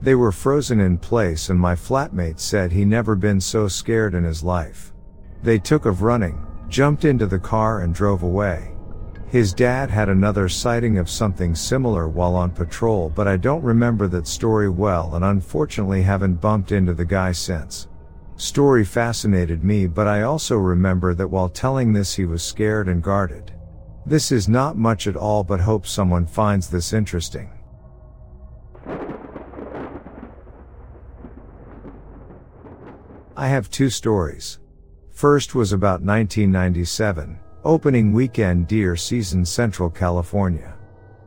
They 0.00 0.16
were 0.16 0.32
frozen 0.32 0.80
in 0.80 0.98
place 0.98 1.48
and 1.48 1.60
my 1.60 1.76
flatmate 1.76 2.40
said 2.40 2.72
he 2.72 2.84
never 2.84 3.14
been 3.14 3.40
so 3.40 3.68
scared 3.68 4.14
in 4.14 4.24
his 4.24 4.42
life. 4.42 4.92
They 5.44 5.58
took 5.58 5.86
of 5.86 6.02
running, 6.02 6.44
jumped 6.68 7.04
into 7.04 7.26
the 7.26 7.38
car 7.38 7.82
and 7.82 7.94
drove 7.94 8.24
away. 8.24 8.72
His 9.28 9.54
dad 9.54 9.90
had 9.90 10.08
another 10.08 10.48
sighting 10.48 10.98
of 10.98 11.08
something 11.08 11.54
similar 11.54 12.08
while 12.08 12.34
on 12.34 12.50
patrol 12.50 13.10
but 13.14 13.28
I 13.28 13.36
don't 13.36 13.62
remember 13.62 14.08
that 14.08 14.26
story 14.26 14.68
well 14.68 15.14
and 15.14 15.24
unfortunately 15.24 16.02
haven't 16.02 16.40
bumped 16.40 16.72
into 16.72 16.94
the 16.94 17.04
guy 17.04 17.30
since. 17.30 17.86
Story 18.36 18.84
fascinated 18.84 19.62
me 19.62 19.86
but 19.86 20.08
I 20.08 20.22
also 20.22 20.56
remember 20.56 21.14
that 21.14 21.28
while 21.28 21.48
telling 21.48 21.92
this 21.92 22.14
he 22.14 22.24
was 22.24 22.42
scared 22.42 22.88
and 22.88 23.02
guarded. 23.02 23.52
This 24.04 24.32
is 24.32 24.48
not 24.48 24.76
much 24.76 25.06
at 25.06 25.16
all 25.16 25.44
but 25.44 25.60
hope 25.60 25.86
someone 25.86 26.26
finds 26.26 26.68
this 26.68 26.92
interesting. 26.92 27.50
I 33.36 33.48
have 33.48 33.70
two 33.70 33.90
stories. 33.90 34.58
First 35.10 35.54
was 35.54 35.72
about 35.72 36.02
1997, 36.02 37.38
opening 37.64 38.12
weekend 38.12 38.66
deer 38.68 38.96
season 38.96 39.44
Central 39.44 39.88
California. 39.88 40.76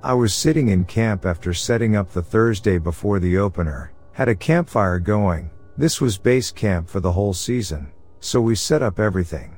I 0.03 0.13
was 0.13 0.33
sitting 0.33 0.67
in 0.67 0.85
camp 0.85 1.25
after 1.25 1.53
setting 1.53 1.95
up 1.95 2.11
the 2.11 2.21
Thursday 2.21 2.77
before 2.77 3.19
the 3.19 3.37
opener, 3.37 3.91
had 4.11 4.29
a 4.29 4.35
campfire 4.35 4.99
going, 4.99 5.49
this 5.77 5.99
was 5.99 6.17
base 6.17 6.51
camp 6.51 6.89
for 6.89 6.99
the 6.99 7.11
whole 7.11 7.33
season, 7.33 7.91
so 8.19 8.39
we 8.39 8.55
set 8.55 8.81
up 8.81 8.99
everything. 8.99 9.54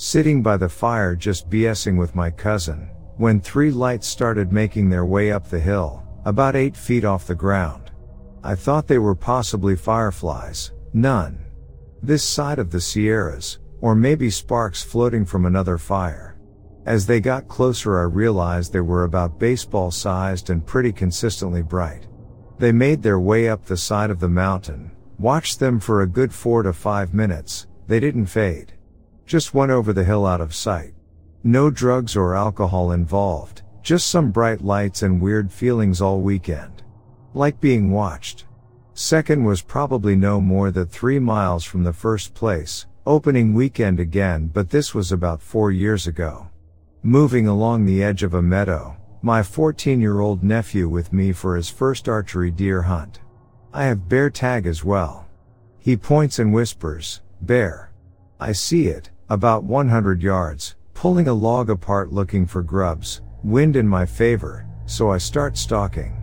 Sitting 0.00 0.44
by 0.44 0.56
the 0.56 0.68
fire 0.68 1.16
just 1.16 1.50
BSing 1.50 1.98
with 1.98 2.14
my 2.14 2.30
cousin, 2.30 2.88
when 3.16 3.40
three 3.40 3.72
lights 3.72 4.06
started 4.06 4.52
making 4.52 4.88
their 4.88 5.04
way 5.04 5.32
up 5.32 5.48
the 5.48 5.58
hill, 5.58 6.04
about 6.24 6.54
8 6.54 6.76
feet 6.76 7.04
off 7.04 7.26
the 7.26 7.34
ground. 7.34 7.90
I 8.44 8.54
thought 8.54 8.86
they 8.86 8.98
were 8.98 9.16
possibly 9.16 9.74
fireflies, 9.74 10.70
none. 10.92 11.44
This 12.00 12.22
side 12.22 12.60
of 12.60 12.70
the 12.70 12.80
Sierras, 12.80 13.58
or 13.80 13.96
maybe 13.96 14.30
sparks 14.30 14.84
floating 14.84 15.24
from 15.24 15.46
another 15.46 15.78
fire. 15.78 16.38
As 16.86 17.04
they 17.04 17.18
got 17.18 17.48
closer 17.48 17.98
I 17.98 18.04
realized 18.04 18.72
they 18.72 18.80
were 18.80 19.02
about 19.02 19.40
baseball 19.40 19.90
sized 19.90 20.50
and 20.50 20.64
pretty 20.64 20.92
consistently 20.92 21.62
bright. 21.62 22.06
They 22.60 22.70
made 22.70 23.02
their 23.02 23.18
way 23.18 23.48
up 23.48 23.64
the 23.64 23.76
side 23.76 24.10
of 24.10 24.20
the 24.20 24.28
mountain, 24.28 24.92
watched 25.18 25.58
them 25.58 25.80
for 25.80 26.02
a 26.02 26.06
good 26.06 26.32
four 26.32 26.62
to 26.62 26.72
five 26.72 27.12
minutes, 27.12 27.66
they 27.88 27.98
didn't 27.98 28.26
fade. 28.26 28.74
Just 29.28 29.52
went 29.52 29.70
over 29.70 29.92
the 29.92 30.04
hill 30.04 30.24
out 30.24 30.40
of 30.40 30.54
sight. 30.54 30.94
No 31.44 31.68
drugs 31.68 32.16
or 32.16 32.34
alcohol 32.34 32.92
involved, 32.92 33.60
just 33.82 34.06
some 34.06 34.30
bright 34.30 34.62
lights 34.62 35.02
and 35.02 35.20
weird 35.20 35.52
feelings 35.52 36.00
all 36.00 36.22
weekend. 36.22 36.82
Like 37.34 37.60
being 37.60 37.90
watched. 37.90 38.46
Second 38.94 39.44
was 39.44 39.60
probably 39.60 40.16
no 40.16 40.40
more 40.40 40.70
than 40.70 40.86
three 40.86 41.18
miles 41.18 41.62
from 41.62 41.84
the 41.84 41.92
first 41.92 42.32
place, 42.32 42.86
opening 43.04 43.52
weekend 43.52 44.00
again, 44.00 44.46
but 44.46 44.70
this 44.70 44.94
was 44.94 45.12
about 45.12 45.42
four 45.42 45.70
years 45.70 46.06
ago. 46.06 46.48
Moving 47.02 47.46
along 47.46 47.84
the 47.84 48.02
edge 48.02 48.22
of 48.22 48.32
a 48.32 48.40
meadow, 48.40 48.96
my 49.20 49.42
14 49.42 50.00
year 50.00 50.20
old 50.20 50.42
nephew 50.42 50.88
with 50.88 51.12
me 51.12 51.32
for 51.32 51.54
his 51.54 51.68
first 51.68 52.08
archery 52.08 52.50
deer 52.50 52.80
hunt. 52.80 53.20
I 53.74 53.84
have 53.84 54.08
bear 54.08 54.30
tag 54.30 54.66
as 54.66 54.86
well. 54.86 55.26
He 55.78 55.98
points 55.98 56.38
and 56.38 56.54
whispers, 56.54 57.20
bear. 57.42 57.92
I 58.40 58.52
see 58.52 58.86
it, 58.86 59.10
about 59.30 59.64
100 59.64 60.22
yards, 60.22 60.76
pulling 60.94 61.28
a 61.28 61.32
log 61.32 61.68
apart 61.68 62.12
looking 62.12 62.46
for 62.46 62.62
grubs, 62.62 63.20
wind 63.44 63.76
in 63.76 63.86
my 63.86 64.06
favor, 64.06 64.66
so 64.86 65.10
I 65.10 65.18
start 65.18 65.56
stalking. 65.56 66.16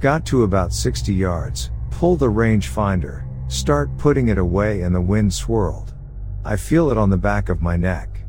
Got 0.00 0.24
to 0.26 0.44
about 0.44 0.72
60 0.72 1.12
yards, 1.12 1.70
pull 1.90 2.16
the 2.16 2.30
rangefinder, 2.30 3.24
start 3.50 3.96
putting 3.98 4.28
it 4.28 4.38
away 4.38 4.82
and 4.82 4.94
the 4.94 5.00
wind 5.00 5.32
swirled. 5.32 5.94
I 6.44 6.56
feel 6.56 6.90
it 6.90 6.98
on 6.98 7.10
the 7.10 7.16
back 7.16 7.48
of 7.48 7.62
my 7.62 7.76
neck. 7.76 8.20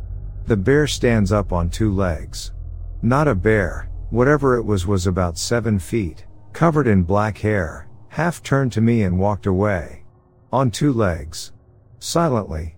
The 0.48 0.58
bear 0.58 0.88
stands 0.88 1.32
up 1.32 1.52
on 1.52 1.70
two 1.70 1.94
legs. 1.94 2.54
Not 3.02 3.28
a 3.28 3.36
bear, 3.36 3.90
whatever 4.10 4.58
it 4.58 4.64
was 4.64 4.88
was 4.88 5.06
about 5.06 5.38
seven 5.38 5.78
feet, 5.80 6.26
covered 6.54 6.88
in 6.88 7.04
black 7.04 7.38
hair, 7.38 7.88
half 8.10 8.42
turned 8.42 8.72
to 8.72 8.82
me 8.82 9.04
and 9.04 9.20
walked 9.20 9.46
away. 9.46 10.06
On 10.52 10.72
two 10.72 10.94
legs. 10.94 11.52
Silently. 12.00 12.75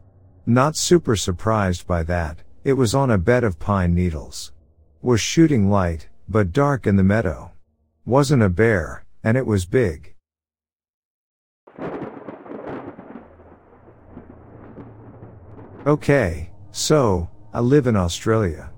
Not 0.49 0.77
super 0.77 1.17
surprised 1.17 1.85
by 1.87 2.03
that, 2.03 2.41
it 2.63 2.71
was 2.71 2.95
on 2.95 3.11
a 3.11 3.17
bed 3.17 3.43
of 3.43 3.59
pine 3.59 3.93
needles. 3.93 4.53
Was 5.01 5.19
shooting 5.19 5.69
light, 5.69 6.07
but 6.29 6.53
dark 6.53 6.87
in 6.87 6.95
the 6.95 7.03
meadow. 7.03 7.51
Wasn't 8.05 8.41
a 8.41 8.47
bear, 8.47 9.03
and 9.25 9.35
it 9.35 9.45
was 9.45 9.65
big. 9.65 10.15
Okay, 15.85 16.49
so, 16.71 17.29
I 17.53 17.59
live 17.59 17.85
in 17.85 17.97
Australia. 17.97 18.71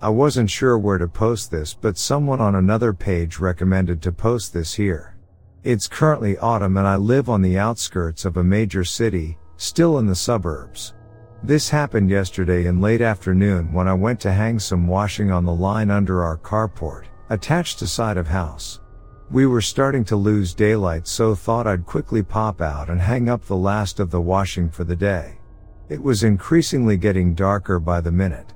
I 0.00 0.10
wasn't 0.10 0.48
sure 0.48 0.78
where 0.78 0.98
to 0.98 1.08
post 1.08 1.50
this, 1.50 1.74
but 1.74 1.98
someone 1.98 2.40
on 2.40 2.54
another 2.54 2.92
page 2.92 3.40
recommended 3.40 4.00
to 4.02 4.12
post 4.12 4.52
this 4.52 4.74
here. 4.74 5.16
It's 5.64 5.88
currently 5.88 6.38
autumn 6.38 6.76
and 6.76 6.86
I 6.86 6.94
live 6.94 7.28
on 7.28 7.42
the 7.42 7.58
outskirts 7.58 8.24
of 8.24 8.36
a 8.36 8.44
major 8.44 8.84
city, 8.84 9.38
still 9.56 9.98
in 9.98 10.06
the 10.06 10.14
suburbs. 10.14 10.92
This 11.46 11.70
happened 11.70 12.10
yesterday 12.10 12.66
in 12.66 12.80
late 12.80 13.00
afternoon 13.00 13.72
when 13.72 13.86
I 13.86 13.94
went 13.94 14.18
to 14.22 14.32
hang 14.32 14.58
some 14.58 14.88
washing 14.88 15.30
on 15.30 15.44
the 15.44 15.54
line 15.54 15.92
under 15.92 16.24
our 16.24 16.36
carport, 16.36 17.04
attached 17.30 17.78
to 17.78 17.86
side 17.86 18.16
of 18.16 18.26
house. 18.26 18.80
We 19.30 19.46
were 19.46 19.60
starting 19.60 20.04
to 20.06 20.16
lose 20.16 20.54
daylight 20.54 21.06
so 21.06 21.36
thought 21.36 21.68
I'd 21.68 21.86
quickly 21.86 22.20
pop 22.20 22.60
out 22.60 22.90
and 22.90 23.00
hang 23.00 23.28
up 23.28 23.44
the 23.44 23.54
last 23.56 24.00
of 24.00 24.10
the 24.10 24.20
washing 24.20 24.68
for 24.68 24.82
the 24.82 24.96
day. 24.96 25.38
It 25.88 26.02
was 26.02 26.24
increasingly 26.24 26.96
getting 26.96 27.32
darker 27.32 27.78
by 27.78 28.00
the 28.00 28.10
minute. 28.10 28.52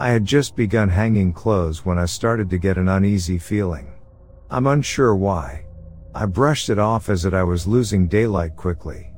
I 0.00 0.08
had 0.08 0.24
just 0.24 0.56
begun 0.56 0.88
hanging 0.88 1.32
clothes 1.32 1.86
when 1.86 1.96
I 1.96 2.06
started 2.06 2.50
to 2.50 2.58
get 2.58 2.76
an 2.76 2.88
uneasy 2.88 3.38
feeling. 3.38 3.92
I'm 4.50 4.66
unsure 4.66 5.14
why. 5.14 5.64
I 6.12 6.26
brushed 6.26 6.70
it 6.70 6.80
off 6.80 7.08
as 7.08 7.24
it 7.24 7.34
I 7.34 7.44
was 7.44 7.68
losing 7.68 8.08
daylight 8.08 8.56
quickly. 8.56 9.11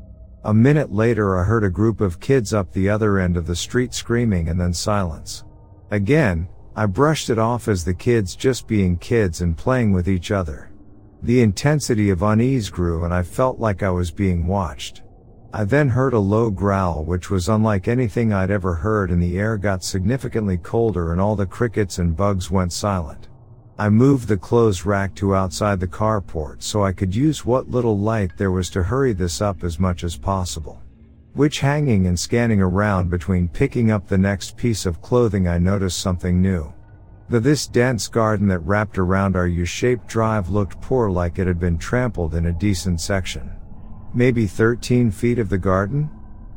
A 0.47 0.53
minute 0.53 0.93
later 0.93 1.39
I 1.39 1.45
heard 1.45 1.65
a 1.65 1.71
group 1.71 2.03
of 2.03 2.21
kids 2.21 2.53
up 2.53 2.71
the 2.71 2.91
other 2.91 3.19
end 3.19 3.39
of 3.39 3.47
the 3.47 3.57
street 3.57 3.95
screaming 3.95 4.51
and 4.51 4.61
then 4.61 4.75
silence. 4.75 5.43
Again, 5.91 6.49
I 6.77 6.85
brushed 6.85 7.31
it 7.31 7.39
off 7.39 7.67
as 7.67 7.83
the 7.83 7.95
kids 7.95 8.37
just 8.37 8.67
being 8.67 8.99
kids 8.99 9.41
and 9.41 9.57
playing 9.57 9.93
with 9.93 10.07
each 10.07 10.31
other. 10.31 10.71
The 11.23 11.41
intensity 11.41 12.11
of 12.11 12.23
unease 12.23 12.69
grew 12.69 13.05
and 13.05 13.15
I 13.15 13.23
felt 13.23 13.59
like 13.59 13.83
I 13.83 13.89
was 13.89 14.11
being 14.11 14.47
watched. 14.47 15.03
I 15.55 15.65
then 15.65 15.89
heard 15.89 16.13
a 16.13 16.19
low 16.19 16.51
growl 16.51 17.05
which 17.05 17.31
was 17.31 17.49
unlike 17.49 17.89
anything 17.89 18.35
I'd 18.35 18.51
ever 18.51 18.75
heard 18.75 19.11
and 19.11 19.23
the 19.23 19.39
air 19.39 19.57
got 19.57 19.83
significantly 19.83 20.59
colder 20.59 21.13
and 21.13 21.23
all 21.23 21.37
the 21.37 21.47
crickets 21.47 21.99
and 21.99 22.15
bugs 22.15 22.51
went 22.51 22.75
silent. 22.75 23.29
I 23.79 23.89
moved 23.89 24.29
the 24.29 24.37
clothes 24.37 24.85
rack 24.87 25.15
to 25.17 25.35
outside 25.35 25.81
the 25.81 25.89
carport 25.89 26.63
so 26.63 26.85
I 26.85 26.93
could 26.93 27.15
use 27.15 27.45
what 27.45 27.71
little 27.71 27.99
light 27.99 28.37
there 28.37 28.51
was 28.51 28.71
to 28.71 28.83
hurry 28.83 29.13
this 29.13 29.41
up 29.41 29.65
as 29.65 29.81
much 29.81 30.05
as 30.05 30.17
possible. 30.17 30.81
Which 31.33 31.61
hanging 31.61 32.07
and 32.07 32.19
scanning 32.19 32.61
around 32.61 33.11
between 33.11 33.49
picking 33.49 33.91
up 33.91 34.07
the 34.07 34.19
next 34.19 34.57
piece 34.57 34.87
of 34.87 35.03
clothing 35.03 35.49
I 35.49 35.59
noticed 35.59 35.99
something 35.99 36.41
new. 36.41 36.73
The 37.29 37.41
this 37.41 37.67
dense 37.67 38.07
garden 38.07 38.49
that 38.49 38.61
wrapped 38.61 38.99
around 38.99 39.35
our 39.35 39.49
U-shaped 39.49 40.07
drive 40.07 40.51
looked 40.51 40.81
poor 40.81 41.11
like 41.11 41.39
it 41.39 41.47
had 41.47 41.59
been 41.59 41.79
trampled 41.79 42.35
in 42.35 42.47
a 42.47 42.53
decent 42.53 43.01
section 43.01 43.51
maybe 44.15 44.47
13 44.47 45.11
feet 45.11 45.39
of 45.39 45.49
the 45.49 45.59
garden? 45.59 46.09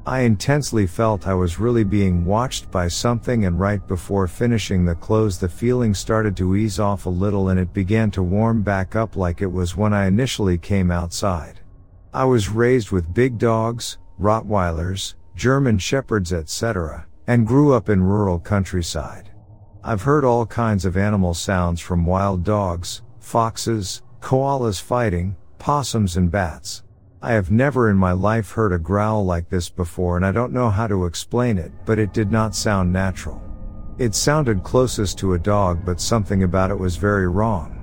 I 0.08 0.22
intensely 0.22 0.88
felt 0.88 1.28
I 1.28 1.34
was 1.34 1.60
really 1.60 1.84
being 1.84 2.24
watched 2.24 2.72
by 2.72 2.88
something 2.88 3.44
and 3.44 3.60
right 3.60 3.86
before 3.90 4.26
finishing 4.30 4.86
the 4.86 4.96
close 4.96 5.38
the 5.38 5.50
feeling 5.50 5.94
started 5.94 6.38
to 6.38 6.56
ease 6.56 6.80
off 6.80 7.06
a 7.06 7.10
little 7.10 7.50
and 7.50 7.60
it 7.60 7.74
began 7.74 8.10
to 8.12 8.24
warm 8.24 8.62
back 8.62 8.96
up 8.96 9.18
like 9.18 9.42
it 9.42 9.52
was 9.52 9.76
when 9.76 9.94
I 9.94 10.06
initially 10.06 10.58
came 10.58 10.92
outside. 10.92 11.60
I 12.14 12.24
was 12.24 12.48
raised 12.48 12.90
with 12.90 13.14
big 13.14 13.38
dogs, 13.38 13.98
Rottweilers, 14.18 15.16
German 15.36 15.78
Shepherds 15.78 16.32
etc., 16.32 17.06
and 17.28 17.46
grew 17.46 17.74
up 17.74 17.90
in 17.90 18.02
rural 18.02 18.40
countryside. 18.40 19.30
I've 19.84 20.04
heard 20.04 20.24
all 20.24 20.46
kinds 20.46 20.86
of 20.86 20.96
animal 20.96 21.34
sounds 21.34 21.82
from 21.82 22.06
wild 22.06 22.46
dogs, 22.46 23.02
foxes, 23.20 24.04
koalas 24.22 24.82
fighting, 24.82 25.36
possums 25.60 26.16
and 26.16 26.32
bats. 26.32 26.84
I 27.20 27.34
have 27.34 27.50
never 27.50 27.90
in 27.90 27.98
my 27.98 28.12
life 28.12 28.52
heard 28.52 28.72
a 28.72 28.78
growl 28.78 29.26
like 29.26 29.50
this 29.50 29.70
before 29.70 30.18
and 30.18 30.26
I 30.26 30.32
don't 30.32 30.54
know 30.54 30.70
how 30.70 30.86
to 30.86 31.06
explain 31.06 31.58
it, 31.58 31.72
but 31.84 31.98
it 31.98 32.14
did 32.14 32.32
not 32.32 32.54
sound 32.54 32.94
natural. 32.94 33.42
It 33.98 34.14
sounded 34.14 34.64
closest 34.64 35.18
to 35.20 35.34
a 35.34 35.40
dog 35.40 35.84
but 35.84 36.00
something 36.00 36.44
about 36.44 36.70
it 36.70 36.78
was 36.78 36.96
very 36.96 37.28
wrong. 37.28 37.74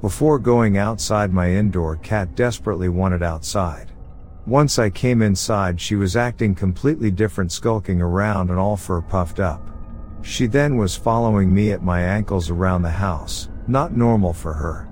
Before 0.00 0.40
going 0.40 0.76
outside 0.76 1.32
my 1.32 1.52
indoor 1.52 1.98
cat 1.98 2.34
desperately 2.34 2.88
wanted 2.88 3.22
outside. 3.22 3.92
Once 4.44 4.80
I 4.80 4.90
came 4.90 5.22
inside 5.22 5.80
she 5.80 5.94
was 5.94 6.16
acting 6.16 6.56
completely 6.56 7.12
different 7.12 7.52
skulking 7.52 8.02
around 8.02 8.50
and 8.50 8.58
all 8.58 8.76
fur 8.76 9.02
puffed 9.02 9.38
up. 9.38 9.62
She 10.22 10.48
then 10.48 10.76
was 10.76 10.96
following 10.96 11.54
me 11.54 11.70
at 11.70 11.84
my 11.84 12.00
ankles 12.00 12.50
around 12.50 12.82
the 12.82 12.90
house, 12.90 13.48
not 13.68 13.96
normal 13.96 14.32
for 14.32 14.52
her. 14.52 14.88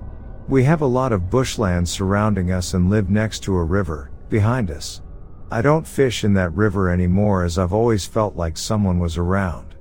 We 0.49 0.65
have 0.65 0.81
a 0.81 0.85
lot 0.85 1.13
of 1.13 1.29
bushland 1.29 1.87
surrounding 1.87 2.51
us 2.51 2.73
and 2.73 2.89
live 2.89 3.09
next 3.09 3.39
to 3.43 3.55
a 3.55 3.63
river, 3.63 4.11
behind 4.29 4.71
us. 4.71 5.01
I 5.49 5.61
don't 5.61 5.87
fish 5.87 6.25
in 6.25 6.33
that 6.33 6.53
river 6.53 6.89
anymore 6.89 7.45
as 7.45 7.57
I've 7.57 7.71
always 7.71 8.05
felt 8.05 8.35
like 8.35 8.57
someone 8.57 8.99
was 8.99 9.17
around. 9.17 9.75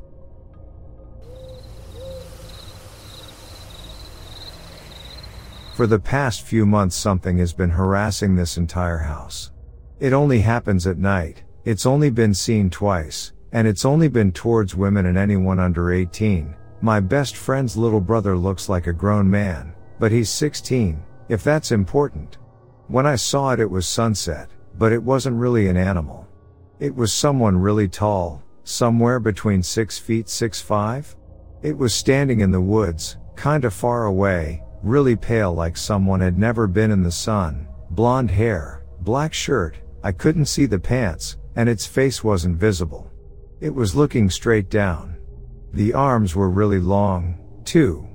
For 5.74 5.89
the 5.89 5.98
past 5.98 6.43
few 6.43 6.64
months 6.64 6.94
something 6.94 7.39
has 7.39 7.52
been 7.52 7.70
harassing 7.70 8.36
this 8.36 8.56
entire 8.56 8.98
house. 8.98 9.51
It 9.98 10.12
only 10.12 10.43
happens 10.43 10.86
at 10.86 10.98
night, 10.98 11.43
it's 11.64 11.86
only 11.86 12.10
been 12.10 12.34
seen 12.34 12.70
twice, 12.70 13.32
and 13.51 13.66
it's 13.66 13.84
only 13.84 14.09
been 14.09 14.30
towards 14.30 14.76
women 14.76 15.06
and 15.06 15.18
anyone 15.18 15.59
under 15.59 15.90
18. 15.90 16.55
My 16.82 17.01
best 17.01 17.36
friend's 17.36 17.76
little 17.76 18.01
brother 18.01 18.36
looks 18.36 18.68
like 18.68 18.86
a 18.86 18.93
grown 18.93 19.30
man, 19.30 19.74
but 20.02 20.10
he's 20.10 20.30
16, 20.30 21.00
if 21.28 21.44
that's 21.44 21.70
important. 21.70 22.38
When 22.88 23.06
I 23.06 23.14
saw 23.14 23.52
it, 23.52 23.60
it 23.60 23.70
was 23.70 23.86
sunset, 23.86 24.50
but 24.76 24.90
it 24.90 25.00
wasn't 25.00 25.36
really 25.36 25.68
an 25.68 25.76
animal. 25.76 26.26
It 26.80 26.92
was 26.92 27.12
someone 27.12 27.56
really 27.56 27.86
tall, 27.86 28.42
somewhere 28.64 29.20
between 29.20 29.62
6 29.62 29.98
feet 30.00 30.28
6 30.28 30.60
5. 30.60 31.14
It 31.62 31.78
was 31.78 31.94
standing 31.94 32.40
in 32.40 32.50
the 32.50 32.60
woods, 32.60 33.16
kinda 33.36 33.70
far 33.70 34.06
away, 34.06 34.64
really 34.82 35.14
pale 35.14 35.54
like 35.54 35.76
someone 35.76 36.20
had 36.20 36.36
never 36.36 36.66
been 36.66 36.90
in 36.90 37.04
the 37.04 37.12
sun, 37.12 37.68
blonde 37.90 38.32
hair, 38.32 38.82
black 39.02 39.32
shirt, 39.32 39.76
I 40.02 40.10
couldn't 40.10 40.46
see 40.46 40.66
the 40.66 40.80
pants, 40.80 41.36
and 41.54 41.68
its 41.68 41.86
face 41.86 42.24
wasn't 42.24 42.58
visible. 42.58 43.08
It 43.60 43.72
was 43.72 43.94
looking 43.94 44.30
straight 44.30 44.68
down. 44.68 45.16
The 45.72 45.94
arms 45.94 46.34
were 46.34 46.50
really 46.50 46.80
long, 46.80 47.38
too. 47.62 48.08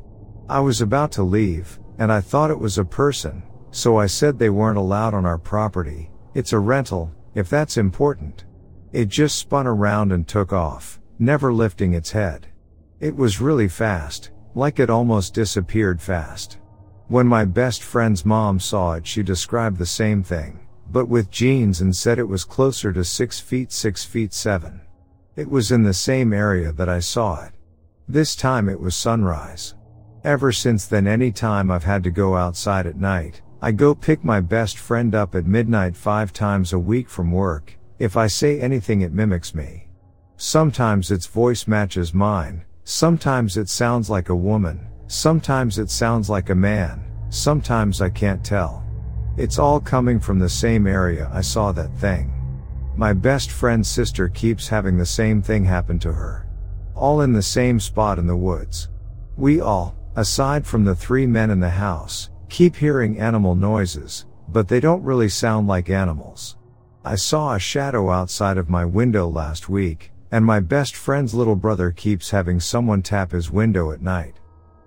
I 0.49 0.61
was 0.61 0.79
about 0.79 1.11
to 1.13 1.23
leave, 1.23 1.77
and 1.97 2.09
I 2.09 2.21
thought 2.21 2.51
it 2.51 2.59
was 2.59 2.77
a 2.77 2.85
person, 2.85 3.43
so 3.71 3.97
I 3.97 4.05
said 4.05 4.39
they 4.39 4.49
weren't 4.49 4.77
allowed 4.77 5.13
on 5.13 5.25
our 5.25 5.37
property. 5.37 6.09
It's 6.33 6.53
a 6.53 6.59
rental, 6.59 7.11
if 7.35 7.49
that's 7.49 7.75
important. 7.75 8.45
It 8.93 9.09
just 9.09 9.37
spun 9.37 9.67
around 9.67 10.13
and 10.13 10.25
took 10.25 10.53
off, 10.53 11.01
never 11.19 11.51
lifting 11.51 11.93
its 11.93 12.11
head. 12.11 12.47
It 13.01 13.13
was 13.13 13.41
really 13.41 13.67
fast, 13.67 14.31
like 14.55 14.79
it 14.79 14.89
almost 14.89 15.33
disappeared 15.33 16.01
fast. 16.01 16.59
When 17.09 17.27
my 17.27 17.43
best 17.43 17.83
friend's 17.83 18.25
mom 18.25 18.61
saw 18.61 18.93
it, 18.93 19.05
she 19.05 19.23
described 19.23 19.77
the 19.77 19.85
same 19.85 20.23
thing, 20.23 20.65
but 20.89 21.09
with 21.09 21.29
jeans 21.29 21.81
and 21.81 21.93
said 21.93 22.19
it 22.19 22.27
was 22.27 22.45
closer 22.45 22.93
to 22.93 23.03
6 23.03 23.39
feet 23.41 23.73
6 23.73 24.05
feet 24.05 24.33
7. 24.33 24.79
It 25.35 25.49
was 25.49 25.73
in 25.73 25.83
the 25.83 25.93
same 25.93 26.31
area 26.31 26.71
that 26.71 26.87
I 26.87 26.99
saw 26.99 27.43
it. 27.43 27.51
This 28.07 28.33
time 28.33 28.69
it 28.69 28.79
was 28.79 28.95
sunrise. 28.95 29.75
Ever 30.23 30.51
since 30.51 30.85
then 30.85 31.07
any 31.07 31.31
time 31.31 31.71
I've 31.71 31.83
had 31.83 32.03
to 32.03 32.11
go 32.11 32.35
outside 32.35 32.85
at 32.85 32.97
night, 32.97 33.41
I 33.61 33.71
go 33.71 33.95
pick 33.95 34.23
my 34.23 34.39
best 34.39 34.77
friend 34.77 35.15
up 35.15 35.35
at 35.35 35.45
midnight 35.45 35.95
five 35.95 36.33
times 36.33 36.73
a 36.73 36.79
week 36.79 37.09
from 37.09 37.31
work. 37.31 37.77
If 37.99 38.17
I 38.17 38.27
say 38.27 38.59
anything 38.59 39.01
it 39.01 39.13
mimics 39.13 39.55
me. 39.55 39.87
Sometimes 40.35 41.11
its 41.11 41.25
voice 41.25 41.67
matches 41.67 42.13
mine, 42.13 42.65
sometimes 42.83 43.57
it 43.57 43.69
sounds 43.69 44.09
like 44.09 44.29
a 44.29 44.35
woman, 44.35 44.87
Sometimes 45.07 45.79
it 45.79 45.89
sounds 45.89 46.29
like 46.29 46.49
a 46.49 46.55
man, 46.55 47.01
sometimes 47.29 48.01
I 48.01 48.09
can't 48.09 48.43
tell. 48.43 48.83
It's 49.37 49.57
all 49.57 49.79
coming 49.79 50.19
from 50.19 50.37
the 50.37 50.49
same 50.49 50.85
area 50.85 51.31
I 51.33 51.39
saw 51.39 51.71
that 51.71 51.97
thing. 51.97 52.33
My 52.97 53.13
best 53.13 53.51
friend's 53.51 53.87
sister 53.87 54.27
keeps 54.27 54.67
having 54.67 54.97
the 54.97 55.05
same 55.05 55.41
thing 55.41 55.63
happen 55.63 55.97
to 55.99 56.11
her. 56.11 56.45
All 56.93 57.21
in 57.21 57.31
the 57.31 57.41
same 57.41 57.79
spot 57.79 58.19
in 58.19 58.27
the 58.27 58.35
woods. 58.35 58.89
We 59.37 59.61
all, 59.61 59.95
aside 60.17 60.65
from 60.65 60.83
the 60.83 60.95
three 60.95 61.27
men 61.27 61.51
in 61.51 61.59
the 61.59 61.69
house, 61.69 62.31
keep 62.49 62.75
hearing 62.75 63.19
animal 63.19 63.53
noises, 63.53 64.25
but 64.49 64.67
they 64.67 64.79
don't 64.79 65.03
really 65.03 65.29
sound 65.29 65.67
like 65.67 65.91
animals. 65.91 66.57
I 67.05 67.15
saw 67.15 67.53
a 67.53 67.59
shadow 67.59 68.09
outside 68.09 68.57
of 68.57 68.67
my 68.67 68.83
window 68.83 69.27
last 69.27 69.69
week, 69.69 70.11
and 70.31 70.43
my 70.43 70.59
best 70.59 70.95
friend's 70.95 71.35
little 71.35 71.55
brother 71.55 71.91
keeps 71.91 72.31
having 72.31 72.59
someone 72.59 73.03
tap 73.03 73.31
his 73.31 73.51
window 73.51 73.91
at 73.91 74.01
night. 74.01 74.39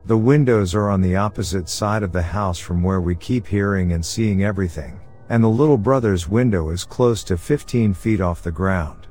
The 0.05 0.19
windows 0.19 0.75
are 0.75 0.91
on 0.91 1.01
the 1.01 1.15
opposite 1.15 1.69
side 1.69 2.03
of 2.03 2.11
the 2.11 2.23
house 2.23 2.59
from 2.59 2.83
where 2.83 3.01
we 3.01 3.15
keep 3.15 3.47
hearing 3.47 3.93
and 3.93 4.05
seeing 4.05 4.43
everything, 4.43 4.99
and 5.29 5.45
the 5.45 5.49
little 5.49 5.79
brother's 5.79 6.29
window 6.29 6.71
is 6.71 6.83
close 6.83 7.23
to 7.25 7.37
15 7.37 7.95
feet 7.95 8.21
off 8.21 8.43
the 8.43 8.51
ground. 8.51 9.07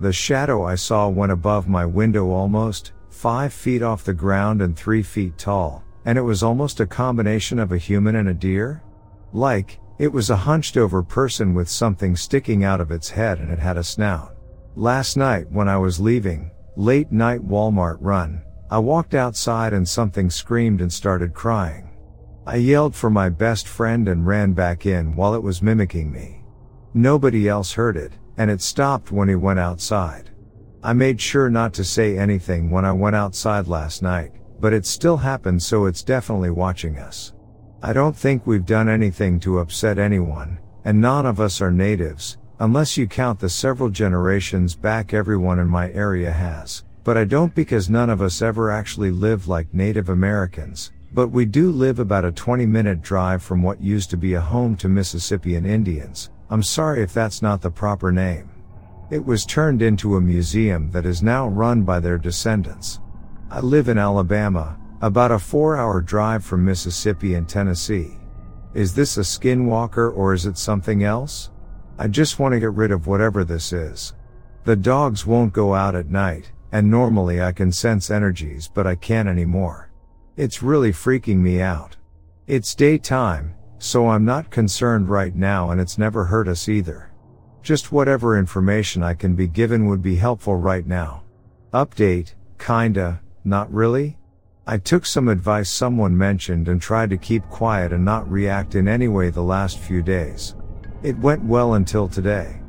The 0.00 0.12
shadow 0.12 0.64
I 0.64 0.74
saw 0.74 1.08
went 1.08 1.30
above 1.30 1.68
my 1.68 1.86
window 1.86 2.30
almost, 2.30 2.90
5 3.20 3.52
feet 3.52 3.82
off 3.82 4.02
the 4.02 4.14
ground 4.14 4.62
and 4.62 4.74
3 4.74 5.02
feet 5.02 5.36
tall, 5.36 5.84
and 6.06 6.16
it 6.16 6.22
was 6.22 6.42
almost 6.42 6.80
a 6.80 6.86
combination 6.86 7.58
of 7.58 7.70
a 7.70 7.76
human 7.76 8.16
and 8.16 8.30
a 8.30 8.32
deer? 8.32 8.82
Like, 9.34 9.78
it 9.98 10.10
was 10.10 10.30
a 10.30 10.36
hunched 10.36 10.78
over 10.78 11.02
person 11.02 11.52
with 11.52 11.68
something 11.68 12.16
sticking 12.16 12.64
out 12.64 12.80
of 12.80 12.90
its 12.90 13.10
head 13.10 13.38
and 13.38 13.50
it 13.50 13.58
had 13.58 13.76
a 13.76 13.84
snout. 13.84 14.36
Last 14.74 15.18
night 15.18 15.52
when 15.52 15.68
I 15.68 15.76
was 15.76 16.00
leaving, 16.00 16.50
late 16.76 17.12
night 17.12 17.46
Walmart 17.46 17.98
run, 18.00 18.40
I 18.70 18.78
walked 18.78 19.14
outside 19.14 19.74
and 19.74 19.86
something 19.86 20.30
screamed 20.30 20.80
and 20.80 20.90
started 20.90 21.34
crying. 21.34 21.90
I 22.46 22.56
yelled 22.56 22.94
for 22.94 23.10
my 23.10 23.28
best 23.28 23.68
friend 23.68 24.08
and 24.08 24.26
ran 24.26 24.54
back 24.54 24.86
in 24.86 25.14
while 25.14 25.34
it 25.34 25.42
was 25.42 25.60
mimicking 25.60 26.10
me. 26.10 26.42
Nobody 26.94 27.50
else 27.50 27.74
heard 27.74 27.98
it, 27.98 28.14
and 28.38 28.50
it 28.50 28.62
stopped 28.62 29.12
when 29.12 29.28
he 29.28 29.34
went 29.34 29.58
outside. 29.58 30.29
I 30.82 30.94
made 30.94 31.20
sure 31.20 31.50
not 31.50 31.74
to 31.74 31.84
say 31.84 32.16
anything 32.16 32.70
when 32.70 32.86
I 32.86 32.92
went 32.92 33.14
outside 33.14 33.68
last 33.68 34.02
night, 34.02 34.32
but 34.60 34.72
it 34.72 34.86
still 34.86 35.18
happened 35.18 35.62
so 35.62 35.84
it's 35.84 36.02
definitely 36.02 36.48
watching 36.48 36.98
us. 36.98 37.34
I 37.82 37.92
don't 37.92 38.16
think 38.16 38.46
we've 38.46 38.64
done 38.64 38.88
anything 38.88 39.38
to 39.40 39.58
upset 39.58 39.98
anyone, 39.98 40.58
and 40.86 40.98
none 40.98 41.26
of 41.26 41.38
us 41.38 41.60
are 41.60 41.70
natives, 41.70 42.38
unless 42.60 42.96
you 42.96 43.06
count 43.06 43.40
the 43.40 43.48
several 43.48 43.90
generations 43.90 44.74
back 44.74 45.12
everyone 45.12 45.58
in 45.58 45.66
my 45.66 45.92
area 45.92 46.30
has. 46.30 46.84
But 47.04 47.18
I 47.18 47.24
don't 47.24 47.54
because 47.54 47.90
none 47.90 48.08
of 48.08 48.22
us 48.22 48.40
ever 48.40 48.70
actually 48.70 49.10
lived 49.10 49.48
like 49.48 49.74
Native 49.74 50.08
Americans, 50.08 50.92
but 51.12 51.28
we 51.28 51.44
do 51.44 51.70
live 51.70 51.98
about 51.98 52.24
a 52.24 52.32
20 52.32 52.64
minute 52.64 53.02
drive 53.02 53.42
from 53.42 53.62
what 53.62 53.82
used 53.82 54.08
to 54.10 54.16
be 54.16 54.34
a 54.34 54.40
home 54.40 54.76
to 54.76 54.88
Mississippian 54.88 55.66
Indians. 55.66 56.30
I'm 56.48 56.62
sorry 56.62 57.02
if 57.02 57.12
that's 57.12 57.42
not 57.42 57.60
the 57.60 57.70
proper 57.70 58.10
name. 58.10 58.49
It 59.10 59.26
was 59.26 59.44
turned 59.44 59.82
into 59.82 60.14
a 60.14 60.20
museum 60.20 60.88
that 60.92 61.04
is 61.04 61.20
now 61.20 61.48
run 61.48 61.82
by 61.82 61.98
their 61.98 62.16
descendants. 62.16 63.00
I 63.50 63.58
live 63.58 63.88
in 63.88 63.98
Alabama, 63.98 64.78
about 65.00 65.32
a 65.32 65.38
four 65.38 65.76
hour 65.76 66.00
drive 66.00 66.44
from 66.44 66.64
Mississippi 66.64 67.34
and 67.34 67.48
Tennessee. 67.48 68.12
Is 68.72 68.94
this 68.94 69.16
a 69.16 69.22
skinwalker 69.22 70.16
or 70.16 70.32
is 70.32 70.46
it 70.46 70.56
something 70.56 71.02
else? 71.02 71.50
I 71.98 72.06
just 72.06 72.38
want 72.38 72.52
to 72.52 72.60
get 72.60 72.72
rid 72.74 72.92
of 72.92 73.08
whatever 73.08 73.42
this 73.42 73.72
is. 73.72 74.14
The 74.62 74.76
dogs 74.76 75.26
won't 75.26 75.52
go 75.52 75.74
out 75.74 75.96
at 75.96 76.08
night, 76.08 76.52
and 76.70 76.88
normally 76.88 77.42
I 77.42 77.50
can 77.50 77.72
sense 77.72 78.12
energies 78.12 78.70
but 78.72 78.86
I 78.86 78.94
can't 78.94 79.28
anymore. 79.28 79.90
It's 80.36 80.62
really 80.62 80.92
freaking 80.92 81.38
me 81.38 81.60
out. 81.60 81.96
It's 82.46 82.76
daytime, 82.76 83.56
so 83.78 84.08
I'm 84.08 84.24
not 84.24 84.50
concerned 84.50 85.08
right 85.08 85.34
now 85.34 85.70
and 85.70 85.80
it's 85.80 85.98
never 85.98 86.26
hurt 86.26 86.46
us 86.46 86.68
either. 86.68 87.09
Just 87.62 87.92
whatever 87.92 88.38
information 88.38 89.02
I 89.02 89.14
can 89.14 89.34
be 89.34 89.46
given 89.46 89.86
would 89.86 90.02
be 90.02 90.16
helpful 90.16 90.56
right 90.56 90.86
now. 90.86 91.22
Update, 91.72 92.34
kinda, 92.58 93.20
not 93.44 93.72
really? 93.72 94.16
I 94.66 94.78
took 94.78 95.04
some 95.04 95.28
advice 95.28 95.68
someone 95.68 96.16
mentioned 96.16 96.68
and 96.68 96.80
tried 96.80 97.10
to 97.10 97.18
keep 97.18 97.42
quiet 97.48 97.92
and 97.92 98.04
not 98.04 98.30
react 98.30 98.74
in 98.74 98.88
any 98.88 99.08
way 99.08 99.30
the 99.30 99.42
last 99.42 99.78
few 99.78 100.02
days. 100.02 100.54
It 101.02 101.18
went 101.18 101.44
well 101.44 101.74
until 101.74 102.08
today. 102.08 102.60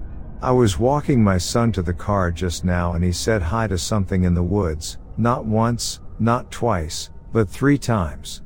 I 0.42 0.52
was 0.52 0.80
walking 0.80 1.24
my 1.24 1.38
son 1.38 1.72
to 1.74 1.82
the 1.82 1.94
car 1.94 2.32
just 2.32 2.66
now 2.66 2.94
and 2.94 3.04
he 3.04 3.12
said 3.12 3.42
hi 3.42 3.68
to 3.68 3.78
something 3.78 4.24
in 4.24 4.34
the 4.34 4.44
woods, 4.44 4.98
not 5.18 5.46
once, 5.46 6.00
not 6.20 6.50
twice, 6.50 7.12
but 7.32 7.48
three 7.48 7.78
times. 7.78 8.42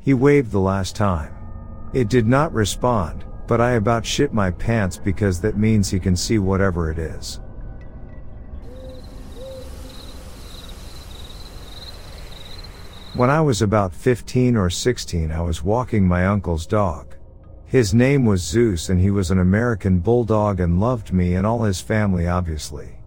He 0.00 0.14
waved 0.14 0.52
the 0.52 0.60
last 0.60 0.96
time. 0.96 1.34
It 1.92 2.08
did 2.08 2.26
not 2.26 2.52
respond, 2.54 3.24
but 3.50 3.60
I 3.60 3.72
about 3.72 4.06
shit 4.06 4.32
my 4.32 4.52
pants 4.52 4.96
because 4.96 5.40
that 5.40 5.58
means 5.58 5.90
he 5.90 5.98
can 5.98 6.14
see 6.14 6.38
whatever 6.38 6.88
it 6.88 7.00
is. 7.00 7.40
When 13.14 13.28
I 13.28 13.40
was 13.40 13.60
about 13.60 13.92
15 13.92 14.56
or 14.56 14.70
16 14.70 15.32
I 15.32 15.40
was 15.40 15.64
walking 15.64 16.06
my 16.06 16.26
uncle's 16.26 16.64
dog. 16.64 17.16
His 17.66 17.92
name 17.92 18.24
was 18.24 18.40
Zeus 18.40 18.88
and 18.88 19.00
he 19.00 19.10
was 19.10 19.32
an 19.32 19.40
American 19.40 19.98
bulldog 19.98 20.60
and 20.60 20.78
loved 20.78 21.12
me 21.12 21.34
and 21.34 21.44
all 21.44 21.64
his 21.64 21.80
family 21.80 22.28
obviously. 22.28 23.00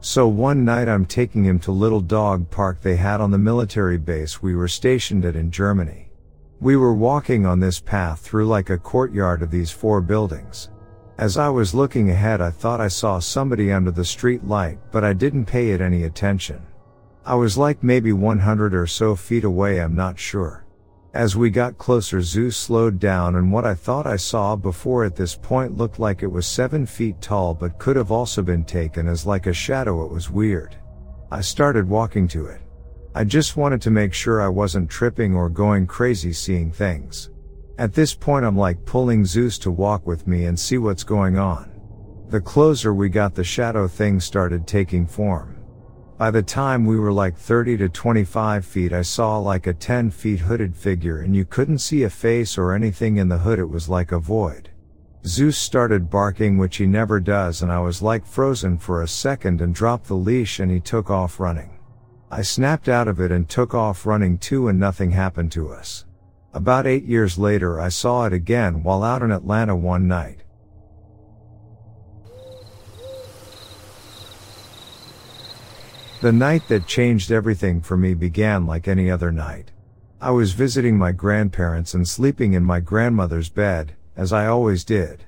So 0.00 0.26
one 0.26 0.64
night 0.64 0.88
I'm 0.88 1.04
taking 1.04 1.44
him 1.44 1.58
to 1.58 1.72
little 1.72 2.00
dog 2.00 2.48
park 2.48 2.80
they 2.80 2.96
had 2.96 3.20
on 3.20 3.32
the 3.32 3.36
military 3.36 3.98
base 3.98 4.40
we 4.40 4.54
were 4.54 4.66
stationed 4.66 5.26
at 5.26 5.36
in 5.36 5.50
Germany. 5.50 6.09
We 6.62 6.76
were 6.76 6.92
walking 6.92 7.46
on 7.46 7.58
this 7.58 7.80
path 7.80 8.20
through 8.20 8.46
like 8.46 8.68
a 8.68 8.76
courtyard 8.76 9.40
of 9.40 9.50
these 9.50 9.70
four 9.70 10.02
buildings. 10.02 10.68
As 11.16 11.38
I 11.38 11.48
was 11.48 11.74
looking 11.74 12.10
ahead 12.10 12.42
I 12.42 12.50
thought 12.50 12.82
I 12.82 12.88
saw 12.88 13.18
somebody 13.18 13.72
under 13.72 13.90
the 13.90 14.04
street 14.04 14.44
light 14.44 14.78
but 14.92 15.02
I 15.02 15.14
didn't 15.14 15.46
pay 15.46 15.70
it 15.70 15.80
any 15.80 16.04
attention. 16.04 16.60
I 17.24 17.34
was 17.34 17.56
like 17.56 17.82
maybe 17.82 18.12
100 18.12 18.74
or 18.74 18.86
so 18.86 19.16
feet 19.16 19.44
away 19.44 19.80
I'm 19.80 19.94
not 19.94 20.18
sure. 20.18 20.66
As 21.14 21.34
we 21.34 21.48
got 21.48 21.78
closer 21.78 22.20
Zeus 22.20 22.58
slowed 22.58 22.98
down 22.98 23.36
and 23.36 23.50
what 23.50 23.64
I 23.64 23.72
thought 23.72 24.06
I 24.06 24.16
saw 24.16 24.54
before 24.54 25.06
at 25.06 25.16
this 25.16 25.34
point 25.34 25.78
looked 25.78 25.98
like 25.98 26.22
it 26.22 26.30
was 26.30 26.46
7 26.46 26.84
feet 26.84 27.22
tall 27.22 27.54
but 27.54 27.78
could 27.78 27.96
have 27.96 28.12
also 28.12 28.42
been 28.42 28.64
taken 28.64 29.08
as 29.08 29.24
like 29.24 29.46
a 29.46 29.54
shadow 29.54 30.04
it 30.04 30.12
was 30.12 30.28
weird. 30.28 30.76
I 31.30 31.40
started 31.40 31.88
walking 31.88 32.28
to 32.28 32.48
it. 32.48 32.60
I 33.12 33.24
just 33.24 33.56
wanted 33.56 33.82
to 33.82 33.90
make 33.90 34.14
sure 34.14 34.40
I 34.40 34.46
wasn't 34.46 34.88
tripping 34.88 35.34
or 35.34 35.48
going 35.48 35.88
crazy 35.88 36.32
seeing 36.32 36.70
things. 36.70 37.30
At 37.76 37.92
this 37.92 38.14
point 38.14 38.44
I'm 38.44 38.56
like 38.56 38.84
pulling 38.84 39.24
Zeus 39.24 39.58
to 39.60 39.70
walk 39.72 40.06
with 40.06 40.28
me 40.28 40.44
and 40.44 40.58
see 40.58 40.78
what's 40.78 41.02
going 41.02 41.36
on. 41.36 41.72
The 42.28 42.40
closer 42.40 42.94
we 42.94 43.08
got 43.08 43.34
the 43.34 43.42
shadow 43.42 43.88
thing 43.88 44.20
started 44.20 44.64
taking 44.64 45.08
form. 45.08 45.56
By 46.18 46.30
the 46.30 46.42
time 46.42 46.86
we 46.86 47.00
were 47.00 47.12
like 47.12 47.36
30 47.36 47.78
to 47.78 47.88
25 47.88 48.64
feet, 48.64 48.92
I 48.92 49.02
saw 49.02 49.38
like 49.38 49.66
a 49.66 49.74
10 49.74 50.12
feet 50.12 50.38
hooded 50.38 50.76
figure 50.76 51.18
and 51.18 51.34
you 51.34 51.44
couldn't 51.44 51.78
see 51.78 52.04
a 52.04 52.10
face 52.10 52.56
or 52.56 52.72
anything 52.72 53.16
in 53.16 53.28
the 53.28 53.38
hood. 53.38 53.58
It 53.58 53.70
was 53.70 53.88
like 53.88 54.12
a 54.12 54.20
void. 54.20 54.70
Zeus 55.26 55.58
started 55.58 56.10
barking, 56.10 56.58
which 56.58 56.76
he 56.76 56.86
never 56.86 57.18
does, 57.18 57.60
and 57.60 57.72
I 57.72 57.80
was 57.80 58.02
like 58.02 58.24
frozen 58.24 58.78
for 58.78 59.02
a 59.02 59.08
second 59.08 59.60
and 59.60 59.74
dropped 59.74 60.06
the 60.06 60.14
leash 60.14 60.60
and 60.60 60.70
he 60.70 60.78
took 60.78 61.10
off 61.10 61.40
running. 61.40 61.79
I 62.32 62.42
snapped 62.42 62.88
out 62.88 63.08
of 63.08 63.20
it 63.20 63.32
and 63.32 63.48
took 63.48 63.74
off 63.74 64.06
running 64.06 64.38
too 64.38 64.68
and 64.68 64.78
nothing 64.78 65.10
happened 65.10 65.50
to 65.52 65.72
us. 65.72 66.04
About 66.54 66.86
eight 66.86 67.04
years 67.04 67.38
later, 67.38 67.80
I 67.80 67.88
saw 67.88 68.24
it 68.26 68.32
again 68.32 68.84
while 68.84 69.02
out 69.02 69.22
in 69.22 69.32
Atlanta 69.32 69.74
one 69.74 70.06
night. 70.06 70.44
The 76.20 76.32
night 76.32 76.68
that 76.68 76.86
changed 76.86 77.32
everything 77.32 77.80
for 77.80 77.96
me 77.96 78.14
began 78.14 78.66
like 78.66 78.86
any 78.86 79.10
other 79.10 79.32
night. 79.32 79.72
I 80.20 80.30
was 80.30 80.52
visiting 80.52 80.98
my 80.98 81.12
grandparents 81.12 81.94
and 81.94 82.06
sleeping 82.06 82.52
in 82.52 82.62
my 82.62 82.78
grandmother's 82.78 83.48
bed, 83.48 83.96
as 84.16 84.32
I 84.32 84.46
always 84.46 84.84
did. 84.84 85.24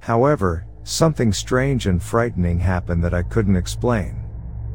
However, 0.00 0.66
something 0.82 1.32
strange 1.32 1.86
and 1.86 2.02
frightening 2.02 2.58
happened 2.58 3.04
that 3.04 3.14
I 3.14 3.22
couldn't 3.22 3.56
explain. 3.56 4.21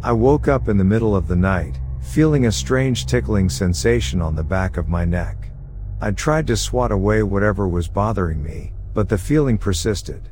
I 0.03 0.11
woke 0.11 0.47
up 0.47 0.69
in 0.69 0.77
the 0.77 0.83
middle 0.83 1.15
of 1.15 1.27
the 1.27 1.35
night, 1.35 1.79
feeling 2.01 2.45
a 2.45 2.51
strange 2.51 3.07
tickling 3.07 3.49
sensation 3.49 4.21
on 4.21 4.35
the 4.35 4.43
back 4.43 4.77
of 4.77 4.87
my 4.87 5.03
neck. 5.05 5.51
I 5.99 6.11
tried 6.11 6.45
to 6.47 6.57
swat 6.57 6.91
away 6.91 7.23
whatever 7.23 7.67
was 7.67 7.87
bothering 7.87 8.41
me, 8.43 8.73
but 8.93 9.09
the 9.09 9.17
feeling 9.17 9.57
persisted. 9.57 10.29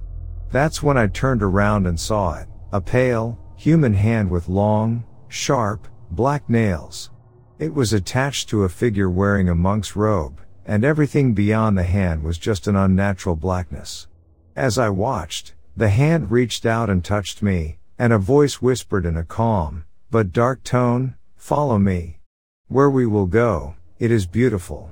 That's 0.51 0.83
when 0.83 0.97
I 0.97 1.07
turned 1.07 1.41
around 1.41 1.87
and 1.87 1.99
saw 1.99 2.35
it, 2.35 2.47
a 2.71 2.79
pale, 2.79 3.39
human 3.57 3.93
hand 3.93 4.29
with 4.29 4.47
long, 4.47 5.03
sharp, 5.29 5.87
black 6.11 6.47
nails. 6.47 7.09
It 7.57 7.73
was 7.73 7.91
attached 7.91 8.49
to 8.49 8.63
a 8.63 8.69
figure 8.69 9.09
wearing 9.09 9.49
a 9.49 9.55
monk's 9.55 9.95
robe, 9.95 10.39
and 10.65 10.85
everything 10.85 11.33
beyond 11.33 11.77
the 11.77 11.83
hand 11.83 12.21
was 12.21 12.37
just 12.37 12.67
an 12.67 12.75
unnatural 12.75 13.35
blackness. 13.35 14.07
As 14.55 14.77
I 14.77 14.89
watched, 14.89 15.55
the 15.75 15.89
hand 15.89 16.29
reached 16.29 16.65
out 16.65 16.89
and 16.89 17.03
touched 17.03 17.41
me, 17.41 17.79
and 17.97 18.11
a 18.11 18.17
voice 18.17 18.61
whispered 18.61 19.05
in 19.05 19.17
a 19.17 19.23
calm, 19.23 19.85
but 20.11 20.31
dark 20.33 20.63
tone, 20.63 21.15
follow 21.35 21.77
me. 21.77 22.19
Where 22.67 22.89
we 22.89 23.05
will 23.05 23.25
go, 23.25 23.75
it 23.99 24.11
is 24.11 24.25
beautiful. 24.25 24.91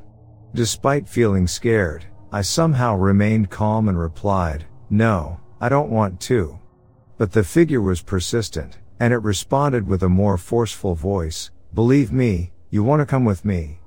Despite 0.53 1.07
feeling 1.07 1.47
scared, 1.47 2.05
I 2.31 2.41
somehow 2.41 2.95
remained 2.95 3.49
calm 3.49 3.89
and 3.89 3.99
replied, 3.99 4.65
no, 4.89 5.39
I 5.59 5.69
don't 5.69 5.89
want 5.89 6.19
to. 6.21 6.59
But 7.17 7.31
the 7.31 7.43
figure 7.43 7.81
was 7.81 8.01
persistent, 8.01 8.77
and 8.99 9.13
it 9.13 9.17
responded 9.17 9.87
with 9.87 10.03
a 10.03 10.09
more 10.09 10.37
forceful 10.37 10.95
voice, 10.95 11.51
believe 11.73 12.11
me, 12.11 12.53
you 12.69 12.83
want 12.83 13.01
to 13.01 13.05
come 13.05 13.25
with 13.25 13.43
me? 13.45 13.79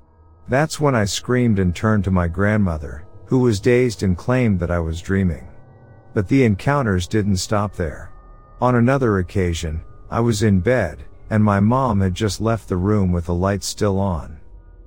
That's 0.47 0.79
when 0.79 0.95
I 0.95 1.05
screamed 1.05 1.59
and 1.59 1.75
turned 1.75 2.03
to 2.05 2.11
my 2.11 2.27
grandmother, 2.27 3.05
who 3.25 3.39
was 3.39 3.59
dazed 3.59 4.03
and 4.03 4.17
claimed 4.17 4.59
that 4.59 4.71
I 4.71 4.79
was 4.79 5.01
dreaming. 5.01 5.47
But 6.13 6.27
the 6.27 6.43
encounters 6.43 7.07
didn't 7.07 7.37
stop 7.37 7.75
there. 7.75 8.11
On 8.59 8.73
another 8.73 9.19
occasion, 9.19 9.81
I 10.09 10.19
was 10.19 10.41
in 10.41 10.61
bed, 10.61 11.03
and 11.29 11.43
my 11.43 11.59
mom 11.59 12.01
had 12.01 12.15
just 12.15 12.41
left 12.41 12.67
the 12.67 12.77
room 12.77 13.11
with 13.11 13.25
the 13.25 13.33
lights 13.33 13.67
still 13.67 13.99
on. 13.99 14.39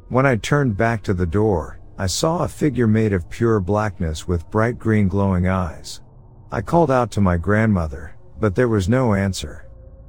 When 0.09 0.27
I 0.27 0.37
turned 0.37 0.77
back 0.77 1.05
to 1.05 1.15
the 1.15 1.27
door, 1.27 1.79
I 1.97 2.07
saw 2.07 2.43
a 2.43 2.49
figure 2.49 2.89
made 2.89 3.13
of 3.13 3.31
pure 3.31 3.61
blackness 3.61 4.27
with 4.27 4.51
bright 4.51 4.77
green 4.77 5.07
glowing 5.07 5.47
eyes. 5.47 6.01
I 6.51 6.63
called 6.63 6.91
out 6.91 7.13
to 7.13 7.21
my 7.21 7.37
grandmother, 7.37 8.17
but 8.41 8.57
there 8.57 8.69
was 8.69 8.89
no 8.89 9.15
answer. 9.15 9.69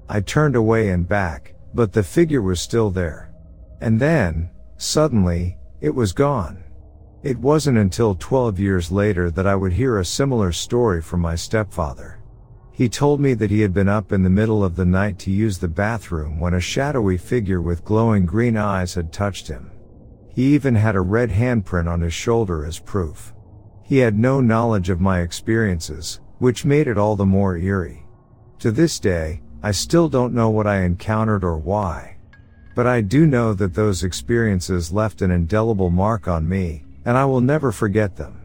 I 0.10 0.22
turned 0.22 0.56
away 0.56 0.90
and 0.90 1.08
back, 1.08 1.54
but 1.76 1.94
the 1.94 2.02
figure 2.02 2.42
was 2.42 2.60
still 2.60 2.90
there. 2.90 3.32
And 3.80 4.00
then, 4.00 4.50
suddenly, 4.78 5.60
it 5.82 5.94
was 5.94 6.14
gone. 6.14 6.64
It 7.22 7.38
wasn't 7.38 7.78
until 7.78 8.16
12 8.16 8.58
years 8.58 8.92
later 8.92 9.30
that 9.30 9.46
I 9.46 9.54
would 9.54 9.74
hear 9.74 10.00
a 10.00 10.06
similar 10.06 10.52
story 10.52 11.02
from 11.02 11.20
my 11.20 11.36
stepfather. 11.36 12.20
He 12.82 12.90
told 12.90 13.22
me 13.22 13.36
that 13.36 13.52
he 13.52 13.62
had 13.62 13.76
been 13.76 13.88
up 13.88 14.12
in 14.12 14.24
the 14.24 14.30
middle 14.32 14.64
of 14.64 14.76
the 14.76 14.86
night 14.86 15.20
to 15.20 15.30
use 15.30 15.60
the 15.60 15.68
bathroom 15.68 16.40
when 16.40 16.56
a 16.56 16.60
shadowy 16.60 17.16
figure 17.16 17.62
with 17.62 17.86
glowing 17.86 18.26
green 18.26 18.58
eyes 18.58 18.95
had 18.95 19.14
touched 19.14 19.48
him. 19.48 19.70
He 20.34 20.56
even 20.56 20.74
had 20.74 20.95
a 20.95 21.02
red 21.02 21.30
handprint 21.30 21.88
on 21.88 22.02
his 22.02 22.16
shoulder 22.16 22.66
as 22.66 22.80
proof. 22.80 23.36
He 23.84 23.99
had 23.99 24.18
no 24.18 24.41
knowledge 24.41 24.90
of 24.90 24.99
my 24.99 25.20
experiences, 25.20 26.22
which 26.40 26.66
made 26.66 26.88
it 26.88 26.98
all 26.98 27.16
the 27.16 27.24
more 27.24 27.56
eerie. 27.56 28.03
To 28.58 28.72
this 28.72 28.98
day, 28.98 29.44
I 29.62 29.74
still 29.74 30.10
don't 30.10 30.34
know 30.34 30.49
what 30.49 30.66
I 30.66 30.82
encountered 30.82 31.44
or 31.44 31.60
why. 31.60 32.18
But 32.74 32.88
I 32.88 33.02
do 33.02 33.28
know 33.28 33.53
that 33.53 33.76
those 33.76 34.03
experiences 34.03 34.91
left 34.91 35.22
an 35.22 35.30
indelible 35.30 35.91
mark 35.91 36.28
on 36.28 36.49
me, 36.49 36.86
and 37.06 37.16
I 37.16 37.26
will 37.26 37.41
never 37.41 37.72
forget 37.72 38.16
them. 38.16 38.40